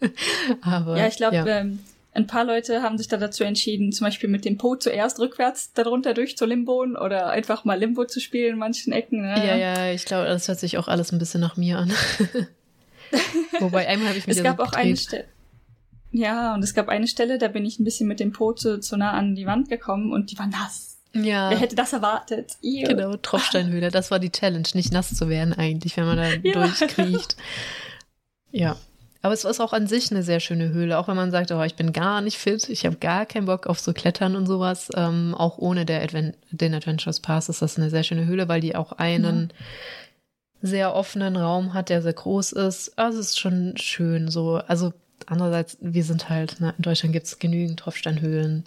aber 0.61 0.97
ja, 0.97 1.07
ich 1.07 1.15
glaube, 1.15 1.37
ja. 1.37 1.45
ähm, 1.45 1.79
ein 2.15 2.27
paar 2.27 2.45
Leute 2.45 2.81
haben 2.81 2.97
sich 2.97 3.07
da 3.07 3.17
dazu 3.17 3.43
entschieden, 3.43 3.91
zum 3.91 4.05
Beispiel 4.05 4.29
mit 4.29 4.45
dem 4.45 4.57
Po 4.57 4.75
zuerst 4.75 5.19
rückwärts 5.19 5.73
darunter 5.73 6.13
durch 6.13 6.37
zu 6.37 6.45
Limboen 6.45 6.95
oder 6.95 7.29
einfach 7.29 7.65
mal 7.65 7.77
Limbo 7.77 8.05
zu 8.05 8.21
spielen 8.21 8.53
in 8.53 8.59
manchen 8.59 8.93
Ecken. 8.93 9.21
Ne? 9.21 9.45
Ja, 9.45 9.55
ja, 9.55 9.91
ich 9.91 10.05
glaube, 10.05 10.25
das 10.25 10.47
hört 10.47 10.59
sich 10.59 10.77
auch 10.77 10.87
alles 10.87 11.11
ein 11.11 11.19
bisschen 11.19 11.41
nach 11.41 11.57
mir 11.57 11.77
an. 11.77 11.91
Wobei 13.59 13.87
einmal 13.87 14.09
habe 14.09 14.17
ich 14.17 14.27
mich 14.27 14.37
Es 14.37 14.43
gab 14.43 14.57
so 14.57 14.63
auch 14.63 14.73
eine 14.73 14.95
Stelle. 14.95 15.25
Ja, 16.11 16.53
und 16.53 16.63
es 16.63 16.73
gab 16.73 16.87
eine 16.87 17.07
Stelle, 17.07 17.37
da 17.37 17.49
bin 17.49 17.65
ich 17.65 17.79
ein 17.79 17.83
bisschen 17.83 18.07
mit 18.07 18.21
dem 18.21 18.31
Po 18.31 18.53
zu, 18.53 18.79
zu 18.79 18.95
nah 18.95 19.11
an 19.11 19.35
die 19.35 19.45
Wand 19.45 19.67
gekommen 19.67 20.13
und 20.13 20.31
die 20.31 20.39
war 20.39 20.47
nass. 20.47 20.97
Ja. 21.13 21.49
Wer 21.49 21.59
hätte 21.59 21.75
das 21.75 21.91
erwartet? 21.91 22.53
Ew. 22.61 22.87
Genau, 22.87 23.17
Tropfsteinhöhle. 23.17 23.91
Das 23.91 24.09
war 24.09 24.19
die 24.19 24.31
Challenge, 24.31 24.67
nicht 24.73 24.93
nass 24.93 25.13
zu 25.13 25.27
werden 25.27 25.53
eigentlich, 25.53 25.97
wenn 25.97 26.05
man 26.05 26.17
da 26.17 26.29
ja. 26.29 26.53
durchkriecht. 26.53 27.35
Ja. 28.51 28.77
Aber 29.25 29.33
es 29.33 29.43
ist 29.43 29.59
auch 29.59 29.73
an 29.73 29.87
sich 29.87 30.11
eine 30.11 30.21
sehr 30.21 30.39
schöne 30.39 30.69
Höhle, 30.69 30.99
auch 30.99 31.07
wenn 31.07 31.15
man 31.15 31.31
sagt, 31.31 31.51
oh, 31.51 31.63
ich 31.63 31.73
bin 31.73 31.93
gar 31.93 32.21
nicht 32.21 32.37
fit, 32.37 32.69
ich 32.69 32.85
habe 32.85 32.97
gar 32.97 33.25
keinen 33.25 33.47
Bock 33.47 33.65
auf 33.65 33.79
so 33.79 33.91
Klettern 33.91 34.35
und 34.35 34.45
sowas. 34.45 34.89
Ähm, 34.95 35.33
auch 35.33 35.57
ohne 35.57 35.83
der 35.83 36.03
Advent 36.03 36.37
den 36.51 36.75
Adventures 36.75 37.21
Pass 37.21 37.49
ist 37.49 37.63
das 37.63 37.75
eine 37.75 37.89
sehr 37.89 38.03
schöne 38.03 38.27
Höhle, 38.27 38.47
weil 38.49 38.61
die 38.61 38.75
auch 38.75 38.91
einen 38.91 39.49
ja. 39.49 40.69
sehr 40.69 40.93
offenen 40.93 41.37
Raum 41.37 41.73
hat, 41.73 41.89
der 41.89 42.03
sehr 42.03 42.13
groß 42.13 42.51
ist. 42.51 42.99
Also 42.99 43.17
es 43.17 43.29
ist 43.29 43.39
schon 43.39 43.75
schön 43.77 44.29
so. 44.29 44.57
Also 44.67 44.93
andererseits, 45.25 45.79
wir 45.81 46.03
sind 46.03 46.29
halt, 46.29 46.61
ne, 46.61 46.75
in 46.77 46.83
Deutschland 46.83 47.11
gibt 47.11 47.25
es 47.25 47.39
genügend 47.39 47.79
Tropfsteinhöhlen. 47.79 48.65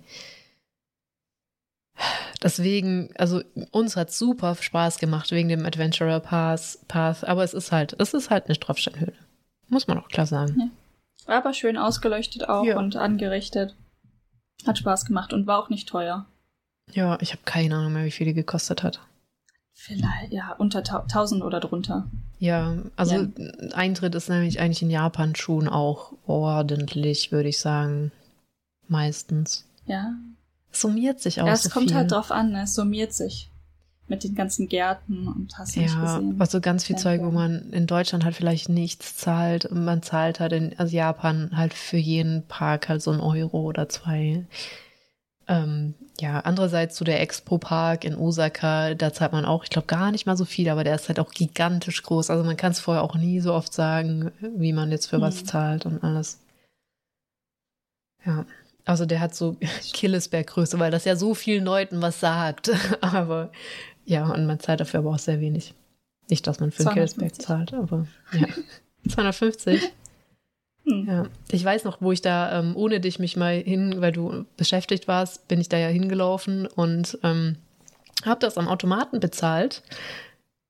Deswegen, 2.42 3.10
also 3.16 3.42
uns 3.70 3.94
hat 3.94 4.10
super 4.10 4.56
Spaß 4.56 4.98
gemacht 4.98 5.30
wegen 5.30 5.50
dem 5.50 5.64
Adventurer 5.64 6.18
Pass, 6.18 6.80
Path, 6.88 7.22
aber 7.22 7.44
es 7.44 7.54
ist 7.54 7.70
halt, 7.70 7.94
es 8.00 8.12
ist 8.12 8.30
halt 8.30 8.46
eine 8.46 8.58
Tropfsteinhöhle. 8.58 9.27
Muss 9.68 9.86
man 9.86 9.98
auch 9.98 10.08
klar 10.08 10.26
sagen. 10.26 10.72
Ja. 11.26 11.36
Aber 11.36 11.52
schön 11.52 11.76
ausgeleuchtet 11.76 12.48
auch 12.48 12.64
ja. 12.64 12.78
und 12.78 12.96
angerichtet. 12.96 13.74
Hat 14.66 14.78
Spaß 14.78 15.04
gemacht 15.04 15.32
und 15.32 15.46
war 15.46 15.58
auch 15.58 15.68
nicht 15.68 15.88
teuer. 15.88 16.26
Ja, 16.92 17.18
ich 17.20 17.32
habe 17.32 17.42
keine 17.44 17.76
Ahnung 17.76 17.92
mehr, 17.92 18.04
wie 18.04 18.10
viel 18.10 18.26
die 18.26 18.34
gekostet 18.34 18.82
hat. 18.82 19.00
Vielleicht, 19.74 20.32
ja, 20.32 20.54
unter 20.58 20.78
1000 20.78 21.42
oder 21.42 21.60
drunter. 21.60 22.10
Ja, 22.38 22.76
also 22.96 23.14
ja. 23.14 23.28
Eintritt 23.74 24.14
ist 24.14 24.28
nämlich 24.28 24.58
eigentlich 24.58 24.82
in 24.82 24.90
Japan 24.90 25.36
schon 25.36 25.68
auch 25.68 26.12
ordentlich, 26.26 27.30
würde 27.30 27.48
ich 27.48 27.58
sagen. 27.58 28.10
Meistens. 28.88 29.66
Ja. 29.86 30.14
Es 30.72 30.80
summiert 30.80 31.20
sich 31.20 31.40
auch. 31.40 31.46
Ja, 31.46 31.52
es 31.52 31.64
so 31.64 31.70
kommt 31.70 31.88
viel. 31.88 31.96
halt 31.96 32.10
drauf 32.10 32.32
an, 32.32 32.52
ne? 32.52 32.62
es 32.62 32.74
summiert 32.74 33.12
sich 33.12 33.50
mit 34.08 34.24
den 34.24 34.34
ganzen 34.34 34.68
Gärten 34.68 35.28
und 35.28 35.56
hast 35.58 35.76
ja, 35.76 35.82
nicht 35.82 36.00
gesehen. 36.00 36.36
Also 36.38 36.60
ganz 36.60 36.84
viel 36.84 36.96
Zeug, 36.96 37.22
wo 37.22 37.30
man 37.30 37.70
in 37.70 37.86
Deutschland 37.86 38.24
halt 38.24 38.34
vielleicht 38.34 38.68
nichts 38.68 39.16
zahlt 39.16 39.66
und 39.66 39.84
man 39.84 40.02
zahlt 40.02 40.40
halt 40.40 40.52
in 40.52 40.78
also 40.78 40.94
Japan 40.96 41.50
halt 41.54 41.74
für 41.74 41.96
jeden 41.96 42.46
Park 42.46 42.88
halt 42.88 43.02
so 43.02 43.10
ein 43.10 43.20
Euro 43.20 43.62
oder 43.62 43.88
zwei. 43.88 44.44
Ähm, 45.46 45.94
ja, 46.20 46.40
andererseits 46.40 46.96
so 46.96 47.04
der 47.04 47.20
Expo-Park 47.20 48.04
in 48.04 48.14
Osaka, 48.14 48.94
da 48.94 49.12
zahlt 49.12 49.32
man 49.32 49.44
auch, 49.44 49.64
ich 49.64 49.70
glaube, 49.70 49.86
gar 49.86 50.10
nicht 50.10 50.26
mal 50.26 50.36
so 50.36 50.44
viel, 50.44 50.68
aber 50.68 50.84
der 50.84 50.94
ist 50.94 51.08
halt 51.08 51.20
auch 51.20 51.30
gigantisch 51.30 52.02
groß. 52.02 52.30
Also 52.30 52.44
man 52.44 52.56
kann 52.56 52.72
es 52.72 52.80
vorher 52.80 53.02
auch 53.02 53.14
nie 53.14 53.40
so 53.40 53.54
oft 53.54 53.72
sagen, 53.72 54.32
wie 54.40 54.72
man 54.72 54.90
jetzt 54.90 55.06
für 55.06 55.16
hm. 55.16 55.22
was 55.22 55.44
zahlt 55.44 55.86
und 55.86 56.02
alles. 56.02 56.40
Ja. 58.24 58.44
Also 58.84 59.04
der 59.04 59.20
hat 59.20 59.34
so 59.34 59.56
Killesberg-Größe, 59.92 60.78
weil 60.78 60.90
das 60.90 61.04
ja 61.04 61.14
so 61.14 61.34
vielen 61.34 61.64
Leuten 61.64 62.02
was 62.02 62.20
sagt. 62.20 62.70
aber 63.00 63.50
ja, 64.08 64.26
und 64.32 64.46
man 64.46 64.58
zahlt 64.58 64.80
dafür 64.80 65.00
aber 65.00 65.10
auch 65.10 65.18
sehr 65.18 65.38
wenig. 65.38 65.74
Nicht, 66.30 66.46
dass 66.46 66.60
man 66.60 66.70
für 66.70 66.84
einen 66.86 66.94
Killesberg 66.94 67.40
zahlt, 67.40 67.74
aber 67.74 68.06
ja. 68.32 68.46
250. 69.08 69.82
Hm. 70.84 71.06
Ja, 71.06 71.26
ich 71.50 71.62
weiß 71.62 71.84
noch, 71.84 72.00
wo 72.00 72.10
ich 72.10 72.22
da 72.22 72.58
ähm, 72.58 72.74
ohne 72.74 73.00
dich 73.00 73.18
mich 73.18 73.36
mal 73.36 73.60
hin, 73.60 74.00
weil 74.00 74.12
du 74.12 74.46
beschäftigt 74.56 75.08
warst, 75.08 75.46
bin 75.48 75.60
ich 75.60 75.68
da 75.68 75.76
ja 75.76 75.88
hingelaufen 75.88 76.66
und 76.66 77.18
ähm, 77.22 77.56
habe 78.24 78.40
das 78.40 78.56
am 78.56 78.66
Automaten 78.66 79.20
bezahlt. 79.20 79.82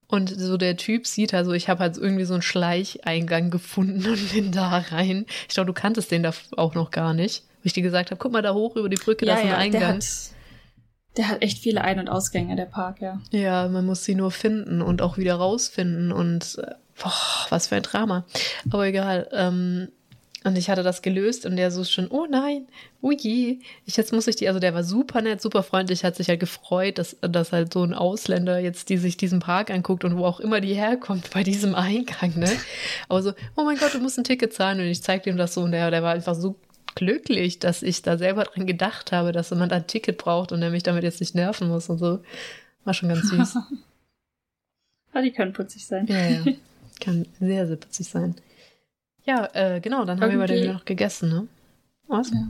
Und 0.08 0.30
so 0.30 0.56
der 0.56 0.76
Typ 0.76 1.06
sieht 1.06 1.32
also, 1.32 1.52
ich 1.52 1.68
habe 1.68 1.80
halt 1.80 1.96
irgendwie 1.96 2.24
so 2.24 2.34
einen 2.34 2.42
Schleicheingang 2.42 3.50
gefunden 3.50 4.04
und 4.04 4.32
bin 4.32 4.50
da 4.50 4.78
rein. 4.78 5.26
Ich 5.48 5.54
glaube, 5.54 5.68
du 5.68 5.74
kanntest 5.74 6.10
den 6.10 6.24
da 6.24 6.32
auch 6.56 6.74
noch 6.74 6.90
gar 6.90 7.14
nicht. 7.14 7.44
Wo 7.62 7.66
ich 7.66 7.72
dir 7.72 7.82
gesagt 7.82 8.10
habe, 8.10 8.18
guck 8.18 8.32
mal 8.32 8.42
da 8.42 8.52
hoch 8.52 8.74
über 8.74 8.88
die 8.88 8.96
Brücke, 8.96 9.26
ja, 9.26 9.34
da 9.34 9.38
ist 9.38 9.44
ein 9.44 9.50
ja, 9.50 9.56
Eingang. 9.58 9.80
Der 9.80 9.94
hat, 9.94 10.04
der 11.16 11.28
hat 11.28 11.42
echt 11.42 11.58
viele 11.58 11.82
Ein- 11.82 11.98
und 11.98 12.08
Ausgänge, 12.08 12.56
der 12.56 12.66
Park, 12.66 13.00
ja. 13.00 13.20
Ja, 13.30 13.68
man 13.68 13.86
muss 13.86 14.04
sie 14.04 14.14
nur 14.14 14.30
finden 14.30 14.82
und 14.82 15.02
auch 15.02 15.18
wieder 15.18 15.34
rausfinden 15.34 16.12
und 16.12 16.58
äh, 16.58 16.74
boah, 17.02 17.46
was 17.48 17.68
für 17.68 17.76
ein 17.76 17.82
Drama. 17.82 18.24
Aber 18.70 18.86
egal. 18.86 19.28
Ähm, 19.32 19.88
und 20.44 20.56
ich 20.56 20.70
hatte 20.70 20.84
das 20.84 21.02
gelöst 21.02 21.46
und 21.46 21.56
der 21.56 21.72
so 21.72 21.82
schon, 21.82 22.08
oh 22.08 22.26
nein, 22.30 22.68
oh 23.00 23.10
je, 23.10 23.58
ich, 23.84 23.96
jetzt 23.96 24.12
muss 24.12 24.28
ich 24.28 24.36
die, 24.36 24.46
also 24.46 24.60
der 24.60 24.72
war 24.72 24.84
super 24.84 25.20
nett, 25.20 25.42
super 25.42 25.64
freundlich, 25.64 26.04
hat 26.04 26.14
sich 26.14 26.28
halt 26.28 26.38
gefreut, 26.38 26.98
dass, 26.98 27.16
dass 27.20 27.52
halt 27.52 27.72
so 27.72 27.82
ein 27.82 27.92
Ausländer 27.92 28.60
jetzt, 28.60 28.88
die 28.88 28.98
sich 28.98 29.16
diesen 29.16 29.40
Park 29.40 29.70
anguckt 29.70 30.04
und 30.04 30.16
wo 30.16 30.24
auch 30.24 30.38
immer 30.38 30.60
die 30.60 30.74
herkommt 30.74 31.30
bei 31.34 31.42
diesem 31.42 31.74
Eingang, 31.74 32.38
ne? 32.38 32.50
Aber 33.08 33.22
so, 33.22 33.32
oh 33.56 33.64
mein 33.64 33.78
Gott, 33.78 33.94
du 33.94 33.98
musst 33.98 34.16
ein 34.16 34.24
Ticket 34.24 34.52
zahlen 34.52 34.78
und 34.78 34.86
ich 34.86 35.02
zeigte 35.02 35.28
ihm 35.28 35.36
das 35.36 35.54
so 35.54 35.62
und 35.62 35.72
der, 35.72 35.90
der 35.90 36.04
war 36.04 36.12
einfach 36.12 36.36
so 36.36 36.54
glücklich, 36.98 37.60
dass 37.60 37.84
ich 37.84 38.02
da 38.02 38.18
selber 38.18 38.42
dran 38.42 38.66
gedacht 38.66 39.12
habe, 39.12 39.30
dass 39.30 39.50
jemand 39.50 39.72
ein 39.72 39.86
Ticket 39.86 40.18
braucht 40.18 40.50
und 40.50 40.60
der 40.60 40.70
mich 40.70 40.82
damit 40.82 41.04
jetzt 41.04 41.20
nicht 41.20 41.34
nerven 41.34 41.68
muss 41.68 41.88
und 41.88 41.98
so. 41.98 42.18
War 42.84 42.92
schon 42.92 43.08
ganz 43.08 43.28
süß. 43.28 43.58
ja, 45.14 45.22
die 45.22 45.30
können 45.30 45.52
putzig 45.52 45.86
sein. 45.86 46.06
Ja, 46.08 46.26
ja. 46.26 46.44
Kann 47.00 47.26
sehr, 47.38 47.68
sehr 47.68 47.76
putzig 47.76 48.08
sein. 48.08 48.34
Ja, 49.24 49.48
äh, 49.52 49.80
genau, 49.80 50.04
dann 50.04 50.20
haben 50.20 50.32
wir 50.32 50.38
bei 50.38 50.46
der 50.46 50.72
noch 50.72 50.84
gegessen, 50.84 51.28
ne? 51.28 51.46
Was? 52.08 52.30
Ja. 52.30 52.48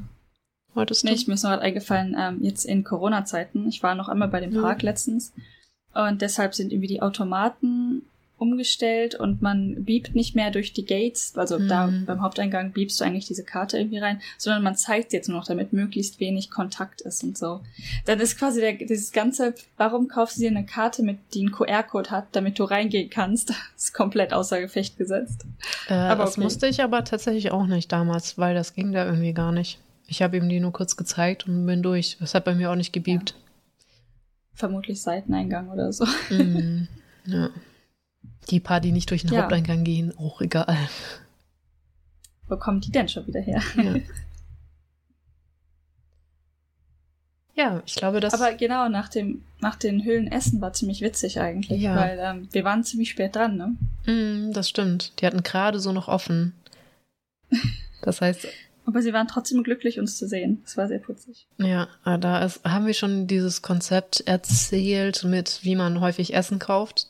Wolltest 0.73 1.03
du? 1.03 1.09
Nee, 1.09 1.15
ich, 1.15 1.29
mir 1.29 1.35
ist 1.35 1.43
noch 1.43 1.51
eingefallen, 1.51 2.17
ähm, 2.19 2.39
jetzt 2.41 2.65
in 2.65 2.85
Corona-Zeiten, 2.85 3.69
ich 3.69 3.83
war 3.83 3.95
noch 3.95 4.09
einmal 4.09 4.29
bei 4.29 4.41
dem 4.41 4.55
Park 4.55 4.83
ja. 4.83 4.91
letztens 4.91 5.35
und 5.93 6.23
deshalb 6.23 6.55
sind 6.55 6.73
irgendwie 6.73 6.89
die 6.89 7.03
Automaten 7.03 8.03
umgestellt 8.39 9.15
und 9.15 9.43
man 9.43 9.85
biebt 9.85 10.15
nicht 10.15 10.35
mehr 10.35 10.51
durch 10.51 10.73
die 10.73 10.85
Gates, 10.85 11.37
also 11.37 11.59
mhm. 11.59 11.69
da 11.69 11.93
beim 12.07 12.23
Haupteingang 12.23 12.73
biebst 12.73 13.01
du 13.01 13.05
eigentlich 13.05 13.27
diese 13.27 13.45
Karte 13.45 13.79
irgendwie 13.79 13.99
rein, 13.99 14.21
sondern 14.39 14.63
man 14.63 14.77
zeigt 14.77 15.13
jetzt 15.13 15.29
nur 15.29 15.39
noch, 15.39 15.47
damit 15.47 15.73
möglichst 15.73 16.21
wenig 16.21 16.51
Kontakt 16.51 17.01
ist 17.01 17.25
und 17.25 17.37
so. 17.37 17.61
Dann 18.07 18.21
ist 18.21 18.39
quasi 18.39 18.61
der, 18.61 18.75
dieses 18.75 19.13
ganze, 19.13 19.55
warum 19.77 20.09
kaufst 20.09 20.37
du 20.37 20.43
dir 20.43 20.51
eine 20.51 20.65
Karte 20.65 21.03
mit, 21.03 21.19
die 21.35 21.41
einen 21.41 21.53
QR-Code 21.53 22.11
hat, 22.11 22.29
damit 22.33 22.59
du 22.59 22.65
reingehen 22.65 23.11
kannst, 23.11 23.53
ist 23.77 23.93
komplett 23.93 24.33
außer 24.33 24.61
Gefecht 24.61 24.97
gesetzt. 24.97 25.45
Äh, 25.89 25.95
aber 25.95 26.25
das 26.25 26.35
okay. 26.35 26.43
musste 26.43 26.67
ich 26.69 26.83
aber 26.83 27.05
tatsächlich 27.05 27.51
auch 27.51 27.67
nicht 27.67 27.91
damals, 27.93 28.39
weil 28.39 28.55
das 28.55 28.75
ging 28.75 28.93
da 28.93 29.05
irgendwie 29.05 29.33
gar 29.33 29.53
nicht. 29.53 29.79
Ich 30.07 30.23
habe 30.23 30.39
ihm 30.39 30.49
die 30.49 30.59
nur 30.59 30.73
kurz 30.73 30.97
gezeigt 30.97 31.47
und 31.47 31.67
bin 31.67 31.83
durch. 31.83 32.17
Das 32.19 32.35
hat 32.35 32.45
bei 32.45 32.55
mir 32.55 32.71
auch 32.71 32.77
nicht 32.77 32.93
gebiebt. 32.93 33.31
Ja. 33.31 33.37
Vermutlich 34.55 35.03
Seiteneingang 35.03 35.71
oder 35.71 35.93
so. 35.93 36.05
Mm, 36.31 36.89
ja. 37.27 37.51
Die 38.51 38.61
paar, 38.61 38.81
die 38.81 38.93
nicht 38.93 39.11
durch 39.11 39.23
den 39.23 39.35
ja. 39.35 39.43
Haupteingang 39.43 39.85
gehen, 39.85 40.17
auch 40.17 40.41
egal. 40.41 40.77
Wo 42.49 42.57
kommen 42.57 42.81
die 42.81 42.91
denn 42.91 43.09
schon 43.09 43.27
wieder 43.27 43.41
her? 43.41 43.63
Ja. 43.77 43.95
ja, 47.55 47.83
ich 47.85 47.95
glaube, 47.95 48.21
das. 48.21 48.33
Aber 48.35 48.55
genau, 48.55 48.89
nach 48.89 49.09
dem, 49.09 49.45
nach 49.61 49.77
den 49.77 50.05
Höhlen 50.05 50.33
essen 50.33 50.61
war 50.61 50.73
ziemlich 50.73 51.03
witzig 51.03 51.41
eigentlich, 51.41 51.83
ja. 51.83 51.95
weil 51.95 52.19
ähm, 52.21 52.49
wir 52.53 52.65
waren 52.65 52.85
ziemlich 52.85 53.11
spät 53.11 53.37
dran, 53.37 53.57
ne? 53.57 53.77
Mm, 54.11 54.53
das 54.53 54.69
stimmt. 54.69 55.21
Die 55.21 55.27
hatten 55.27 55.43
gerade 55.43 55.79
so 55.79 55.93
noch 55.93 56.09
offen. 56.09 56.55
Das 58.03 58.21
heißt. 58.21 58.47
Aber 58.87 59.03
sie 59.03 59.13
waren 59.13 59.29
trotzdem 59.29 59.63
glücklich, 59.63 59.99
uns 59.99 60.17
zu 60.17 60.27
sehen. 60.27 60.63
Das 60.65 60.79
war 60.79 60.89
sehr 60.89 61.01
putzig. 61.01 61.47
Ja, 61.59 61.89
da 62.05 62.43
ist, 62.43 62.65
haben 62.65 62.87
wir 62.87 62.95
schon 62.95 63.27
dieses 63.27 63.61
Konzept 63.61 64.21
erzählt 64.27 65.25
mit, 65.25 65.61
wie 65.63 65.77
man 65.77 66.01
häufig 66.01 66.33
Essen 66.33 66.59
kauft 66.59 67.09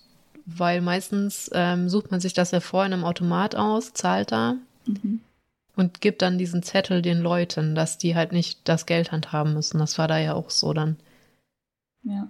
weil 0.57 0.81
meistens 0.81 1.51
ähm, 1.53 1.89
sucht 1.89 2.11
man 2.11 2.21
sich 2.21 2.33
das 2.33 2.53
ja 2.53 2.61
vor 2.61 2.85
in 2.87 2.93
einem 2.93 3.05
Automat 3.05 3.55
aus, 3.55 3.93
zahlt 3.93 4.33
da 4.33 4.57
mhm. 4.87 5.21
und 5.77 6.01
gibt 6.01 6.23
dann 6.23 6.39
diesen 6.39 6.63
Zettel 6.63 7.03
den 7.03 7.19
Leuten, 7.19 7.75
dass 7.75 7.99
die 7.99 8.17
halt 8.17 8.33
nicht 8.33 8.67
das 8.67 8.87
Geld 8.87 9.13
handhaben 9.13 9.53
müssen. 9.53 9.79
Das 9.79 9.99
war 9.99 10.09
da 10.09 10.19
ja 10.19 10.35
auch 10.35 10.49
so 10.49 10.73
dann. 10.73 10.97
Ja. 12.03 12.29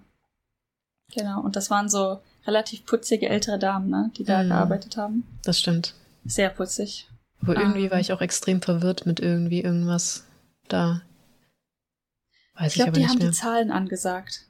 Genau, 1.15 1.41
und 1.41 1.55
das 1.55 1.71
waren 1.71 1.89
so 1.89 2.21
relativ 2.47 2.85
putzige 2.87 3.29
ältere 3.29 3.59
Damen, 3.59 3.89
ne, 3.89 4.11
die 4.17 4.25
da 4.25 4.43
mhm. 4.43 4.49
gearbeitet 4.49 4.97
haben. 4.97 5.25
Das 5.45 5.61
stimmt. 5.61 5.95
Sehr 6.25 6.51
putzig. 6.51 7.09
Aber 7.41 7.57
irgendwie 7.57 7.85
um, 7.85 7.91
war 7.93 8.01
ich 8.01 8.13
auch 8.13 8.21
extrem 8.21 8.61
verwirrt 8.61 9.07
mit 9.07 9.21
irgendwie 9.21 9.61
irgendwas 9.61 10.25
da. 10.67 11.03
Weiß 12.55 12.75
ich, 12.75 12.83
glaub, 12.83 12.89
ich 12.89 12.89
aber 12.89 12.99
die 12.99 13.09
haben 13.09 13.19
mehr. 13.19 13.29
die 13.29 13.37
Zahlen 13.37 13.71
angesagt. 13.71 14.48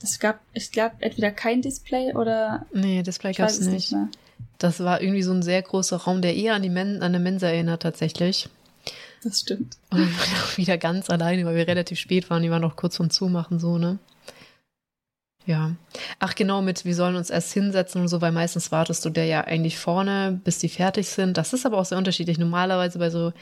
Das 0.00 0.18
gab, 0.18 0.40
es 0.52 0.70
gab 0.70 1.02
entweder 1.02 1.30
kein 1.32 1.60
Display 1.60 2.14
oder. 2.14 2.66
Nee, 2.72 3.02
Display 3.02 3.32
gab 3.32 3.48
es 3.48 3.60
nicht. 3.60 3.92
nicht 3.92 4.18
das 4.58 4.80
war 4.80 5.00
irgendwie 5.00 5.22
so 5.22 5.32
ein 5.32 5.42
sehr 5.42 5.62
großer 5.62 5.96
Raum, 5.96 6.20
der 6.20 6.36
eher 6.36 6.54
an 6.54 6.62
die 6.62 6.68
Men 6.68 6.96
an 6.96 7.14
eine 7.14 7.20
Mensa 7.20 7.46
erinnert 7.46 7.82
tatsächlich. 7.82 8.48
Das 9.22 9.40
stimmt. 9.40 9.76
Und 9.90 9.98
wir 9.98 10.06
waren 10.06 10.44
auch 10.44 10.56
wieder 10.56 10.78
ganz 10.78 11.10
alleine, 11.10 11.44
weil 11.44 11.56
wir 11.56 11.68
relativ 11.68 11.98
spät 11.98 12.28
waren. 12.30 12.42
Die 12.42 12.50
waren 12.50 12.62
noch 12.62 12.76
kurz 12.76 12.96
vom 12.96 13.10
Zumachen 13.10 13.58
so, 13.58 13.78
ne? 13.78 13.98
Ja. 15.46 15.76
Ach 16.18 16.34
genau, 16.34 16.60
mit 16.60 16.84
wir 16.84 16.94
sollen 16.94 17.16
uns 17.16 17.30
erst 17.30 17.52
hinsetzen 17.52 18.02
und 18.02 18.08
so, 18.08 18.20
weil 18.20 18.32
meistens 18.32 18.70
wartest 18.70 19.04
du 19.04 19.10
der 19.10 19.24
ja 19.24 19.40
eigentlich 19.42 19.78
vorne, 19.78 20.38
bis 20.44 20.58
die 20.58 20.68
fertig 20.68 21.08
sind. 21.08 21.38
Das 21.38 21.54
ist 21.54 21.64
aber 21.64 21.78
auch 21.78 21.86
sehr 21.86 21.96
unterschiedlich. 21.96 22.38
Normalerweise 22.38 22.98
bei 22.98 23.08
so 23.08 23.32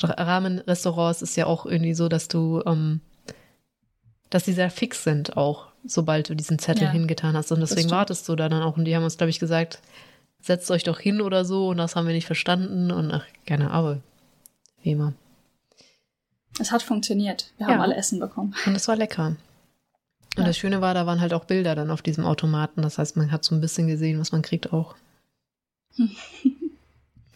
Rahmenrestaurants 0.00 1.22
ist 1.22 1.36
ja 1.36 1.46
auch 1.46 1.64
irgendwie 1.64 1.94
so, 1.94 2.08
dass 2.08 2.26
du, 2.26 2.60
ähm, 2.66 3.00
dass 4.30 4.44
die 4.44 4.52
sehr 4.52 4.70
fix 4.70 5.04
sind 5.04 5.36
auch 5.36 5.68
sobald 5.86 6.28
du 6.28 6.34
diesen 6.34 6.58
Zettel 6.58 6.84
ja, 6.84 6.90
hingetan 6.90 7.36
hast. 7.36 7.52
Und 7.52 7.60
deswegen 7.60 7.90
wartest 7.90 8.28
du 8.28 8.36
da 8.36 8.48
dann 8.48 8.62
auch. 8.62 8.76
Und 8.76 8.84
die 8.84 8.96
haben 8.96 9.04
uns, 9.04 9.16
glaube 9.16 9.30
ich, 9.30 9.38
gesagt, 9.38 9.80
setzt 10.40 10.70
euch 10.70 10.84
doch 10.84 10.98
hin 10.98 11.20
oder 11.20 11.44
so. 11.44 11.68
Und 11.68 11.78
das 11.78 11.96
haben 11.96 12.06
wir 12.06 12.14
nicht 12.14 12.26
verstanden. 12.26 12.90
Und 12.90 13.10
ach, 13.10 13.24
keine 13.46 13.70
Ahnung. 13.70 14.02
Wie 14.82 14.92
immer. 14.92 15.12
Es 16.58 16.70
hat 16.72 16.82
funktioniert. 16.82 17.50
Wir 17.58 17.66
haben 17.66 17.74
ja. 17.74 17.80
alle 17.80 17.96
Essen 17.96 18.20
bekommen. 18.20 18.54
Und 18.66 18.74
es 18.74 18.88
war 18.88 18.96
lecker. 18.96 19.36
Und 20.36 20.42
ja. 20.42 20.44
das 20.44 20.56
Schöne 20.56 20.80
war, 20.80 20.94
da 20.94 21.06
waren 21.06 21.20
halt 21.20 21.32
auch 21.32 21.44
Bilder 21.44 21.74
dann 21.74 21.90
auf 21.90 22.02
diesem 22.02 22.24
Automaten. 22.24 22.82
Das 22.82 22.98
heißt, 22.98 23.16
man 23.16 23.30
hat 23.30 23.44
so 23.44 23.54
ein 23.54 23.60
bisschen 23.60 23.86
gesehen, 23.86 24.20
was 24.20 24.32
man 24.32 24.42
kriegt 24.42 24.72
auch. 24.72 24.94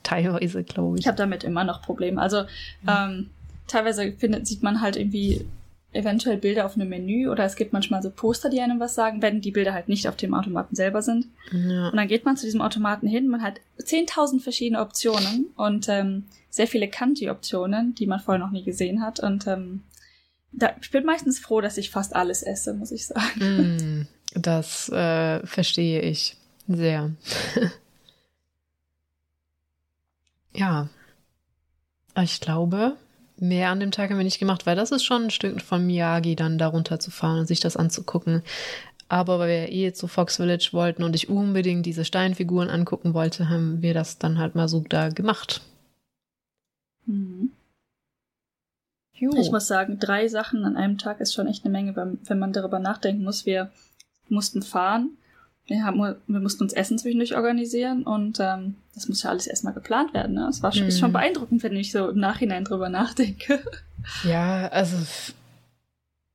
Teilweise, 0.02 0.64
glaube 0.64 0.96
ich. 0.96 1.02
Ich 1.02 1.06
habe 1.06 1.16
damit 1.16 1.44
immer 1.44 1.64
noch 1.64 1.82
Probleme. 1.82 2.20
Also 2.20 2.44
ähm, 2.86 3.30
teilweise 3.66 4.12
findet, 4.12 4.46
sieht 4.46 4.62
man 4.62 4.80
halt 4.80 4.96
irgendwie 4.96 5.46
eventuell 5.92 6.36
Bilder 6.36 6.66
auf 6.66 6.74
einem 6.74 6.88
Menü 6.88 7.28
oder 7.28 7.44
es 7.44 7.56
gibt 7.56 7.72
manchmal 7.72 8.02
so 8.02 8.10
Poster, 8.10 8.50
die 8.50 8.60
einem 8.60 8.78
was 8.78 8.94
sagen, 8.94 9.22
wenn 9.22 9.40
die 9.40 9.50
Bilder 9.50 9.72
halt 9.72 9.88
nicht 9.88 10.06
auf 10.06 10.16
dem 10.16 10.34
Automaten 10.34 10.76
selber 10.76 11.00
sind. 11.02 11.28
Ja. 11.50 11.88
Und 11.88 11.96
dann 11.96 12.08
geht 12.08 12.24
man 12.24 12.36
zu 12.36 12.44
diesem 12.44 12.60
Automaten 12.60 13.06
hin, 13.06 13.28
man 13.28 13.42
hat 13.42 13.60
10.000 13.80 14.40
verschiedene 14.40 14.80
Optionen 14.80 15.46
und 15.56 15.88
ähm, 15.88 16.24
sehr 16.50 16.66
viele 16.66 16.88
Kanji-Optionen, 16.88 17.94
die 17.94 18.06
man 18.06 18.20
vorher 18.20 18.44
noch 18.44 18.52
nie 18.52 18.64
gesehen 18.64 19.02
hat. 19.02 19.20
Und 19.20 19.46
ähm, 19.46 19.82
da, 20.52 20.74
ich 20.80 20.90
bin 20.90 21.04
meistens 21.04 21.38
froh, 21.38 21.60
dass 21.60 21.78
ich 21.78 21.90
fast 21.90 22.14
alles 22.14 22.42
esse, 22.42 22.74
muss 22.74 22.90
ich 22.90 23.06
sagen. 23.06 23.40
Mm, 23.40 24.06
das 24.34 24.88
äh, 24.90 25.46
verstehe 25.46 26.00
ich 26.02 26.36
sehr. 26.66 27.12
ja. 30.54 30.88
Ich 32.20 32.40
glaube, 32.40 32.96
mehr 33.40 33.70
an 33.70 33.80
dem 33.80 33.90
Tag 33.90 34.10
haben 34.10 34.18
wir 34.18 34.24
nicht 34.24 34.38
gemacht, 34.38 34.66
weil 34.66 34.76
das 34.76 34.90
ist 34.92 35.04
schon 35.04 35.24
ein 35.24 35.30
Stück 35.30 35.60
von 35.60 35.86
Miyagi, 35.86 36.36
dann 36.36 36.58
darunter 36.58 36.98
zu 37.00 37.10
fahren 37.10 37.40
und 37.40 37.46
sich 37.46 37.60
das 37.60 37.76
anzugucken. 37.76 38.42
Aber 39.08 39.38
weil 39.38 39.48
wir 39.48 39.72
eh 39.72 39.82
jetzt 39.82 40.00
so 40.00 40.06
Fox 40.06 40.36
Village 40.36 40.68
wollten 40.72 41.02
und 41.02 41.16
ich 41.16 41.28
unbedingt 41.28 41.86
diese 41.86 42.04
Steinfiguren 42.04 42.68
angucken 42.68 43.14
wollte, 43.14 43.48
haben 43.48 43.80
wir 43.80 43.94
das 43.94 44.18
dann 44.18 44.38
halt 44.38 44.54
mal 44.54 44.68
so 44.68 44.80
da 44.80 45.08
gemacht. 45.08 45.62
Mhm. 47.06 47.52
Ich 49.12 49.50
muss 49.50 49.66
sagen, 49.66 49.98
drei 49.98 50.28
Sachen 50.28 50.64
an 50.64 50.76
einem 50.76 50.96
Tag 50.96 51.20
ist 51.20 51.34
schon 51.34 51.48
echt 51.48 51.64
eine 51.64 51.72
Menge, 51.72 51.96
wenn 51.96 52.38
man 52.38 52.52
darüber 52.52 52.78
nachdenken 52.78 53.24
muss. 53.24 53.46
Wir 53.46 53.72
mussten 54.28 54.62
fahren, 54.62 55.16
wir, 55.68 55.84
haben, 55.84 55.98
wir 56.26 56.40
mussten 56.40 56.64
uns 56.64 56.72
Essen 56.72 56.98
zwischendurch 56.98 57.36
organisieren 57.36 58.02
und 58.02 58.40
ähm, 58.40 58.74
das 58.94 59.08
muss 59.08 59.22
ja 59.22 59.30
alles 59.30 59.46
erstmal 59.46 59.74
geplant 59.74 60.12
werden. 60.14 60.34
Ne? 60.34 60.44
Das 60.46 60.62
war 60.62 60.72
schon, 60.72 60.82
mhm. 60.82 60.88
ist 60.88 60.98
schon 60.98 61.10
mhm. 61.10 61.14
beeindruckend, 61.14 61.62
wenn 61.62 61.76
ich 61.76 61.92
so 61.92 62.08
im 62.08 62.18
Nachhinein 62.18 62.64
drüber 62.64 62.88
nachdenke. 62.88 63.60
Ja, 64.24 64.68
also 64.68 64.96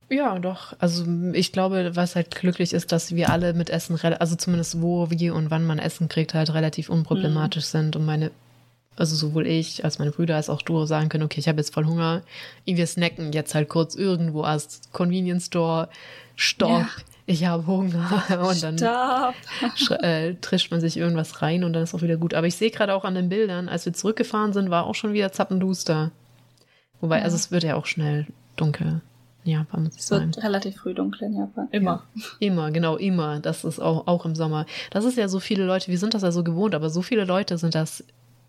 ja, 0.10 0.38
doch. 0.38 0.76
Also 0.80 1.06
ich 1.34 1.52
glaube, 1.52 1.96
was 1.96 2.16
halt 2.16 2.36
glücklich 2.36 2.74
ist, 2.74 2.92
dass 2.92 3.16
wir 3.16 3.32
alle 3.32 3.54
mit 3.54 3.70
Essen, 3.70 4.00
also 4.00 4.36
zumindest 4.36 4.82
wo, 4.82 5.10
wie 5.10 5.32
und 5.32 5.50
wann 5.50 5.66
man 5.66 5.80
Essen 5.80 6.08
kriegt, 6.08 6.34
halt 6.34 6.54
relativ 6.54 6.90
unproblematisch 6.90 7.66
mhm. 7.66 7.78
sind. 7.78 7.96
Und 7.96 8.06
meine 8.06 8.32
also 8.96 9.16
sowohl 9.16 9.48
ich 9.48 9.84
als 9.84 10.00
meine 10.00 10.12
Brüder 10.12 10.36
als 10.36 10.50
auch 10.50 10.62
du 10.62 10.86
sagen 10.86 11.10
können, 11.10 11.24
okay, 11.24 11.40
ich 11.40 11.48
habe 11.48 11.58
jetzt 11.58 11.74
voll 11.74 11.86
Hunger, 11.86 12.22
wir 12.66 12.88
snacken 12.88 13.34
jetzt 13.34 13.56
halt 13.56 13.70
kurz 13.70 13.96
irgendwo 13.96 14.42
als 14.42 14.82
Convenience 14.92 15.48
Store, 15.48 15.90
stopp, 16.36 16.70
ja. 16.70 16.90
Ich 17.26 17.46
habe 17.46 17.66
Hunger 17.66 18.24
und 18.50 18.64
dann 18.64 18.78
äh, 20.02 20.36
trischt 20.36 20.72
man 20.72 20.82
sich 20.82 20.98
irgendwas 20.98 21.42
rein 21.42 21.64
und 21.64 21.74
dann 21.74 21.84
ist 21.84 21.94
auch 21.94 22.02
wieder 22.02 22.18
gut. 22.18 22.34
Aber 22.34 22.48
ich 22.48 22.56
sehe 22.56 22.72
gerade 22.72 22.94
auch 22.94 23.06
an 23.06 23.16
den 23.16 23.30
Bildern, 23.30 23.70
als 23.70 23.86
wir 23.86 23.94
zurückgefahren 23.94 24.54
sind, 24.54 24.70
war 24.70 24.86
auch 24.86 24.96
schon 24.96 25.14
wieder 25.14 25.32
zappenduster. 25.32 26.12
Wobei, 27.00 27.20
ja. 27.20 27.24
also 27.24 27.36
es 27.36 27.52
wird 27.52 27.64
ja 27.64 27.76
auch 27.76 27.86
schnell 27.86 28.28
dunkel. 28.56 29.02
Japan, 29.46 29.84
muss 29.84 29.96
ich 29.96 30.02
es 30.02 30.08
sagen. 30.08 30.36
wird 30.36 30.44
relativ 30.44 30.78
früh 30.78 30.94
dunkel 30.94 31.28
in 31.28 31.38
Japan. 31.38 31.68
Immer. 31.72 32.04
Ja, 32.16 32.22
immer, 32.40 32.72
genau, 32.72 32.96
immer. 32.96 33.40
Das 33.40 33.64
ist 33.66 33.80
auch, 33.80 34.08
auch 34.08 34.26
im 34.26 34.36
Sommer. 34.36 34.66
Das 34.90 35.04
ist 35.04 35.18
ja 35.18 35.28
so 35.28 35.40
viele 35.40 35.66
Leute, 35.66 35.90
wir 35.92 35.98
sind 35.98 36.14
das 36.14 36.22
ja 36.22 36.32
so 36.32 36.44
gewohnt, 36.44 36.76
aber 36.76 36.90
so 36.90 37.02
viele 37.02 37.26
Leute 37.26 37.58
sind 37.58 37.76
das 37.76 38.06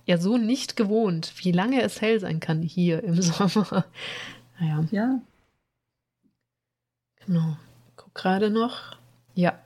ja 0.07 0.19
so 0.19 0.37
nicht 0.37 0.77
gewohnt, 0.77 1.33
wie 1.39 1.53
lange 1.53 1.83
es 1.83 2.01
hell 2.01 2.21
sein 2.21 2.39
kann 2.41 2.63
hier 2.63 3.03
im 3.03 3.21
Sommer. 3.23 3.85
Naja. 4.61 4.85
Ja. 4.93 5.21
Genau. 7.27 7.57
Guck 8.15 8.23
gerade 8.23 8.51
noch. 8.51 8.97
Ja. 9.35 9.59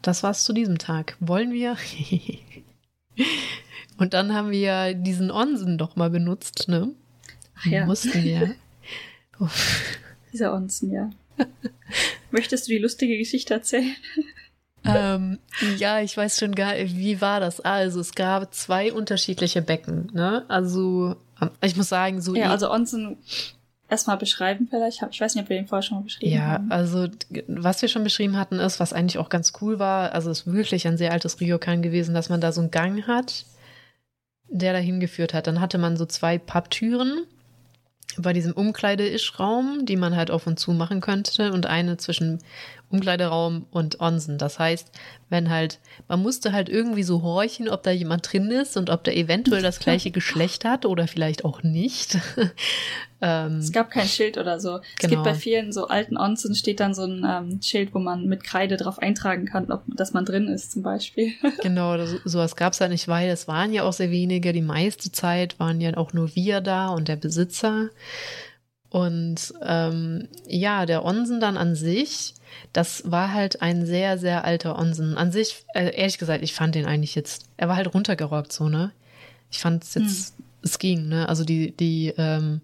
Das 0.00 0.22
war's 0.22 0.44
zu 0.44 0.52
diesem 0.52 0.78
Tag. 0.78 1.16
Wollen 1.20 1.52
wir? 1.52 1.76
Und 3.98 4.14
dann 4.14 4.32
haben 4.32 4.52
wir 4.52 4.94
diesen 4.94 5.30
Onsen 5.30 5.76
doch 5.76 5.96
mal 5.96 6.08
benutzt, 6.08 6.68
ne? 6.68 6.92
Ach 7.56 7.66
ja. 7.66 7.84
Mussten 7.84 8.22
wir. 8.22 8.54
Dieser 10.32 10.54
Onsen, 10.54 10.92
ja. 10.92 11.10
Möchtest 12.30 12.68
du 12.68 12.72
die 12.72 12.78
lustige 12.78 13.18
Geschichte 13.18 13.54
erzählen? 13.54 13.94
ähm, 14.84 15.38
ja, 15.78 16.00
ich 16.00 16.16
weiß 16.16 16.38
schon 16.38 16.54
gar, 16.54 16.74
wie 16.76 17.20
war 17.20 17.40
das? 17.40 17.60
Also 17.60 18.00
es 18.00 18.14
gab 18.14 18.54
zwei 18.54 18.92
unterschiedliche 18.92 19.62
Becken, 19.62 20.10
ne? 20.12 20.44
Also 20.48 21.16
ich 21.60 21.76
muss 21.76 21.88
sagen, 21.88 22.20
so. 22.20 22.34
Ja, 22.34 22.50
also 22.50 22.70
Onsen 22.70 23.16
erstmal 23.88 24.16
beschreiben 24.16 24.68
vielleicht. 24.68 25.02
Ich 25.10 25.20
weiß 25.20 25.34
nicht, 25.34 25.44
ob 25.44 25.48
wir 25.48 25.56
den 25.56 25.66
vorher 25.66 25.82
schon 25.82 25.98
mal 25.98 26.04
beschrieben 26.04 26.32
ja, 26.32 26.42
haben. 26.42 26.68
Ja, 26.70 26.76
also 26.76 27.08
was 27.46 27.82
wir 27.82 27.88
schon 27.88 28.04
beschrieben 28.04 28.36
hatten, 28.36 28.58
ist, 28.58 28.80
was 28.80 28.92
eigentlich 28.92 29.18
auch 29.18 29.28
ganz 29.28 29.52
cool 29.60 29.78
war. 29.78 30.12
Also 30.12 30.30
es 30.30 30.40
ist 30.40 30.52
wirklich 30.52 30.86
ein 30.86 30.98
sehr 30.98 31.12
altes 31.12 31.40
Ryokan 31.40 31.82
gewesen, 31.82 32.14
dass 32.14 32.28
man 32.28 32.40
da 32.40 32.52
so 32.52 32.60
einen 32.60 32.70
Gang 32.70 33.06
hat, 33.06 33.44
der 34.48 34.72
dahin 34.72 35.00
geführt 35.00 35.34
hat. 35.34 35.46
Dann 35.46 35.60
hatte 35.60 35.78
man 35.78 35.96
so 35.96 36.06
zwei 36.06 36.38
Papptüren 36.38 37.24
bei 38.16 38.32
diesem 38.32 38.52
Umkleide-Isch-Raum, 38.52 39.86
die 39.86 39.96
man 39.96 40.16
halt 40.16 40.30
auf 40.30 40.46
und 40.46 40.58
zu 40.58 40.72
machen 40.72 41.00
könnte 41.00 41.52
und 41.52 41.66
eine 41.66 41.96
zwischen 41.96 42.40
Umkleideraum 42.90 43.66
und 43.70 44.00
Onsen. 44.00 44.38
Das 44.38 44.58
heißt, 44.58 44.90
wenn 45.28 45.50
halt, 45.50 45.78
man 46.08 46.22
musste 46.22 46.52
halt 46.52 46.70
irgendwie 46.70 47.02
so 47.02 47.22
horchen, 47.22 47.68
ob 47.68 47.82
da 47.82 47.90
jemand 47.90 48.32
drin 48.32 48.50
ist 48.50 48.78
und 48.78 48.88
ob 48.88 49.04
der 49.04 49.16
eventuell 49.16 49.60
das 49.62 49.78
gleiche 49.78 50.10
Geschlecht 50.10 50.64
hat 50.64 50.86
oder 50.86 51.06
vielleicht 51.06 51.44
auch 51.44 51.62
nicht. 51.62 52.18
ähm, 53.20 53.58
es 53.58 53.72
gab 53.72 53.90
kein 53.90 54.06
Schild 54.06 54.38
oder 54.38 54.58
so. 54.58 54.70
Genau. 54.70 54.82
Es 54.82 55.00
gibt 55.00 55.10
genau. 55.12 55.22
bei 55.24 55.34
vielen 55.34 55.70
so 55.70 55.88
alten 55.88 56.16
Onsen 56.16 56.54
steht 56.54 56.80
dann 56.80 56.94
so 56.94 57.02
ein 57.02 57.26
ähm, 57.28 57.60
Schild, 57.60 57.94
wo 57.94 57.98
man 57.98 58.24
mit 58.24 58.42
Kreide 58.42 58.78
drauf 58.78 58.98
eintragen 58.98 59.44
kann, 59.44 59.70
ob 59.70 59.82
dass 59.88 60.14
man 60.14 60.24
drin 60.24 60.48
ist 60.48 60.72
zum 60.72 60.82
Beispiel. 60.82 61.32
genau, 61.62 61.98
das, 61.98 62.12
sowas 62.24 62.56
gab 62.56 62.72
es 62.72 62.80
halt 62.80 62.92
nicht, 62.92 63.06
weil 63.06 63.28
es 63.28 63.48
waren 63.48 63.74
ja 63.74 63.82
auch 63.82 63.92
sehr 63.92 64.10
wenige. 64.10 64.54
Die 64.54 64.62
meiste 64.62 65.12
Zeit 65.12 65.60
waren 65.60 65.82
ja 65.82 65.94
auch 65.98 66.14
nur 66.14 66.34
wir 66.34 66.62
da 66.62 66.88
und 66.88 67.08
der 67.08 67.16
Besitzer. 67.16 67.90
Und 68.90 69.52
ähm, 69.62 70.28
ja, 70.46 70.86
der 70.86 71.04
Onsen 71.04 71.40
dann 71.40 71.56
an 71.56 71.74
sich, 71.74 72.34
das 72.72 73.10
war 73.10 73.32
halt 73.32 73.60
ein 73.60 73.84
sehr, 73.84 74.18
sehr 74.18 74.44
alter 74.44 74.78
Onsen. 74.78 75.16
An 75.16 75.30
sich, 75.30 75.64
äh, 75.74 75.94
ehrlich 75.94 76.18
gesagt, 76.18 76.42
ich 76.42 76.54
fand 76.54 76.74
den 76.74 76.86
eigentlich 76.86 77.14
jetzt, 77.14 77.46
er 77.56 77.68
war 77.68 77.76
halt 77.76 77.92
runtergerockt, 77.92 78.52
so, 78.52 78.68
ne? 78.68 78.92
Ich 79.50 79.58
fand 79.58 79.84
es 79.84 79.94
jetzt, 79.94 80.36
hm. 80.36 80.44
es 80.62 80.78
ging, 80.78 81.08
ne? 81.08 81.28
Also 81.28 81.44
die, 81.44 81.76
die, 81.76 82.14
ähm, 82.16 82.60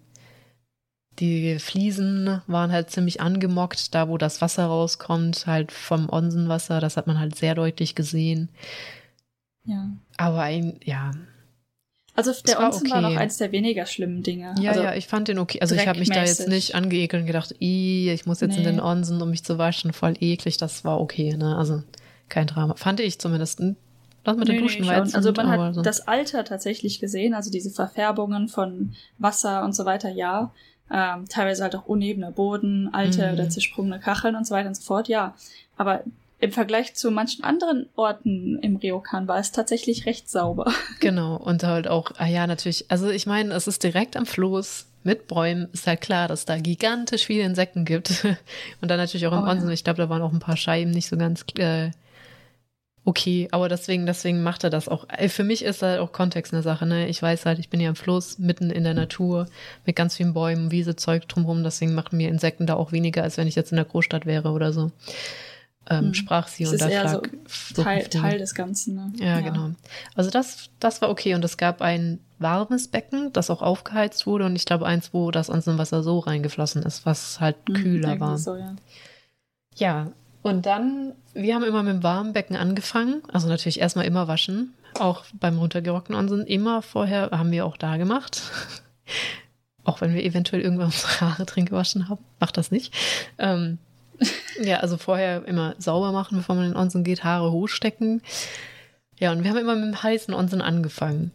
die 1.18 1.58
Fliesen 1.58 2.40
waren 2.46 2.72
halt 2.72 2.90
ziemlich 2.90 3.20
angemockt, 3.20 3.94
da 3.94 4.08
wo 4.08 4.18
das 4.18 4.40
Wasser 4.40 4.66
rauskommt, 4.66 5.46
halt 5.46 5.72
vom 5.72 6.08
Onsenwasser, 6.08 6.80
das 6.80 6.96
hat 6.96 7.06
man 7.06 7.20
halt 7.20 7.36
sehr 7.36 7.54
deutlich 7.54 7.94
gesehen. 7.94 8.48
Ja. 9.64 9.90
Aber 10.16 10.42
ein, 10.42 10.80
ja, 10.84 11.12
also 12.16 12.32
der 12.46 12.58
war 12.58 12.66
Onsen 12.66 12.86
okay. 12.86 12.94
war 12.94 13.00
noch 13.00 13.16
eins 13.16 13.38
der 13.38 13.50
weniger 13.50 13.86
schlimmen 13.86 14.22
Dinge. 14.22 14.54
Ja, 14.60 14.70
also 14.70 14.82
ja, 14.82 14.94
ich 14.94 15.08
fand 15.08 15.28
den 15.28 15.38
okay. 15.38 15.60
Also 15.60 15.74
ich 15.74 15.86
habe 15.86 15.98
mich 15.98 16.10
da 16.10 16.20
jetzt 16.20 16.48
nicht 16.48 16.74
angeekelt 16.74 17.22
und 17.22 17.26
gedacht, 17.26 17.54
ich 17.58 18.26
muss 18.26 18.40
jetzt 18.40 18.52
nee. 18.52 18.58
in 18.58 18.64
den 18.64 18.80
Onsen, 18.80 19.20
um 19.20 19.30
mich 19.30 19.42
zu 19.42 19.58
waschen, 19.58 19.92
voll 19.92 20.14
eklig. 20.20 20.56
Das 20.56 20.84
war 20.84 21.00
okay, 21.00 21.36
ne? 21.36 21.56
Also 21.56 21.82
kein 22.28 22.46
Drama. 22.46 22.74
Fand 22.76 23.00
ich 23.00 23.18
zumindest. 23.18 23.60
Das 24.22 24.36
mit 24.36 24.48
nee, 24.48 24.54
den 24.54 24.62
Duschen 24.62 24.86
nee, 24.86 24.92
jetzt 24.92 25.14
Also 25.14 25.32
man 25.32 25.48
hat 25.48 25.74
so. 25.74 25.82
das 25.82 26.08
Alter 26.08 26.44
tatsächlich 26.44 26.98
gesehen, 26.98 27.34
also 27.34 27.50
diese 27.50 27.70
Verfärbungen 27.70 28.48
von 28.48 28.94
Wasser 29.18 29.64
und 29.64 29.74
so 29.74 29.84
weiter, 29.84 30.10
ja. 30.10 30.52
Ähm, 30.90 31.26
teilweise 31.28 31.62
halt 31.62 31.74
auch 31.76 31.86
unebener 31.86 32.30
Boden, 32.30 32.90
alte 32.92 33.26
mhm. 33.26 33.34
oder 33.34 33.48
zersprungene 33.48 34.00
Kacheln 34.00 34.36
und 34.36 34.46
so 34.46 34.54
weiter 34.54 34.68
und 34.68 34.76
so 34.76 34.82
fort, 34.82 35.08
ja. 35.08 35.34
Aber 35.76 36.04
im 36.38 36.52
Vergleich 36.52 36.94
zu 36.94 37.10
manchen 37.10 37.44
anderen 37.44 37.88
Orten 37.94 38.58
im 38.60 38.76
Ryokan 38.76 39.28
war 39.28 39.38
es 39.38 39.52
tatsächlich 39.52 40.06
recht 40.06 40.28
sauber. 40.28 40.72
Genau, 41.00 41.36
und 41.36 41.62
halt 41.64 41.86
auch, 41.86 42.12
ah 42.16 42.26
ja, 42.26 42.46
natürlich, 42.46 42.90
also 42.90 43.10
ich 43.10 43.26
meine, 43.26 43.52
es 43.54 43.66
ist 43.66 43.82
direkt 43.82 44.16
am 44.16 44.26
Floß 44.26 44.86
mit 45.02 45.26
Bäumen, 45.26 45.68
ist 45.72 45.86
halt 45.86 46.00
klar, 46.00 46.28
dass 46.28 46.46
da 46.46 46.56
gigantisch 46.58 47.26
viele 47.26 47.42
Insekten 47.42 47.84
gibt. 47.84 48.24
Und 48.80 48.90
dann 48.90 48.98
natürlich 48.98 49.26
auch 49.26 49.32
im 49.32 49.44
oh, 49.44 49.50
Onsen, 49.50 49.68
ja. 49.68 49.74
ich 49.74 49.84
glaube, 49.84 49.98
da 49.98 50.08
waren 50.08 50.22
auch 50.22 50.32
ein 50.32 50.40
paar 50.40 50.56
Scheiben 50.56 50.90
nicht 50.90 51.08
so 51.08 51.18
ganz 51.18 51.44
äh, 51.58 51.90
okay, 53.04 53.48
aber 53.50 53.68
deswegen, 53.68 54.06
deswegen 54.06 54.42
macht 54.42 54.64
er 54.64 54.70
das 54.70 54.88
auch. 54.88 55.06
Äh, 55.10 55.28
für 55.28 55.44
mich 55.44 55.62
ist 55.62 55.82
halt 55.82 56.00
auch 56.00 56.12
Kontext 56.12 56.54
eine 56.54 56.62
Sache, 56.62 56.86
ne? 56.86 57.06
Ich 57.08 57.20
weiß 57.22 57.44
halt, 57.44 57.58
ich 57.58 57.68
bin 57.68 57.80
ja 57.80 57.90
am 57.90 57.96
Floß, 57.96 58.38
mitten 58.38 58.70
in 58.70 58.84
der 58.84 58.94
Natur, 58.94 59.46
mit 59.84 59.94
ganz 59.94 60.16
vielen 60.16 60.32
Bäumen, 60.32 60.70
Wiese, 60.70 60.96
Zeug 60.96 61.28
drumherum, 61.28 61.62
deswegen 61.62 61.94
machen 61.94 62.16
mir 62.16 62.30
Insekten 62.30 62.66
da 62.66 62.74
auch 62.74 62.90
weniger, 62.90 63.22
als 63.22 63.36
wenn 63.36 63.46
ich 63.46 63.56
jetzt 63.56 63.72
in 63.72 63.76
der 63.76 63.84
Großstadt 63.84 64.24
wäre 64.24 64.52
oder 64.52 64.72
so 64.72 64.90
ähm, 65.90 66.06
hm. 66.06 66.14
sprach 66.14 66.48
sie 66.48 66.64
das 66.64 66.72
und 66.72 66.80
da 66.80 66.88
lag 66.88 67.22
so 67.46 67.82
Teil, 67.82 68.04
Teil, 68.08 68.38
des 68.38 68.54
Ganzen. 68.54 68.94
Ne? 68.94 69.12
Ja, 69.18 69.26
ja, 69.26 69.40
genau. 69.40 69.70
Also 70.14 70.30
das, 70.30 70.70
das 70.80 71.02
war 71.02 71.10
okay 71.10 71.34
und 71.34 71.44
es 71.44 71.56
gab 71.56 71.82
ein 71.82 72.20
warmes 72.38 72.88
Becken, 72.88 73.32
das 73.32 73.50
auch 73.50 73.62
aufgeheizt 73.62 74.26
wurde 74.26 74.46
und 74.46 74.56
ich 74.56 74.64
glaube 74.64 74.86
eins, 74.86 75.12
wo 75.12 75.30
das 75.30 75.48
Wasser 75.48 76.02
so 76.02 76.18
reingeflossen 76.18 76.82
ist, 76.82 77.06
was 77.06 77.40
halt 77.40 77.56
hm, 77.66 77.74
kühler 77.74 78.20
war. 78.20 78.38
So, 78.38 78.56
ja. 78.56 78.74
ja, 79.76 80.12
und 80.42 80.66
dann, 80.66 81.12
wir 81.32 81.54
haben 81.54 81.64
immer 81.64 81.82
mit 81.82 81.94
dem 81.94 82.02
warmen 82.02 82.32
Becken 82.32 82.56
angefangen, 82.56 83.22
also 83.32 83.48
natürlich 83.48 83.80
erstmal 83.80 84.06
immer 84.06 84.28
waschen, 84.28 84.74
auch 84.98 85.24
beim 85.34 85.58
runtergerockten 85.58 86.14
Onsen, 86.14 86.46
immer 86.46 86.82
vorher 86.82 87.30
haben 87.32 87.50
wir 87.50 87.66
auch 87.66 87.76
da 87.76 87.96
gemacht. 87.96 88.42
auch 89.84 90.00
wenn 90.00 90.14
wir 90.14 90.24
eventuell 90.24 90.62
irgendwann 90.62 90.86
unsere 90.92 91.20
Haare 91.20 91.44
drin 91.44 91.66
gewaschen 91.66 92.08
haben, 92.08 92.24
macht 92.40 92.56
das 92.56 92.70
nicht. 92.70 92.94
Ähm, 93.38 93.78
ja, 94.62 94.80
also 94.80 94.96
vorher 94.96 95.44
immer 95.46 95.74
sauber 95.78 96.12
machen, 96.12 96.38
bevor 96.38 96.54
man 96.54 96.66
in 96.66 96.70
den 96.72 96.76
Onsen 96.76 97.04
geht, 97.04 97.24
Haare 97.24 97.52
hochstecken. 97.52 98.22
Ja, 99.18 99.32
und 99.32 99.42
wir 99.42 99.50
haben 99.50 99.58
immer 99.58 99.76
mit 99.76 99.84
dem 99.84 100.02
heißen 100.02 100.34
Onsen 100.34 100.60
angefangen. 100.60 101.32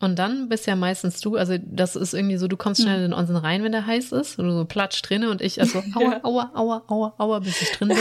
Und 0.00 0.18
dann 0.18 0.48
bist 0.48 0.66
ja 0.66 0.76
meistens 0.76 1.20
du, 1.20 1.36
also 1.36 1.56
das 1.60 1.94
ist 1.94 2.14
irgendwie 2.14 2.38
so, 2.38 2.48
du 2.48 2.56
kommst 2.56 2.80
schnell 2.80 2.96
hm. 2.96 3.04
in 3.04 3.10
den 3.10 3.18
Onsen 3.18 3.36
rein, 3.36 3.62
wenn 3.62 3.72
der 3.72 3.86
heiß 3.86 4.12
ist, 4.12 4.38
und 4.38 4.46
du 4.46 4.52
so 4.52 4.64
platsch 4.64 5.02
drinne 5.02 5.30
und 5.30 5.42
ich 5.42 5.60
also 5.60 5.82
aua, 5.94 6.20
aua, 6.22 6.50
aua, 6.54 6.84
aua, 6.88 7.14
aua, 7.18 7.38
bis 7.40 7.60
ich 7.60 7.72
drin 7.72 7.88
bin. 7.88 7.98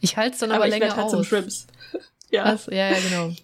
Ich 0.00 0.16
halte 0.16 0.34
es 0.34 0.40
dann 0.40 0.50
aber, 0.50 0.64
aber 0.64 0.68
länger 0.68 0.96
halt 0.96 1.14
aus. 1.14 1.26
Shrimps. 1.26 1.66
Ja. 2.32 2.44
Also, 2.44 2.70
ja, 2.70 2.90
ja, 2.90 2.96
genau. 3.00 3.34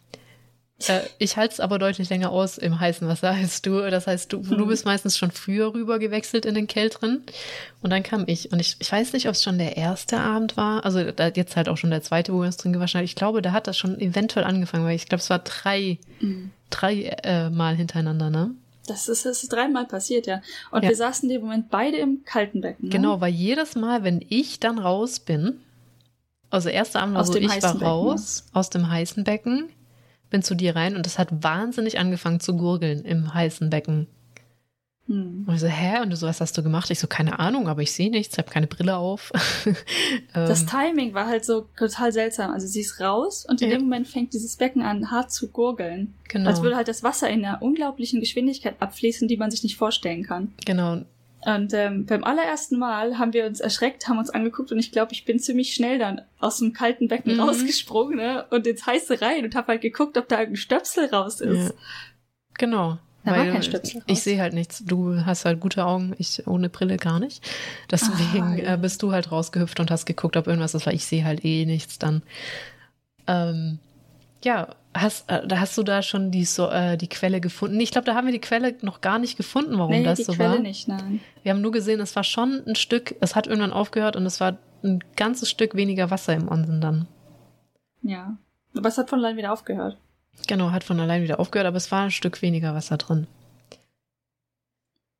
Äh, 0.87 1.01
ich 1.19 1.37
halte 1.37 1.55
es 1.55 1.61
aber 1.61 1.79
deutlich 1.79 2.11
länger 2.11 2.31
aus 2.31 2.59
im 2.59 2.79
heißen 2.79 3.09
Wasser 3.09 3.31
als 3.31 3.63
du. 3.63 3.81
Das 3.91 4.07
heißt, 4.07 4.33
du, 4.33 4.39
du 4.39 4.65
mhm. 4.65 4.69
bist 4.69 4.85
meistens 4.85 5.17
schon 5.17 5.31
früher 5.31 5.73
rüber 5.73 5.99
gewechselt 5.99 6.45
in 6.45 6.55
den 6.55 6.67
kälteren. 6.67 7.23
Und 7.83 7.91
dann 7.91 8.03
kam 8.03 8.25
ich. 8.27 8.53
Und 8.53 8.61
ich, 8.61 8.77
ich 8.79 8.93
weiß 8.93 9.13
nicht, 9.15 9.27
ob 9.27 9.33
es 9.33 9.43
schon 9.43 9.59
der 9.59 9.77
erste 9.77 10.19
Abend 10.19 10.57
war. 10.57 10.85
Also 10.85 11.01
jetzt 11.01 11.57
halt 11.57 11.69
auch 11.69 11.77
schon 11.77 11.91
der 11.91 12.03
zweite, 12.03 12.33
wo 12.33 12.41
wir 12.41 12.47
uns 12.47 12.59
drin 12.59 12.73
gewaschen 12.73 12.99
haben. 12.99 13.05
Ich 13.05 13.15
glaube, 13.15 13.41
da 13.41 13.53
hat 13.53 13.67
das 13.67 13.79
schon 13.79 13.99
eventuell 13.99 14.45
angefangen, 14.45 14.85
weil 14.85 14.97
ich 14.97 15.09
glaube, 15.09 15.23
es 15.23 15.31
war 15.31 15.39
drei, 15.39 15.99
mhm. 16.21 16.51
drei 16.69 17.17
äh, 17.23 17.49
Mal 17.51 17.75
hintereinander, 17.75 18.31
ne? 18.31 18.51
Das 18.87 19.09
ist, 19.09 19.27
das 19.27 19.43
ist 19.43 19.53
dreimal 19.53 19.87
passiert, 19.87 20.27
ja. 20.29 20.43
Und 20.71 20.85
ja. 20.85 20.91
wir 20.91 20.97
saßen 20.97 21.29
in 21.29 21.35
dem 21.35 21.43
Moment 21.43 21.71
beide 21.71 21.97
im 21.97 22.23
kalten 22.25 22.61
Becken. 22.61 22.87
Ne? 22.87 22.91
Genau, 22.93 23.21
weil 23.21 23.33
jedes 23.33 23.75
Mal, 23.75 24.05
wenn 24.05 24.25
ich 24.29 24.61
dann 24.61 24.79
raus 24.79 25.19
bin, 25.19 25.59
also 26.51 26.69
erster 26.69 27.03
Abend 27.03 27.17
war 27.17 27.25
so, 27.25 27.35
ich 27.35 27.63
war 27.63 27.83
raus 27.83 28.43
Becken, 28.43 28.57
aus 28.57 28.71
dem 28.71 28.89
heißen 28.89 29.25
Becken 29.25 29.71
bin 30.31 30.43
zu 30.43 30.55
dir 30.55 30.77
rein 30.77 30.97
und 30.97 31.07
es 31.07 31.19
hat 31.19 31.43
wahnsinnig 31.43 31.99
angefangen 31.99 32.41
zu 32.41 32.57
gurgeln 32.57 33.05
im 33.05 33.33
heißen 33.33 33.71
Becken. 33.71 34.07
Hm. 35.09 35.45
Und 35.47 35.55
ich 35.55 35.61
so, 35.61 35.69
hä? 35.69 36.01
Und 36.03 36.11
du 36.11 36.17
so, 36.17 36.27
was 36.27 36.41
hast 36.41 36.59
du 36.59 36.63
gemacht? 36.63 36.91
Ich 36.91 36.99
so, 36.99 37.07
keine 37.07 37.39
Ahnung, 37.39 37.69
aber 37.69 37.83
ich 37.83 37.93
sehe 37.93 38.11
nichts, 38.11 38.35
ich 38.35 38.39
habe 38.39 38.51
keine 38.51 38.67
Brille 38.67 38.97
auf. 38.97 39.33
das 40.35 40.63
ähm. 40.63 40.67
Timing 40.67 41.15
war 41.15 41.27
halt 41.27 41.45
so 41.45 41.69
total 41.77 42.13
seltsam. 42.13 42.51
Also 42.51 42.67
sie 42.67 42.81
ist 42.81 43.01
raus 43.01 43.47
und 43.49 43.63
in 43.63 43.71
ja. 43.71 43.77
dem 43.77 43.85
Moment 43.85 44.09
fängt 44.09 44.33
dieses 44.33 44.57
Becken 44.57 44.83
an, 44.83 45.11
hart 45.11 45.31
zu 45.31 45.49
gurgeln. 45.49 46.15
Genau. 46.29 46.49
Als 46.49 46.63
würde 46.63 46.77
halt 46.77 46.89
das 46.89 47.05
Wasser 47.05 47.31
in 47.31 47.45
einer 47.45 47.63
unglaublichen 47.63 48.21
Geschwindigkeit 48.21 48.77
abfließen, 48.81 49.29
die 49.29 49.37
man 49.37 49.51
sich 49.51 49.63
nicht 49.63 49.77
vorstellen 49.77 50.25
kann. 50.25 50.53
Genau. 50.65 51.03
Und 51.47 51.73
ähm, 51.75 52.07
beim 52.07 52.25
allerersten 52.25 52.77
Mal 52.77 53.19
haben 53.19 53.33
wir 53.33 53.47
uns 53.47 53.61
erschreckt, 53.61 54.09
haben 54.09 54.19
uns 54.19 54.31
angeguckt 54.31 54.73
und 54.73 54.79
ich 54.81 54.91
glaube, 54.91 55.13
ich 55.13 55.25
bin 55.25 55.39
ziemlich 55.39 55.73
schnell 55.75 55.99
dann 55.99 56.21
aus 56.41 56.59
dem 56.59 56.73
kalten 56.73 57.07
Becken 57.07 57.35
Mhm. 57.35 57.41
rausgesprungen 57.41 58.17
ne? 58.17 58.45
und 58.51 58.67
ins 58.67 58.85
heiße 58.85 59.21
rein 59.23 59.45
und 59.45 59.55
habe 59.55 59.69
halt 59.69 59.81
geguckt, 59.81 60.19
ob 60.19 60.29
da 60.29 60.41
irgendein 60.41 60.57
Stöpsel 60.57 61.07
raus 61.07 61.41
ist. 61.41 61.69
Ja. 61.69 61.75
Genau. 62.59 62.99
Da 63.25 63.31
war 63.33 63.39
Weil 63.39 63.53
kein 63.53 63.63
Stöpsel 63.63 64.01
raus. 64.01 64.05
ich 64.09 64.23
sehe 64.23 64.41
halt 64.41 64.55
nichts. 64.55 64.85
Du 64.85 65.25
hast 65.25 65.45
halt 65.45 65.61
gute 65.61 65.85
Augen, 65.87 66.15
ich 66.19 66.47
ohne 66.49 66.69
Brille 66.69 66.97
gar 66.97 67.21
nicht. 67.21 67.49
Deswegen 67.91 68.43
Ah, 68.43 68.57
ja. 68.57 68.75
äh, 68.75 68.77
bist 68.77 69.03
du 69.03 69.13
halt 69.13 69.31
rausgehüpft 69.33 69.79
und 69.81 69.91
hast 69.91 70.05
geguckt, 70.07 70.37
ob 70.37 70.47
irgendwas 70.49 70.75
ist, 70.75 70.87
weil 70.87 70.95
ich 70.97 71.07
sehe 71.07 71.25
halt 71.25 71.45
eh 71.45 71.65
nichts 71.65 71.99
dann. 71.99 72.23
Ähm, 73.27 73.79
ja, 74.45 74.75
hast, 75.01 75.31
äh, 75.31 75.47
da 75.47 75.61
hast 75.61 75.77
du 75.79 75.83
da 75.83 76.03
schon 76.03 76.31
die, 76.31 76.45
so, 76.45 76.69
äh, 76.69 76.97
die 76.97 77.09
Quelle 77.09 77.41
gefunden? 77.41 77.81
Ich 77.81 77.91
glaube, 77.91 78.05
da 78.05 78.15
haben 78.15 78.27
wir 78.27 78.33
die 78.33 78.41
Quelle 78.41 78.77
noch 78.83 79.01
gar 79.01 79.19
nicht 79.19 79.37
gefunden, 79.37 79.79
warum 79.79 79.93
nee, 79.93 80.05
das 80.05 80.19
so 80.21 80.33
Quelle 80.33 80.55
war. 80.55 80.59
nicht, 80.59 80.89
nein. 80.89 81.21
Wir 81.43 81.53
haben 81.53 81.61
nur 81.61 81.73
gesehen, 81.73 82.01
es 82.01 82.17
war 82.17 82.25
schon 82.25 82.63
ein 82.67 82.77
Stück, 82.77 83.15
es 83.21 83.35
hat 83.35 83.47
irgendwann 83.47 83.73
aufgehört 83.73 84.17
und 84.17 84.27
es 84.27 84.41
war 84.41 84.59
ein 84.83 85.03
ganzes 85.17 85.51
Stück 85.51 85.75
weniger 85.75 86.11
Wasser 86.11 86.35
im 86.35 86.49
Onsen 86.49 86.81
dann. 86.81 87.07
Ja. 88.03 88.37
Aber 88.77 88.89
es 88.89 88.99
hat 88.99 89.11
von 89.11 89.19
allein 89.19 89.37
wieder 89.37 89.53
aufgehört. 89.53 89.97
Genau, 90.47 90.71
hat 90.71 90.85
von 90.85 91.01
allein 91.01 91.23
wieder 91.23 91.41
aufgehört, 91.41 91.67
aber 91.67 91.79
es 91.79 91.91
war 91.91 92.03
ein 92.03 92.11
Stück 92.11 92.43
weniger 92.43 92.75
Wasser 92.75 92.99
drin. 92.99 93.27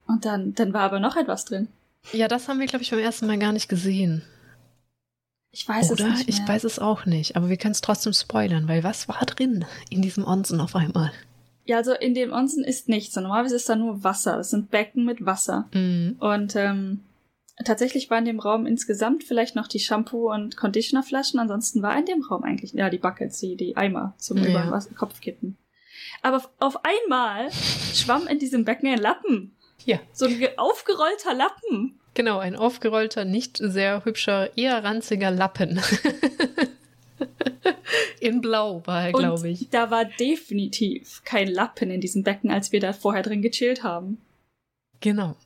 Und 0.07 0.25
dann, 0.25 0.55
dann 0.55 0.73
war 0.73 0.83
aber 0.83 1.01
noch 1.01 1.17
etwas 1.17 1.45
drin. 1.45 1.69
Ja, 2.13 2.29
das 2.29 2.49
haben 2.49 2.61
wir, 2.61 2.67
glaube 2.67 2.83
ich, 2.83 2.91
beim 2.91 3.01
ersten 3.01 3.27
Mal 3.27 3.39
gar 3.39 3.53
nicht 3.53 3.69
gesehen. 3.69 4.23
Ich 5.59 5.67
weiß 5.67 5.91
Oder? 5.93 6.09
es 6.09 6.19
nicht. 6.19 6.29
Ich 6.29 6.39
mehr. 6.41 6.49
weiß 6.49 6.65
es 6.65 6.79
auch 6.79 7.07
nicht, 7.07 7.35
aber 7.35 7.49
wir 7.49 7.57
können 7.57 7.73
es 7.73 7.81
trotzdem 7.81 8.13
spoilern, 8.13 8.69
weil 8.69 8.85
was 8.85 9.09
war 9.09 9.25
drin 9.25 9.65
in 9.89 10.03
diesem 10.03 10.23
Onsen 10.27 10.61
auf 10.61 10.77
einmal? 10.77 11.11
Ja, 11.65 11.79
also 11.79 11.95
in 11.95 12.13
dem 12.13 12.31
Onsen 12.31 12.63
ist 12.63 12.91
nichts. 12.91 13.17
Normalerweise 13.17 13.57
ist 13.57 13.67
da 13.69 13.75
nur 13.75 14.05
Wasser. 14.05 14.39
Es 14.39 14.51
sind 14.51 14.71
Becken 14.71 15.07
mit 15.07 15.25
Wasser. 15.25 15.67
Mhm. 15.73 16.17
Und 16.21 16.55
ähm, 16.57 17.01
tatsächlich 17.65 18.11
war 18.11 18.19
in 18.19 18.27
dem 18.27 18.39
Raum 18.39 18.67
insgesamt 18.67 19.25
vielleicht 19.25 19.57
noch 19.57 19.67
die 19.67 19.81
Shampoo- 19.81 20.31
und 20.31 20.59
Conditionerflaschen. 20.59 21.41
Ansonsten 21.41 21.81
war 21.81 21.99
in 21.99 22.05
dem 22.05 22.23
Raum 22.23 22.45
eigentlich, 22.45 22.73
ja, 22.75 22.91
die 22.91 22.99
Buckets, 22.99 23.41
die, 23.41 23.57
die 23.57 23.79
Eimer 23.79 24.15
zum 24.19 24.37
Ja. 24.37 24.51
über 24.51 24.61
den 24.63 24.71
Was- 24.71 24.95
Kopf 24.95 25.21
kippen. 25.23 25.57
Aber 26.23 26.37
auf- 26.37 26.51
auf 26.61 26.79
einmal 26.85 27.51
schwamm 27.95 28.27
in 28.27 28.39
diesem 28.39 28.65
Becken 28.67 28.89
ein 28.93 28.99
Lappen. 29.01 29.56
Ja. 29.87 29.99
So 30.13 30.27
ein 30.27 30.39
ge- 30.39 30.57
aufgerollter 30.59 31.33
Lappen. 31.35 31.99
Genau, 32.15 32.39
ein 32.39 32.57
aufgerollter, 32.57 33.25
nicht 33.25 33.57
sehr 33.59 34.05
hübscher, 34.05 34.57
eher 34.59 34.83
ranziger 34.85 35.31
Lappen. 35.31 35.81
in 38.21 38.41
Blau 38.41 38.83
war 38.87 39.07
er, 39.07 39.13
glaube 39.13 39.49
ich. 39.49 39.69
da 39.71 39.91
war 39.91 40.05
definitiv 40.05 41.23
kein 41.25 41.49
Lappen 41.49 41.91
in 41.91 42.01
diesem 42.01 42.23
Becken, 42.25 42.51
als 42.51 42.73
wir 42.73 42.81
da 42.81 42.93
vorher 42.93 43.23
drin 43.23 43.43
gechillt 43.43 43.83
haben. 43.83 44.21
Genau. 45.01 45.37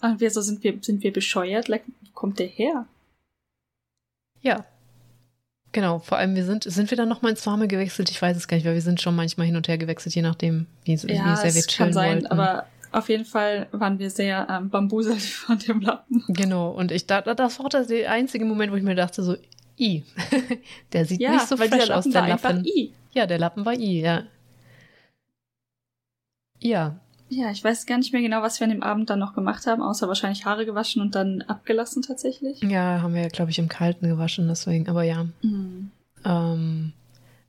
Und 0.00 0.20
wir 0.20 0.30
so, 0.30 0.40
sind 0.40 0.62
wir, 0.62 0.78
sind 0.82 1.02
wir 1.02 1.12
bescheuert? 1.12 1.68
Like, 1.68 1.84
Wo 1.86 2.10
kommt 2.12 2.38
der 2.38 2.46
her? 2.46 2.86
Ja. 4.40 4.64
Genau, 5.76 5.98
vor 5.98 6.16
allem 6.16 6.34
wir 6.34 6.46
sind, 6.46 6.64
sind 6.64 6.88
wir 6.88 6.96
dann 6.96 7.10
nochmal 7.10 7.32
ins 7.32 7.46
Warme 7.46 7.68
gewechselt? 7.68 8.10
Ich 8.10 8.22
weiß 8.22 8.34
es 8.34 8.48
gar 8.48 8.56
nicht, 8.56 8.64
weil 8.64 8.72
wir 8.72 8.80
sind 8.80 8.98
schon 8.98 9.14
manchmal 9.14 9.46
hin 9.46 9.56
und 9.56 9.68
her 9.68 9.76
gewechselt, 9.76 10.14
je 10.14 10.22
nachdem, 10.22 10.64
wie, 10.84 10.94
wie 10.94 10.96
sehr 10.96 11.54
wir 11.54 11.62
chillen 11.66 11.88
kann 11.88 11.92
sein, 11.92 12.12
wollten. 12.14 12.26
aber 12.28 12.64
auf 12.92 13.10
jeden 13.10 13.26
Fall 13.26 13.66
waren 13.72 13.98
wir 13.98 14.08
sehr 14.08 14.46
ähm, 14.48 14.70
bambuselt 14.70 15.20
von 15.20 15.58
dem 15.58 15.82
Lappen. 15.82 16.24
Genau, 16.28 16.70
und 16.70 16.92
ich 16.92 17.06
da, 17.06 17.20
das 17.20 17.58
war 17.60 17.68
der 17.68 18.10
einzige 18.10 18.46
Moment, 18.46 18.72
wo 18.72 18.76
ich 18.76 18.82
mir 18.82 18.94
dachte, 18.94 19.22
so, 19.22 19.36
i, 19.78 20.02
der 20.94 21.04
sieht 21.04 21.20
Ja, 21.20 21.32
nicht 21.32 21.46
so 21.46 21.56
dieser 21.56 21.76
aus, 21.94 22.06
Lappen 22.06 22.12
der 22.12 22.22
war 22.22 22.28
Lappen. 22.30 22.64
I. 22.64 22.94
Ja, 23.12 23.26
der 23.26 23.36
Lappen 23.38 23.66
war 23.66 23.74
i, 23.74 24.00
ja. 24.00 24.22
Ja, 26.58 27.00
Ja, 27.28 27.50
ich 27.50 27.62
weiß 27.62 27.86
gar 27.86 27.98
nicht 27.98 28.12
mehr 28.12 28.22
genau, 28.22 28.42
was 28.42 28.60
wir 28.60 28.66
an 28.66 28.70
dem 28.70 28.82
Abend 28.82 29.10
dann 29.10 29.18
noch 29.18 29.34
gemacht 29.34 29.66
haben, 29.66 29.82
außer 29.82 30.06
wahrscheinlich 30.06 30.44
Haare 30.44 30.64
gewaschen 30.64 31.02
und 31.02 31.14
dann 31.14 31.42
abgelassen 31.42 32.02
tatsächlich. 32.02 32.62
ja, 32.62 33.02
haben 33.02 33.14
wir, 33.14 33.28
glaube 33.28 33.50
ich, 33.50 33.58
im 33.58 33.68
Kalten 33.68 34.08
gewaschen, 34.08 34.46
deswegen, 34.46 34.88
aber 34.88 35.02
ja. 35.02 35.26
Mhm. 35.42 35.90
Ähm, 36.24 36.92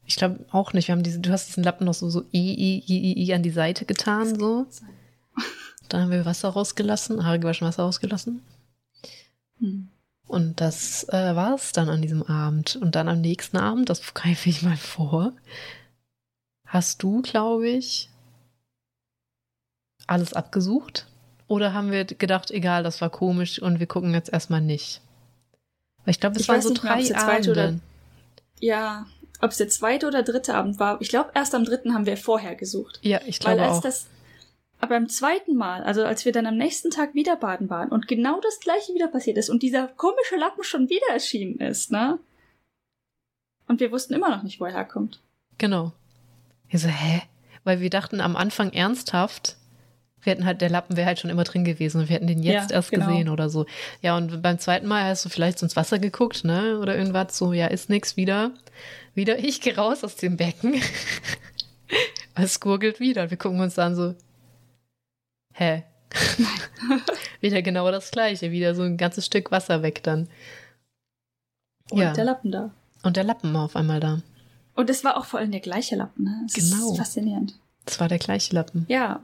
ich 0.06 0.16
glaube 0.16 0.40
auch 0.52 0.74
nicht. 0.74 0.88
Wir 0.88 0.96
haben 0.96 1.04
diese, 1.04 1.20
du 1.20 1.32
hast 1.32 1.50
diesen 1.50 1.64
Lappen 1.64 1.86
noch 1.86 1.94
so, 1.94 2.10
so 2.10 2.22
i, 2.34 2.54
i, 2.54 2.84
i, 2.88 3.12
i, 3.12 3.26
i 3.26 3.34
an 3.34 3.44
die 3.44 3.52
Seite 3.52 3.86
getan, 3.86 4.40
so. 4.40 4.66
Dann 5.90 6.02
haben 6.02 6.12
wir 6.12 6.26
Wasser 6.26 6.50
rausgelassen, 6.50 7.26
Haare 7.26 7.40
gewaschen, 7.40 7.68
Wasser 7.68 7.84
rausgelassen. 7.84 8.42
Hm. 9.60 9.90
Und 10.28 10.60
das 10.60 11.08
äh, 11.10 11.36
war 11.36 11.56
es 11.56 11.72
dann 11.72 11.88
an 11.88 12.02
diesem 12.02 12.22
Abend. 12.24 12.76
Und 12.76 12.96
dann 12.96 13.08
am 13.08 13.22
nächsten 13.22 13.56
Abend, 13.56 13.90
das 13.90 14.14
greife 14.14 14.50
ich 14.50 14.62
mal 14.62 14.76
vor, 14.76 15.32
hast 16.66 17.02
du, 17.02 17.22
glaube 17.22 17.70
ich, 17.70 18.10
alles 20.08 20.34
abgesucht? 20.34 21.06
Oder 21.48 21.74
haben 21.74 21.92
wir 21.92 22.04
gedacht, 22.06 22.52
egal, 22.52 22.84
das 22.84 23.00
war 23.02 23.10
komisch 23.10 23.62
und 23.62 23.80
wir 23.80 23.88
gucken 23.88 24.14
jetzt 24.14 24.32
erstmal 24.34 24.62
nicht? 24.62 25.02
Weil 26.04 26.12
ich 26.12 26.20
glaube, 26.20 26.36
es 26.36 26.42
Ich 26.44 26.48
waren 26.50 26.62
so 26.62 26.70
nicht 26.70 26.84
mehr, 26.84 26.94
drei 26.94 27.04
der 27.04 27.18
zweite 27.18 27.52
oder- 27.52 27.64
Abende. 27.64 27.82
Ja, 28.60 29.06
ob 29.42 29.52
es 29.52 29.58
der 29.58 29.70
zweite 29.70 30.08
oder 30.08 30.24
dritte 30.24 30.56
Abend 30.56 30.80
war. 30.80 31.00
Ich 31.02 31.10
glaube, 31.10 31.32
erst 31.36 31.54
am 31.54 31.64
dritten 31.64 31.94
haben 31.94 32.06
wir 32.06 32.18
vorher 32.18 32.56
gesucht. 32.56 33.00
Ja, 33.04 33.20
ich 33.26 33.40
Weil 33.46 33.56
glaube 33.56 33.70
als 33.70 33.78
auch. 33.78 33.82
das, 33.82 34.08
aber 34.80 34.96
beim 34.96 35.10
zweiten 35.10 35.56
Mal, 35.56 35.84
also 35.84 36.04
als 36.04 36.26
wir 36.26 36.32
dann 36.32 36.48
am 36.48 36.58
nächsten 36.58 36.90
Tag 36.90 37.14
wieder 37.14 37.36
baden 37.36 37.70
waren 37.70 37.90
und 37.90 38.08
genau 38.08 38.40
das 38.42 38.60
gleiche 38.60 38.94
wieder 38.94 39.08
passiert 39.08 39.38
ist 39.38 39.50
und 39.50 39.62
dieser 39.64 39.88
komische 39.90 40.36
Lappen 40.38 40.64
schon 40.64 40.90
wieder 40.90 41.08
erschienen 41.14 41.60
ist, 41.60 41.92
ne? 41.92 42.20
Und 43.68 43.80
wir 43.80 43.92
wussten 43.92 44.14
immer 44.14 44.30
noch 44.30 44.44
nicht, 44.44 44.60
wo 44.60 44.66
er 44.66 44.74
herkommt. 44.74 45.20
Genau. 45.58 45.92
Wir 46.70 46.80
so, 46.80 46.88
hä? 46.88 47.22
Weil 47.64 47.80
wir 47.82 47.90
dachten 47.90 48.22
am 48.22 48.36
Anfang 48.36 48.72
ernsthaft, 48.72 49.58
wir 50.22 50.32
hätten 50.32 50.46
halt, 50.46 50.62
der 50.62 50.70
Lappen 50.70 50.98
wäre 50.98 51.08
halt 51.08 51.20
schon 51.20 51.30
immer 51.30 51.44
drin 51.44 51.64
gewesen 51.64 52.02
und 52.02 52.10
wir 52.10 52.16
hätten 52.16 52.28
den 52.28 52.44
jetzt 52.44 52.72
Ja, 52.72 52.76
erst 52.78 52.92
genau. 52.92 53.08
gesehen 53.08 53.30
oder 53.30 53.50
so. 53.50 53.66
Ja, 54.02 54.18
und 54.18 54.42
beim 54.42 54.60
zweiten 54.60 54.88
Mal 54.88 55.04
hast 55.06 55.24
du 55.26 55.30
vielleicht 55.30 55.62
ins 55.62 55.76
Wasser 55.76 56.00
geguckt, 56.00 56.44
ne? 56.44 56.80
Oder 56.80 56.98
irgendwas 56.98 57.38
so, 57.38 57.54
ja, 57.54 57.68
ist 57.68 57.90
nix 57.90 58.18
wieder. 58.18 58.52
Wieder, 59.14 59.38
ich 59.44 59.62
gehe 59.62 59.76
raus 59.76 60.04
aus 60.04 60.16
dem 60.16 60.36
Becken. 60.38 60.82
es 62.36 62.60
gurgelt 62.60 63.00
wieder. 63.00 63.30
Wir 63.30 63.38
gucken 63.38 63.62
uns 63.62 63.76
dann 63.76 63.96
so, 63.96 64.16
hä? 65.54 65.84
wieder 67.42 67.62
genau 67.62 67.90
das 67.92 68.12
gleiche, 68.12 68.52
wieder 68.52 68.76
so 68.76 68.84
ein 68.84 68.98
ganzes 68.98 69.26
Stück 69.26 69.52
Wasser 69.52 69.82
weg 69.84 70.04
dann. 70.04 70.28
Und 71.90 72.00
ja, 72.02 72.14
der 72.14 72.26
Lappen 72.26 72.52
da. 72.52 72.72
und 73.04 73.16
der 73.18 73.24
Lappen 73.24 73.54
war 73.54 73.64
auf 73.64 73.76
einmal 73.76 74.00
da. 74.00 74.22
Und 74.76 74.90
es 74.90 75.04
war 75.04 75.18
auch 75.18 75.26
vor 75.26 75.40
allem 75.40 75.52
der 75.52 75.60
gleiche 75.62 75.96
Lappen, 75.96 76.26
ne? 76.26 76.42
Das 76.48 76.54
Genau. 76.54 76.92
ist 76.92 76.98
faszinierend. 76.98 77.56
Es 77.86 78.00
war 78.00 78.08
der 78.10 78.20
gleiche 78.20 78.54
Lappen. 78.54 78.86
Ja. 78.90 79.22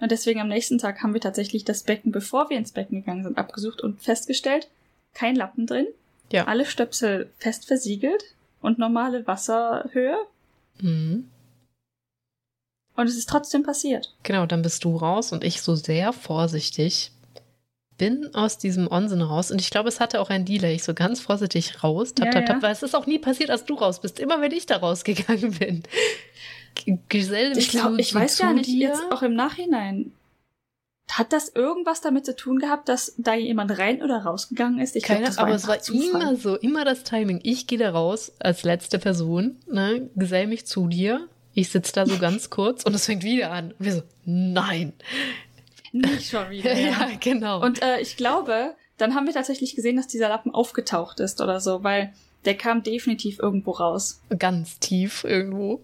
Und 0.00 0.12
deswegen 0.12 0.40
am 0.40 0.48
nächsten 0.48 0.78
Tag 0.78 1.02
haben 1.02 1.12
wir 1.14 1.20
tatsächlich 1.20 1.64
das 1.64 1.82
Becken, 1.82 2.12
bevor 2.12 2.50
wir 2.50 2.56
ins 2.56 2.72
Becken 2.72 3.00
gegangen 3.00 3.24
sind, 3.24 3.38
abgesucht 3.38 3.80
und 3.80 4.00
festgestellt, 4.00 4.68
kein 5.14 5.34
Lappen 5.34 5.66
drin, 5.66 5.86
Ja. 6.32 6.44
alle 6.46 6.64
Stöpsel 6.64 7.30
fest 7.38 7.66
versiegelt 7.66 8.22
und 8.60 8.78
normale 8.78 9.26
Wasserhöhe. 9.26 10.16
Mhm. 10.80 11.28
Und 12.94 13.06
es 13.08 13.16
ist 13.16 13.28
trotzdem 13.28 13.62
passiert. 13.62 14.12
Genau, 14.24 14.46
dann 14.46 14.62
bist 14.62 14.84
du 14.84 14.96
raus 14.96 15.32
und 15.32 15.44
ich 15.44 15.62
so 15.62 15.74
sehr 15.74 16.12
vorsichtig 16.12 17.12
bin 17.96 18.32
aus 18.32 18.58
diesem 18.58 18.88
Onsen 18.90 19.22
raus 19.22 19.50
und 19.50 19.60
ich 19.60 19.70
glaube, 19.70 19.88
es 19.88 19.98
hatte 19.98 20.20
auch 20.20 20.30
ein 20.30 20.44
Delay. 20.44 20.74
Ich 20.76 20.84
so 20.84 20.94
ganz 20.94 21.18
vorsichtig 21.18 21.82
raus, 21.82 22.14
tap, 22.14 22.26
Ja, 22.26 22.32
tap, 22.32 22.46
tap, 22.46 22.56
ja. 22.56 22.62
weil 22.62 22.72
es 22.72 22.84
ist 22.84 22.94
auch 22.94 23.06
nie 23.06 23.18
passiert, 23.18 23.50
als 23.50 23.64
du 23.64 23.74
raus 23.74 24.00
bist. 24.00 24.20
Immer 24.20 24.40
wenn 24.40 24.52
ich 24.52 24.66
da 24.66 24.76
rausgegangen 24.76 25.52
bin. 25.58 25.82
G- 26.78 26.98
Gesell 27.08 27.50
mich 27.50 27.58
Ich 27.58 27.68
glaube, 27.68 28.00
ich 28.00 28.14
weiß 28.14 28.38
gar 28.38 28.52
nicht, 28.54 28.66
dir. 28.68 28.88
jetzt 28.88 29.02
auch 29.12 29.22
im 29.22 29.34
Nachhinein. 29.34 30.12
Hat 31.10 31.32
das 31.32 31.48
irgendwas 31.48 32.02
damit 32.02 32.26
zu 32.26 32.36
tun 32.36 32.58
gehabt, 32.58 32.88
dass 32.90 33.14
da 33.16 33.34
jemand 33.34 33.78
rein 33.78 34.02
oder 34.02 34.18
rausgegangen 34.24 34.78
ist? 34.78 34.94
Ich 34.94 35.04
glaub, 35.04 35.16
Keine, 35.16 35.26
das 35.28 35.38
aber 35.38 35.54
es 35.54 35.66
war 35.66 35.78
Zufall. 35.80 36.04
immer 36.22 36.36
so, 36.36 36.56
immer 36.56 36.84
das 36.84 37.02
Timing. 37.02 37.40
Ich 37.42 37.66
gehe 37.66 37.78
da 37.78 37.90
raus 37.90 38.32
als 38.40 38.62
letzte 38.62 38.98
Person, 38.98 39.56
ne, 39.66 40.10
gesell 40.16 40.46
mich 40.46 40.66
zu 40.66 40.86
dir. 40.86 41.26
Ich 41.54 41.70
sitze 41.70 41.92
da 41.94 42.04
so 42.06 42.18
ganz 42.20 42.50
kurz 42.50 42.84
und 42.84 42.94
es 42.94 43.06
fängt 43.06 43.22
wieder 43.24 43.50
an. 43.52 43.72
Und 43.78 43.84
wir 43.86 43.92
so, 43.94 44.02
nein. 44.26 44.92
Nicht 45.92 46.28
schon 46.30 46.50
wieder. 46.50 46.78
Ja, 46.78 47.08
genau. 47.18 47.62
Und 47.64 47.80
äh, 47.82 48.00
ich 48.00 48.18
glaube, 48.18 48.74
dann 48.98 49.14
haben 49.14 49.26
wir 49.26 49.32
tatsächlich 49.32 49.74
gesehen, 49.74 49.96
dass 49.96 50.08
dieser 50.08 50.28
Lappen 50.28 50.52
aufgetaucht 50.52 51.20
ist 51.20 51.40
oder 51.40 51.60
so, 51.60 51.82
weil 51.82 52.12
der 52.44 52.54
kam 52.56 52.82
definitiv 52.82 53.38
irgendwo 53.38 53.70
raus. 53.72 54.20
ganz 54.38 54.78
tief 54.78 55.24
irgendwo. 55.24 55.80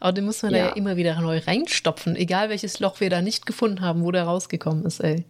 Aber 0.00 0.12
den 0.12 0.24
muss 0.24 0.42
man 0.42 0.52
da 0.52 0.58
Ja. 0.58 0.66
ja 0.66 0.72
immer 0.72 0.96
wieder 0.96 1.20
neu 1.20 1.38
reinstopfen, 1.38 2.16
egal 2.16 2.48
welches 2.48 2.80
Loch 2.80 3.00
wir 3.00 3.10
da 3.10 3.22
nicht 3.22 3.46
gefunden 3.46 3.80
haben, 3.80 4.02
wo 4.04 4.10
der 4.12 4.24
rausgekommen 4.24 4.84
ist, 4.84 5.00
ey. 5.00 5.24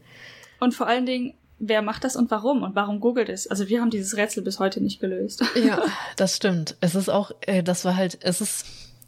Und 0.61 0.75
vor 0.75 0.87
allen 0.87 1.07
Dingen, 1.07 1.35
wer 1.59 1.83
macht 1.83 2.05
das 2.05 2.17
und 2.17 2.31
warum? 2.31 2.63
Und 2.63 2.75
warum 2.75 3.01
googelt 3.01 3.29
es? 3.29 3.47
Also 3.47 3.69
wir 3.69 3.81
haben 3.81 3.91
dieses 3.91 4.17
Rätsel 4.17 4.43
bis 4.43 4.59
heute 4.59 4.83
nicht 4.83 5.01
gelöst. 5.01 5.43
Ja, 5.57 5.83
das 6.17 6.37
stimmt. 6.37 6.77
Es 6.81 6.95
ist 6.95 7.09
auch, 7.09 7.31
äh, 7.43 7.63
das 7.63 7.85
war 7.85 7.97
halt, 7.97 8.19
es 8.21 8.41
ist, 8.41 8.67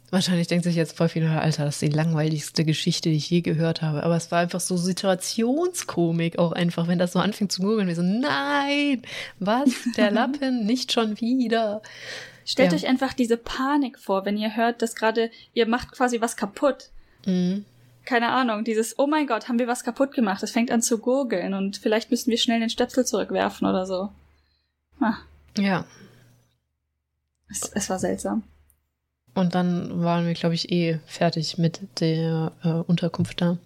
wahrscheinlich 0.09 0.47
denkt 0.47 0.63
sich 0.63 0.75
jetzt 0.75 0.97
voll 0.97 1.09
viele, 1.09 1.29
Alter, 1.39 1.65
das 1.65 1.75
ist 1.75 1.81
die 1.81 1.95
langweiligste 1.95 2.65
Geschichte, 2.65 3.09
die 3.09 3.17
ich 3.17 3.29
je 3.29 3.41
gehört 3.41 3.81
habe. 3.83 4.03
Aber 4.03 4.15
es 4.15 4.31
war 4.31 4.39
einfach 4.39 4.59
so 4.59 4.77
Situationskomik 4.77 6.39
auch 6.39 6.51
einfach, 6.51 6.87
wenn 6.87 6.99
das 6.99 7.13
so 7.13 7.19
anfängt 7.19 7.51
zu 7.51 7.61
googeln. 7.61 7.87
Wir 7.87 7.95
so, 7.95 8.01
nein, 8.01 9.03
was, 9.39 9.69
der 9.97 10.11
Lappen, 10.11 10.65
nicht 10.65 10.91
schon 10.91 11.19
wieder. 11.21 11.81
Stellt 12.49 12.71
Ja. 12.71 12.77
euch 12.77 12.87
einfach 12.87 13.13
diese 13.13 13.37
Panik 13.37 13.99
vor, 13.99 14.25
wenn 14.25 14.35
ihr 14.35 14.55
hört, 14.55 14.81
dass 14.81 14.95
gerade 14.95 15.29
ihr 15.53 15.67
macht 15.67 15.91
quasi 15.91 16.19
was 16.19 16.35
kaputt. 16.35 16.89
Mhm. 17.25 17.65
keine 18.05 18.29
Ahnung, 18.29 18.63
dieses, 18.63 18.97
oh 18.97 19.05
mein 19.05 19.27
Gott, 19.27 19.47
haben 19.47 19.59
wir 19.59 19.67
was 19.67 19.83
kaputt 19.83 20.13
gemacht? 20.13 20.41
Es 20.41 20.49
fängt 20.49 20.71
an 20.71 20.81
zu 20.81 20.97
gurgeln 20.97 21.53
und 21.53 21.77
vielleicht 21.77 22.09
müssen 22.09 22.31
wir 22.31 22.39
schnell 22.39 22.59
den 22.59 22.71
Stöpsel 22.71 23.05
zurückwerfen 23.05 23.67
oder 23.67 23.85
so. 23.85 24.09
Ah. 24.99 25.17
Ja. 25.59 25.85
Es, 27.51 27.69
es 27.75 27.87
war 27.89 27.99
seltsam. 27.99 28.41
Und 29.35 29.53
dann 29.53 30.01
waren 30.01 30.25
wir, 30.25 30.33
glaube 30.33 30.55
ich, 30.55 30.71
eh 30.71 30.99
fertig 31.05 31.59
mit 31.59 31.81
der 31.99 32.51
äh, 32.63 32.69
Unterkunft 32.69 33.41
da. 33.41 33.59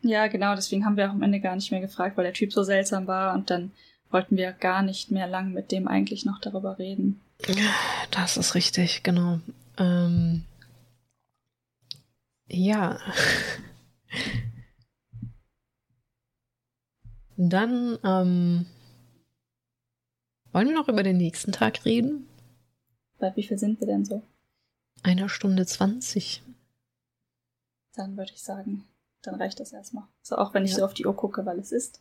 Ja, 0.00 0.26
genau, 0.28 0.54
deswegen 0.54 0.86
haben 0.86 0.96
wir 0.96 1.06
auch 1.08 1.14
am 1.14 1.22
Ende 1.22 1.40
gar 1.40 1.54
nicht 1.54 1.70
mehr 1.70 1.80
gefragt, 1.82 2.16
weil 2.16 2.24
der 2.24 2.32
Typ 2.32 2.50
so 2.50 2.62
seltsam 2.62 3.06
war 3.06 3.34
und 3.34 3.50
dann 3.50 3.72
wollten 4.10 4.38
wir 4.38 4.52
gar 4.52 4.80
nicht 4.82 5.10
mehr 5.10 5.26
lang 5.26 5.52
mit 5.52 5.70
dem 5.70 5.86
eigentlich 5.86 6.24
noch 6.24 6.40
darüber 6.40 6.78
reden. 6.78 7.20
Das 8.10 8.36
ist 8.36 8.54
richtig, 8.54 9.02
genau. 9.02 9.40
Ähm, 9.76 10.44
ja. 12.46 12.98
Dann 17.36 17.98
ähm, 18.04 18.66
wollen 20.52 20.68
wir 20.68 20.74
noch 20.74 20.88
über 20.88 21.02
den 21.02 21.16
nächsten 21.16 21.50
Tag 21.50 21.84
reden? 21.84 22.28
Bei 23.18 23.34
wie 23.34 23.42
viel 23.42 23.58
sind 23.58 23.80
wir 23.80 23.88
denn 23.88 24.04
so? 24.04 24.22
Einer 25.02 25.28
Stunde 25.28 25.66
zwanzig. 25.66 26.42
Dann 27.94 28.16
würde 28.16 28.32
ich 28.32 28.42
sagen, 28.42 28.84
dann 29.22 29.34
reicht 29.34 29.58
das 29.58 29.72
erstmal. 29.72 30.04
So, 30.22 30.36
auch 30.36 30.54
wenn 30.54 30.64
ich 30.64 30.70
ja. 30.72 30.78
so 30.78 30.84
auf 30.84 30.94
die 30.94 31.06
Uhr 31.06 31.16
gucke, 31.16 31.44
weil 31.44 31.58
es 31.58 31.72
ist 31.72 32.00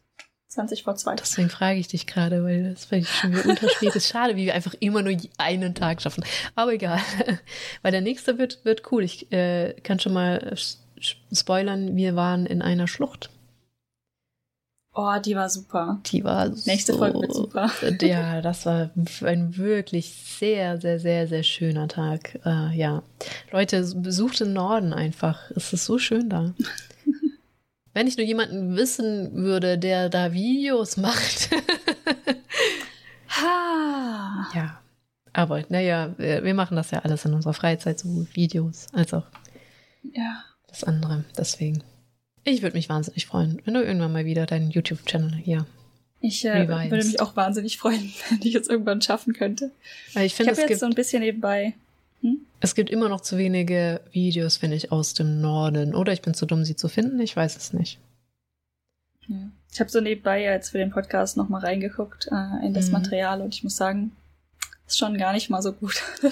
20 0.53 0.83
vor 0.83 0.95
2. 0.95 1.15
Deswegen 1.15 1.49
frage 1.49 1.79
ich 1.79 1.87
dich 1.87 2.07
gerade, 2.07 2.43
weil 2.43 2.71
das 2.71 2.85
vielleicht 2.85 3.09
schon 3.09 3.31
wieder 3.31 3.45
unterspät 3.49 3.95
ist. 3.95 4.07
Schade, 4.07 4.35
wie 4.35 4.45
wir 4.45 4.53
einfach 4.53 4.75
immer 4.79 5.01
nur 5.01 5.17
einen 5.37 5.75
Tag 5.75 6.01
schaffen. 6.01 6.23
Aber 6.55 6.73
egal. 6.73 6.99
weil 7.81 7.91
der 7.91 8.01
nächste 8.01 8.37
wird, 8.37 8.63
wird 8.63 8.91
cool. 8.91 9.03
Ich 9.03 9.31
äh, 9.31 9.73
kann 9.83 9.99
schon 9.99 10.13
mal 10.13 10.55
spoilern, 11.31 11.95
wir 11.95 12.15
waren 12.15 12.45
in 12.45 12.61
einer 12.61 12.87
Schlucht. 12.87 13.29
Oh, 14.95 15.17
die 15.25 15.35
war 15.35 15.49
super. 15.49 15.99
Die 16.05 16.23
war 16.23 16.49
Nächste 16.65 16.93
so, 16.93 16.99
Folge 16.99 17.21
wird 17.21 17.33
super. 17.33 17.71
Ja, 18.01 18.41
das 18.41 18.67
war 18.67 18.91
ein 19.23 19.57
wirklich 19.57 20.13
sehr, 20.13 20.79
sehr, 20.79 20.99
sehr, 20.99 21.27
sehr 21.27 21.41
schöner 21.41 21.87
Tag. 21.87 22.39
Äh, 22.45 22.77
ja. 22.77 23.01
Leute, 23.51 23.81
besucht 23.95 24.39
den 24.39 24.53
Norden 24.53 24.93
einfach. 24.93 25.49
Es 25.55 25.73
ist 25.73 25.85
so 25.85 25.97
schön 25.97 26.29
da. 26.29 26.53
Wenn 27.93 28.07
ich 28.07 28.17
nur 28.17 28.25
jemanden 28.25 28.75
wissen 28.75 29.35
würde, 29.35 29.77
der 29.77 30.09
da 30.09 30.33
Videos 30.33 30.97
macht. 30.97 31.49
ha. 33.27 34.47
Ja. 34.53 34.79
Aber 35.35 35.63
naja, 35.69 36.13
wir 36.17 36.53
machen 36.53 36.75
das 36.75 36.91
ja 36.91 36.99
alles 36.99 37.25
in 37.25 37.33
unserer 37.33 37.53
Freizeit, 37.53 37.99
so 37.99 38.27
Videos, 38.33 38.85
als 38.93 39.13
auch 39.15 39.25
ja. 40.03 40.43
das 40.67 40.83
andere. 40.83 41.25
Deswegen. 41.35 41.83
Ich 42.43 42.61
würde 42.61 42.75
mich 42.75 42.89
wahnsinnig 42.89 43.25
freuen, 43.25 43.59
wenn 43.65 43.73
du 43.73 43.83
irgendwann 43.83 44.13
mal 44.13 44.25
wieder 44.25 44.45
deinen 44.45 44.69
YouTube-Channel 44.69 45.33
hier. 45.33 45.65
Ich 46.19 46.45
äh, 46.45 46.67
würde 46.67 47.05
mich 47.05 47.19
auch 47.19 47.35
wahnsinnig 47.35 47.77
freuen, 47.77 48.13
wenn 48.29 48.39
ich 48.41 48.55
es 48.55 48.67
irgendwann 48.67 49.01
schaffen 49.01 49.33
könnte. 49.33 49.71
Ich 50.15 50.35
finde, 50.35 50.53
ich 50.53 50.59
habe 50.59 50.69
jetzt 50.69 50.79
so 50.79 50.85
ein 50.85 50.93
bisschen 50.93 51.21
nebenbei. 51.21 51.73
Hm? 52.23 52.39
Es 52.61 52.73
gibt 52.73 52.89
immer 52.89 53.09
noch 53.09 53.21
zu 53.21 53.37
wenige 53.37 54.01
Videos, 54.11 54.57
finde 54.57 54.77
ich, 54.77 54.91
aus 54.91 55.13
dem 55.13 55.41
Norden. 55.41 55.93
Oder 55.93 56.13
ich 56.13 56.21
bin 56.21 56.33
zu 56.33 56.45
dumm, 56.45 56.65
sie 56.65 56.75
zu 56.75 56.87
finden. 56.87 57.19
Ich 57.19 57.35
weiß 57.35 57.55
es 57.57 57.73
nicht. 57.73 57.99
Ja. 59.27 59.51
Ich 59.71 59.79
habe 59.79 59.89
so 59.89 60.01
nebenbei 60.01 60.41
jetzt 60.41 60.69
für 60.69 60.79
den 60.79 60.91
Podcast 60.91 61.37
nochmal 61.37 61.61
reingeguckt 61.61 62.27
äh, 62.31 62.65
in 62.65 62.73
das 62.73 62.87
mhm. 62.87 62.93
Material 62.93 63.41
und 63.41 63.53
ich 63.53 63.63
muss 63.63 63.75
sagen, 63.75 64.11
ist 64.87 64.97
schon 64.97 65.17
gar 65.17 65.33
nicht 65.33 65.49
mal 65.49 65.61
so 65.61 65.73
gut. 65.73 66.01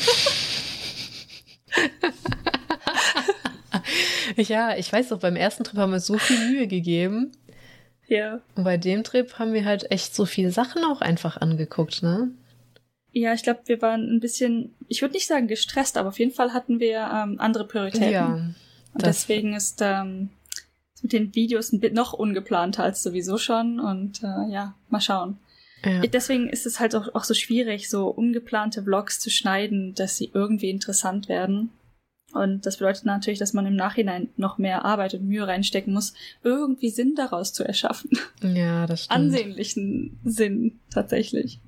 ja, 4.38 4.76
ich 4.77 4.91
weiß 4.91 5.09
doch, 5.09 5.19
beim 5.19 5.35
ersten 5.35 5.63
Trip 5.63 5.77
haben 5.77 5.91
wir 5.91 5.99
so 5.99 6.18
viel 6.18 6.38
Mühe 6.51 6.68
gegeben. 6.68 7.31
Ja. 8.07 8.41
Und 8.55 8.63
bei 8.63 8.77
dem 8.77 9.03
Trip 9.03 9.39
haben 9.39 9.53
wir 9.53 9.65
halt 9.65 9.91
echt 9.91 10.15
so 10.15 10.26
viele 10.26 10.51
Sachen 10.51 10.84
auch 10.84 11.01
einfach 11.01 11.38
angeguckt, 11.38 12.03
ne? 12.03 12.30
Ja, 13.13 13.33
ich 13.33 13.43
glaube, 13.43 13.61
wir 13.65 13.81
waren 13.81 14.09
ein 14.09 14.19
bisschen, 14.19 14.73
ich 14.88 15.01
würde 15.01 15.15
nicht 15.15 15.27
sagen 15.27 15.47
gestresst, 15.47 15.97
aber 15.97 16.09
auf 16.09 16.19
jeden 16.19 16.31
Fall 16.31 16.53
hatten 16.53 16.79
wir 16.79 17.09
ähm, 17.13 17.39
andere 17.39 17.67
Prioritäten. 17.67 18.11
Ja. 18.11 18.33
Und 18.93 19.05
deswegen 19.05 19.53
ist 19.53 19.79
ähm, 19.81 20.29
mit 21.01 21.13
den 21.13 21.35
Videos 21.35 21.73
ein 21.73 21.79
bisschen 21.79 21.95
noch 21.95 22.13
ungeplanter 22.13 22.83
als 22.83 23.03
sowieso 23.03 23.38
schon. 23.38 23.79
Und 23.79 24.23
äh, 24.23 24.51
ja, 24.51 24.75
mal 24.89 25.01
schauen. 25.01 25.38
Ja. 25.83 26.01
Deswegen 26.01 26.47
ist 26.47 26.65
es 26.65 26.79
halt 26.79 26.95
auch, 26.95 27.13
auch 27.15 27.23
so 27.23 27.33
schwierig, 27.33 27.89
so 27.89 28.07
ungeplante 28.07 28.83
Vlogs 28.83 29.19
zu 29.19 29.29
schneiden, 29.29 29.93
dass 29.95 30.17
sie 30.17 30.31
irgendwie 30.33 30.69
interessant 30.69 31.27
werden. 31.27 31.71
Und 32.33 32.65
das 32.65 32.77
bedeutet 32.77 33.05
natürlich, 33.05 33.39
dass 33.39 33.53
man 33.53 33.65
im 33.65 33.75
Nachhinein 33.75 34.29
noch 34.38 34.57
mehr 34.57 34.85
Arbeit 34.85 35.15
und 35.15 35.27
Mühe 35.27 35.45
reinstecken 35.45 35.93
muss, 35.93 36.13
irgendwie 36.43 36.89
Sinn 36.89 37.15
daraus 37.15 37.51
zu 37.51 37.63
erschaffen. 37.63 38.11
Ja, 38.41 38.88
das 38.88 39.05
stimmt. 39.05 39.19
Ansehnlichen 39.19 40.19
Sinn 40.23 40.79
tatsächlich. 40.93 41.59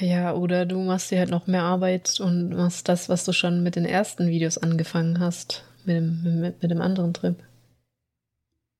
Ja, 0.00 0.34
oder 0.34 0.66
du 0.66 0.80
machst 0.80 1.10
dir 1.10 1.18
halt 1.18 1.30
noch 1.30 1.46
mehr 1.46 1.62
Arbeit 1.62 2.20
und 2.20 2.50
machst 2.50 2.88
das, 2.88 3.08
was 3.08 3.24
du 3.24 3.32
schon 3.32 3.62
mit 3.62 3.76
den 3.76 3.84
ersten 3.84 4.28
Videos 4.28 4.58
angefangen 4.58 5.18
hast, 5.18 5.64
mit 5.84 5.96
dem, 5.96 6.40
mit, 6.40 6.62
mit 6.62 6.70
dem 6.70 6.80
anderen 6.80 7.14
Trip. 7.14 7.36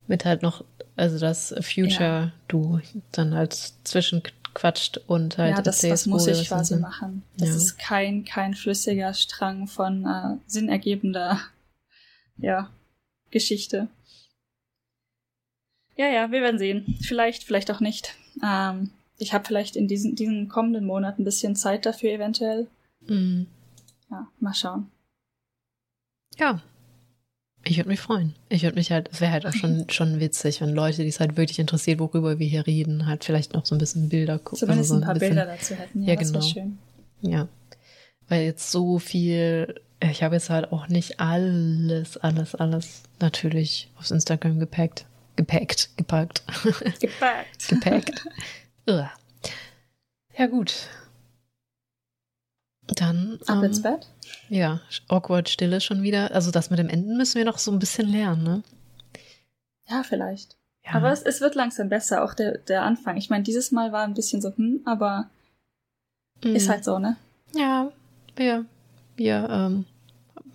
Mit 0.06 0.24
halt 0.24 0.42
noch, 0.42 0.64
also 0.94 1.18
das 1.18 1.54
Future 1.60 2.32
du 2.46 2.80
dann 3.10 3.34
halt 3.34 3.54
zwischenquatscht 3.82 4.98
und 5.08 5.38
halt 5.38 5.56
Ja, 5.56 5.62
das, 5.62 5.80
das 5.80 6.06
muss 6.06 6.28
ich 6.28 6.48
quasi 6.48 6.74
sind. 6.74 6.82
machen. 6.82 7.24
Das 7.36 7.48
ja. 7.48 7.56
ist 7.56 7.78
kein, 7.78 8.24
kein 8.24 8.54
flüssiger 8.54 9.12
Strang 9.14 9.66
von 9.66 10.04
äh, 10.06 10.36
sinnergebender, 10.46 11.40
ja, 12.36 12.70
Geschichte. 13.30 13.88
Ja, 15.96 16.06
ja, 16.08 16.30
wir 16.30 16.42
werden 16.42 16.58
sehen. 16.58 16.98
Vielleicht, 17.00 17.42
vielleicht 17.42 17.70
auch 17.70 17.80
nicht. 17.80 18.14
Ähm, 18.44 18.90
ich 19.18 19.32
habe 19.32 19.44
vielleicht 19.44 19.76
in 19.76 19.88
diesen, 19.88 20.14
diesen 20.14 20.48
kommenden 20.48 20.84
Monaten 20.84 21.22
ein 21.22 21.24
bisschen 21.24 21.56
Zeit 21.56 21.86
dafür 21.86 22.10
eventuell. 22.10 22.66
Mhm. 23.06 23.46
Ja, 24.10 24.28
mal 24.40 24.54
schauen. 24.54 24.90
Ja. 26.38 26.62
Ich 27.64 27.78
würde 27.78 27.88
mich 27.88 28.00
freuen. 28.00 28.34
Ich 28.48 28.62
würde 28.62 28.76
mich 28.76 28.92
halt, 28.92 29.08
es 29.10 29.20
wäre 29.20 29.32
halt 29.32 29.46
auch 29.46 29.52
schon, 29.52 29.86
schon 29.90 30.20
witzig, 30.20 30.60
wenn 30.60 30.74
Leute, 30.74 31.02
die 31.02 31.08
es 31.08 31.18
halt 31.18 31.36
wirklich 31.36 31.58
interessiert, 31.58 31.98
worüber 31.98 32.38
wir 32.38 32.46
hier 32.46 32.66
reden, 32.66 33.06
halt 33.06 33.24
vielleicht 33.24 33.54
noch 33.54 33.66
so 33.66 33.74
ein 33.74 33.78
bisschen 33.78 34.08
Bilder 34.08 34.38
gucken. 34.38 34.58
Zumindest 34.58 34.92
also 34.92 34.94
so 34.94 35.00
ein, 35.00 35.02
ein 35.02 35.06
paar 35.06 35.14
bisschen, 35.14 35.34
Bilder 35.34 35.46
dazu 35.46 35.74
hätten. 35.74 36.02
Ja, 36.02 36.08
ja 36.08 36.14
genau. 36.14 36.40
schön. 36.42 36.78
Ja. 37.22 37.48
Weil 38.28 38.44
jetzt 38.44 38.70
so 38.70 38.98
viel, 38.98 39.80
ich 40.00 40.22
habe 40.22 40.36
jetzt 40.36 40.50
halt 40.50 40.72
auch 40.72 40.88
nicht 40.88 41.18
alles, 41.18 42.16
alles, 42.18 42.54
alles 42.54 43.02
natürlich 43.20 43.90
aufs 43.96 44.10
Instagram 44.10 44.60
gepackt. 44.60 45.06
Gepackt, 45.36 45.90
gepackt. 45.96 46.42
Gepackt. 47.00 47.68
gepackt. 47.68 48.24
Ja, 50.36 50.46
gut. 50.46 50.88
Dann. 52.86 53.38
Ab 53.46 53.58
ähm, 53.58 53.64
ins 53.64 53.82
Bett? 53.82 54.06
Ja, 54.48 54.80
awkward 55.08 55.48
Stille 55.48 55.80
schon 55.80 56.02
wieder. 56.02 56.32
Also 56.32 56.50
das 56.50 56.70
mit 56.70 56.78
dem 56.78 56.88
Enden 56.88 57.16
müssen 57.16 57.38
wir 57.38 57.44
noch 57.44 57.58
so 57.58 57.72
ein 57.72 57.78
bisschen 57.78 58.08
lernen, 58.08 58.42
ne? 58.44 58.62
Ja, 59.88 60.02
vielleicht. 60.02 60.56
Ja. 60.84 60.92
Aber 60.94 61.10
es, 61.10 61.22
es, 61.22 61.40
wird 61.40 61.54
langsam 61.54 61.88
besser, 61.88 62.22
auch 62.22 62.34
der, 62.34 62.58
der 62.58 62.82
Anfang. 62.82 63.16
Ich 63.16 63.28
meine, 63.30 63.42
dieses 63.42 63.72
Mal 63.72 63.92
war 63.92 64.04
ein 64.04 64.14
bisschen 64.14 64.40
so, 64.40 64.54
hm, 64.54 64.82
aber 64.84 65.28
mm. 66.44 66.54
ist 66.54 66.68
halt 66.68 66.84
so, 66.84 66.98
ne? 66.98 67.16
Ja, 67.54 67.90
wir, 68.36 68.66
wir 69.16 69.48
ähm, 69.50 69.84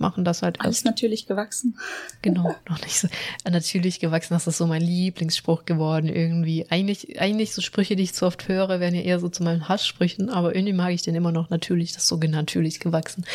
machen 0.02 0.26
das 0.26 0.42
halt 0.42 0.60
Alles 0.60 0.84
natürlich 0.84 1.28
gewachsen. 1.28 1.78
Genau, 2.22 2.56
noch 2.70 2.80
nicht 2.82 3.00
so. 3.00 3.08
Natürlich 3.50 4.00
gewachsen, 4.00 4.36
das 4.36 4.46
ist 4.46 4.58
so 4.58 4.68
mein 4.68 4.82
Lieblingsspruch 4.82 5.66
geworden 5.66 6.08
irgendwie. 6.08 6.68
Eigentlich, 6.70 7.20
eigentlich 7.20 7.52
so 7.54 7.62
Sprüche, 7.62 7.96
die 7.96 8.04
ich 8.04 8.14
zu 8.14 8.28
oft 8.28 8.48
höre, 8.48 8.80
werden 8.80 8.94
ja 8.94 9.02
eher 9.02 9.20
so 9.20 9.28
zu 9.28 9.42
meinen 9.42 9.68
Hasssprüchen, 9.68 10.30
aber 10.30 10.56
irgendwie 10.56 10.74
mag 10.74 10.92
ich 10.92 11.02
den 11.02 11.16
immer 11.16 11.32
noch 11.32 11.50
natürlich, 11.50 11.94
das 11.94 12.04
ist 12.04 12.10
so 12.10 12.18
natürlich 12.18 12.80
gewachsen. 12.80 13.26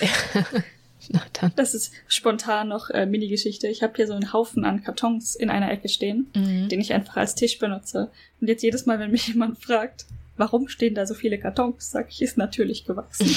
Na 1.10 1.22
dann. 1.34 1.52
Das 1.56 1.74
ist 1.74 1.92
spontan 2.08 2.68
noch 2.68 2.90
äh, 2.90 3.06
Mini-Geschichte. 3.06 3.68
Ich 3.68 3.82
habe 3.82 3.94
hier 3.96 4.06
so 4.06 4.14
einen 4.14 4.32
Haufen 4.32 4.64
an 4.64 4.82
Kartons 4.82 5.34
in 5.36 5.50
einer 5.50 5.70
Ecke 5.70 5.88
stehen, 5.88 6.28
mhm. 6.34 6.68
den 6.68 6.80
ich 6.80 6.92
einfach 6.92 7.16
als 7.16 7.34
Tisch 7.34 7.58
benutze. 7.58 8.10
Und 8.40 8.48
jetzt 8.48 8.62
jedes 8.62 8.86
Mal, 8.86 8.98
wenn 8.98 9.10
mich 9.10 9.28
jemand 9.28 9.58
fragt, 9.62 10.06
warum 10.36 10.68
stehen 10.68 10.94
da 10.94 11.06
so 11.06 11.14
viele 11.14 11.38
Kartons? 11.38 11.90
Sag 11.90 12.08
ich, 12.10 12.22
ist 12.22 12.38
natürlich 12.38 12.84
gewachsen. 12.84 13.28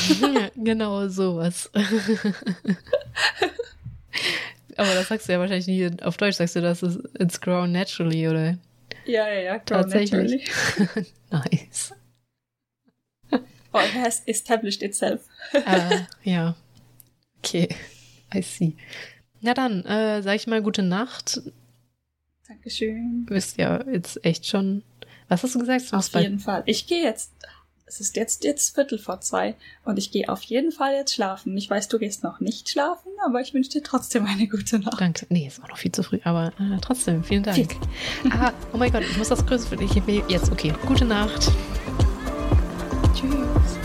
genau 0.55 1.07
sowas. 1.07 1.71
Aber 4.77 4.93
das 4.93 5.07
sagst 5.09 5.27
du 5.27 5.33
ja 5.33 5.39
wahrscheinlich 5.39 5.67
nie 5.67 5.89
auf 6.03 6.17
Deutsch, 6.17 6.37
sagst 6.37 6.55
du, 6.55 6.61
das 6.61 6.83
ist 6.83 6.99
it's 7.19 7.41
grown 7.41 7.71
naturally, 7.71 8.27
oder? 8.27 8.57
Ja, 9.05 9.27
ja, 9.27 9.41
ja, 9.41 9.57
grown 9.57 9.81
Tatsächlich. 9.81 10.47
naturally. 10.77 11.07
nice. 11.31 11.93
Oh, 13.71 13.79
it 13.79 13.93
has 13.93 14.23
established 14.25 14.81
itself. 14.81 15.21
ah, 15.65 16.07
ja. 16.23 16.55
Okay, 17.39 17.69
I 18.33 18.41
see. 18.41 18.75
Na 19.41 19.53
dann, 19.53 19.85
äh, 19.85 20.21
sag 20.21 20.35
ich 20.35 20.47
mal 20.47 20.61
gute 20.61 20.83
Nacht. 20.83 21.41
Dankeschön. 22.47 23.25
Du 23.25 23.33
bist 23.33 23.57
ja 23.57 23.83
jetzt 23.89 24.23
echt 24.25 24.45
schon 24.45 24.83
was 25.29 25.43
hast 25.43 25.53
du 25.55 25.59
gesagt? 25.59 25.93
Auf 25.93 26.13
jeden 26.15 26.39
Fall. 26.39 26.63
Ich 26.65 26.87
gehe 26.87 27.03
jetzt 27.03 27.31
es 27.89 27.99
ist 27.99 28.15
jetzt 28.15 28.43
jetzt 28.43 28.75
Viertel 28.75 28.99
vor 28.99 29.19
zwei 29.19 29.55
und 29.83 29.97
ich 29.97 30.11
gehe 30.11 30.29
auf 30.29 30.43
jeden 30.43 30.71
Fall 30.71 30.93
jetzt 30.93 31.15
schlafen. 31.15 31.57
Ich 31.57 31.69
weiß, 31.69 31.87
du 31.87 31.97
gehst 31.97 32.23
noch 32.23 32.39
nicht 32.39 32.69
schlafen, 32.69 33.09
aber 33.25 33.41
ich 33.41 33.55
wünsche 33.55 33.71
dir 33.71 33.81
trotzdem 33.81 34.27
eine 34.27 34.47
gute 34.47 34.77
Nacht. 34.77 35.01
Danke. 35.01 35.25
Nee, 35.29 35.47
ist 35.47 35.63
auch 35.63 35.69
noch 35.69 35.77
viel 35.77 35.91
zu 35.91 36.03
früh, 36.03 36.19
aber 36.23 36.53
äh, 36.59 36.77
trotzdem, 36.81 37.23
vielen 37.23 37.41
Dank. 37.41 37.75
ah, 38.29 38.51
oh 38.73 38.77
mein 38.77 38.91
Gott, 38.91 39.01
ich 39.01 39.17
muss 39.17 39.29
das 39.29 39.43
größte 39.43 39.69
für 39.69 39.77
dich. 39.77 39.95
Jetzt, 40.27 40.51
okay. 40.51 40.71
Gute 40.85 41.05
Nacht. 41.05 41.51
Tschüss. 43.15 43.78